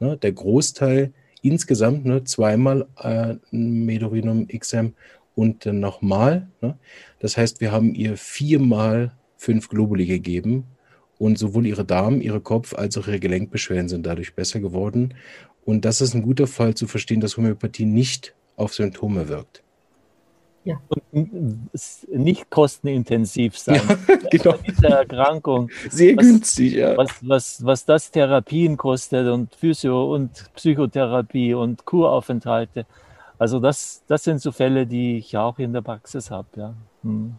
ne, 0.00 0.16
der 0.16 0.32
Großteil 0.32 1.12
insgesamt 1.42 2.04
ne, 2.04 2.24
zweimal 2.24 2.86
äh, 3.00 3.34
Medorinum 3.50 4.48
XM 4.48 4.94
und 5.38 5.66
dann 5.66 5.78
nochmal. 5.78 6.48
Ne? 6.60 6.76
Das 7.20 7.36
heißt, 7.36 7.60
wir 7.60 7.70
haben 7.70 7.94
ihr 7.94 8.16
viermal 8.16 9.12
fünf 9.36 9.68
Globuli 9.68 10.04
gegeben 10.04 10.64
und 11.16 11.38
sowohl 11.38 11.64
ihre 11.64 11.84
Darm, 11.84 12.20
ihre 12.20 12.40
Kopf 12.40 12.74
als 12.74 12.98
auch 12.98 13.06
ihre 13.06 13.20
Gelenkbeschwerden 13.20 13.88
sind 13.88 14.04
dadurch 14.04 14.34
besser 14.34 14.58
geworden. 14.58 15.14
Und 15.64 15.84
das 15.84 16.00
ist 16.00 16.12
ein 16.14 16.22
guter 16.22 16.48
Fall 16.48 16.74
zu 16.74 16.88
verstehen, 16.88 17.20
dass 17.20 17.36
Homöopathie 17.36 17.84
nicht 17.84 18.34
auf 18.56 18.74
Symptome 18.74 19.28
wirkt. 19.28 19.62
Ja. 20.64 20.82
Und 21.12 21.70
nicht 22.08 22.50
kostenintensiv 22.50 23.56
sein. 23.56 23.80
Ja, 24.08 24.16
genau. 24.32 24.54
Diese 24.66 24.88
Erkrankung. 24.88 25.70
Sehr 25.88 26.16
was, 26.16 26.26
günstig, 26.26 26.72
ja. 26.72 26.96
Was, 26.96 27.10
was, 27.20 27.64
was 27.64 27.84
das 27.84 28.10
Therapien 28.10 28.76
kostet 28.76 29.28
und 29.28 29.54
Physio- 29.54 30.12
und 30.12 30.50
Psychotherapie 30.56 31.54
und 31.54 31.84
Kuraufenthalte. 31.84 32.86
Also 33.38 33.60
das, 33.60 34.02
das 34.06 34.24
sind 34.24 34.40
so 34.40 34.52
Fälle, 34.52 34.86
die 34.86 35.18
ich 35.18 35.36
auch 35.36 35.58
in 35.58 35.72
der 35.72 35.82
Praxis 35.82 36.30
habe. 36.30 36.48
Ja. 36.56 36.74
Hm. 37.02 37.36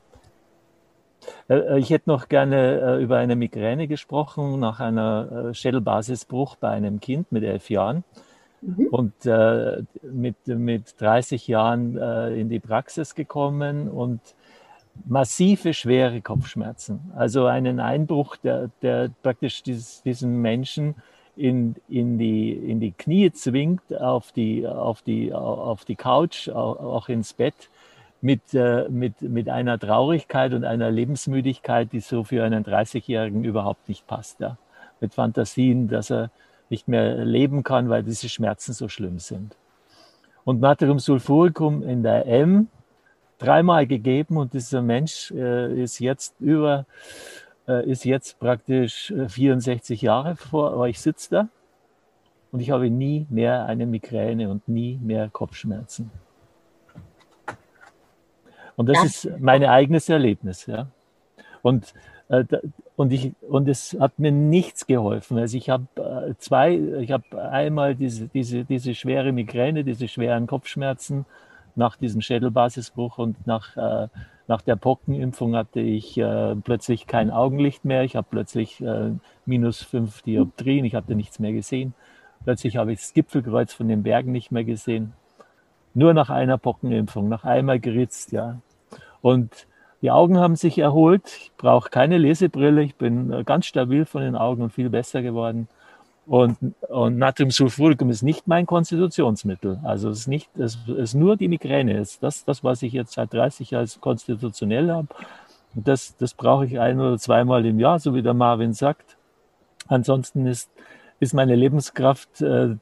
Äh, 1.47 1.55
äh, 1.55 1.79
ich 1.79 1.89
hätte 1.89 2.09
noch 2.09 2.29
gerne 2.29 2.79
äh, 2.79 3.03
über 3.03 3.17
eine 3.17 3.35
Migräne 3.35 3.87
gesprochen 3.87 4.59
nach 4.59 4.79
einer 4.79 5.53
Schädelbasisbruch 5.53 6.55
bei 6.55 6.69
einem 6.69 6.99
Kind 6.99 7.31
mit 7.31 7.43
elf 7.43 7.69
Jahren 7.69 8.03
mhm. 8.61 8.87
und 8.91 9.13
mit, 10.03 10.35
mit 10.47 11.01
30 11.01 11.47
Jahren 11.47 11.97
in 12.33 12.49
die 12.49 12.59
Praxis 12.59 13.15
gekommen 13.15 13.89
und 13.89 14.19
massive, 15.05 15.73
schwere 15.73 16.21
Kopfschmerzen. 16.21 17.11
Also 17.15 17.45
einen 17.45 17.79
Einbruch, 17.79 18.35
der, 18.37 18.69
der 18.81 19.09
praktisch 19.23 19.63
dieses, 19.63 20.03
diesen 20.03 20.41
Menschen 20.41 20.95
in, 21.39 21.75
in, 21.87 22.17
die, 22.17 22.51
in 22.51 22.79
die 22.79 22.91
Knie 22.91 23.31
zwingt, 23.31 23.95
auf 23.95 24.31
die, 24.33 24.67
auf 24.67 25.01
die, 25.01 25.33
auf 25.33 25.85
die 25.85 25.95
Couch, 25.95 26.49
auch 26.49 27.07
ins 27.07 27.33
Bett, 27.33 27.69
mit, 28.21 28.53
äh, 28.53 28.89
mit, 28.89 29.21
mit 29.21 29.47
einer 29.47 29.79
Traurigkeit 29.79 30.53
und 30.53 30.65
einer 30.65 30.91
Lebensmüdigkeit, 30.91 31.93
die 31.93 32.01
so 32.01 32.25
für 32.25 32.43
einen 32.43 32.65
30-Jährigen 32.65 33.45
überhaupt 33.45 33.87
nicht 33.87 34.05
passt. 34.07 34.41
Ja. 34.41 34.57
Mit 34.99 35.13
Fantasien, 35.13 35.87
dass 35.87 36.11
er 36.11 36.29
nicht 36.69 36.89
mehr 36.89 37.23
leben 37.23 37.63
kann, 37.63 37.89
weil 37.89 38.03
diese 38.03 38.27
Schmerzen 38.27 38.73
so 38.73 38.89
schlimm 38.89 39.19
sind. 39.19 39.55
Und 40.43 40.59
Natriumsulfuricum 40.59 41.83
in 41.83 42.03
der 42.03 42.27
M 42.27 42.67
dreimal 43.37 43.87
gegeben 43.87 44.35
und 44.35 44.53
dieser 44.53 44.81
Mensch 44.81 45.31
äh, 45.31 45.81
ist 45.81 45.99
jetzt 45.99 46.35
über 46.41 46.85
ist 47.73 48.05
jetzt 48.05 48.39
praktisch 48.39 49.13
64 49.27 50.01
äh, 50.01 50.05
Jahre 50.05 50.35
vor, 50.35 50.73
aber 50.73 50.89
ich 50.89 50.99
sitze 50.99 51.29
da 51.29 51.47
und 52.51 52.59
ich 52.61 52.71
habe 52.71 52.89
nie 52.89 53.27
mehr 53.29 53.65
eine 53.65 53.85
Migräne 53.85 54.49
und 54.49 54.67
nie 54.67 54.99
mehr 55.01 55.29
Kopfschmerzen. 55.29 56.11
Und 58.75 58.87
das 58.87 58.97
ja. 58.97 59.03
ist 59.03 59.39
mein 59.39 59.63
eigenes 59.63 60.07
Erlebnis. 60.07 60.65
Ja. 60.65 60.87
Und, 61.61 61.93
äh, 62.29 62.45
und, 62.95 63.11
ich, 63.11 63.33
und 63.41 63.67
es 63.67 63.95
hat 63.99 64.17
mir 64.17 64.31
nichts 64.31 64.87
geholfen. 64.87 65.37
Also 65.37 65.57
ich 65.57 65.69
habe 65.69 65.85
äh, 65.97 66.33
zwei, 66.37 66.75
ich 66.75 67.11
habe 67.11 67.41
einmal 67.51 67.95
diese, 67.95 68.27
diese, 68.29 68.63
diese 68.63 68.95
schwere 68.95 69.31
Migräne, 69.31 69.83
diese 69.83 70.07
schweren 70.07 70.47
Kopfschmerzen 70.47 71.25
nach 71.75 71.97
diesem 71.97 72.21
Schädelbasisbruch 72.21 73.17
und 73.17 73.45
nach 73.45 73.75
äh, 73.75 74.07
nach 74.49 74.63
der 74.63 74.75
Pockenimpfung 74.75 75.55
hatte 75.55 75.79
ich 75.79 76.17
äh, 76.17 76.55
plötzlich 76.55 77.05
kein 77.05 77.29
Augenlicht 77.29 77.85
mehr. 77.85 78.03
Ich 78.03 78.15
habe 78.15 78.27
plötzlich 78.29 78.81
äh, 78.81 79.11
minus 79.45 79.83
fünf 79.83 80.23
Dioptrien. 80.23 80.85
Ich 80.85 80.95
hatte 80.95 81.13
nichts 81.13 81.37
mehr 81.37 81.53
gesehen. 81.53 81.93
Plötzlich 82.43 82.75
habe 82.75 82.91
ich 82.91 82.99
das 82.99 83.13
Gipfelkreuz 83.13 83.73
von 83.73 83.87
den 83.87 84.01
Bergen 84.01 84.31
nicht 84.31 84.51
mehr 84.51 84.63
gesehen. 84.63 85.13
Nur 85.93 86.15
nach 86.15 86.31
einer 86.31 86.57
Pockenimpfung, 86.57 87.29
nach 87.29 87.43
einmal 87.43 87.79
geritzt, 87.79 88.31
ja. 88.31 88.59
Und 89.21 89.67
Die 90.01 90.11
Augen 90.11 90.37
haben 90.37 90.55
sich 90.55 90.77
erholt. 90.77 91.23
Ich 91.27 91.51
brauche 91.57 91.89
keine 91.89 92.17
Lesebrille. 92.17 92.81
Ich 92.83 92.95
bin 92.95 93.31
äh, 93.31 93.43
ganz 93.43 93.65
stabil 93.65 94.05
von 94.05 94.21
den 94.21 94.35
Augen 94.35 94.61
und 94.61 94.71
viel 94.71 94.89
besser 94.89 95.21
geworden. 95.21 95.67
Und, 96.29 96.57
und 96.89 97.17
Natriumsulfuricum 97.17 98.11
ist 98.11 98.21
nicht 98.21 98.47
mein 98.47 98.67
Konstitutionsmittel. 98.67 99.79
Also 99.83 100.09
es 100.09 100.19
ist 100.19 100.27
nicht, 100.27 100.47
es 100.59 100.77
ist 100.87 101.15
nur 101.15 101.37
die 101.37 101.47
Migräne. 101.47 101.97
Es 101.97 102.11
ist 102.11 102.23
das, 102.23 102.45
das, 102.45 102.63
was 102.63 102.83
ich 102.83 102.93
jetzt 102.93 103.13
seit 103.13 103.33
30 103.33 103.71
Jahren 103.71 103.89
konstitutionell 103.99 104.91
habe. 104.91 105.07
Und 105.73 105.87
das, 105.87 106.15
das 106.17 106.35
brauche 106.35 106.67
ich 106.67 106.79
ein 106.79 106.99
oder 106.99 107.17
zweimal 107.17 107.65
im 107.65 107.79
Jahr, 107.79 107.97
so 107.97 108.13
wie 108.13 108.21
der 108.21 108.35
Marvin 108.35 108.73
sagt. 108.73 109.17
Ansonsten 109.87 110.45
ist, 110.45 110.69
ist 111.19 111.33
meine 111.33 111.55
Lebenskraft 111.55 112.41
äh, 112.41 112.75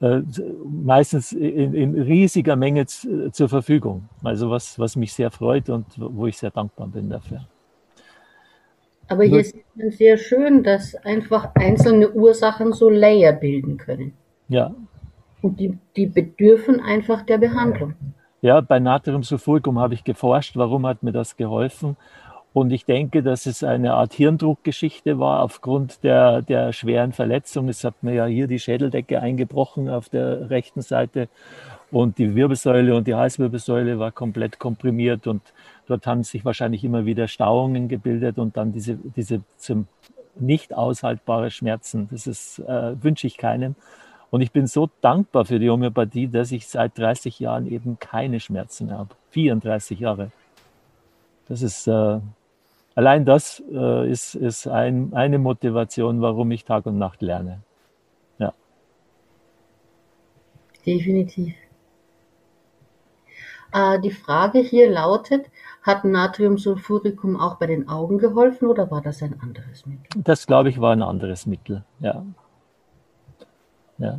äh, 0.00 0.22
meistens 0.64 1.30
in, 1.30 1.74
in, 1.74 1.94
riesiger 1.94 2.56
Menge 2.56 2.86
zur 2.86 3.48
Verfügung. 3.48 4.08
Also 4.24 4.50
was, 4.50 4.80
was 4.80 4.96
mich 4.96 5.12
sehr 5.12 5.30
freut 5.30 5.70
und 5.70 5.86
wo 5.96 6.26
ich 6.26 6.36
sehr 6.36 6.50
dankbar 6.50 6.88
bin 6.88 7.08
dafür. 7.08 7.46
Aber 9.10 9.24
hier 9.24 9.40
ist 9.40 9.56
es 9.76 9.98
sehr 9.98 10.16
schön, 10.16 10.62
dass 10.62 10.94
einfach 10.94 11.50
einzelne 11.56 12.12
Ursachen 12.12 12.72
so 12.72 12.88
Layer 12.88 13.32
bilden 13.32 13.76
können. 13.76 14.12
Ja. 14.48 14.72
Und 15.42 15.58
die, 15.58 15.76
die 15.96 16.06
bedürfen 16.06 16.80
einfach 16.80 17.22
der 17.22 17.38
Behandlung. 17.38 17.94
Ja, 18.40 18.60
bei 18.60 18.78
Natriumsulfuricum 18.78 19.80
habe 19.80 19.94
ich 19.94 20.04
geforscht, 20.04 20.56
warum 20.56 20.86
hat 20.86 21.02
mir 21.02 21.10
das 21.10 21.36
geholfen? 21.36 21.96
Und 22.52 22.70
ich 22.70 22.84
denke, 22.84 23.24
dass 23.24 23.46
es 23.46 23.64
eine 23.64 23.94
Art 23.94 24.12
Hirndruckgeschichte 24.12 25.18
war 25.18 25.42
aufgrund 25.42 26.04
der, 26.04 26.42
der 26.42 26.72
schweren 26.72 27.12
Verletzung. 27.12 27.68
Es 27.68 27.82
hat 27.82 28.02
mir 28.02 28.14
ja 28.14 28.26
hier 28.26 28.46
die 28.46 28.60
Schädeldecke 28.60 29.20
eingebrochen 29.20 29.88
auf 29.88 30.08
der 30.08 30.50
rechten 30.50 30.82
Seite 30.82 31.28
und 31.90 32.18
die 32.18 32.36
Wirbelsäule 32.36 32.94
und 32.94 33.08
die 33.08 33.14
Halswirbelsäule 33.16 33.98
war 33.98 34.12
komplett 34.12 34.60
komprimiert 34.60 35.26
und 35.26 35.42
dort 35.90 36.06
haben 36.06 36.22
sich 36.22 36.44
wahrscheinlich 36.44 36.84
immer 36.84 37.04
wieder 37.04 37.28
Stauungen 37.28 37.88
gebildet 37.88 38.38
und 38.38 38.56
dann 38.56 38.72
diese, 38.72 38.96
diese 39.16 39.42
nicht 40.36 40.74
aushaltbare 40.74 41.50
Schmerzen. 41.50 42.08
Das 42.10 42.26
ist, 42.26 42.60
äh, 42.60 43.02
wünsche 43.02 43.26
ich 43.26 43.36
keinem. 43.36 43.74
Und 44.30 44.42
ich 44.42 44.52
bin 44.52 44.66
so 44.66 44.88
dankbar 45.00 45.44
für 45.44 45.58
die 45.58 45.68
Homöopathie, 45.68 46.28
dass 46.28 46.52
ich 46.52 46.68
seit 46.68 46.96
30 46.96 47.40
Jahren 47.40 47.66
eben 47.66 47.98
keine 47.98 48.38
Schmerzen 48.38 48.92
habe. 48.92 49.10
34 49.30 49.98
Jahre. 49.98 50.30
Das 51.48 51.62
ist 51.62 51.88
äh, 51.88 52.20
allein 52.94 53.24
das 53.24 53.60
äh, 53.72 54.08
ist, 54.08 54.36
ist 54.36 54.68
ein, 54.68 55.12
eine 55.14 55.38
Motivation, 55.38 56.20
warum 56.20 56.52
ich 56.52 56.64
Tag 56.64 56.86
und 56.86 56.96
Nacht 56.96 57.22
lerne. 57.22 57.60
Ja. 58.38 58.54
Definitiv. 60.86 61.54
Äh, 63.72 64.00
die 64.00 64.10
Frage 64.10 64.60
hier 64.60 64.90
lautet, 64.90 65.46
hat 65.82 66.04
Natriumsulfuricum 66.04 67.38
auch 67.38 67.56
bei 67.56 67.66
den 67.66 67.88
Augen 67.88 68.18
geholfen 68.18 68.68
oder 68.68 68.90
war 68.90 69.00
das 69.00 69.22
ein 69.22 69.40
anderes 69.40 69.86
Mittel? 69.86 70.22
Das, 70.22 70.46
glaube 70.46 70.68
ich, 70.68 70.80
war 70.80 70.92
ein 70.92 71.02
anderes 71.02 71.46
Mittel, 71.46 71.84
ja. 72.00 72.24
Ja. 73.98 74.18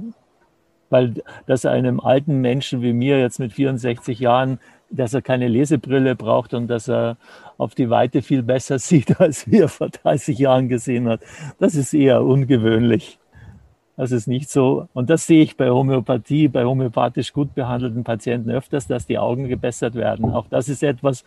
Weil 0.89 1.23
das 1.47 1.65
einem 1.65 1.99
alten 1.99 2.41
Menschen 2.41 2.81
wie 2.81 2.93
mir 2.93 3.19
jetzt 3.19 3.39
mit 3.39 3.53
64 3.53 4.19
Jahren 4.19 4.59
dass 4.91 5.13
er 5.13 5.21
keine 5.21 5.47
Lesebrille 5.47 6.15
braucht 6.15 6.53
und 6.53 6.67
dass 6.67 6.89
er 6.89 7.17
auf 7.57 7.73
die 7.75 7.89
Weite 7.89 8.21
viel 8.21 8.43
besser 8.43 8.77
sieht, 8.79 9.19
als 9.19 9.49
wir 9.49 9.67
vor 9.67 9.89
30 9.89 10.37
Jahren 10.37 10.69
gesehen 10.69 11.07
hat. 11.07 11.21
Das 11.59 11.75
ist 11.75 11.93
eher 11.93 12.23
ungewöhnlich. 12.23 13.17
Das 13.97 14.11
ist 14.11 14.27
nicht 14.27 14.49
so. 14.49 14.87
Und 14.93 15.09
das 15.09 15.27
sehe 15.27 15.43
ich 15.43 15.57
bei 15.57 15.69
Homöopathie, 15.69 16.47
bei 16.47 16.63
homöopathisch 16.63 17.33
gut 17.33 17.53
behandelten 17.53 18.03
Patienten 18.03 18.49
öfters, 18.49 18.87
dass 18.87 19.05
die 19.05 19.19
Augen 19.19 19.47
gebessert 19.47 19.95
werden. 19.95 20.31
Auch 20.31 20.47
das 20.47 20.69
ist 20.69 20.81
etwas, 20.81 21.23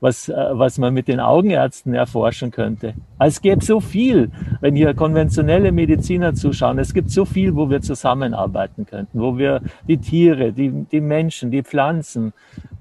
was, 0.00 0.28
äh, 0.28 0.34
was 0.52 0.78
man 0.78 0.94
mit 0.94 1.08
den 1.08 1.20
Augenärzten 1.20 1.94
erforschen 1.94 2.50
könnte. 2.50 2.94
Es 3.18 3.40
gäbe 3.40 3.64
so 3.64 3.80
viel, 3.80 4.30
wenn 4.60 4.74
hier 4.74 4.94
konventionelle 4.94 5.72
Mediziner 5.72 6.34
zuschauen, 6.34 6.78
es 6.78 6.94
gibt 6.94 7.10
so 7.10 7.24
viel, 7.24 7.54
wo 7.54 7.68
wir 7.68 7.82
zusammenarbeiten 7.82 8.86
könnten, 8.86 9.20
wo 9.20 9.36
wir 9.36 9.60
die 9.86 9.98
Tiere, 9.98 10.52
die, 10.52 10.86
die 10.90 11.00
Menschen, 11.00 11.50
die 11.50 11.62
Pflanzen, 11.62 12.32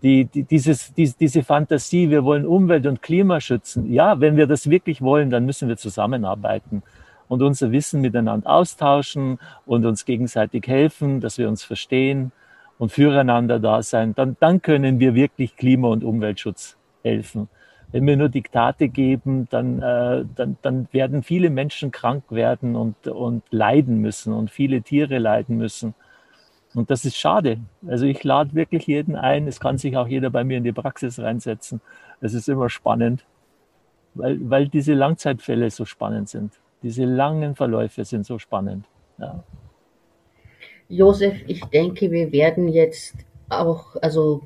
die, 0.01 0.25
die, 0.25 0.43
dieses, 0.43 0.93
die, 0.93 1.11
diese 1.19 1.43
Fantasie, 1.43 2.09
wir 2.09 2.23
wollen 2.23 2.45
Umwelt 2.45 2.87
und 2.87 3.01
Klima 3.01 3.41
schützen. 3.41 3.91
Ja, 3.91 4.21
wenn 4.21 4.37
wir 4.37 4.47
das 4.47 4.69
wirklich 4.69 5.01
wollen, 5.01 5.29
dann 5.29 5.45
müssen 5.45 5.67
wir 5.67 5.75
zusammenarbeiten 5.77 6.83
und 7.27 7.41
unser 7.41 7.71
Wissen 7.71 8.01
miteinander 8.01 8.49
austauschen 8.49 9.39
und 9.65 9.85
uns 9.85 10.05
gegenseitig 10.05 10.67
helfen, 10.67 11.19
dass 11.19 11.37
wir 11.37 11.49
uns 11.49 11.63
verstehen 11.63 12.31
und 12.77 12.93
füreinander 12.93 13.59
da 13.59 13.83
sein. 13.83 14.15
Dann, 14.15 14.37
dann 14.39 14.61
können 14.61 14.99
wir 14.99 15.15
wirklich 15.15 15.57
Klima- 15.57 15.89
und 15.89 16.05
Umweltschutz 16.05 16.78
helfen. 17.09 17.49
Wenn 17.91 18.05
wir 18.05 18.17
nur 18.17 18.29
Diktate 18.29 18.87
geben, 18.87 19.47
dann, 19.49 19.81
äh, 19.81 20.23
dann, 20.35 20.57
dann 20.61 20.87
werden 20.91 21.23
viele 21.23 21.49
Menschen 21.49 21.91
krank 21.91 22.23
werden 22.29 22.75
und, 22.75 23.07
und 23.07 23.43
leiden 23.49 23.99
müssen 23.99 24.31
und 24.33 24.51
viele 24.51 24.81
Tiere 24.81 25.17
leiden 25.17 25.57
müssen. 25.57 25.95
Und 26.75 26.91
das 26.91 27.03
ist 27.03 27.17
schade. 27.17 27.57
Also 27.87 28.05
ich 28.05 28.23
lade 28.23 28.53
wirklich 28.53 28.85
jeden 28.85 29.15
ein. 29.15 29.47
Es 29.47 29.59
kann 29.59 29.79
sich 29.79 29.97
auch 29.97 30.07
jeder 30.07 30.29
bei 30.29 30.43
mir 30.43 30.57
in 30.57 30.63
die 30.63 30.71
Praxis 30.71 31.19
reinsetzen. 31.19 31.81
Es 32.21 32.35
ist 32.35 32.47
immer 32.47 32.69
spannend, 32.69 33.25
weil, 34.13 34.37
weil 34.49 34.67
diese 34.67 34.93
Langzeitfälle 34.93 35.71
so 35.71 35.85
spannend 35.85 36.29
sind. 36.29 36.53
Diese 36.83 37.05
langen 37.05 37.55
Verläufe 37.55 38.05
sind 38.05 38.25
so 38.25 38.37
spannend. 38.37 38.85
Ja. 39.17 39.43
Josef, 40.89 41.35
ich 41.47 41.63
denke, 41.65 42.11
wir 42.11 42.31
werden 42.31 42.67
jetzt 42.67 43.15
auch, 43.49 43.95
also 44.01 44.43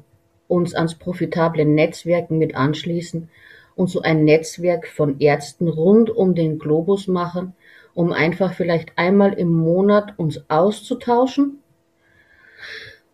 uns 0.53 0.75
ans 0.75 0.95
profitable 0.95 1.65
Netzwerken 1.65 2.37
mit 2.37 2.55
anschließen 2.55 3.29
und 3.75 3.89
so 3.89 4.01
ein 4.01 4.23
Netzwerk 4.23 4.87
von 4.87 5.19
Ärzten 5.19 5.67
rund 5.67 6.09
um 6.09 6.35
den 6.35 6.59
Globus 6.59 7.07
machen, 7.07 7.53
um 7.95 8.11
einfach 8.11 8.53
vielleicht 8.53 8.97
einmal 8.97 9.33
im 9.33 9.49
Monat 9.49 10.13
uns 10.17 10.45
auszutauschen 10.49 11.59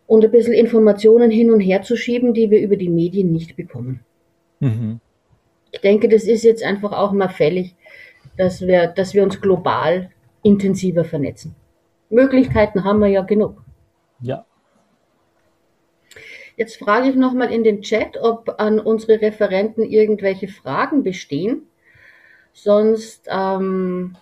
und 0.05 0.25
ein 0.25 0.31
bisschen 0.31 0.53
Informationen 0.53 1.31
hin 1.31 1.51
und 1.51 1.61
her 1.61 1.81
zu 1.81 1.95
schieben, 1.95 2.33
die 2.33 2.51
wir 2.51 2.59
über 2.59 2.75
die 2.75 2.89
Medien 2.89 3.31
nicht 3.31 3.55
bekommen. 3.55 4.01
Mhm. 4.59 4.99
Ich 5.71 5.81
denke, 5.81 6.09
das 6.09 6.23
ist 6.23 6.43
jetzt 6.43 6.63
einfach 6.63 6.91
auch 6.91 7.13
mal 7.13 7.29
fällig, 7.29 7.75
dass 8.37 8.61
wir, 8.61 8.87
dass 8.87 9.13
wir 9.13 9.23
uns 9.23 9.39
global 9.39 10.09
intensiver 10.43 11.05
vernetzen. 11.05 11.55
Möglichkeiten 12.09 12.83
haben 12.83 12.99
wir 12.99 13.07
ja 13.07 13.21
genug. 13.21 13.61
Ja. 14.21 14.45
Jetzt 16.59 16.77
frage 16.77 17.07
ich 17.07 17.15
nochmal 17.15 17.53
in 17.53 17.63
den 17.63 17.83
Chat, 17.83 18.17
ob 18.17 18.59
an 18.59 18.81
unsere 18.81 19.21
Referenten 19.21 19.81
irgendwelche 19.81 20.49
Fragen 20.49 21.03
bestehen. 21.03 21.69
Sonst. 22.51 23.29
Ähm 23.31 24.17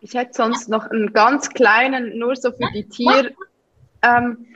ich 0.00 0.14
hätte 0.14 0.32
sonst 0.32 0.70
noch 0.70 0.90
einen 0.90 1.12
ganz 1.12 1.50
kleinen, 1.50 2.18
nur 2.18 2.34
so 2.34 2.50
für 2.50 2.70
die 2.72 2.88
Tier. 2.88 3.34
Ähm, 4.00 4.46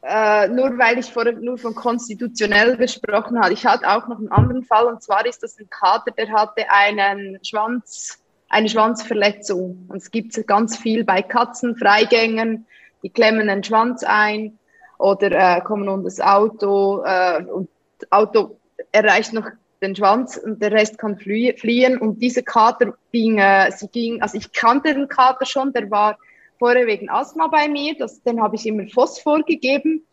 äh, 0.00 0.48
nur 0.48 0.78
weil 0.78 0.98
ich 1.00 1.12
vorher 1.12 1.34
nur 1.34 1.58
von 1.58 1.74
konstitutionell 1.74 2.78
gesprochen 2.78 3.38
habe. 3.38 3.52
Ich 3.52 3.66
hatte 3.66 3.90
auch 3.90 4.08
noch 4.08 4.16
einen 4.16 4.32
anderen 4.32 4.62
Fall 4.62 4.86
und 4.86 5.02
zwar 5.02 5.26
ist 5.26 5.42
das 5.42 5.58
ein 5.58 5.68
Kater, 5.68 6.12
der 6.12 6.30
hatte 6.32 6.64
einen 6.70 7.38
Schwanz, 7.44 8.18
eine 8.48 8.70
Schwanzverletzung. 8.70 9.84
Und 9.88 9.98
es 9.98 10.10
gibt 10.10 10.46
ganz 10.46 10.78
viel 10.78 11.04
bei 11.04 11.20
Katzen, 11.20 11.76
Freigängern, 11.76 12.64
die 13.02 13.10
klemmen 13.10 13.48
den 13.48 13.62
Schwanz 13.62 14.02
ein 14.02 14.58
oder 14.98 15.30
äh, 15.30 15.60
kommen 15.62 15.88
unter 15.88 16.04
das 16.04 16.20
Auto 16.20 17.02
äh, 17.04 17.44
und 17.44 17.68
das 17.98 18.12
Auto 18.12 18.58
erreicht 18.92 19.32
noch 19.32 19.46
den 19.80 19.94
Schwanz 19.94 20.36
und 20.36 20.60
der 20.60 20.72
Rest 20.72 20.98
kann 20.98 21.18
fliehen. 21.18 21.98
Und 21.98 22.20
diese 22.20 22.42
Kater 22.42 22.94
ging, 23.12 23.38
äh, 23.38 23.70
sie 23.70 23.88
ging, 23.88 24.20
also 24.20 24.36
ich 24.36 24.52
kannte 24.52 24.94
den 24.94 25.08
Kater 25.08 25.46
schon, 25.46 25.72
der 25.72 25.90
war 25.90 26.18
vorher 26.58 26.86
wegen 26.86 27.08
Asthma 27.08 27.46
bei 27.46 27.68
mir, 27.68 27.96
das, 27.96 28.22
den 28.22 28.42
habe 28.42 28.56
ich 28.56 28.66
immer 28.66 28.86
Phosphor 28.88 29.42
gegeben. 29.42 30.04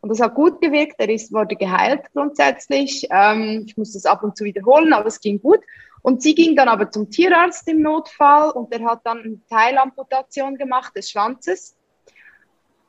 Und 0.00 0.10
das 0.10 0.20
hat 0.20 0.34
gut 0.34 0.60
gewirkt, 0.60 0.96
er 0.98 1.08
ist, 1.08 1.32
wurde 1.32 1.56
geheilt 1.56 2.02
grundsätzlich. 2.12 3.08
Ähm, 3.10 3.64
ich 3.66 3.76
musste 3.78 3.96
es 3.96 4.04
ab 4.04 4.22
und 4.22 4.36
zu 4.36 4.44
wiederholen, 4.44 4.92
aber 4.92 5.06
es 5.06 5.18
ging 5.20 5.40
gut. 5.40 5.60
Und 6.02 6.20
sie 6.20 6.34
ging 6.34 6.54
dann 6.54 6.68
aber 6.68 6.90
zum 6.90 7.10
Tierarzt 7.10 7.66
im 7.66 7.80
Notfall 7.80 8.50
und 8.50 8.70
der 8.70 8.84
hat 8.84 9.00
dann 9.04 9.20
eine 9.20 9.40
Teilamputation 9.48 10.58
gemacht 10.58 10.94
des 10.94 11.10
Schwanzes. 11.10 11.74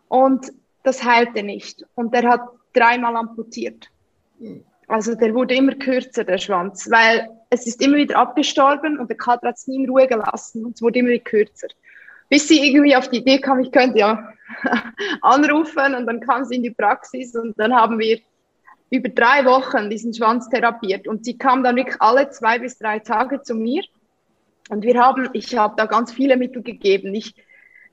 Und 0.10 0.52
das 0.86 1.04
heilte 1.04 1.44
nicht. 1.44 1.86
Und 1.96 2.14
der 2.14 2.30
hat 2.30 2.42
dreimal 2.74 3.16
amputiert. 3.16 3.90
Also 4.88 5.16
der 5.16 5.34
wurde 5.34 5.56
immer 5.56 5.74
kürzer, 5.74 6.24
der 6.24 6.38
Schwanz, 6.38 6.90
weil 6.92 7.28
es 7.50 7.66
ist 7.66 7.82
immer 7.82 7.98
wieder 7.98 8.18
abgestorben 8.18 9.00
und 9.00 9.10
der 9.10 9.18
Kater 9.18 9.48
hat 9.48 9.56
es 9.56 9.68
nie 9.68 9.84
in 9.84 9.90
Ruhe 9.90 10.08
gelassen 10.08 10.66
und 10.66 10.76
es 10.76 10.82
wurde 10.82 11.00
immer 11.00 11.10
wieder 11.10 11.24
kürzer. 11.24 11.68
Bis 12.30 12.48
sie 12.48 12.68
irgendwie 12.68 12.96
auf 12.96 13.10
die 13.10 13.18
Idee 13.18 13.40
kam, 13.40 13.60
ich 13.60 13.72
könnte 13.72 14.00
ja 14.00 14.30
anrufen 15.22 15.96
und 15.96 16.06
dann 16.06 16.20
kam 16.20 16.46
sie 16.46 16.56
in 16.56 16.64
die 16.64 16.72
Praxis 16.72 17.36
und 17.36 17.58
dann 17.60 17.74
haben 17.74 17.98
wir 17.98 18.20
über 18.92 19.10
drei 19.10 19.46
Wochen 19.46 19.90
diesen 19.90 20.14
Schwanz 20.14 20.50
therapiert 20.50 21.08
und 21.08 21.26
sie 21.26 21.38
kam 21.38 21.64
dann 21.64 21.76
wirklich 21.76 22.00
alle 22.02 22.30
zwei 22.30 22.60
bis 22.60 22.78
drei 22.78 23.00
Tage 23.00 23.42
zu 23.42 23.56
mir 23.56 23.84
und 24.70 24.84
wir 24.84 25.00
haben, 25.02 25.30
ich 25.34 25.56
habe 25.58 25.76
da 25.78 25.86
ganz 25.86 26.12
viele 26.12 26.38
Mittel 26.38 26.62
gegeben. 26.62 27.14
Ich 27.14 27.36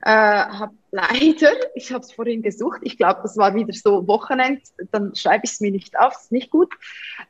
äh, 0.03 0.11
habe 0.11 0.75
leider, 0.93 1.51
ich 1.75 1.93
habe 1.93 2.05
es 2.05 2.13
vorhin 2.13 2.43
gesucht, 2.43 2.81
ich 2.83 2.97
glaube, 2.97 3.21
das 3.23 3.37
war 3.37 3.55
wieder 3.55 3.73
so 3.73 4.07
Wochenend, 4.07 4.63
dann 4.93 5.15
schreibe 5.17 5.45
ich 5.45 5.53
es 5.53 5.61
mir 5.61 5.73
nicht 5.73 5.99
auf, 5.99 6.15
ist 6.15 6.31
nicht 6.31 6.51
gut. 6.51 6.73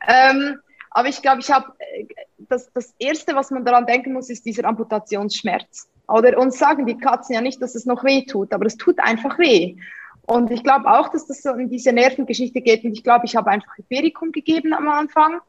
Ähm, 0.07 0.59
aber 0.91 1.07
ich 1.07 1.21
glaube, 1.21 1.39
ich 1.39 1.49
habe 1.49 1.73
äh, 1.79 2.05
das, 2.37 2.71
das 2.73 2.93
Erste, 2.99 3.35
was 3.35 3.49
man 3.49 3.65
daran 3.65 3.87
denken 3.87 4.13
muss, 4.13 4.29
ist 4.29 4.45
dieser 4.45 4.65
Amputationsschmerz. 4.65 5.89
Oder 6.07 6.37
uns 6.37 6.59
sagen 6.59 6.85
die 6.85 6.97
Katzen 6.97 7.33
ja 7.33 7.41
nicht, 7.41 7.61
dass 7.61 7.73
es 7.73 7.85
noch 7.85 8.03
weh 8.03 8.25
tut, 8.25 8.53
aber 8.53 8.65
es 8.65 8.77
tut 8.77 8.99
einfach 8.99 9.39
weh. 9.39 9.77
Und 10.25 10.51
ich 10.51 10.63
glaube 10.63 10.89
auch, 10.89 11.09
dass 11.09 11.25
das 11.25 11.41
so 11.41 11.51
in 11.53 11.69
diese 11.69 11.91
Nervengeschichte 11.91 12.61
geht. 12.61 12.83
Und 12.83 12.93
ich 12.93 13.03
glaube, 13.03 13.25
ich 13.25 13.35
habe 13.35 13.49
einfach 13.49 13.77
Hypericum 13.77 14.31
gegeben 14.31 14.73
am 14.73 14.87
Anfang. 14.87 15.39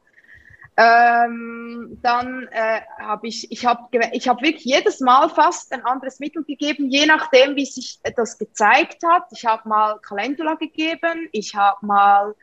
Ähm, 0.77 1.99
dann 2.01 2.47
äh, 2.51 2.81
habe 2.99 3.27
ich, 3.27 3.49
ich 3.49 3.65
habe 3.65 3.87
ich 4.11 4.27
hab 4.27 4.41
wirklich 4.41 4.65
jedes 4.65 4.99
Mal 4.99 5.29
fast 5.29 5.71
ein 5.71 5.85
anderes 5.85 6.19
Mittel 6.19 6.43
gegeben, 6.43 6.89
je 6.89 7.05
nachdem, 7.05 7.55
wie 7.55 7.65
sich 7.65 7.99
das 8.17 8.37
gezeigt 8.37 9.01
hat. 9.05 9.23
Ich 9.31 9.45
habe 9.45 9.69
mal 9.69 9.99
Calendula 9.99 10.55
gegeben, 10.55 11.29
ich 11.31 11.55
habe 11.55 11.85
mal 11.85 12.35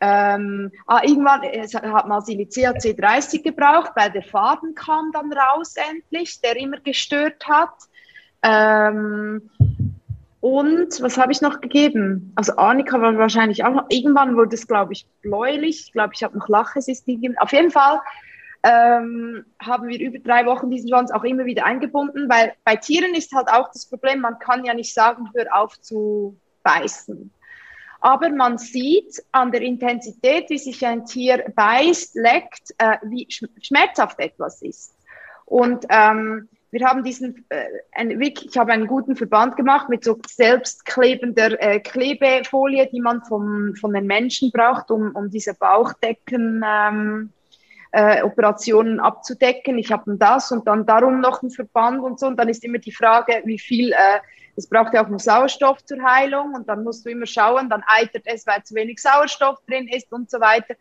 ähm, 0.00 0.70
ah, 0.86 1.00
irgendwann 1.02 1.40
hat 1.42 2.08
mal 2.08 2.20
Silicea 2.20 2.72
C30 2.72 3.42
gebraucht, 3.42 3.92
weil 3.94 4.10
der 4.10 4.22
Faden 4.22 4.74
kam 4.74 5.12
dann 5.12 5.32
raus 5.32 5.76
endlich, 5.76 6.42
der 6.42 6.56
immer 6.56 6.78
gestört 6.80 7.46
hat. 7.48 7.74
Ähm, 8.42 9.50
und 10.44 11.00
was 11.00 11.16
habe 11.16 11.32
ich 11.32 11.40
noch 11.40 11.62
gegeben? 11.62 12.30
Also 12.34 12.58
Arnika 12.58 13.00
war 13.00 13.16
wahrscheinlich 13.16 13.64
auch 13.64 13.72
noch. 13.72 13.86
Irgendwann 13.88 14.36
wurde 14.36 14.54
es, 14.54 14.66
glaube 14.66 14.92
ich, 14.92 15.06
bläulich. 15.22 15.84
Ich 15.86 15.92
glaube, 15.92 16.12
ich 16.12 16.22
habe 16.22 16.36
noch 16.36 16.50
Lachesis 16.50 17.02
gegeben. 17.02 17.34
Auf 17.38 17.50
jeden 17.52 17.70
Fall 17.70 17.98
ähm, 18.62 19.46
haben 19.58 19.88
wir 19.88 19.98
über 19.98 20.18
drei 20.18 20.44
Wochen 20.44 20.68
diesen 20.70 20.90
Schwanz 20.90 21.10
auch 21.12 21.24
immer 21.24 21.46
wieder 21.46 21.64
eingebunden, 21.64 22.28
weil 22.28 22.52
bei 22.62 22.76
Tieren 22.76 23.14
ist 23.14 23.34
halt 23.34 23.48
auch 23.48 23.70
das 23.72 23.88
Problem, 23.88 24.20
man 24.20 24.38
kann 24.38 24.66
ja 24.66 24.74
nicht 24.74 24.92
sagen, 24.92 25.30
hör 25.34 25.46
auf 25.56 25.80
zu 25.80 26.38
beißen. 26.62 27.32
Aber 28.00 28.28
man 28.28 28.58
sieht 28.58 29.24
an 29.32 29.50
der 29.50 29.62
Intensität, 29.62 30.50
wie 30.50 30.58
sich 30.58 30.84
ein 30.84 31.06
Tier 31.06 31.42
beißt, 31.56 32.16
leckt, 32.16 32.74
äh, 32.76 32.98
wie 33.04 33.26
schmerzhaft 33.62 34.20
etwas 34.20 34.60
ist. 34.60 34.94
Und 35.46 35.86
ähm, 35.88 36.50
wir 36.74 36.86
haben 36.88 37.04
diesen, 37.04 37.46
äh, 37.50 37.66
ein, 37.92 38.20
ich 38.20 38.58
habe 38.58 38.72
einen 38.72 38.88
guten 38.88 39.14
Verband 39.14 39.56
gemacht 39.56 39.88
mit 39.88 40.02
so 40.02 40.18
selbstklebender 40.26 41.62
äh, 41.62 41.78
Klebefolie, 41.78 42.88
die 42.92 43.00
man 43.00 43.22
vom, 43.22 43.76
von 43.76 43.92
den 43.92 44.06
Menschen 44.06 44.50
braucht, 44.50 44.90
um, 44.90 45.12
um 45.14 45.30
diese 45.30 45.54
Bauchdecken 45.54 46.64
ähm, 46.66 47.30
äh, 47.92 48.22
abzudecken. 48.98 49.78
Ich 49.78 49.92
habe 49.92 50.16
das 50.18 50.50
und 50.50 50.66
dann 50.66 50.84
darum 50.84 51.20
noch 51.20 51.42
einen 51.42 51.52
Verband 51.52 52.02
und 52.02 52.18
so. 52.18 52.26
Und 52.26 52.40
dann 52.40 52.48
ist 52.48 52.64
immer 52.64 52.78
die 52.78 52.90
Frage, 52.90 53.42
wie 53.44 53.60
viel, 53.60 53.92
äh, 53.92 54.18
es 54.56 54.68
braucht 54.68 54.94
ja 54.94 55.04
auch 55.04 55.08
noch 55.08 55.20
Sauerstoff 55.20 55.84
zur 55.84 56.02
Heilung 56.02 56.54
und 56.54 56.68
dann 56.68 56.82
musst 56.82 57.06
du 57.06 57.10
immer 57.10 57.26
schauen, 57.26 57.70
dann 57.70 57.84
eitert 57.86 58.24
es, 58.24 58.48
weil 58.48 58.64
zu 58.64 58.74
wenig 58.74 59.00
Sauerstoff 59.00 59.60
drin 59.68 59.86
ist 59.86 60.12
und 60.12 60.28
so 60.28 60.40
weiter. 60.40 60.74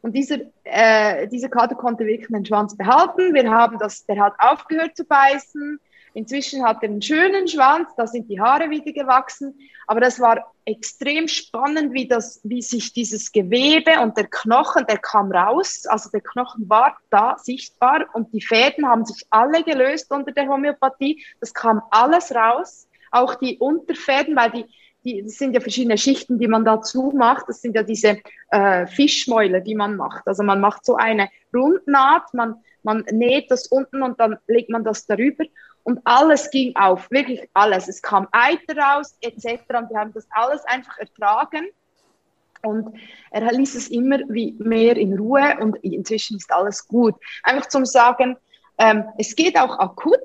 Und 0.00 0.12
dieser, 0.12 0.38
äh, 0.64 1.26
diese 1.28 1.48
Kater 1.48 1.74
konnte 1.74 2.06
wirklich 2.06 2.28
den 2.28 2.44
Schwanz 2.44 2.76
behalten. 2.76 3.34
Wir 3.34 3.50
haben 3.50 3.78
das, 3.78 4.06
der 4.06 4.22
hat 4.22 4.34
aufgehört 4.38 4.96
zu 4.96 5.04
beißen. 5.04 5.80
Inzwischen 6.14 6.64
hat 6.64 6.82
er 6.82 6.88
einen 6.88 7.02
schönen 7.02 7.46
Schwanz, 7.46 7.90
da 7.96 8.06
sind 8.06 8.28
die 8.28 8.40
Haare 8.40 8.70
wieder 8.70 8.92
gewachsen. 8.92 9.54
Aber 9.86 10.00
das 10.00 10.18
war 10.18 10.52
extrem 10.64 11.28
spannend, 11.28 11.92
wie, 11.92 12.08
das, 12.08 12.40
wie 12.44 12.62
sich 12.62 12.92
dieses 12.92 13.30
Gewebe 13.32 14.00
und 14.00 14.16
der 14.16 14.26
Knochen, 14.26 14.84
der 14.86 14.98
kam 14.98 15.30
raus. 15.30 15.84
Also 15.86 16.10
der 16.10 16.20
Knochen 16.20 16.68
war 16.68 16.96
da 17.10 17.36
sichtbar 17.38 18.06
und 18.14 18.32
die 18.32 18.40
Fäden 18.40 18.86
haben 18.86 19.04
sich 19.04 19.26
alle 19.30 19.62
gelöst 19.62 20.10
unter 20.10 20.32
der 20.32 20.48
Homöopathie. 20.48 21.24
Das 21.40 21.54
kam 21.54 21.82
alles 21.90 22.34
raus. 22.34 22.88
Auch 23.10 23.34
die 23.36 23.58
Unterfäden, 23.58 24.36
weil 24.36 24.50
die, 24.50 24.64
die, 25.04 25.22
das 25.22 25.34
sind 25.34 25.54
ja 25.54 25.60
verschiedene 25.60 25.98
Schichten, 25.98 26.38
die 26.38 26.48
man 26.48 26.64
dazu 26.64 27.12
macht. 27.16 27.48
Das 27.48 27.60
sind 27.60 27.74
ja 27.74 27.82
diese 27.82 28.18
äh, 28.50 28.86
Fischmäuler, 28.86 29.60
die 29.60 29.74
man 29.74 29.96
macht. 29.96 30.26
Also 30.26 30.42
man 30.42 30.60
macht 30.60 30.84
so 30.84 30.96
eine 30.96 31.28
Rundnaht, 31.54 32.34
man, 32.34 32.56
man 32.82 33.04
näht 33.10 33.50
das 33.50 33.66
unten 33.68 34.02
und 34.02 34.18
dann 34.20 34.38
legt 34.46 34.70
man 34.70 34.84
das 34.84 35.06
darüber. 35.06 35.44
Und 35.84 36.00
alles 36.04 36.50
ging 36.50 36.76
auf, 36.76 37.10
wirklich 37.10 37.48
alles. 37.54 37.88
Es 37.88 38.02
kam 38.02 38.28
Eiter 38.32 38.76
raus, 38.76 39.16
etc. 39.20 39.62
Und 39.68 39.90
wir 39.90 39.98
haben 39.98 40.12
das 40.12 40.26
alles 40.30 40.64
einfach 40.66 40.98
ertragen. 40.98 41.68
Und 42.62 42.98
er 43.30 43.52
ließ 43.52 43.74
es 43.76 43.88
immer 43.88 44.18
wie 44.28 44.54
mehr 44.58 44.96
in 44.96 45.16
Ruhe 45.16 45.56
und 45.60 45.76
inzwischen 45.76 46.36
ist 46.36 46.52
alles 46.52 46.86
gut. 46.86 47.14
Einfach 47.44 47.68
zum 47.68 47.86
Sagen, 47.86 48.36
ähm, 48.78 49.04
es 49.16 49.34
geht 49.36 49.56
auch 49.58 49.78
akut. 49.78 50.18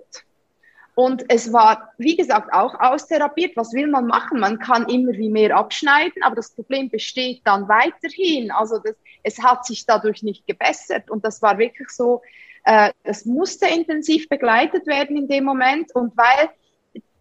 Und 0.95 1.25
es 1.27 1.51
war, 1.51 1.91
wie 1.97 2.15
gesagt, 2.15 2.53
auch 2.53 2.79
austherapiert. 2.79 3.57
Was 3.57 3.73
will 3.73 3.87
man 3.87 4.05
machen? 4.05 4.39
Man 4.39 4.59
kann 4.59 4.87
immer 4.87 5.13
wie 5.13 5.29
mehr 5.29 5.55
abschneiden, 5.55 6.21
aber 6.21 6.35
das 6.35 6.51
Problem 6.53 6.89
besteht 6.89 7.41
dann 7.45 7.67
weiterhin. 7.67 8.51
Also 8.51 8.77
das, 8.77 8.95
es 9.23 9.41
hat 9.41 9.65
sich 9.65 9.85
dadurch 9.85 10.21
nicht 10.21 10.45
gebessert. 10.45 11.09
Und 11.09 11.25
das 11.25 11.41
war 11.41 11.57
wirklich 11.57 11.89
so, 11.89 12.21
äh, 12.65 12.91
das 13.03 13.25
musste 13.25 13.67
intensiv 13.67 14.29
begleitet 14.29 14.85
werden 14.85 15.17
in 15.17 15.27
dem 15.27 15.45
Moment. 15.45 15.93
Und 15.95 16.15
weil 16.15 16.49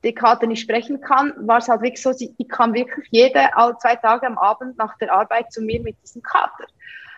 die 0.04 0.14
Karte 0.14 0.46
nicht 0.46 0.60
sprechen 0.60 1.00
kann, 1.00 1.32
war 1.46 1.58
es 1.58 1.68
halt 1.68 1.80
wirklich 1.80 2.02
so, 2.02 2.12
sie, 2.12 2.34
die 2.38 2.46
kam 2.46 2.74
wirklich 2.74 3.06
jede, 3.10 3.56
alle 3.56 3.76
zwei 3.78 3.96
Tage 3.96 4.26
am 4.26 4.36
Abend 4.36 4.76
nach 4.76 4.98
der 4.98 5.12
Arbeit 5.12 5.52
zu 5.52 5.62
mir 5.62 5.80
mit 5.80 5.96
diesem 6.02 6.22
Kater. 6.22 6.66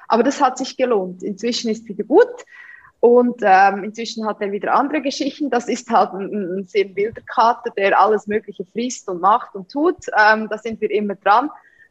Aber 0.07 0.23
das 0.23 0.41
hat 0.41 0.59
sich 0.59 0.77
gelohnt. 0.77 1.23
Inzwischen 1.23 1.71
ist 1.71 1.89
wieder 1.89 2.05
gut. 2.05 2.29
Und 3.05 3.43
ähm, 3.43 3.85
inzwischen 3.85 4.27
hat 4.27 4.41
er 4.41 4.51
wieder 4.51 4.73
andere 4.73 5.03
Geschichten. 5.03 5.51
Das 5.51 5.69
ist 5.69 5.91
halt 5.91 6.15
ein, 6.15 6.61
ein 6.61 6.67
sehr 6.67 6.97
wilder 6.97 7.21
Kater, 7.21 7.69
der 7.77 8.01
alles 8.01 8.27
Mögliche 8.27 8.65
frisst 8.65 9.11
und 9.11 9.21
macht 9.21 9.55
und 9.55 9.71
tut. 9.71 10.07
Ähm, 10.19 10.49
da 10.49 10.57
sind 10.57 10.81
wir 10.81 10.91
immer 10.91 11.15
dran. 11.15 11.51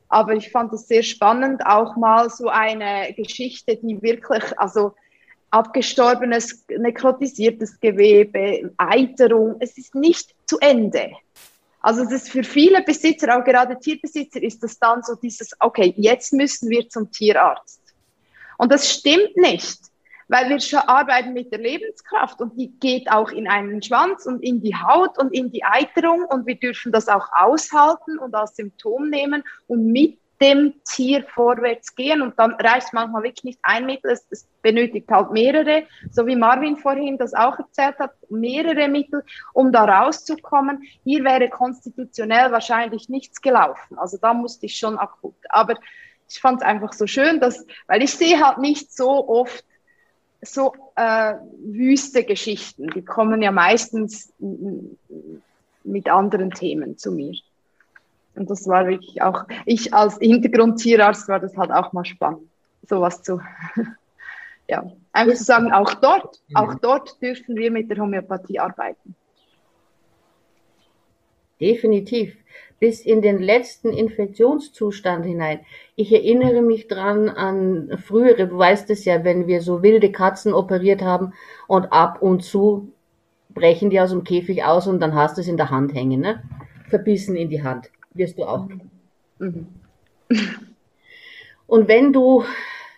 Aber 0.10 0.34
ich 0.34 0.50
fand 0.50 0.74
es 0.74 0.88
sehr 0.88 1.04
spannend, 1.04 1.64
auch 1.68 1.96
mal 1.98 2.32
so 2.32 2.48
eine 2.48 3.14
Geschichte, 3.16 3.76
die 3.76 4.02
wirklich, 4.02 4.58
also 4.58 4.96
abgestorbenes, 5.52 6.66
nekrotisiertes 6.80 7.80
Gewebe, 7.80 8.74
Eiterung, 8.78 9.58
es 9.60 9.78
ist 9.78 9.94
nicht 9.94 10.34
zu 10.48 10.58
Ende. 10.62 11.12
Also 11.82 12.06
das 12.06 12.14
ist 12.14 12.30
für 12.30 12.44
viele 12.44 12.82
Besitzer, 12.82 13.38
auch 13.38 13.44
gerade 13.44 13.78
Tierbesitzer, 13.80 14.42
ist 14.42 14.64
das 14.64 14.80
dann 14.80 15.04
so 15.04 15.14
dieses, 15.14 15.52
okay, 15.60 15.94
jetzt 15.96 16.34
müssen 16.34 16.72
wir 16.72 16.90
zum 16.90 17.12
Tierarzt. 17.12 17.82
Und 18.58 18.72
das 18.72 18.92
stimmt 18.92 19.38
nicht 19.38 19.93
weil 20.34 20.50
wir 20.50 20.90
arbeiten 20.90 21.34
mit 21.34 21.52
der 21.52 21.60
Lebenskraft 21.60 22.42
und 22.42 22.58
die 22.58 22.72
geht 22.80 23.12
auch 23.12 23.30
in 23.30 23.48
einen 23.48 23.84
Schwanz 23.84 24.26
und 24.26 24.42
in 24.42 24.62
die 24.62 24.76
Haut 24.76 25.20
und 25.20 25.32
in 25.32 25.52
die 25.52 25.64
Eiterung 25.64 26.26
und 26.26 26.48
wir 26.48 26.56
dürfen 26.56 26.92
das 26.92 27.08
auch 27.08 27.28
aushalten 27.36 28.18
und 28.18 28.34
als 28.34 28.56
Symptom 28.56 29.12
nehmen 29.12 29.44
und 29.68 29.92
mit 29.92 30.18
dem 30.42 30.74
Tier 30.86 31.24
vorwärts 31.24 31.94
gehen 31.96 32.24
und 32.24 32.40
dann 32.40 32.54
reicht 32.54 32.94
manchmal 32.94 33.22
wirklich 33.22 33.44
nicht 33.44 33.60
ein 33.62 33.86
Mittel, 33.86 34.10
es, 34.10 34.26
es 34.32 34.50
benötigt 34.64 35.08
halt 35.12 35.30
mehrere, 35.30 35.84
so 36.10 36.26
wie 36.26 36.36
Marvin 36.36 36.78
vorhin 36.78 37.20
das 37.20 37.36
auch 37.36 37.60
erzählt 37.60 38.00
hat, 38.00 38.14
mehrere 38.30 38.88
Mittel, 38.88 39.24
um 39.54 39.72
da 39.72 39.86
rauszukommen. 39.86 40.82
Hier 41.04 41.24
wäre 41.24 41.48
konstitutionell 41.48 42.52
wahrscheinlich 42.52 43.08
nichts 43.08 43.40
gelaufen, 43.40 44.00
also 44.00 44.18
da 44.20 44.34
musste 44.34 44.66
ich 44.66 44.80
schon 44.80 44.98
akut. 44.98 45.36
Aber 45.50 45.76
ich 46.28 46.42
fand 46.42 46.62
es 46.62 46.68
einfach 46.68 46.94
so 46.94 47.06
schön, 47.06 47.40
dass, 47.40 47.68
weil 47.86 48.02
ich 48.02 48.16
sehe 48.16 48.44
halt 48.44 48.58
nicht 48.58 48.92
so 48.92 49.30
oft 49.30 49.64
so 50.44 50.74
äh, 50.96 51.36
wüste 51.64 52.24
Geschichten. 52.24 52.88
Die 52.88 53.04
kommen 53.04 53.42
ja 53.42 53.52
meistens 53.52 54.34
mit 55.84 56.10
anderen 56.10 56.52
Themen 56.52 56.98
zu 56.98 57.12
mir. 57.12 57.34
Und 58.36 58.50
das 58.50 58.68
war 58.68 58.88
wirklich 58.88 59.22
auch, 59.22 59.46
ich 59.66 59.94
als 59.94 60.18
Hintergrundtierarzt 60.18 61.28
war 61.28 61.40
das 61.40 61.56
halt 61.56 61.72
auch 61.72 61.94
mal 61.94 62.06
spannend, 62.06 62.50
sowas 62.88 63.22
zu, 63.22 63.40
ja, 64.68 64.92
einfach 65.12 65.36
zu 65.36 65.44
sagen, 65.44 65.72
auch 65.72 65.94
dort, 65.94 66.42
auch 66.56 66.74
dort 66.76 67.22
dürfen 67.22 67.56
wir 67.56 67.70
mit 67.70 67.90
der 67.90 67.98
Homöopathie 67.98 68.60
arbeiten. 68.60 69.16
Definitiv 71.64 72.36
bis 72.82 73.00
in 73.00 73.22
den 73.22 73.42
letzten 73.42 73.94
Infektionszustand 73.94 75.26
hinein. 75.26 75.62
Ich 75.96 76.12
erinnere 76.12 76.62
mich 76.62 76.90
dran 76.90 77.30
an 77.30 77.98
frühere, 77.98 78.48
du 78.48 78.58
weißt 78.58 78.90
es 78.90 79.06
ja, 79.06 79.24
wenn 79.24 79.48
wir 79.48 79.62
so 79.62 79.82
wilde 79.82 80.12
Katzen 80.12 80.54
operiert 80.54 81.02
haben 81.02 81.32
und 81.68 81.94
ab 81.94 82.22
und 82.22 82.44
zu 82.44 82.92
brechen 83.54 83.90
die 83.90 84.02
aus 84.02 84.10
dem 84.10 84.26
Käfig 84.26 84.66
aus 84.66 84.88
und 84.88 85.00
dann 85.00 85.16
hast 85.16 85.38
du 85.38 85.42
es 85.42 85.48
in 85.48 85.56
der 85.56 85.70
Hand 85.70 85.94
hängen, 85.94 86.20
ne? 86.20 86.44
Verbissen 86.90 87.38
in 87.38 87.50
die 87.50 87.64
Hand. 87.64 87.90
Wirst 88.14 88.38
du 88.38 88.44
auch. 88.44 88.68
Mhm. 89.40 89.68
Und 91.66 91.88
wenn 91.88 92.12
du 92.12 92.44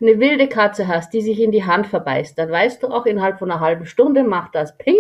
eine 0.02 0.20
wilde 0.20 0.50
Katze 0.50 0.88
hast, 0.88 1.14
die 1.14 1.22
sich 1.22 1.40
in 1.40 1.52
die 1.52 1.64
Hand 1.64 1.86
verbeißt, 1.86 2.40
dann 2.40 2.50
weißt 2.50 2.82
du 2.82 2.88
auch 2.88 3.06
innerhalb 3.06 3.38
von 3.38 3.52
einer 3.52 3.60
halben 3.60 3.86
Stunde 3.86 4.24
macht 4.24 4.56
das 4.56 4.76
Ping 4.80 4.98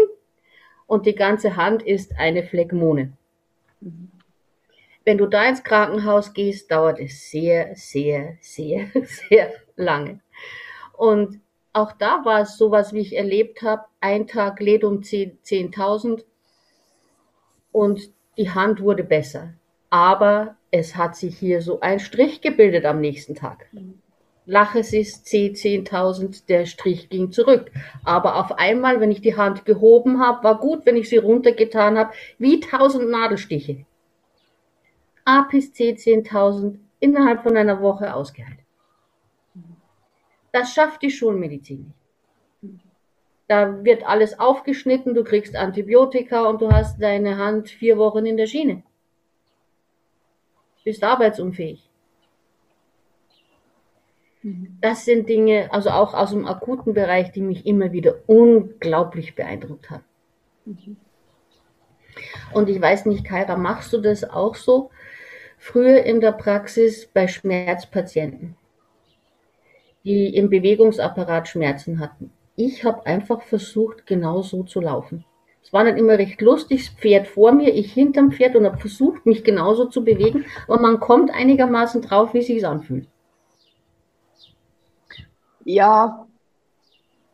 und 0.85 1.07
die 1.07 1.15
ganze 1.15 1.55
Hand 1.55 1.81
ist 1.81 2.19
eine 2.19 2.43
Phlegmone. 2.43 3.17
Mhm. 3.85 4.11
Wenn 5.05 5.19
du 5.19 5.27
da 5.27 5.47
ins 5.47 5.63
Krankenhaus 5.63 6.33
gehst, 6.33 6.71
dauert 6.71 6.99
es 6.99 7.29
sehr, 7.29 7.75
sehr, 7.75 8.37
sehr, 8.41 8.89
sehr 9.29 9.53
lange. 9.75 10.19
Und 10.93 11.39
auch 11.73 11.91
da 11.91 12.25
war 12.25 12.41
es 12.41 12.57
sowas, 12.57 12.93
wie 12.93 13.01
ich 13.01 13.15
erlebt 13.15 13.61
habe, 13.61 13.85
ein 13.99 14.27
Tag 14.27 14.59
lädt 14.59 14.83
um 14.83 15.01
10.000 15.01 16.23
und 17.71 18.09
die 18.37 18.49
Hand 18.49 18.81
wurde 18.81 19.03
besser, 19.03 19.53
aber 19.89 20.55
es 20.71 20.95
hat 20.95 21.15
sich 21.15 21.37
hier 21.37 21.61
so 21.61 21.81
ein 21.81 21.99
Strich 21.99 22.41
gebildet 22.41 22.85
am 22.85 22.99
nächsten 23.01 23.35
Tag. 23.35 23.69
Laches 24.45 24.93
ist 24.93 25.25
C10.000, 25.25 26.45
der 26.47 26.65
Strich 26.65 27.09
ging 27.09 27.31
zurück. 27.31 27.71
Aber 28.03 28.35
auf 28.35 28.51
einmal, 28.59 28.99
wenn 28.99 29.11
ich 29.11 29.21
die 29.21 29.35
Hand 29.35 29.65
gehoben 29.65 30.19
habe, 30.19 30.43
war 30.43 30.59
gut, 30.59 30.85
wenn 30.85 30.97
ich 30.97 31.09
sie 31.09 31.17
runtergetan 31.17 31.97
habe, 31.97 32.13
wie 32.37 32.61
1000 32.61 33.09
Nadelstiche. 33.09 33.85
A 35.25 35.47
bis 35.49 35.71
C10.000 35.73 36.77
innerhalb 36.99 37.41
von 37.41 37.57
einer 37.57 37.81
Woche 37.81 38.13
ausgeheilt. 38.13 38.59
Das 40.51 40.73
schafft 40.73 41.01
die 41.01 41.11
Schulmedizin 41.11 41.93
nicht. 42.61 42.85
Da 43.47 43.83
wird 43.83 44.07
alles 44.07 44.39
aufgeschnitten, 44.39 45.13
du 45.13 45.23
kriegst 45.23 45.55
Antibiotika 45.55 46.45
und 46.45 46.61
du 46.61 46.71
hast 46.71 47.01
deine 47.01 47.37
Hand 47.37 47.69
vier 47.69 47.97
Wochen 47.97 48.25
in 48.25 48.37
der 48.37 48.47
Schiene. 48.47 48.83
Bist 50.83 51.03
arbeitsunfähig. 51.03 51.89
Mhm. 54.45 54.77
Das 54.79 55.05
sind 55.05 55.27
Dinge, 55.27 55.73
also 55.73 55.89
auch 55.89 56.13
aus 56.13 56.29
dem 56.29 56.45
akuten 56.45 56.93
Bereich, 56.93 57.31
die 57.31 57.41
mich 57.41 57.65
immer 57.65 57.91
wieder 57.91 58.17
unglaublich 58.27 59.33
beeindruckt 59.33 59.89
haben. 59.89 60.03
Mhm. 60.65 60.97
Und 62.53 62.69
ich 62.69 62.79
weiß 62.79 63.07
nicht, 63.07 63.25
Kaira, 63.25 63.57
machst 63.57 63.91
du 63.91 63.97
das 63.97 64.23
auch 64.23 64.53
so? 64.53 64.91
Früher 65.57 66.03
in 66.03 66.21
der 66.21 66.31
Praxis 66.31 67.07
bei 67.07 67.27
Schmerzpatienten, 67.27 68.55
die 70.03 70.35
im 70.35 70.51
Bewegungsapparat 70.51 71.47
Schmerzen 71.47 71.99
hatten. 71.99 72.31
Ich 72.55 72.85
habe 72.85 73.03
einfach 73.07 73.41
versucht, 73.41 74.05
genau 74.05 74.43
so 74.43 74.61
zu 74.61 74.79
laufen. 74.79 75.25
Es 75.63 75.73
war 75.73 75.83
dann 75.83 75.97
immer 75.97 76.19
recht 76.19 76.39
lustig, 76.41 76.85
das 76.85 76.95
Pferd 76.95 77.27
vor 77.27 77.51
mir, 77.51 77.73
ich 77.73 77.91
hinterm 77.91 78.31
Pferd 78.31 78.55
und 78.55 78.65
habe 78.65 78.77
versucht, 78.77 79.25
mich 79.25 79.43
genauso 79.43 79.85
zu 79.85 80.03
bewegen, 80.03 80.45
aber 80.67 80.79
man 80.79 80.99
kommt 80.99 81.33
einigermaßen 81.33 82.03
drauf, 82.03 82.35
wie 82.35 82.39
es 82.39 82.45
sich 82.45 82.65
anfühlt 82.65 83.07
ja, 85.65 86.25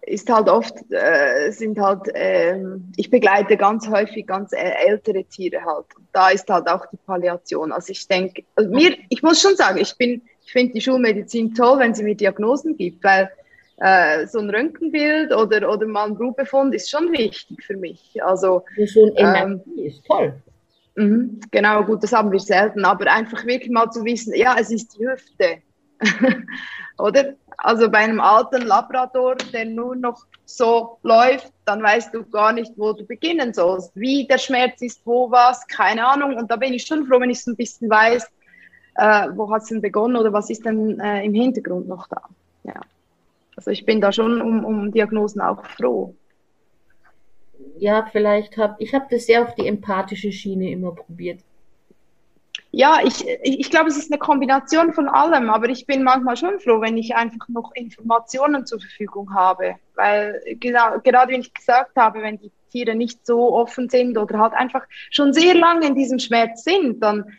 ist 0.01 0.31
halt 0.31 0.49
oft, 0.49 0.73
äh, 0.89 1.51
sind 1.51 1.79
halt, 1.79 2.07
äh, 2.15 2.59
ich 2.97 3.11
begleite 3.11 3.55
ganz 3.55 3.87
häufig 3.87 4.25
ganz 4.25 4.51
äh, 4.51 4.71
ältere 4.87 5.23
Tiere 5.25 5.63
halt. 5.63 5.85
Da 6.11 6.29
ist 6.29 6.49
halt 6.49 6.67
auch 6.67 6.87
die 6.87 6.97
Palliation. 7.05 7.71
Also 7.71 7.91
ich 7.91 8.07
denke, 8.07 8.43
also 8.55 8.71
mir, 8.71 8.97
ich 9.09 9.21
muss 9.21 9.39
schon 9.39 9.55
sagen, 9.55 9.77
ich 9.77 9.95
bin, 9.97 10.23
ich 10.43 10.51
finde 10.51 10.73
die 10.73 10.81
Schulmedizin 10.81 11.53
toll, 11.53 11.79
wenn 11.79 11.93
sie 11.93 12.03
mir 12.03 12.15
Diagnosen 12.15 12.75
gibt, 12.77 13.03
weil 13.03 13.29
äh, 13.77 14.25
so 14.25 14.39
ein 14.39 14.49
Röntgenbild 14.49 15.33
oder, 15.33 15.71
oder 15.71 15.85
mal 15.85 16.07
ein 16.07 16.17
Blutbefund 16.17 16.73
ist 16.73 16.89
schon 16.89 17.11
wichtig 17.11 17.63
für 17.63 17.77
mich. 17.77 18.19
Also, 18.23 18.63
so 18.87 19.13
ein 19.15 19.61
ähm, 19.67 19.83
ist 19.85 20.03
toll. 20.05 20.33
Mh, 20.95 21.47
genau, 21.51 21.83
gut, 21.83 22.03
das 22.03 22.11
haben 22.11 22.31
wir 22.31 22.39
selten, 22.39 22.83
aber 22.85 23.11
einfach 23.11 23.45
wirklich 23.45 23.71
mal 23.71 23.89
zu 23.91 24.03
wissen, 24.03 24.33
ja, 24.35 24.55
es 24.59 24.71
ist 24.71 24.97
die 24.97 25.07
Hüfte. 25.07 25.61
oder? 26.97 27.33
Also 27.57 27.89
bei 27.89 27.99
einem 27.99 28.19
alten 28.19 28.63
Labrador, 28.63 29.35
der 29.35 29.65
nur 29.65 29.95
noch 29.95 30.25
so 30.45 30.97
läuft, 31.03 31.53
dann 31.65 31.83
weißt 31.83 32.13
du 32.13 32.25
gar 32.25 32.53
nicht, 32.53 32.73
wo 32.75 32.93
du 32.93 33.05
beginnen 33.05 33.53
sollst, 33.53 33.91
wie 33.95 34.27
der 34.27 34.39
Schmerz 34.39 34.81
ist, 34.81 35.01
wo 35.05 35.29
was, 35.29 35.67
keine 35.67 36.07
Ahnung. 36.07 36.35
Und 36.37 36.49
da 36.49 36.55
bin 36.55 36.73
ich 36.73 36.85
schon 36.85 37.05
froh, 37.05 37.19
wenn 37.19 37.29
ich 37.29 37.43
so 37.43 37.51
ein 37.51 37.55
bisschen 37.55 37.89
weiß, 37.89 38.25
äh, 38.95 39.27
wo 39.35 39.51
hat 39.53 39.61
es 39.61 39.69
denn 39.69 39.81
begonnen 39.81 40.15
oder 40.15 40.33
was 40.33 40.49
ist 40.49 40.65
denn 40.65 40.99
äh, 40.99 41.23
im 41.23 41.33
Hintergrund 41.33 41.87
noch 41.87 42.07
da. 42.07 42.21
Ja. 42.63 42.81
Also 43.55 43.71
ich 43.71 43.85
bin 43.85 44.01
da 44.01 44.11
schon 44.11 44.41
um, 44.41 44.65
um 44.65 44.91
Diagnosen 44.91 45.41
auch 45.41 45.63
froh. 45.65 46.15
Ja, 47.77 48.07
vielleicht 48.11 48.57
habe 48.57 48.75
ich 48.79 48.93
habe 48.93 49.05
das 49.09 49.27
sehr 49.27 49.43
auf 49.43 49.53
die 49.53 49.67
empathische 49.67 50.31
Schiene 50.31 50.71
immer 50.71 50.95
probiert 50.95 51.41
ja, 52.73 52.99
ich, 53.03 53.25
ich 53.43 53.69
glaube, 53.69 53.89
es 53.89 53.97
ist 53.97 54.11
eine 54.11 54.19
Kombination 54.19 54.93
von 54.93 55.09
allem, 55.09 55.49
aber 55.49 55.67
ich 55.67 55.85
bin 55.85 56.03
manchmal 56.03 56.37
schon 56.37 56.57
froh, 56.59 56.79
wenn 56.79 56.97
ich 56.97 57.15
einfach 57.15 57.49
noch 57.49 57.75
Informationen 57.75 58.65
zur 58.65 58.79
Verfügung 58.79 59.33
habe. 59.33 59.75
Weil 59.95 60.41
genau, 60.59 60.99
gerade 61.03 61.33
wie 61.33 61.39
ich 61.39 61.53
gesagt 61.53 61.97
habe, 61.97 62.21
wenn 62.21 62.39
die 62.39 62.51
Tiere 62.71 62.95
nicht 62.95 63.25
so 63.25 63.53
offen 63.53 63.89
sind 63.89 64.17
oder 64.17 64.39
halt 64.39 64.53
einfach 64.53 64.83
schon 65.09 65.33
sehr 65.33 65.53
lange 65.53 65.87
in 65.87 65.95
diesem 65.95 66.17
Schmerz 66.19 66.63
sind, 66.63 67.03
dann 67.03 67.37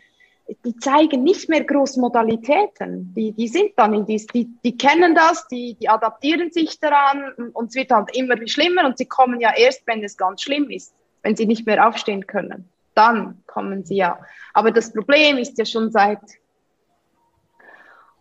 die 0.65 0.75
zeigen 0.75 1.23
nicht 1.23 1.49
mehr 1.49 1.63
Großmodalitäten. 1.63 3.13
Die, 3.15 3.31
die 3.31 3.47
sind 3.47 3.71
dann 3.77 3.95
in 3.95 4.05
dies, 4.05 4.27
die, 4.27 4.49
die 4.63 4.77
kennen 4.77 5.15
das, 5.15 5.47
die, 5.47 5.75
die 5.79 5.89
adaptieren 5.89 6.51
sich 6.51 6.79
daran 6.79 7.49
und 7.53 7.69
es 7.69 7.75
wird 7.75 7.89
halt 7.89 8.15
immer 8.15 8.35
schlimmer 8.45 8.85
und 8.85 8.99
sie 8.99 9.05
kommen 9.05 9.39
ja 9.39 9.51
erst, 9.55 9.81
wenn 9.87 10.03
es 10.03 10.15
ganz 10.15 10.43
schlimm 10.43 10.69
ist, 10.69 10.93
wenn 11.23 11.35
sie 11.35 11.47
nicht 11.47 11.65
mehr 11.65 11.87
aufstehen 11.87 12.27
können 12.27 12.69
dann 12.95 13.43
kommen 13.47 13.83
sie 13.85 13.95
ja. 13.95 14.19
Aber 14.53 14.71
das 14.71 14.93
Problem 14.93 15.37
ist 15.37 15.57
ja 15.57 15.65
schon 15.65 15.91
seit 15.91 16.19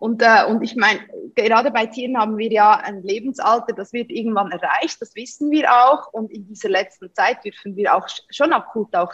und, 0.03 0.21
äh, 0.21 0.45
und 0.49 0.65
ich 0.65 0.75
meine, 0.75 0.99
gerade 1.37 1.71
bei 1.71 1.87
Tieren 1.87 2.19
haben 2.19 2.37
wir 2.37 2.51
ja 2.51 2.73
ein 2.73 3.05
Lebensalter, 3.05 3.73
das 3.73 3.93
wird 3.93 4.11
irgendwann 4.11 4.51
erreicht, 4.51 5.01
das 5.01 5.15
wissen 5.15 5.53
wir 5.53 5.71
auch. 5.71 6.13
Und 6.13 6.33
in 6.33 6.45
dieser 6.49 6.71
letzten 6.71 7.15
Zeit 7.15 7.45
dürfen 7.45 7.77
wir 7.77 7.95
auch 7.95 8.09
schon 8.29 8.53
akut 8.53 8.97
auch, 8.97 9.13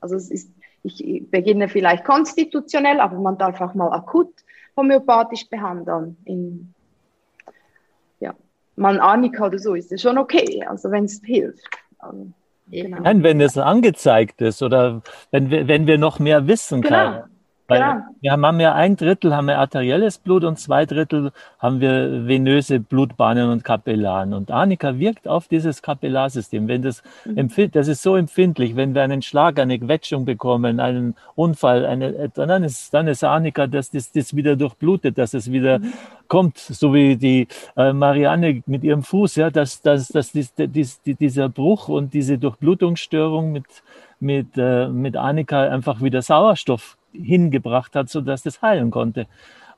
also 0.00 0.14
es 0.14 0.30
ist, 0.30 0.48
ich 0.84 1.24
beginne 1.28 1.68
vielleicht 1.68 2.04
konstitutionell, 2.04 3.00
aber 3.00 3.18
man 3.18 3.36
darf 3.36 3.60
auch 3.60 3.74
mal 3.74 3.90
akut 3.92 4.32
homöopathisch 4.76 5.48
behandeln. 5.50 6.16
In, 6.24 6.72
ja, 8.20 8.32
man 8.76 9.00
Arnika 9.00 9.46
oder 9.46 9.58
so 9.58 9.74
ist 9.74 9.90
es 9.90 10.02
schon 10.02 10.18
okay, 10.18 10.64
also 10.68 10.92
wenn 10.92 11.06
es 11.06 11.20
hilft. 11.24 11.68
Also, 11.98 12.30
Genau. 12.70 13.00
Nein, 13.00 13.22
wenn 13.22 13.40
es 13.40 13.56
angezeigt 13.56 14.40
ist 14.40 14.62
oder 14.62 15.02
wenn 15.30 15.50
wir, 15.50 15.68
wenn 15.68 15.86
wir 15.86 15.98
noch 15.98 16.18
mehr 16.18 16.46
wissen 16.46 16.82
genau. 16.82 16.96
können. 16.96 17.37
Weil 17.68 17.80
genau. 17.80 18.04
wir 18.22 18.32
haben 18.32 18.60
ja 18.60 18.74
ein 18.74 18.96
Drittel 18.96 19.36
haben 19.36 19.46
wir 19.46 19.58
arterielles 19.58 20.16
Blut 20.16 20.42
und 20.42 20.58
zwei 20.58 20.86
Drittel 20.86 21.32
haben 21.58 21.82
wir 21.82 22.26
venöse 22.26 22.80
Blutbahnen 22.80 23.50
und 23.50 23.62
Kapillaren. 23.62 24.32
Und 24.32 24.50
Arnika 24.50 24.98
wirkt 24.98 25.28
auf 25.28 25.48
dieses 25.48 25.82
Kapillarsystem. 25.82 26.66
Wenn 26.66 26.80
das, 26.80 27.02
mhm. 27.26 27.70
das 27.72 27.88
ist 27.88 28.02
so 28.02 28.16
empfindlich, 28.16 28.74
wenn 28.74 28.94
wir 28.94 29.02
einen 29.02 29.20
Schlag, 29.20 29.58
eine 29.58 29.78
Quetschung 29.78 30.24
bekommen, 30.24 30.80
einen 30.80 31.14
Unfall, 31.34 31.84
eine, 31.84 32.30
dann 32.30 32.64
ist, 32.64 32.94
dann 32.94 33.06
ist 33.06 33.22
Arnika, 33.22 33.66
dass 33.66 33.90
das, 33.90 34.12
das 34.12 34.34
wieder 34.34 34.56
durchblutet, 34.56 35.18
dass 35.18 35.34
es 35.34 35.52
wieder 35.52 35.80
mhm. 35.80 35.92
kommt, 36.26 36.56
so 36.56 36.94
wie 36.94 37.16
die 37.16 37.48
äh, 37.76 37.92
Marianne 37.92 38.62
mit 38.64 38.82
ihrem 38.82 39.02
Fuß, 39.02 39.36
ja, 39.36 39.50
dass, 39.50 39.82
dass, 39.82 40.08
dass 40.08 40.32
dies, 40.32 40.54
dies, 40.56 41.02
dieser 41.02 41.50
Bruch 41.50 41.88
und 41.88 42.14
diese 42.14 42.38
Durchblutungsstörung 42.38 43.52
mit, 43.52 43.66
mit, 44.20 44.56
äh, 44.56 44.88
mit 44.88 45.16
Arnika 45.16 45.68
einfach 45.68 46.00
wieder 46.02 46.22
Sauerstoff 46.22 46.96
hingebracht 47.12 47.94
hat, 47.94 48.08
sodass 48.08 48.42
das 48.42 48.62
heilen 48.62 48.90
konnte. 48.90 49.26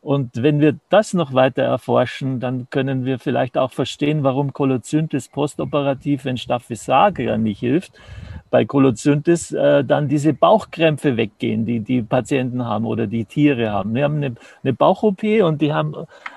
Und 0.02 0.42
wenn 0.42 0.60
wir 0.60 0.76
das 0.88 1.12
noch 1.12 1.34
weiter 1.34 1.62
erforschen, 1.62 2.40
dann 2.40 2.68
können 2.70 3.04
wir 3.04 3.18
vielleicht 3.18 3.58
auch 3.58 3.72
verstehen, 3.72 4.22
warum 4.22 4.54
Kolozyntis 4.54 5.28
postoperativ, 5.28 6.24
wenn 6.24 6.38
Staphysagra 6.38 7.36
nicht 7.36 7.60
hilft, 7.60 7.92
bei 8.50 8.64
Kolozyntis 8.64 9.52
äh, 9.52 9.84
dann 9.84 10.08
diese 10.08 10.32
Bauchkrämpfe 10.34 11.16
weggehen, 11.16 11.64
die 11.64 11.80
die 11.80 12.02
Patienten 12.02 12.64
haben 12.64 12.84
oder 12.84 13.06
die 13.06 13.24
Tiere 13.24 13.70
haben. 13.70 13.94
Wir 13.94 14.04
haben 14.04 14.16
eine, 14.16 14.34
eine 14.62 14.72
Bauch-OP 14.72 15.22
und 15.42 15.62
die 15.62 15.72
haben 15.72 15.94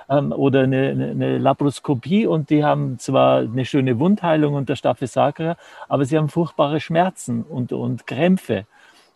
ähm, 0.10 0.32
oder 0.32 0.62
eine, 0.62 0.90
eine 0.90 1.38
Laparoskopie 1.40 2.28
und 2.28 2.50
die 2.50 2.64
haben 2.64 3.00
zwar 3.00 3.40
eine 3.40 3.66
schöne 3.66 4.00
Wundheilung 4.00 4.54
unter 4.54 4.76
Staphysagra, 4.76 5.58
aber 5.90 6.06
sie 6.06 6.18
haben 6.18 6.30
furchtbare 6.30 6.80
Schmerzen 6.80 7.44
und, 7.44 7.74
und 7.74 8.06
Krämpfe. 8.08 8.66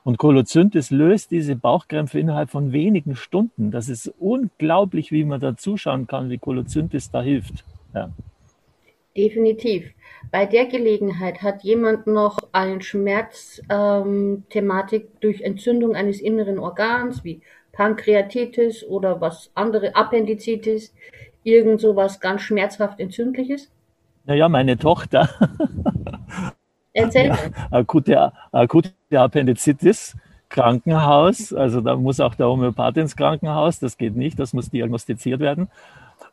Und 0.03 0.17
Kolozyntis 0.17 0.89
löst 0.89 1.31
diese 1.31 1.57
Bauchkrämpfe 1.57 2.17
innerhalb 2.17 2.49
von 2.49 2.71
wenigen 2.71 3.17
Stunden. 3.17 3.71
Das 3.71 3.89
ist 3.89 4.11
unglaublich, 4.19 5.11
wie 5.11 5.25
man 5.25 5.41
da 5.41 5.57
zuschauen 5.57 6.07
kann, 6.07 6.29
wie 6.29 6.37
Kolozyntis 6.37 7.11
da 7.11 7.21
hilft. 7.21 7.65
Ja. 7.93 8.09
Definitiv. 9.17 9.91
Bei 10.31 10.45
der 10.45 10.67
Gelegenheit 10.67 11.41
hat 11.41 11.63
jemand 11.63 12.05
noch 12.05 12.37
eine 12.51 12.81
Schmerzthematik 12.81 15.03
ähm, 15.03 15.09
durch 15.21 15.41
Entzündung 15.41 15.95
eines 15.95 16.21
inneren 16.21 16.59
Organs 16.59 17.23
wie 17.23 17.41
Pankreatitis 17.71 18.83
oder 18.83 19.19
was 19.21 19.49
andere, 19.55 19.95
Appendizitis, 19.95 20.93
irgend 21.43 21.81
sowas 21.81 22.19
ganz 22.19 22.41
schmerzhaft 22.41 22.99
entzündliches? 22.99 23.71
Naja, 24.25 24.49
meine 24.49 24.77
Tochter 24.77 25.29
Erzähl. 26.93 27.27
Ja, 27.27 27.37
akute, 27.71 28.33
akute 28.51 28.91
Appendizitis, 29.11 30.15
Krankenhaus, 30.49 31.53
also 31.53 31.81
da 31.81 31.95
muss 31.95 32.19
auch 32.19 32.33
der 32.33 32.47
Homöopath 32.47 32.97
ins 32.97 33.15
Krankenhaus, 33.15 33.77
das 33.79 33.97
geht 33.97 34.15
nicht, 34.15 34.39
das 34.39 34.53
muss 34.53 34.71
diagnostiziert 34.71 35.39
werden. 35.39 35.69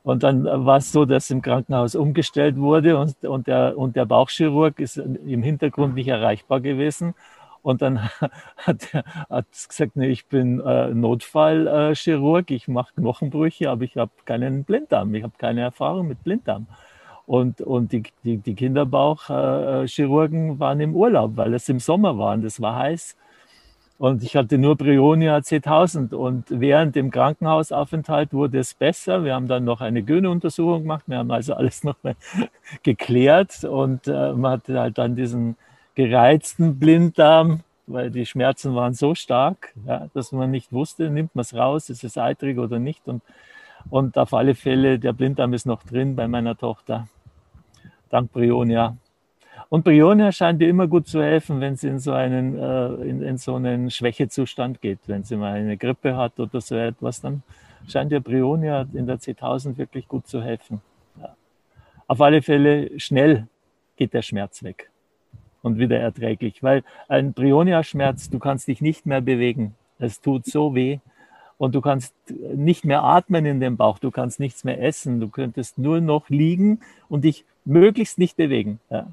Und 0.03 0.23
dann 0.23 0.45
war 0.45 0.79
es 0.79 0.93
so, 0.93 1.05
dass 1.05 1.31
im 1.31 1.43
Krankenhaus 1.43 1.95
umgestellt 1.95 2.57
wurde 2.57 2.99
und, 2.99 3.25
und, 3.25 3.47
der, 3.47 3.79
und 3.79 3.97
der 3.97 4.05
Bauchchirurg 4.05 4.79
ist 4.79 4.99
im 4.99 5.43
Hintergrund 5.43 5.95
nicht 5.95 6.09
erreichbar 6.09 6.61
gewesen. 6.61 7.15
Und 7.63 7.81
dann 7.81 7.99
hat 8.59 8.93
er 8.93 9.45
gesagt, 9.51 9.97
nee, 9.97 10.09
ich 10.09 10.27
bin 10.27 10.61
äh, 10.61 10.89
Notfallchirurg, 10.89 12.51
ich 12.51 12.69
mache 12.69 12.93
Knochenbrüche, 12.95 13.71
aber 13.71 13.85
ich 13.85 13.97
habe 13.97 14.11
keinen 14.27 14.65
Blinddarm, 14.65 15.15
ich 15.15 15.23
habe 15.23 15.33
keine 15.39 15.63
Erfahrung 15.63 16.09
mit 16.09 16.23
Blinddarm. 16.23 16.67
Und, 17.27 17.63
und 17.63 17.93
die, 17.93 18.03
die, 18.23 18.37
die 18.37 18.55
Kinderbauchchirurgen 18.55 20.61
waren 20.61 20.81
im 20.81 20.95
Urlaub, 20.95 21.33
weil 21.37 21.55
es 21.55 21.67
im 21.71 21.81
Sommer 21.81 22.19
war 22.19 22.35
und 22.35 22.45
es 22.45 22.61
war 22.61 22.77
heiß. 22.77 23.17
Und 23.97 24.25
ich 24.25 24.35
hatte 24.35 24.59
nur 24.59 24.77
Brionia 24.77 25.37
C1000 25.37 26.15
und 26.15 26.47
während 26.49 26.97
dem 26.97 27.13
Krankenhausaufenthalt 27.13 28.33
wurde 28.33 28.59
es 28.59 28.75
besser. 28.75 29.25
Wir 29.25 29.35
haben 29.35 29.47
dann 29.47 29.65
noch 29.65 29.81
eine 29.81 30.03
Gyneuntersuchung 30.03 30.83
gemacht. 30.83 31.05
Wir 31.07 31.19
haben 31.19 31.31
also 31.31 31.55
alles 31.55 31.85
nochmal 31.85 32.17
geklärt 32.83 33.65
und 33.65 34.09
äh, 34.09 34.33
man 34.33 34.53
hatte 34.53 34.81
halt 34.81 34.99
dann 34.99 35.15
diesen 35.15 35.57
gereizten 35.95 36.79
Blinddarm, 36.81 37.61
weil 37.87 38.11
die 38.11 38.27
Schmerzen 38.27 38.75
waren 38.75 38.95
so 38.95 39.15
stark, 39.15 39.73
ja, 39.87 40.09
dass 40.13 40.33
man 40.33 40.51
nicht 40.51 40.73
wusste, 40.73 41.09
nimmt 41.09 41.35
man 41.37 41.43
es 41.43 41.55
raus, 41.55 41.89
ist 41.89 42.03
es 42.03 42.19
eitrig 42.19 42.59
oder 42.59 42.81
nicht. 42.81 43.07
Und, 43.07 43.23
und 43.91 44.19
auf 44.19 44.35
alle 44.35 44.57
Fälle, 44.57 44.99
der 44.99 45.13
Blinddarm 45.13 45.53
ist 45.55 45.67
noch 45.67 45.85
drin 45.85 46.17
bei 46.17 46.27
meiner 46.27 46.57
Tochter. 46.57 47.07
Dank 48.11 48.33
Brionia. 48.33 48.97
Und 49.69 49.85
Brionia 49.85 50.31
scheint 50.31 50.61
dir 50.61 50.69
immer 50.69 50.87
gut 50.87 51.07
zu 51.09 51.23
helfen, 51.23 51.61
wenn 51.61 51.77
sie 51.77 51.89
in 51.89 51.99
so 51.99 52.13
einen, 52.13 52.59
äh, 52.59 52.87
in, 53.09 53.23
in, 53.23 53.39
so 53.39 53.57
einen 53.57 53.91
Schwächezustand 53.91 54.81
geht. 54.81 54.99
Wenn 55.07 55.25
sie 55.25 55.37
mal 55.37 55.55
eine 55.55 55.77
Grippe 55.77 56.17
hat 56.17 56.39
oder 56.39 56.61
so 56.61 56.77
etwas, 56.77 57.21
dann 57.21 57.43
scheint 57.89 58.13
dir 58.13 58.21
Brionia 58.21 58.87
in 58.93 59.07
der 59.07 59.19
C1000 59.19 59.77
wirklich 59.77 60.07
gut 60.09 60.27
zu 60.27 60.43
helfen. 60.43 60.81
Ja. 61.21 61.35
Auf 62.07 62.21
alle 62.21 62.43
Fälle 62.43 62.99
schnell 63.01 63.47
geht 63.97 64.15
der 64.15 64.23
Schmerz 64.23 64.63
weg 64.63 64.91
und 65.63 65.79
wieder 65.79 65.99
erträglich, 65.99 66.63
weil 66.63 66.85
ein 67.09 67.33
Brionia-Schmerz, 67.33 68.31
du 68.31 68.39
kannst 68.39 68.69
dich 68.69 68.81
nicht 68.81 69.07
mehr 69.07 69.21
bewegen. 69.21 69.75
Es 69.99 70.21
tut 70.21 70.45
so 70.45 70.75
weh 70.75 70.99
und 71.57 71.75
du 71.75 71.81
kannst 71.81 72.15
nicht 72.29 72.85
mehr 72.85 73.03
atmen 73.03 73.47
in 73.47 73.61
dem 73.61 73.77
Bauch, 73.77 73.99
du 73.99 74.11
kannst 74.11 74.41
nichts 74.41 74.65
mehr 74.65 74.83
essen, 74.83 75.21
du 75.21 75.29
könntest 75.29 75.79
nur 75.79 76.01
noch 76.01 76.29
liegen 76.29 76.81
und 77.09 77.25
dich 77.25 77.45
möglichst 77.65 78.19
nicht 78.19 78.37
bewegen. 78.37 78.79
Ja. 78.91 79.07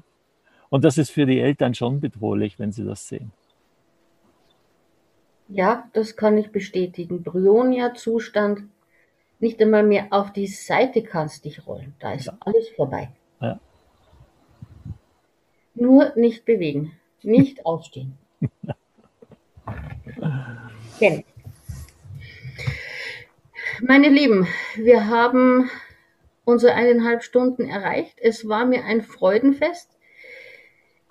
Und 0.72 0.84
das 0.84 0.96
ist 0.96 1.10
für 1.10 1.26
die 1.26 1.38
Eltern 1.38 1.74
schon 1.74 2.00
bedrohlich, 2.00 2.58
wenn 2.58 2.72
sie 2.72 2.82
das 2.82 3.06
sehen. 3.06 3.30
Ja, 5.48 5.86
das 5.92 6.16
kann 6.16 6.38
ich 6.38 6.50
bestätigen. 6.50 7.22
Bryonia-Zustand, 7.22 8.62
nicht 9.38 9.60
einmal 9.60 9.82
mehr 9.82 10.06
auf 10.08 10.32
die 10.32 10.46
Seite 10.46 11.02
kannst 11.02 11.44
dich 11.44 11.66
rollen. 11.66 11.94
Da 12.00 12.14
ist 12.14 12.24
ja. 12.24 12.38
alles 12.40 12.70
vorbei. 12.70 13.10
Ja. 13.42 13.60
Nur 15.74 16.14
nicht 16.16 16.46
bewegen, 16.46 16.92
nicht 17.22 17.66
aufstehen. 17.66 18.16
Kenn. 20.98 21.22
Meine 23.82 24.08
Lieben, 24.08 24.46
wir 24.76 25.08
haben 25.08 25.70
unsere 26.46 26.72
eineinhalb 26.72 27.22
Stunden 27.22 27.68
erreicht. 27.68 28.16
Es 28.22 28.48
war 28.48 28.64
mir 28.64 28.86
ein 28.86 29.02
Freudenfest. 29.02 29.90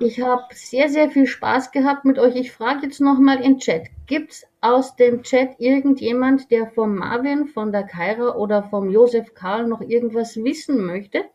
Ich 0.03 0.19
habe 0.19 0.45
sehr, 0.55 0.89
sehr 0.89 1.11
viel 1.11 1.27
Spaß 1.27 1.71
gehabt 1.71 2.05
mit 2.05 2.17
euch. 2.17 2.35
Ich 2.35 2.51
frage 2.51 2.87
jetzt 2.87 3.01
nochmal 3.01 3.39
im 3.45 3.59
Chat. 3.59 3.83
Gibt 4.07 4.31
es 4.31 4.47
aus 4.59 4.95
dem 4.95 5.21
Chat 5.21 5.59
irgendjemand, 5.59 6.49
der 6.49 6.65
vom 6.65 6.95
Marvin, 6.95 7.45
von 7.45 7.71
der 7.71 7.83
Kaira 7.83 8.35
oder 8.35 8.63
vom 8.63 8.89
Josef 8.89 9.35
Karl 9.35 9.67
noch 9.67 9.81
irgendwas 9.81 10.37
wissen 10.37 10.83
möchte? 10.87 11.25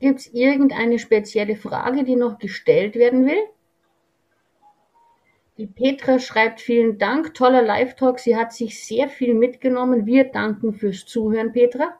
Gibt 0.00 0.20
es 0.20 0.32
irgendeine 0.32 0.98
spezielle 0.98 1.56
Frage, 1.56 2.04
die 2.04 2.16
noch 2.16 2.38
gestellt 2.38 2.94
werden 2.94 3.26
will? 3.26 3.42
Die 5.58 5.66
Petra 5.66 6.20
schreibt 6.20 6.62
vielen 6.62 6.96
Dank, 6.96 7.34
toller 7.34 7.60
Live-Talk. 7.60 8.20
Sie 8.20 8.36
hat 8.36 8.54
sich 8.54 8.82
sehr 8.82 9.10
viel 9.10 9.34
mitgenommen. 9.34 10.06
Wir 10.06 10.24
danken 10.24 10.72
fürs 10.72 11.04
Zuhören, 11.04 11.52
Petra. 11.52 11.98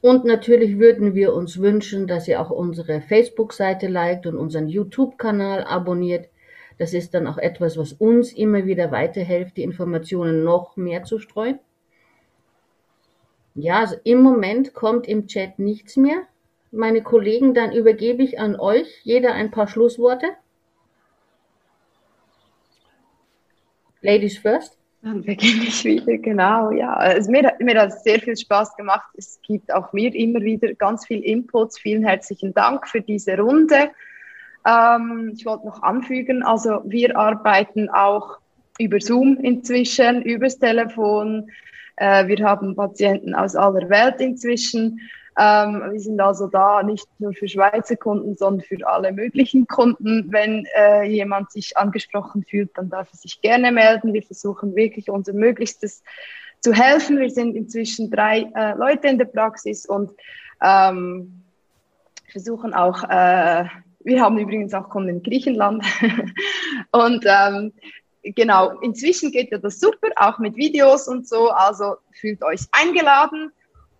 Und 0.00 0.24
natürlich 0.24 0.78
würden 0.78 1.14
wir 1.14 1.34
uns 1.34 1.60
wünschen, 1.60 2.06
dass 2.06 2.28
ihr 2.28 2.40
auch 2.40 2.50
unsere 2.50 3.00
Facebook-Seite 3.00 3.88
liked 3.88 4.26
und 4.26 4.36
unseren 4.36 4.68
YouTube-Kanal 4.68 5.64
abonniert. 5.64 6.28
Das 6.78 6.94
ist 6.94 7.14
dann 7.14 7.26
auch 7.26 7.38
etwas, 7.38 7.76
was 7.76 7.92
uns 7.92 8.32
immer 8.32 8.64
wieder 8.64 8.92
weiterhilft, 8.92 9.56
die 9.56 9.64
Informationen 9.64 10.44
noch 10.44 10.76
mehr 10.76 11.02
zu 11.02 11.18
streuen. 11.18 11.58
Ja, 13.56 13.80
also 13.80 13.96
im 14.04 14.22
Moment 14.22 14.72
kommt 14.72 15.08
im 15.08 15.26
Chat 15.26 15.58
nichts 15.58 15.96
mehr. 15.96 16.22
Meine 16.70 17.02
Kollegen, 17.02 17.54
dann 17.54 17.72
übergebe 17.72 18.22
ich 18.22 18.38
an 18.38 18.54
euch 18.54 19.00
jeder 19.02 19.34
ein 19.34 19.50
paar 19.50 19.66
Schlussworte. 19.66 20.28
Ladies 24.00 24.38
first. 24.38 24.77
Dann 25.02 25.22
beginne 25.22 25.64
ich 25.64 25.84
wieder, 25.84 26.18
genau, 26.18 26.72
ja. 26.72 26.92
Also 26.92 27.30
mir, 27.30 27.52
mir 27.60 27.80
hat 27.80 27.90
es 27.90 28.02
sehr 28.02 28.18
viel 28.18 28.36
Spaß 28.36 28.76
gemacht. 28.76 29.08
Es 29.16 29.40
gibt 29.42 29.72
auch 29.72 29.92
mir 29.92 30.12
immer 30.14 30.40
wieder 30.40 30.74
ganz 30.74 31.06
viel 31.06 31.20
Inputs. 31.20 31.78
Vielen 31.78 32.04
herzlichen 32.04 32.52
Dank 32.52 32.88
für 32.88 33.00
diese 33.00 33.38
Runde. 33.38 33.90
Ähm, 34.66 35.32
ich 35.34 35.46
wollte 35.46 35.66
noch 35.66 35.82
anfügen, 35.82 36.42
also 36.42 36.82
wir 36.84 37.16
arbeiten 37.16 37.88
auch 37.88 38.38
über 38.78 39.00
Zoom 39.00 39.38
inzwischen, 39.38 40.22
übers 40.22 40.58
Telefon. 40.58 41.50
Äh, 41.96 42.26
wir 42.26 42.44
haben 42.44 42.74
Patienten 42.74 43.34
aus 43.34 43.54
aller 43.54 43.88
Welt 43.88 44.20
inzwischen. 44.20 45.00
Ähm, 45.38 45.92
wir 45.92 46.00
sind 46.00 46.20
also 46.20 46.48
da 46.48 46.82
nicht 46.82 47.06
nur 47.20 47.32
für 47.32 47.46
Schweizer 47.46 47.96
Kunden, 47.96 48.36
sondern 48.36 48.66
für 48.66 48.84
alle 48.86 49.12
möglichen 49.12 49.68
Kunden. 49.68 50.32
Wenn 50.32 50.66
äh, 50.76 51.04
jemand 51.04 51.52
sich 51.52 51.76
angesprochen 51.76 52.44
fühlt, 52.44 52.76
dann 52.76 52.90
darf 52.90 53.08
er 53.12 53.16
sich 53.16 53.40
gerne 53.40 53.70
melden. 53.70 54.12
Wir 54.12 54.24
versuchen 54.24 54.74
wirklich 54.74 55.10
unser 55.10 55.34
Möglichstes 55.34 56.02
zu 56.60 56.72
helfen. 56.72 57.20
Wir 57.20 57.30
sind 57.30 57.54
inzwischen 57.54 58.10
drei 58.10 58.50
äh, 58.54 58.74
Leute 58.76 59.06
in 59.06 59.18
der 59.18 59.26
Praxis 59.26 59.86
und 59.86 60.10
ähm, 60.60 61.44
versuchen 62.32 62.74
auch, 62.74 63.04
äh, 63.04 63.64
wir 64.00 64.20
haben 64.20 64.38
übrigens 64.38 64.74
auch 64.74 64.88
Kunden 64.88 65.08
in 65.08 65.22
Griechenland 65.22 65.84
und 66.90 67.24
ähm, 67.26 67.72
genau, 68.22 68.80
inzwischen 68.80 69.30
geht 69.30 69.52
ja 69.52 69.58
das 69.58 69.78
super, 69.78 70.08
auch 70.16 70.40
mit 70.40 70.56
Videos 70.56 71.06
und 71.06 71.28
so, 71.28 71.50
also 71.50 71.96
fühlt 72.12 72.42
euch 72.42 72.62
eingeladen. 72.72 73.52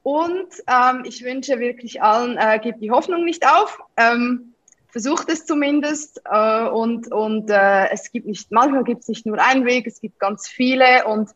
Und 0.08 0.48
ähm, 0.66 1.02
ich 1.04 1.22
wünsche 1.22 1.58
wirklich 1.58 2.00
allen, 2.00 2.38
äh, 2.38 2.58
gebt 2.60 2.80
die 2.80 2.90
Hoffnung 2.90 3.26
nicht 3.26 3.46
auf. 3.46 3.78
Ähm, 3.98 4.54
versucht 4.86 5.28
es 5.28 5.44
zumindest. 5.44 6.22
Äh, 6.24 6.66
und 6.68 7.12
und 7.12 7.50
äh, 7.50 7.90
es 7.90 8.10
gibt 8.10 8.26
nicht, 8.26 8.50
manchmal 8.50 8.84
gibt 8.84 9.02
es 9.02 9.08
nicht 9.08 9.26
nur 9.26 9.38
einen 9.38 9.66
Weg, 9.66 9.86
es 9.86 10.00
gibt 10.00 10.18
ganz 10.18 10.48
viele. 10.48 11.04
Und 11.04 11.28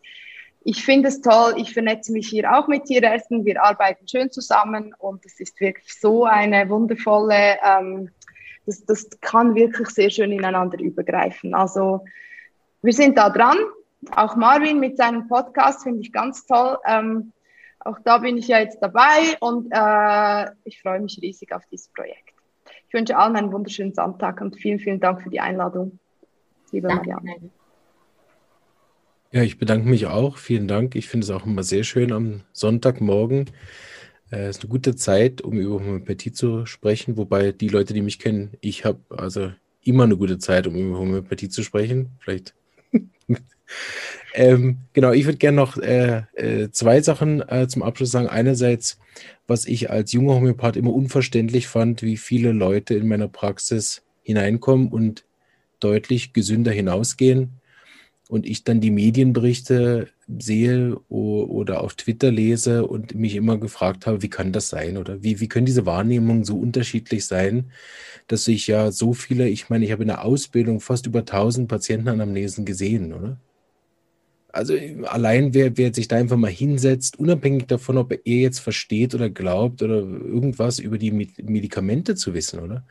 ich 0.65 0.82
finde 0.82 1.09
es 1.09 1.20
toll. 1.20 1.53
Ich 1.59 1.74
vernetze 1.74 2.12
mich 2.12 2.31
hier 2.31 2.51
auch 2.51 2.66
mit 2.66 2.86
Tierärzten. 2.86 3.44
Wir 3.44 3.62
arbeiten 3.62 4.09
schön 4.09 4.31
zusammen 4.31 4.94
und 4.99 5.23
es 5.27 5.39
ist 5.39 5.61
wirklich 5.61 5.93
so 6.01 6.24
eine 6.24 6.66
wundervolle, 6.70 7.59
ähm, 7.62 8.09
das, 8.65 8.86
das 8.86 9.07
kann 9.20 9.55
wirklich 9.55 9.90
sehr 9.90 10.09
schön 10.09 10.32
ineinander 10.32 10.81
übergreifen. 10.81 11.55
Also 11.55 12.07
wir 12.81 12.94
sind 12.94 13.19
da 13.19 13.28
dran. 13.28 13.59
Auch 14.16 14.35
Marvin 14.35 14.81
mit 14.81 14.97
seinem 14.97 15.28
Podcast 15.28 15.82
finde 15.82 16.01
ich 16.01 16.11
ganz 16.11 16.47
toll. 16.47 16.78
Ähm, 16.86 17.35
auch 17.85 17.99
da 18.05 18.19
bin 18.19 18.37
ich 18.37 18.49
ja 18.49 18.61
jetzt 18.61 18.79
dabei 18.81 19.37
und 19.41 19.69
äh, 19.71 20.51
ich 20.65 20.81
freue 20.81 21.01
mich 21.01 21.19
riesig 21.23 21.53
auf 21.53 21.63
dieses 21.71 21.89
Projekt. 21.89 22.35
Ich 22.89 22.95
wünsche 22.95 23.17
allen 23.17 23.37
einen 23.37 23.53
wunderschönen 23.53 23.95
Sonntag 23.95 24.41
und 24.41 24.57
vielen, 24.57 24.79
vielen 24.79 25.01
Dank 25.01 25.23
für 25.23 25.31
die 25.31 25.41
Einladung, 25.41 25.99
liebe 26.71 26.89
Danke. 26.89 27.11
Marianne. 27.11 27.51
Ja, 29.33 29.43
ich 29.43 29.59
bedanke 29.59 29.89
mich 29.89 30.07
auch. 30.07 30.37
Vielen 30.37 30.69
Dank. 30.69 30.95
Ich 30.95 31.09
finde 31.09 31.25
es 31.25 31.31
auch 31.31 31.47
immer 31.47 31.63
sehr 31.63 31.85
schön 31.85 32.13
am 32.13 32.43
Sonntagmorgen. 32.53 33.47
Es 34.31 34.39
äh, 34.39 34.51
ist 34.51 34.61
eine 34.63 34.69
gute 34.69 34.95
Zeit, 34.95 35.41
um 35.41 35.59
über 35.59 35.77
Homöopathie 35.77 36.33
zu 36.33 36.67
sprechen. 36.67 37.17
Wobei 37.17 37.53
die 37.53 37.69
Leute, 37.69 37.95
die 37.95 38.03
mich 38.03 38.19
kennen, 38.19 38.59
ich 38.61 38.85
habe 38.85 39.01
also 39.09 39.51
immer 39.83 40.05
eine 40.05 40.19
gute 40.19 40.39
Zeit, 40.39 40.67
um 40.67 40.75
über 40.75 40.99
Homöopathie 40.99 41.49
zu 41.49 41.63
sprechen. 41.63 42.11
Vielleicht 42.19 42.55
ähm, 44.35 44.78
genau, 44.93 45.12
ich 45.12 45.27
würde 45.27 45.39
gerne 45.39 45.57
noch 45.57 45.77
äh, 45.77 46.23
äh, 46.35 46.70
zwei 46.70 47.01
Sachen 47.01 47.47
äh, 47.49 47.69
zum 47.69 47.82
Abschluss 47.82 48.11
sagen. 48.11 48.28
Einerseits, 48.28 48.99
was 49.47 49.66
ich 49.66 49.90
als 49.90 50.12
junger 50.12 50.35
Homöopath 50.35 50.77
immer 50.77 50.93
unverständlich 50.93 51.66
fand, 51.66 52.03
wie 52.03 52.16
viele 52.16 52.53
Leute 52.53 52.94
in 52.94 53.09
meiner 53.09 53.28
Praxis 53.28 54.03
hineinkommen 54.23 54.89
und 54.89 55.24
deutlich 55.81 56.32
gesünder 56.32 56.73
hinausgehen. 56.73 57.61
Und 58.28 58.47
ich 58.47 58.65
dann 58.65 58.81
die 58.81 58.90
Medienberichte 58.90 60.09
sehe 60.39 60.97
oder 61.11 61.82
auf 61.82 61.94
Twitter 61.94 62.31
lese 62.31 62.86
und 62.86 63.15
mich 63.15 63.35
immer 63.35 63.59
gefragt 63.59 64.07
habe, 64.07 64.23
wie 64.23 64.31
kann 64.31 64.53
das 64.53 64.70
sein 64.70 64.97
oder 64.97 65.23
wie, 65.23 65.40
wie 65.40 65.49
können 65.49 65.66
diese 65.66 65.85
Wahrnehmungen 65.85 66.44
so 66.44 66.57
unterschiedlich 66.57 67.27
sein, 67.27 67.73
dass 68.28 68.49
ich 68.49 68.66
ja 68.69 68.90
so 68.90 69.12
viele, 69.12 69.51
ich 69.51 69.69
meine, 69.69 69.85
ich 69.85 69.93
habe 69.93 70.03
in 70.03 70.09
der 70.09 70.24
Ausbildung 70.24 70.81
fast 70.81 71.05
über 71.05 71.19
1000 71.20 71.69
Patientenanamnesen 71.69 72.65
gesehen, 72.65 73.12
oder? 73.12 73.36
Also 74.53 74.74
allein 75.07 75.55
wer, 75.55 75.77
wer 75.79 75.95
sich 75.95 76.09
da 76.09 76.16
einfach 76.16 76.37
mal 76.37 76.51
hinsetzt, 76.51 77.19
unabhängig 77.19 77.66
davon, 77.66 77.97
ob 77.97 78.12
er 78.12 78.20
jetzt 78.24 78.59
versteht 78.59 79.15
oder 79.15 79.31
glaubt 79.31 79.83
oder 79.83 79.97
irgendwas 79.97 80.79
über 80.79 80.99
die 80.99 81.11
Medikamente 81.11 82.15
zu 82.15 82.35
wissen, 82.35 82.61
oder? 82.61 82.85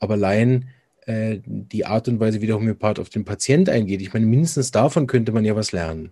Aber 0.00 0.14
allein 0.14 0.68
äh, 1.06 1.38
die 1.44 1.86
Art 1.86 2.08
und 2.08 2.18
Weise, 2.18 2.40
wie 2.40 2.46
der 2.46 2.56
Homöopath 2.56 2.98
auf 2.98 3.10
den 3.10 3.24
Patient 3.24 3.68
eingeht, 3.68 4.02
ich 4.02 4.12
meine, 4.12 4.26
mindestens 4.26 4.72
davon 4.72 5.06
könnte 5.06 5.30
man 5.30 5.44
ja 5.44 5.54
was 5.54 5.70
lernen. 5.70 6.10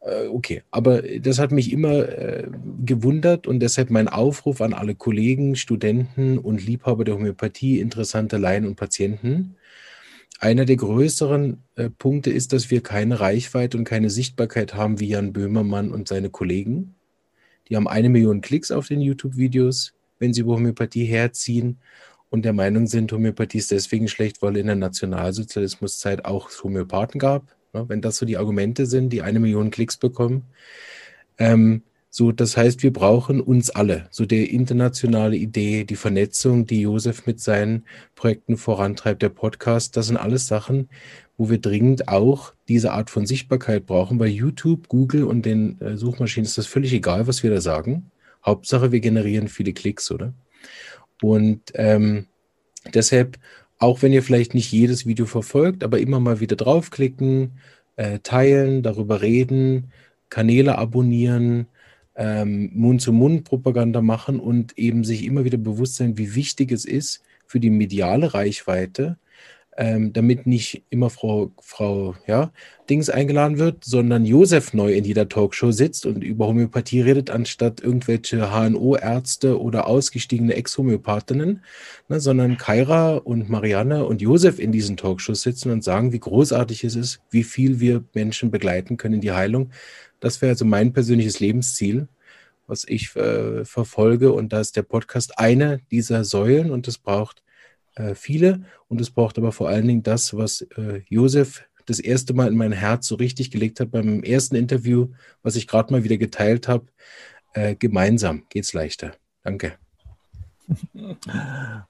Äh, 0.00 0.26
okay, 0.26 0.62
aber 0.72 1.02
das 1.02 1.38
hat 1.38 1.52
mich 1.52 1.72
immer 1.72 2.08
äh, 2.08 2.48
gewundert 2.84 3.46
und 3.46 3.60
deshalb 3.60 3.90
mein 3.90 4.08
Aufruf 4.08 4.60
an 4.60 4.72
alle 4.72 4.94
Kollegen, 4.96 5.56
Studenten 5.56 6.38
und 6.38 6.64
Liebhaber 6.64 7.04
der 7.04 7.14
Homöopathie, 7.14 7.78
interessante 7.78 8.38
Laien 8.38 8.66
und 8.66 8.74
Patienten 8.74 9.56
einer 10.38 10.64
der 10.64 10.76
größeren 10.76 11.62
äh, 11.74 11.90
Punkte 11.90 12.30
ist, 12.30 12.52
dass 12.52 12.70
wir 12.70 12.82
keine 12.82 13.20
Reichweite 13.20 13.76
und 13.76 13.84
keine 13.84 14.08
Sichtbarkeit 14.08 14.74
haben 14.74 15.00
wie 15.00 15.08
Jan 15.08 15.32
Böhmermann 15.32 15.90
und 15.90 16.08
seine 16.08 16.30
Kollegen. 16.30 16.94
Die 17.68 17.76
haben 17.76 17.88
eine 17.88 18.08
Million 18.08 18.40
Klicks 18.40 18.70
auf 18.70 18.88
den 18.88 19.00
YouTube-Videos, 19.00 19.94
wenn 20.18 20.32
sie 20.32 20.40
über 20.40 20.54
Homöopathie 20.54 21.04
herziehen 21.04 21.78
und 22.30 22.44
der 22.44 22.52
Meinung 22.52 22.86
sind, 22.86 23.12
Homöopathie 23.12 23.58
ist 23.58 23.70
deswegen 23.70 24.08
schlecht, 24.08 24.42
weil 24.42 24.56
in 24.56 24.66
der 24.66 24.76
Nationalsozialismuszeit 24.76 26.24
auch 26.24 26.50
Homöopathen 26.62 27.18
gab. 27.18 27.54
Ja, 27.72 27.88
wenn 27.88 28.00
das 28.00 28.16
so 28.16 28.26
die 28.26 28.36
Argumente 28.36 28.86
sind, 28.86 29.10
die 29.10 29.22
eine 29.22 29.40
Million 29.40 29.70
Klicks 29.70 29.96
bekommen. 29.96 30.44
Ähm, 31.38 31.82
so, 32.10 32.32
das 32.32 32.56
heißt, 32.56 32.82
wir 32.82 32.92
brauchen 32.92 33.40
uns 33.40 33.70
alle. 33.70 34.08
So 34.10 34.24
der 34.24 34.50
internationale 34.50 35.36
Idee, 35.36 35.84
die 35.84 35.96
Vernetzung, 35.96 36.66
die 36.66 36.80
Josef 36.82 37.26
mit 37.26 37.38
seinen 37.40 37.84
Projekten 38.14 38.56
vorantreibt, 38.56 39.22
der 39.22 39.28
Podcast, 39.28 39.96
das 39.96 40.06
sind 40.06 40.16
alles 40.16 40.46
Sachen, 40.46 40.88
wo 41.36 41.50
wir 41.50 41.58
dringend 41.58 42.08
auch 42.08 42.54
diese 42.66 42.92
Art 42.92 43.10
von 43.10 43.26
Sichtbarkeit 43.26 43.86
brauchen. 43.86 44.18
Bei 44.18 44.26
YouTube, 44.26 44.88
Google 44.88 45.24
und 45.24 45.44
den 45.44 45.80
äh, 45.80 45.96
Suchmaschinen 45.96 46.46
ist 46.46 46.56
das 46.56 46.66
völlig 46.66 46.92
egal, 46.94 47.26
was 47.26 47.42
wir 47.42 47.50
da 47.50 47.60
sagen. 47.60 48.10
Hauptsache, 48.44 48.90
wir 48.90 49.00
generieren 49.00 49.48
viele 49.48 49.74
Klicks, 49.74 50.10
oder? 50.10 50.32
Und 51.20 51.60
ähm, 51.74 52.26
deshalb, 52.94 53.38
auch 53.78 54.00
wenn 54.00 54.12
ihr 54.12 54.22
vielleicht 54.22 54.54
nicht 54.54 54.72
jedes 54.72 55.06
Video 55.06 55.26
verfolgt, 55.26 55.84
aber 55.84 56.00
immer 56.00 56.20
mal 56.20 56.40
wieder 56.40 56.56
draufklicken, 56.56 57.58
äh, 57.96 58.20
teilen, 58.20 58.82
darüber 58.82 59.20
reden, 59.20 59.92
Kanäle 60.30 60.78
abonnieren, 60.78 61.66
ähm, 62.18 62.70
Mund-zu-Mund-Propaganda 62.74 64.02
machen 64.02 64.40
und 64.40 64.76
eben 64.76 65.04
sich 65.04 65.24
immer 65.24 65.44
wieder 65.44 65.56
bewusst 65.56 65.94
sein, 65.94 66.18
wie 66.18 66.34
wichtig 66.34 66.72
es 66.72 66.84
ist 66.84 67.22
für 67.46 67.60
die 67.60 67.70
mediale 67.70 68.34
Reichweite, 68.34 69.16
ähm, 69.78 70.12
damit 70.12 70.44
nicht 70.44 70.82
immer 70.90 71.08
Frau, 71.08 71.52
Frau 71.60 72.16
ja, 72.26 72.50
Dings 72.90 73.08
eingeladen 73.08 73.58
wird, 73.58 73.84
sondern 73.84 74.26
Josef 74.26 74.74
neu 74.74 74.92
in 74.92 75.04
jeder 75.04 75.28
Talkshow 75.28 75.70
sitzt 75.70 76.04
und 76.04 76.24
über 76.24 76.48
Homöopathie 76.48 77.02
redet, 77.02 77.30
anstatt 77.30 77.80
irgendwelche 77.80 78.50
HNO-Ärzte 78.50 79.60
oder 79.60 79.86
ausgestiegene 79.86 80.54
Ex-Homöopathinnen, 80.54 81.62
ne, 82.08 82.20
sondern 82.20 82.56
Kaira 82.56 83.18
und 83.18 83.48
Marianne 83.48 84.04
und 84.04 84.20
Josef 84.20 84.58
in 84.58 84.72
diesen 84.72 84.96
Talkshows 84.96 85.42
sitzen 85.42 85.70
und 85.70 85.84
sagen, 85.84 86.12
wie 86.12 86.18
großartig 86.18 86.82
es 86.82 86.96
ist, 86.96 87.20
wie 87.30 87.44
viel 87.44 87.78
wir 87.78 88.02
Menschen 88.14 88.50
begleiten 88.50 88.96
können 88.96 89.14
in 89.14 89.20
die 89.20 89.32
Heilung. 89.32 89.70
Das 90.20 90.40
wäre 90.42 90.50
also 90.50 90.64
mein 90.64 90.92
persönliches 90.92 91.40
Lebensziel, 91.40 92.08
was 92.66 92.84
ich 92.86 93.14
äh, 93.16 93.64
verfolge. 93.64 94.32
Und 94.32 94.52
da 94.52 94.60
ist 94.60 94.76
der 94.76 94.82
Podcast 94.82 95.38
eine 95.38 95.80
dieser 95.90 96.24
Säulen 96.24 96.70
und 96.70 96.88
es 96.88 96.98
braucht 96.98 97.42
äh, 97.94 98.14
viele. 98.14 98.64
Und 98.88 99.00
es 99.00 99.10
braucht 99.10 99.38
aber 99.38 99.52
vor 99.52 99.68
allen 99.68 99.86
Dingen 99.86 100.02
das, 100.02 100.36
was 100.36 100.62
äh, 100.76 101.02
Josef 101.08 101.64
das 101.86 102.00
erste 102.00 102.34
Mal 102.34 102.48
in 102.48 102.56
mein 102.56 102.72
Herz 102.72 103.06
so 103.06 103.14
richtig 103.14 103.50
gelegt 103.50 103.80
hat 103.80 103.90
beim 103.90 104.22
ersten 104.22 104.56
Interview, 104.56 105.08
was 105.42 105.56
ich 105.56 105.66
gerade 105.66 105.92
mal 105.92 106.04
wieder 106.04 106.18
geteilt 106.18 106.68
habe. 106.68 106.86
Äh, 107.54 107.76
gemeinsam 107.76 108.44
geht's 108.50 108.74
leichter. 108.74 109.12
Danke. 109.42 109.74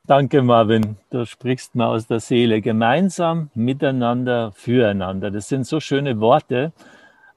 Danke, 0.07 0.43
Marvin. 0.43 0.97
Du 1.11 1.27
sprichst 1.27 1.75
mal 1.75 1.89
aus 1.89 2.07
der 2.07 2.21
Seele. 2.21 2.61
Gemeinsam, 2.61 3.51
miteinander, 3.55 4.53
füreinander. 4.53 5.33
Das 5.33 5.49
sind 5.49 5.67
so 5.67 5.81
schöne 5.81 6.21
Worte 6.21 6.73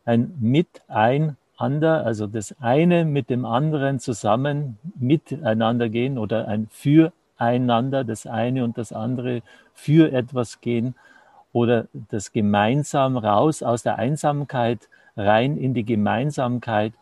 ein 0.06 0.34
Miteinander, 0.40 2.06
also 2.06 2.28
das 2.28 2.56
eine 2.60 3.06
mit 3.06 3.30
dem 3.30 3.46
anderen 3.46 4.00
zusammen 4.00 4.78
miteinander 5.00 5.90
gehen 5.90 6.18
oder 6.18 6.48
ein 6.48 6.68
Füreinander, 6.72 8.04
das 8.04 8.26
eine 8.26 8.64
und 8.64 8.78
das 8.78 8.92
andere 8.92 9.42
für 9.74 10.12
etwas 10.12 10.62
gehen 10.62 10.96
oder 11.54 11.88
das 12.10 12.32
gemeinsam 12.32 13.18
raus 13.18 13.64
aus 13.64 13.84
der 13.84 13.98
Einsamkeit 13.98 14.88
rein 15.18 15.58
in 15.58 15.74
die 15.74 15.84
Gemeinsamkeit, 15.84 16.94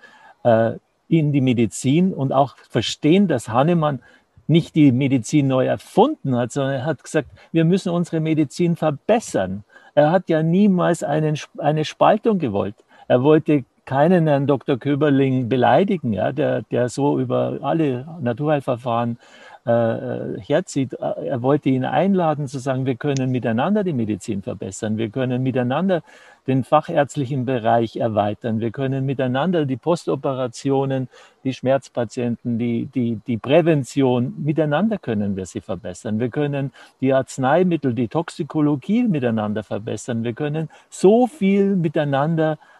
äh, 0.43 0.73
in 1.07 1.31
die 1.31 1.41
Medizin 1.41 2.13
und 2.13 2.31
auch 2.31 2.55
verstehen, 2.69 3.27
dass 3.27 3.49
Hannemann 3.49 3.99
nicht 4.47 4.75
die 4.75 4.91
Medizin 4.91 5.47
neu 5.47 5.67
erfunden 5.67 6.35
hat, 6.35 6.51
sondern 6.51 6.75
er 6.75 6.85
hat 6.85 7.03
gesagt, 7.03 7.29
wir 7.51 7.65
müssen 7.65 7.89
unsere 7.89 8.19
Medizin 8.19 8.75
verbessern. 8.75 9.63
Er 9.93 10.11
hat 10.11 10.29
ja 10.29 10.41
niemals 10.41 11.03
einen, 11.03 11.37
eine 11.57 11.85
Spaltung 11.85 12.39
gewollt. 12.39 12.75
Er 13.09 13.23
wollte 13.23 13.65
keinen 13.85 14.27
Herrn 14.27 14.45
Dr. 14.45 14.77
Köberling 14.77 15.49
beleidigen, 15.49 16.13
ja, 16.13 16.31
der, 16.31 16.61
der 16.61 16.89
so 16.89 17.19
über 17.19 17.57
alle 17.63 18.05
Naturheilverfahren 18.21 19.17
äh, 19.65 19.71
äh, 19.71 20.39
herzieht. 20.41 20.93
Er 20.93 21.41
wollte 21.41 21.69
ihn 21.69 21.85
einladen 21.85 22.47
zu 22.47 22.59
sagen, 22.59 22.85
wir 22.85 22.93
können 22.95 23.31
miteinander 23.31 23.83
die 23.83 23.93
Medizin 23.93 24.43
verbessern, 24.43 24.99
wir 24.99 25.09
können 25.09 25.41
miteinander 25.41 26.03
den 26.45 26.63
fachärztlichen 26.63 27.45
Bereich 27.45 27.95
erweitern, 27.95 28.59
wir 28.59 28.69
können 28.69 29.07
miteinander 29.07 29.65
die 29.65 29.77
Postoperationen, 29.77 31.09
die 31.43 31.53
Schmerzpatienten, 31.53 32.59
die, 32.59 32.85
die, 32.93 33.19
die 33.25 33.37
Prävention, 33.37 34.35
miteinander 34.37 34.99
können 34.99 35.35
wir 35.35 35.47
sie 35.47 35.61
verbessern. 35.61 36.19
Wir 36.19 36.29
können 36.29 36.71
die 37.01 37.11
Arzneimittel, 37.11 37.95
die 37.95 38.07
Toxikologie 38.07 39.03
miteinander 39.05 39.63
verbessern. 39.63 40.23
Wir 40.23 40.33
können 40.33 40.69
so 40.91 41.25
viel 41.25 41.75
miteinander 41.75 42.57
verbessern 42.57 42.78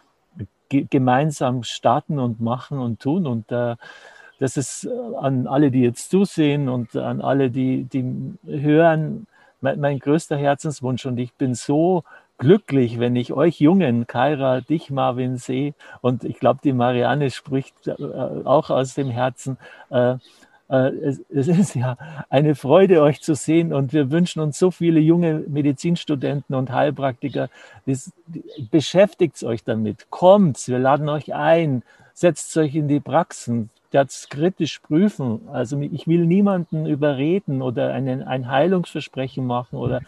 gemeinsam 0.70 1.62
starten 1.62 2.18
und 2.18 2.40
machen 2.40 2.78
und 2.78 3.00
tun. 3.00 3.26
Und 3.26 3.50
äh, 3.52 3.76
das 4.38 4.56
ist 4.56 4.84
äh, 4.84 5.16
an 5.18 5.46
alle, 5.46 5.70
die 5.70 5.82
jetzt 5.82 6.10
zusehen 6.10 6.68
und 6.68 6.96
an 6.96 7.20
alle, 7.20 7.50
die, 7.50 7.84
die 7.84 8.04
hören, 8.46 9.26
mein, 9.60 9.80
mein 9.80 9.98
größter 9.98 10.36
Herzenswunsch. 10.36 11.04
Und 11.06 11.18
ich 11.18 11.34
bin 11.34 11.54
so 11.54 12.04
glücklich, 12.38 12.98
wenn 12.98 13.16
ich 13.16 13.32
euch 13.32 13.60
Jungen, 13.60 14.06
Kaira, 14.06 14.62
dich, 14.62 14.90
Marvin, 14.90 15.36
sehe. 15.36 15.74
Und 16.00 16.24
ich 16.24 16.40
glaube, 16.40 16.60
die 16.64 16.72
Marianne 16.72 17.30
spricht 17.30 17.86
äh, 17.86 17.94
auch 18.44 18.70
aus 18.70 18.94
dem 18.94 19.10
Herzen. 19.10 19.58
Äh, 19.90 20.16
es, 20.76 21.20
es, 21.30 21.48
ist 21.48 21.74
ja 21.74 21.96
eine 22.28 22.54
Freude, 22.54 23.02
euch 23.02 23.20
zu 23.20 23.34
sehen 23.34 23.72
und 23.72 23.92
wir 23.92 24.10
wünschen 24.10 24.40
uns 24.40 24.58
so 24.58 24.70
viele 24.70 25.00
junge 25.00 25.44
Medizinstudenten 25.48 26.54
und 26.54 26.70
Heilpraktiker. 26.70 27.48
Beschäftigt 28.70 29.42
euch 29.42 29.64
damit, 29.64 30.10
kommt, 30.10 30.68
wir 30.68 30.78
laden 30.78 31.08
euch 31.08 31.34
ein, 31.34 31.82
setzt 32.14 32.56
euch 32.56 32.74
in 32.74 32.86
die 32.86 33.00
Praxen, 33.00 33.70
das 33.90 34.28
kritisch 34.28 34.78
prüfen. 34.78 35.48
Also 35.52 35.80
ich 35.80 36.06
will 36.06 36.24
niemanden 36.24 36.86
überreden 36.86 37.62
oder 37.62 37.92
einen, 37.92 38.22
ein 38.22 38.48
Heilungsversprechen 38.48 39.44
machen 39.44 39.76
oder 39.76 40.00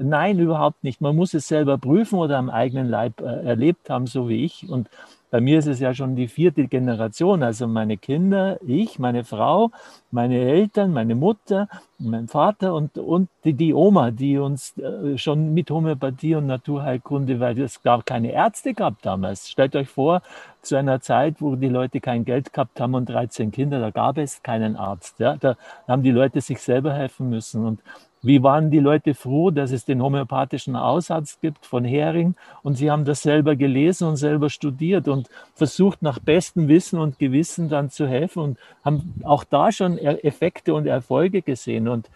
nein, 0.00 0.38
überhaupt 0.38 0.82
nicht. 0.84 1.00
Man 1.00 1.16
muss 1.16 1.34
es 1.34 1.48
selber 1.48 1.78
prüfen 1.78 2.18
oder 2.18 2.38
am 2.38 2.50
eigenen 2.50 2.88
Leib 2.88 3.20
äh, 3.20 3.44
erlebt 3.46 3.90
haben, 3.90 4.06
so 4.06 4.28
wie 4.28 4.44
ich. 4.44 4.68
Und 4.68 4.88
bei 5.30 5.40
mir 5.40 5.58
ist 5.60 5.66
es 5.66 5.78
ja 5.78 5.94
schon 5.94 6.16
die 6.16 6.28
vierte 6.28 6.66
Generation, 6.66 7.42
also 7.42 7.68
meine 7.68 7.96
Kinder, 7.96 8.58
ich, 8.66 8.98
meine 8.98 9.24
Frau, 9.24 9.70
meine 10.10 10.38
Eltern, 10.38 10.92
meine 10.92 11.14
Mutter, 11.14 11.68
mein 11.98 12.26
Vater 12.26 12.74
und, 12.74 12.98
und 12.98 13.28
die, 13.44 13.52
die 13.52 13.72
Oma, 13.72 14.10
die 14.10 14.38
uns 14.38 14.76
äh, 14.78 15.16
schon 15.18 15.54
mit 15.54 15.70
Homöopathie 15.70 16.34
und 16.34 16.46
Naturheilkunde, 16.46 17.38
weil 17.38 17.60
es 17.60 17.82
gab 17.82 18.06
keine 18.06 18.32
Ärzte 18.32 18.74
gab 18.74 19.00
damals. 19.02 19.48
Stellt 19.48 19.76
euch 19.76 19.88
vor, 19.88 20.22
zu 20.62 20.76
einer 20.76 21.00
Zeit, 21.00 21.36
wo 21.40 21.56
die 21.56 21.68
Leute 21.68 22.00
kein 22.00 22.24
Geld 22.24 22.52
gehabt 22.52 22.80
haben 22.80 22.94
und 22.94 23.08
13 23.08 23.50
Kinder, 23.50 23.80
da 23.80 23.90
gab 23.90 24.18
es 24.18 24.42
keinen 24.42 24.76
Arzt. 24.76 25.20
Ja? 25.20 25.36
Da 25.36 25.56
haben 25.86 26.02
die 26.02 26.10
Leute 26.10 26.40
sich 26.40 26.60
selber 26.60 26.92
helfen 26.92 27.30
müssen. 27.30 27.64
Und 27.64 27.80
wie 28.22 28.42
waren 28.42 28.70
die 28.70 28.80
Leute 28.80 29.14
froh, 29.14 29.50
dass 29.50 29.70
es 29.70 29.86
den 29.86 30.02
homöopathischen 30.02 30.76
Aussatz 30.76 31.40
gibt 31.40 31.64
von 31.64 31.84
Hering 31.84 32.34
und 32.62 32.74
sie 32.74 32.90
haben 32.90 33.06
das 33.06 33.22
selber 33.22 33.56
gelesen 33.56 34.08
und 34.08 34.16
selber 34.16 34.50
studiert 34.50 35.08
und 35.08 35.19
versucht 35.54 36.02
nach 36.02 36.18
bestem 36.18 36.68
Wissen 36.68 36.98
und 36.98 37.18
Gewissen 37.18 37.68
dann 37.68 37.90
zu 37.90 38.06
helfen 38.06 38.42
und 38.42 38.58
haben 38.84 39.14
auch 39.24 39.44
da 39.44 39.72
schon 39.72 39.98
Effekte 39.98 40.74
und 40.74 40.86
Erfolge 40.86 41.42
gesehen 41.42 41.88
und, 41.88 42.10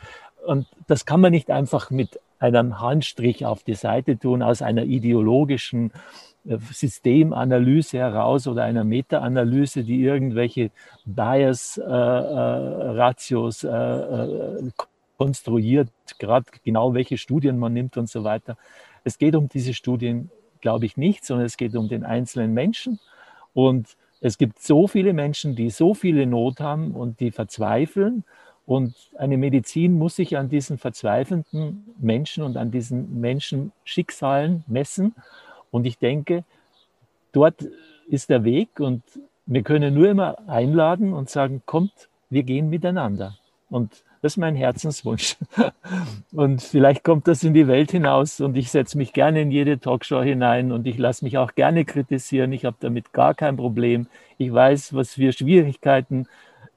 und 0.46 0.66
das 0.86 1.06
kann 1.06 1.20
man 1.20 1.32
nicht 1.32 1.50
einfach 1.50 1.90
mit 1.90 2.20
einem 2.38 2.80
Handstrich 2.80 3.46
auf 3.46 3.62
die 3.62 3.74
Seite 3.74 4.18
tun 4.18 4.42
aus 4.42 4.62
einer 4.62 4.84
ideologischen 4.84 5.92
äh, 6.46 6.58
Systemanalyse 6.58 7.98
heraus 7.98 8.46
oder 8.46 8.62
einer 8.64 8.84
Meta-Analyse, 8.84 9.82
die 9.84 10.02
irgendwelche 10.02 10.70
Bias-Ratios 11.04 13.64
äh, 13.64 13.68
äh, 13.68 14.66
äh 14.66 14.70
konstruiert, 15.16 15.90
gerade 16.18 16.46
genau 16.64 16.92
welche 16.92 17.18
Studien 17.18 17.56
man 17.56 17.72
nimmt 17.72 17.96
und 17.96 18.10
so 18.10 18.24
weiter. 18.24 18.56
Es 19.04 19.16
geht 19.16 19.36
um 19.36 19.48
diese 19.48 19.72
Studien, 19.72 20.28
glaube 20.64 20.86
ich, 20.86 20.96
nicht, 20.96 21.26
sondern 21.26 21.44
es 21.44 21.58
geht 21.58 21.76
um 21.76 21.88
den 21.90 22.04
einzelnen 22.04 22.54
Menschen. 22.54 22.98
Und 23.52 23.98
es 24.22 24.38
gibt 24.38 24.62
so 24.62 24.88
viele 24.88 25.12
Menschen, 25.12 25.54
die 25.54 25.68
so 25.68 25.92
viele 25.92 26.24
Not 26.24 26.58
haben 26.58 26.92
und 26.92 27.20
die 27.20 27.32
verzweifeln. 27.32 28.24
Und 28.64 28.94
eine 29.18 29.36
Medizin 29.36 29.98
muss 29.98 30.16
sich 30.16 30.38
an 30.38 30.48
diesen 30.48 30.78
verzweifelnden 30.78 31.84
Menschen 31.98 32.42
und 32.42 32.56
an 32.56 32.70
diesen 32.70 33.20
Menschenschicksalen 33.20 34.64
messen. 34.66 35.14
Und 35.70 35.84
ich 35.84 35.98
denke, 35.98 36.44
dort 37.32 37.68
ist 38.08 38.30
der 38.30 38.44
Weg 38.44 38.80
und 38.80 39.02
wir 39.44 39.62
können 39.62 39.92
nur 39.92 40.08
immer 40.08 40.48
einladen 40.48 41.12
und 41.12 41.28
sagen, 41.28 41.60
kommt, 41.66 42.08
wir 42.30 42.42
gehen 42.42 42.70
miteinander. 42.70 43.36
Und 43.68 44.02
Das 44.24 44.32
ist 44.32 44.36
mein 44.38 44.56
Herzenswunsch. 44.56 45.36
Und 46.32 46.62
vielleicht 46.62 47.04
kommt 47.04 47.28
das 47.28 47.44
in 47.44 47.52
die 47.52 47.68
Welt 47.68 47.90
hinaus 47.90 48.40
und 48.40 48.56
ich 48.56 48.70
setze 48.70 48.96
mich 48.96 49.12
gerne 49.12 49.42
in 49.42 49.50
jede 49.50 49.78
Talkshow 49.78 50.22
hinein 50.22 50.72
und 50.72 50.86
ich 50.86 50.96
lasse 50.96 51.26
mich 51.26 51.36
auch 51.36 51.54
gerne 51.54 51.84
kritisieren. 51.84 52.50
Ich 52.52 52.64
habe 52.64 52.76
damit 52.80 53.12
gar 53.12 53.34
kein 53.34 53.58
Problem. 53.58 54.06
Ich 54.38 54.50
weiß, 54.50 54.94
was 54.94 55.12
für 55.12 55.30
Schwierigkeiten 55.30 56.26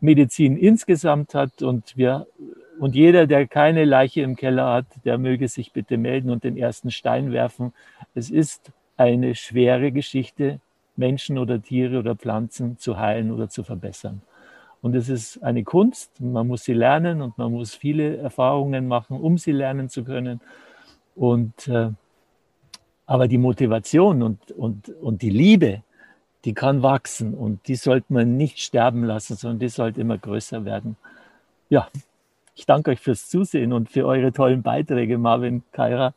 Medizin 0.01 0.57
insgesamt 0.57 1.35
hat 1.35 1.61
und 1.61 1.95
wir 1.95 2.27
und 2.79 2.95
jeder, 2.95 3.27
der 3.27 3.47
keine 3.47 3.85
Leiche 3.85 4.23
im 4.23 4.35
Keller 4.35 4.73
hat, 4.73 4.87
der 5.05 5.17
möge 5.17 5.47
sich 5.47 5.71
bitte 5.71 5.97
melden 5.97 6.29
und 6.31 6.43
den 6.43 6.57
ersten 6.57 6.91
Stein 6.91 7.31
werfen. 7.31 7.73
Es 8.13 8.29
ist 8.29 8.73
eine 8.97 9.35
schwere 9.35 9.93
Geschichte, 9.93 10.59
Menschen 10.97 11.37
oder 11.37 11.61
Tiere 11.61 11.99
oder 11.99 12.17
Pflanzen 12.17 12.77
zu 12.77 12.99
heilen 12.99 13.31
oder 13.31 13.47
zu 13.47 13.63
verbessern. 13.63 14.21
Und 14.81 14.95
es 14.95 15.09
ist 15.09 15.43
eine 15.43 15.63
Kunst, 15.63 16.21
man 16.21 16.47
muss 16.47 16.63
sie 16.63 16.73
lernen 16.73 17.21
und 17.21 17.37
man 17.37 17.51
muss 17.51 17.75
viele 17.75 18.17
Erfahrungen 18.17 18.87
machen, 18.87 19.19
um 19.19 19.37
sie 19.37 19.51
lernen 19.51 19.89
zu 19.89 20.03
können. 20.03 20.39
Und, 21.15 21.67
äh, 21.67 21.89
aber 23.05 23.27
die 23.27 23.37
Motivation 23.37 24.21
und, 24.21 24.51
und, 24.51 24.89
und 24.89 25.21
die 25.21 25.29
Liebe, 25.29 25.81
die 26.45 26.53
kann 26.53 26.83
wachsen 26.83 27.33
und 27.33 27.67
die 27.67 27.75
sollte 27.75 28.13
man 28.13 28.37
nicht 28.37 28.59
sterben 28.59 29.03
lassen, 29.03 29.35
sondern 29.35 29.59
die 29.59 29.69
sollte 29.69 29.99
immer 29.99 30.17
größer 30.17 30.63
werden. 30.63 30.95
Ja, 31.69 31.89
ich 32.55 32.65
danke 32.65 32.91
euch 32.91 32.99
fürs 32.99 33.29
Zusehen 33.29 33.73
und 33.73 33.89
für 33.89 34.05
eure 34.05 34.31
tollen 34.31 34.61
Beiträge, 34.61 35.17
Marvin, 35.17 35.63
Kaira. 35.71 36.13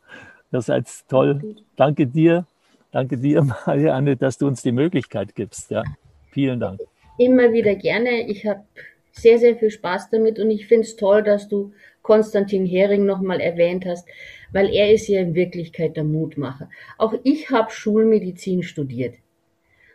Ihr 0.51 0.61
seid 0.61 0.87
toll. 1.07 1.55
Danke 1.75 2.07
dir. 2.07 2.45
Danke 2.91 3.17
dir, 3.17 3.43
Marianne, 3.65 4.17
dass 4.17 4.37
du 4.37 4.47
uns 4.47 4.61
die 4.61 4.71
Möglichkeit 4.71 5.35
gibst. 5.35 5.71
Ja, 5.71 5.83
vielen 6.31 6.59
Dank. 6.59 6.79
Immer 7.17 7.53
wieder 7.53 7.75
gerne. 7.75 8.27
Ich 8.27 8.45
habe 8.45 8.63
sehr, 9.11 9.37
sehr 9.37 9.55
viel 9.55 9.71
Spaß 9.71 10.09
damit 10.09 10.39
und 10.39 10.49
ich 10.49 10.67
finde 10.67 10.87
es 10.87 10.95
toll, 10.95 11.23
dass 11.23 11.47
du 11.47 11.73
Konstantin 12.01 12.65
Hering 12.65 13.05
nochmal 13.05 13.39
erwähnt 13.39 13.85
hast, 13.85 14.07
weil 14.51 14.69
er 14.73 14.91
ist 14.91 15.07
ja 15.07 15.21
in 15.21 15.35
Wirklichkeit 15.35 15.97
der 15.97 16.03
Mutmacher. 16.03 16.69
Auch 16.97 17.13
ich 17.23 17.49
habe 17.51 17.71
Schulmedizin 17.71 18.63
studiert. 18.63 19.15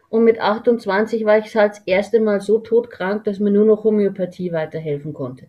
Und 0.09 0.25
mit 0.25 0.41
28 0.41 1.25
war 1.25 1.39
ich 1.39 1.55
halt 1.57 1.73
das 1.73 1.83
erste 1.85 2.21
Mal 2.21 2.41
so 2.41 2.59
todkrank, 2.59 3.25
dass 3.25 3.41
mir 3.41 3.51
nur 3.51 3.65
noch 3.65 3.85
Homöopathie 3.85 4.53
weiterhelfen 4.53 5.13
konnte. 5.13 5.49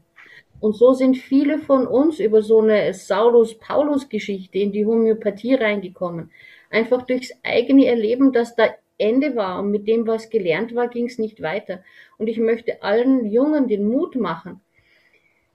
Und 0.60 0.76
so 0.76 0.94
sind 0.94 1.18
viele 1.18 1.60
von 1.60 1.86
uns 1.86 2.20
über 2.20 2.42
so 2.42 2.62
eine 2.62 2.92
Saulus-Paulus-Geschichte 2.94 4.58
in 4.58 4.72
die 4.72 4.86
Homöopathie 4.86 5.54
reingekommen. 5.54 6.32
Einfach 6.72 7.04
durchs 7.04 7.32
eigene 7.44 7.86
Erleben, 7.86 8.34
dass 8.34 8.56
da 8.56 8.70
Ende 8.98 9.36
war 9.36 9.60
und 9.60 9.72
mit 9.72 9.88
dem, 9.88 10.08
was 10.08 10.30
gelernt 10.30 10.74
war, 10.76 10.88
ging 10.88 11.06
es 11.06 11.18
nicht 11.18 11.42
weiter. 11.42 11.84
Und 12.18 12.28
ich 12.28 12.40
möchte 12.40 12.82
allen 12.82 13.26
Jungen 13.26 13.68
den 13.68 13.88
Mut 13.88 14.16
machen, 14.16 14.62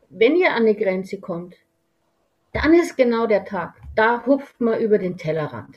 wenn 0.09 0.37
ihr 0.37 0.51
an 0.51 0.63
eine 0.63 0.75
Grenze 0.75 1.21
kommt, 1.21 1.57
dann 2.53 2.75
ist 2.75 2.97
genau 2.97 3.27
der 3.27 3.45
Tag. 3.45 3.75
Da 3.95 4.25
hupft 4.27 4.61
man 4.61 4.81
über 4.81 4.99
den 4.99 5.17
Tellerrand. 5.17 5.77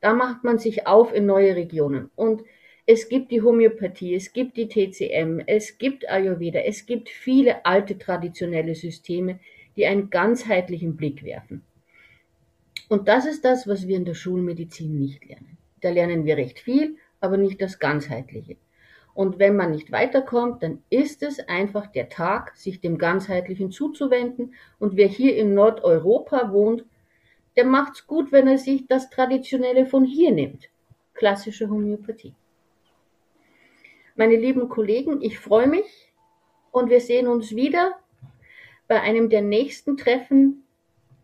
Da 0.00 0.12
macht 0.12 0.44
man 0.44 0.58
sich 0.58 0.86
auf 0.86 1.12
in 1.12 1.26
neue 1.26 1.56
Regionen. 1.56 2.10
Und 2.14 2.42
es 2.86 3.08
gibt 3.08 3.30
die 3.30 3.42
Homöopathie, 3.42 4.14
es 4.14 4.32
gibt 4.32 4.56
die 4.56 4.68
TCM, 4.68 5.40
es 5.46 5.78
gibt 5.78 6.08
Ayurveda, 6.08 6.60
es 6.60 6.86
gibt 6.86 7.08
viele 7.08 7.64
alte 7.64 7.98
traditionelle 7.98 8.74
Systeme, 8.74 9.40
die 9.76 9.86
einen 9.86 10.10
ganzheitlichen 10.10 10.96
Blick 10.96 11.24
werfen. 11.24 11.64
Und 12.88 13.08
das 13.08 13.26
ist 13.26 13.44
das, 13.44 13.66
was 13.66 13.88
wir 13.88 13.96
in 13.96 14.04
der 14.04 14.14
Schulmedizin 14.14 14.98
nicht 14.98 15.24
lernen. 15.24 15.56
Da 15.84 15.90
lernen 15.90 16.24
wir 16.24 16.38
recht 16.38 16.60
viel, 16.60 16.96
aber 17.20 17.36
nicht 17.36 17.60
das 17.60 17.78
Ganzheitliche. 17.78 18.56
Und 19.12 19.38
wenn 19.38 19.54
man 19.54 19.70
nicht 19.70 19.92
weiterkommt, 19.92 20.62
dann 20.62 20.82
ist 20.88 21.22
es 21.22 21.46
einfach 21.46 21.88
der 21.88 22.08
Tag, 22.08 22.56
sich 22.56 22.80
dem 22.80 22.96
Ganzheitlichen 22.96 23.70
zuzuwenden. 23.70 24.54
Und 24.78 24.96
wer 24.96 25.08
hier 25.08 25.36
in 25.36 25.52
Nordeuropa 25.52 26.50
wohnt, 26.52 26.86
der 27.54 27.66
macht's 27.66 28.06
gut, 28.06 28.32
wenn 28.32 28.48
er 28.48 28.56
sich 28.56 28.86
das 28.86 29.10
Traditionelle 29.10 29.84
von 29.84 30.06
hier 30.06 30.32
nimmt. 30.32 30.70
Klassische 31.12 31.68
Homöopathie. 31.68 32.32
Meine 34.16 34.36
lieben 34.36 34.70
Kollegen, 34.70 35.20
ich 35.20 35.38
freue 35.38 35.66
mich 35.66 36.10
und 36.72 36.88
wir 36.88 37.02
sehen 37.02 37.28
uns 37.28 37.54
wieder 37.54 37.92
bei 38.88 39.02
einem 39.02 39.28
der 39.28 39.42
nächsten 39.42 39.98
Treffen 39.98 40.63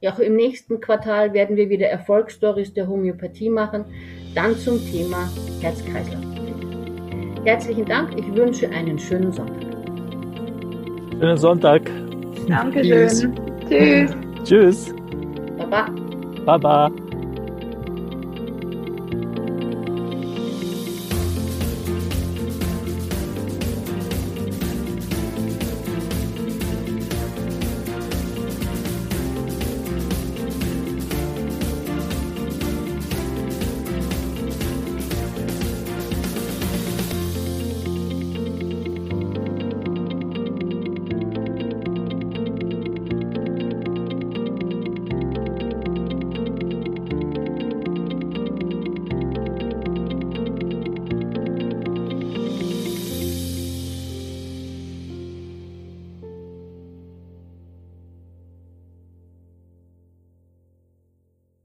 auch 0.08 0.18
im 0.18 0.34
nächsten 0.34 0.80
Quartal 0.80 1.34
werden 1.34 1.56
wir 1.56 1.68
wieder 1.68 1.86
Erfolgsstories 1.88 2.72
der 2.72 2.88
Homöopathie 2.88 3.50
machen, 3.50 3.84
dann 4.34 4.56
zum 4.56 4.78
Thema 4.90 5.28
Herz-Kreislauf. 5.60 6.24
Herzlichen 7.44 7.84
Dank, 7.84 8.18
ich 8.18 8.34
wünsche 8.34 8.68
einen 8.70 8.98
schönen 8.98 9.32
Sonntag. 9.32 9.70
Schönen 11.18 11.36
Sonntag. 11.36 11.90
Dankeschön. 12.48 13.34
Tschüss. 13.68 14.16
Tschüss. 14.44 14.94
Baba. 15.58 15.86
Baba. 16.46 16.90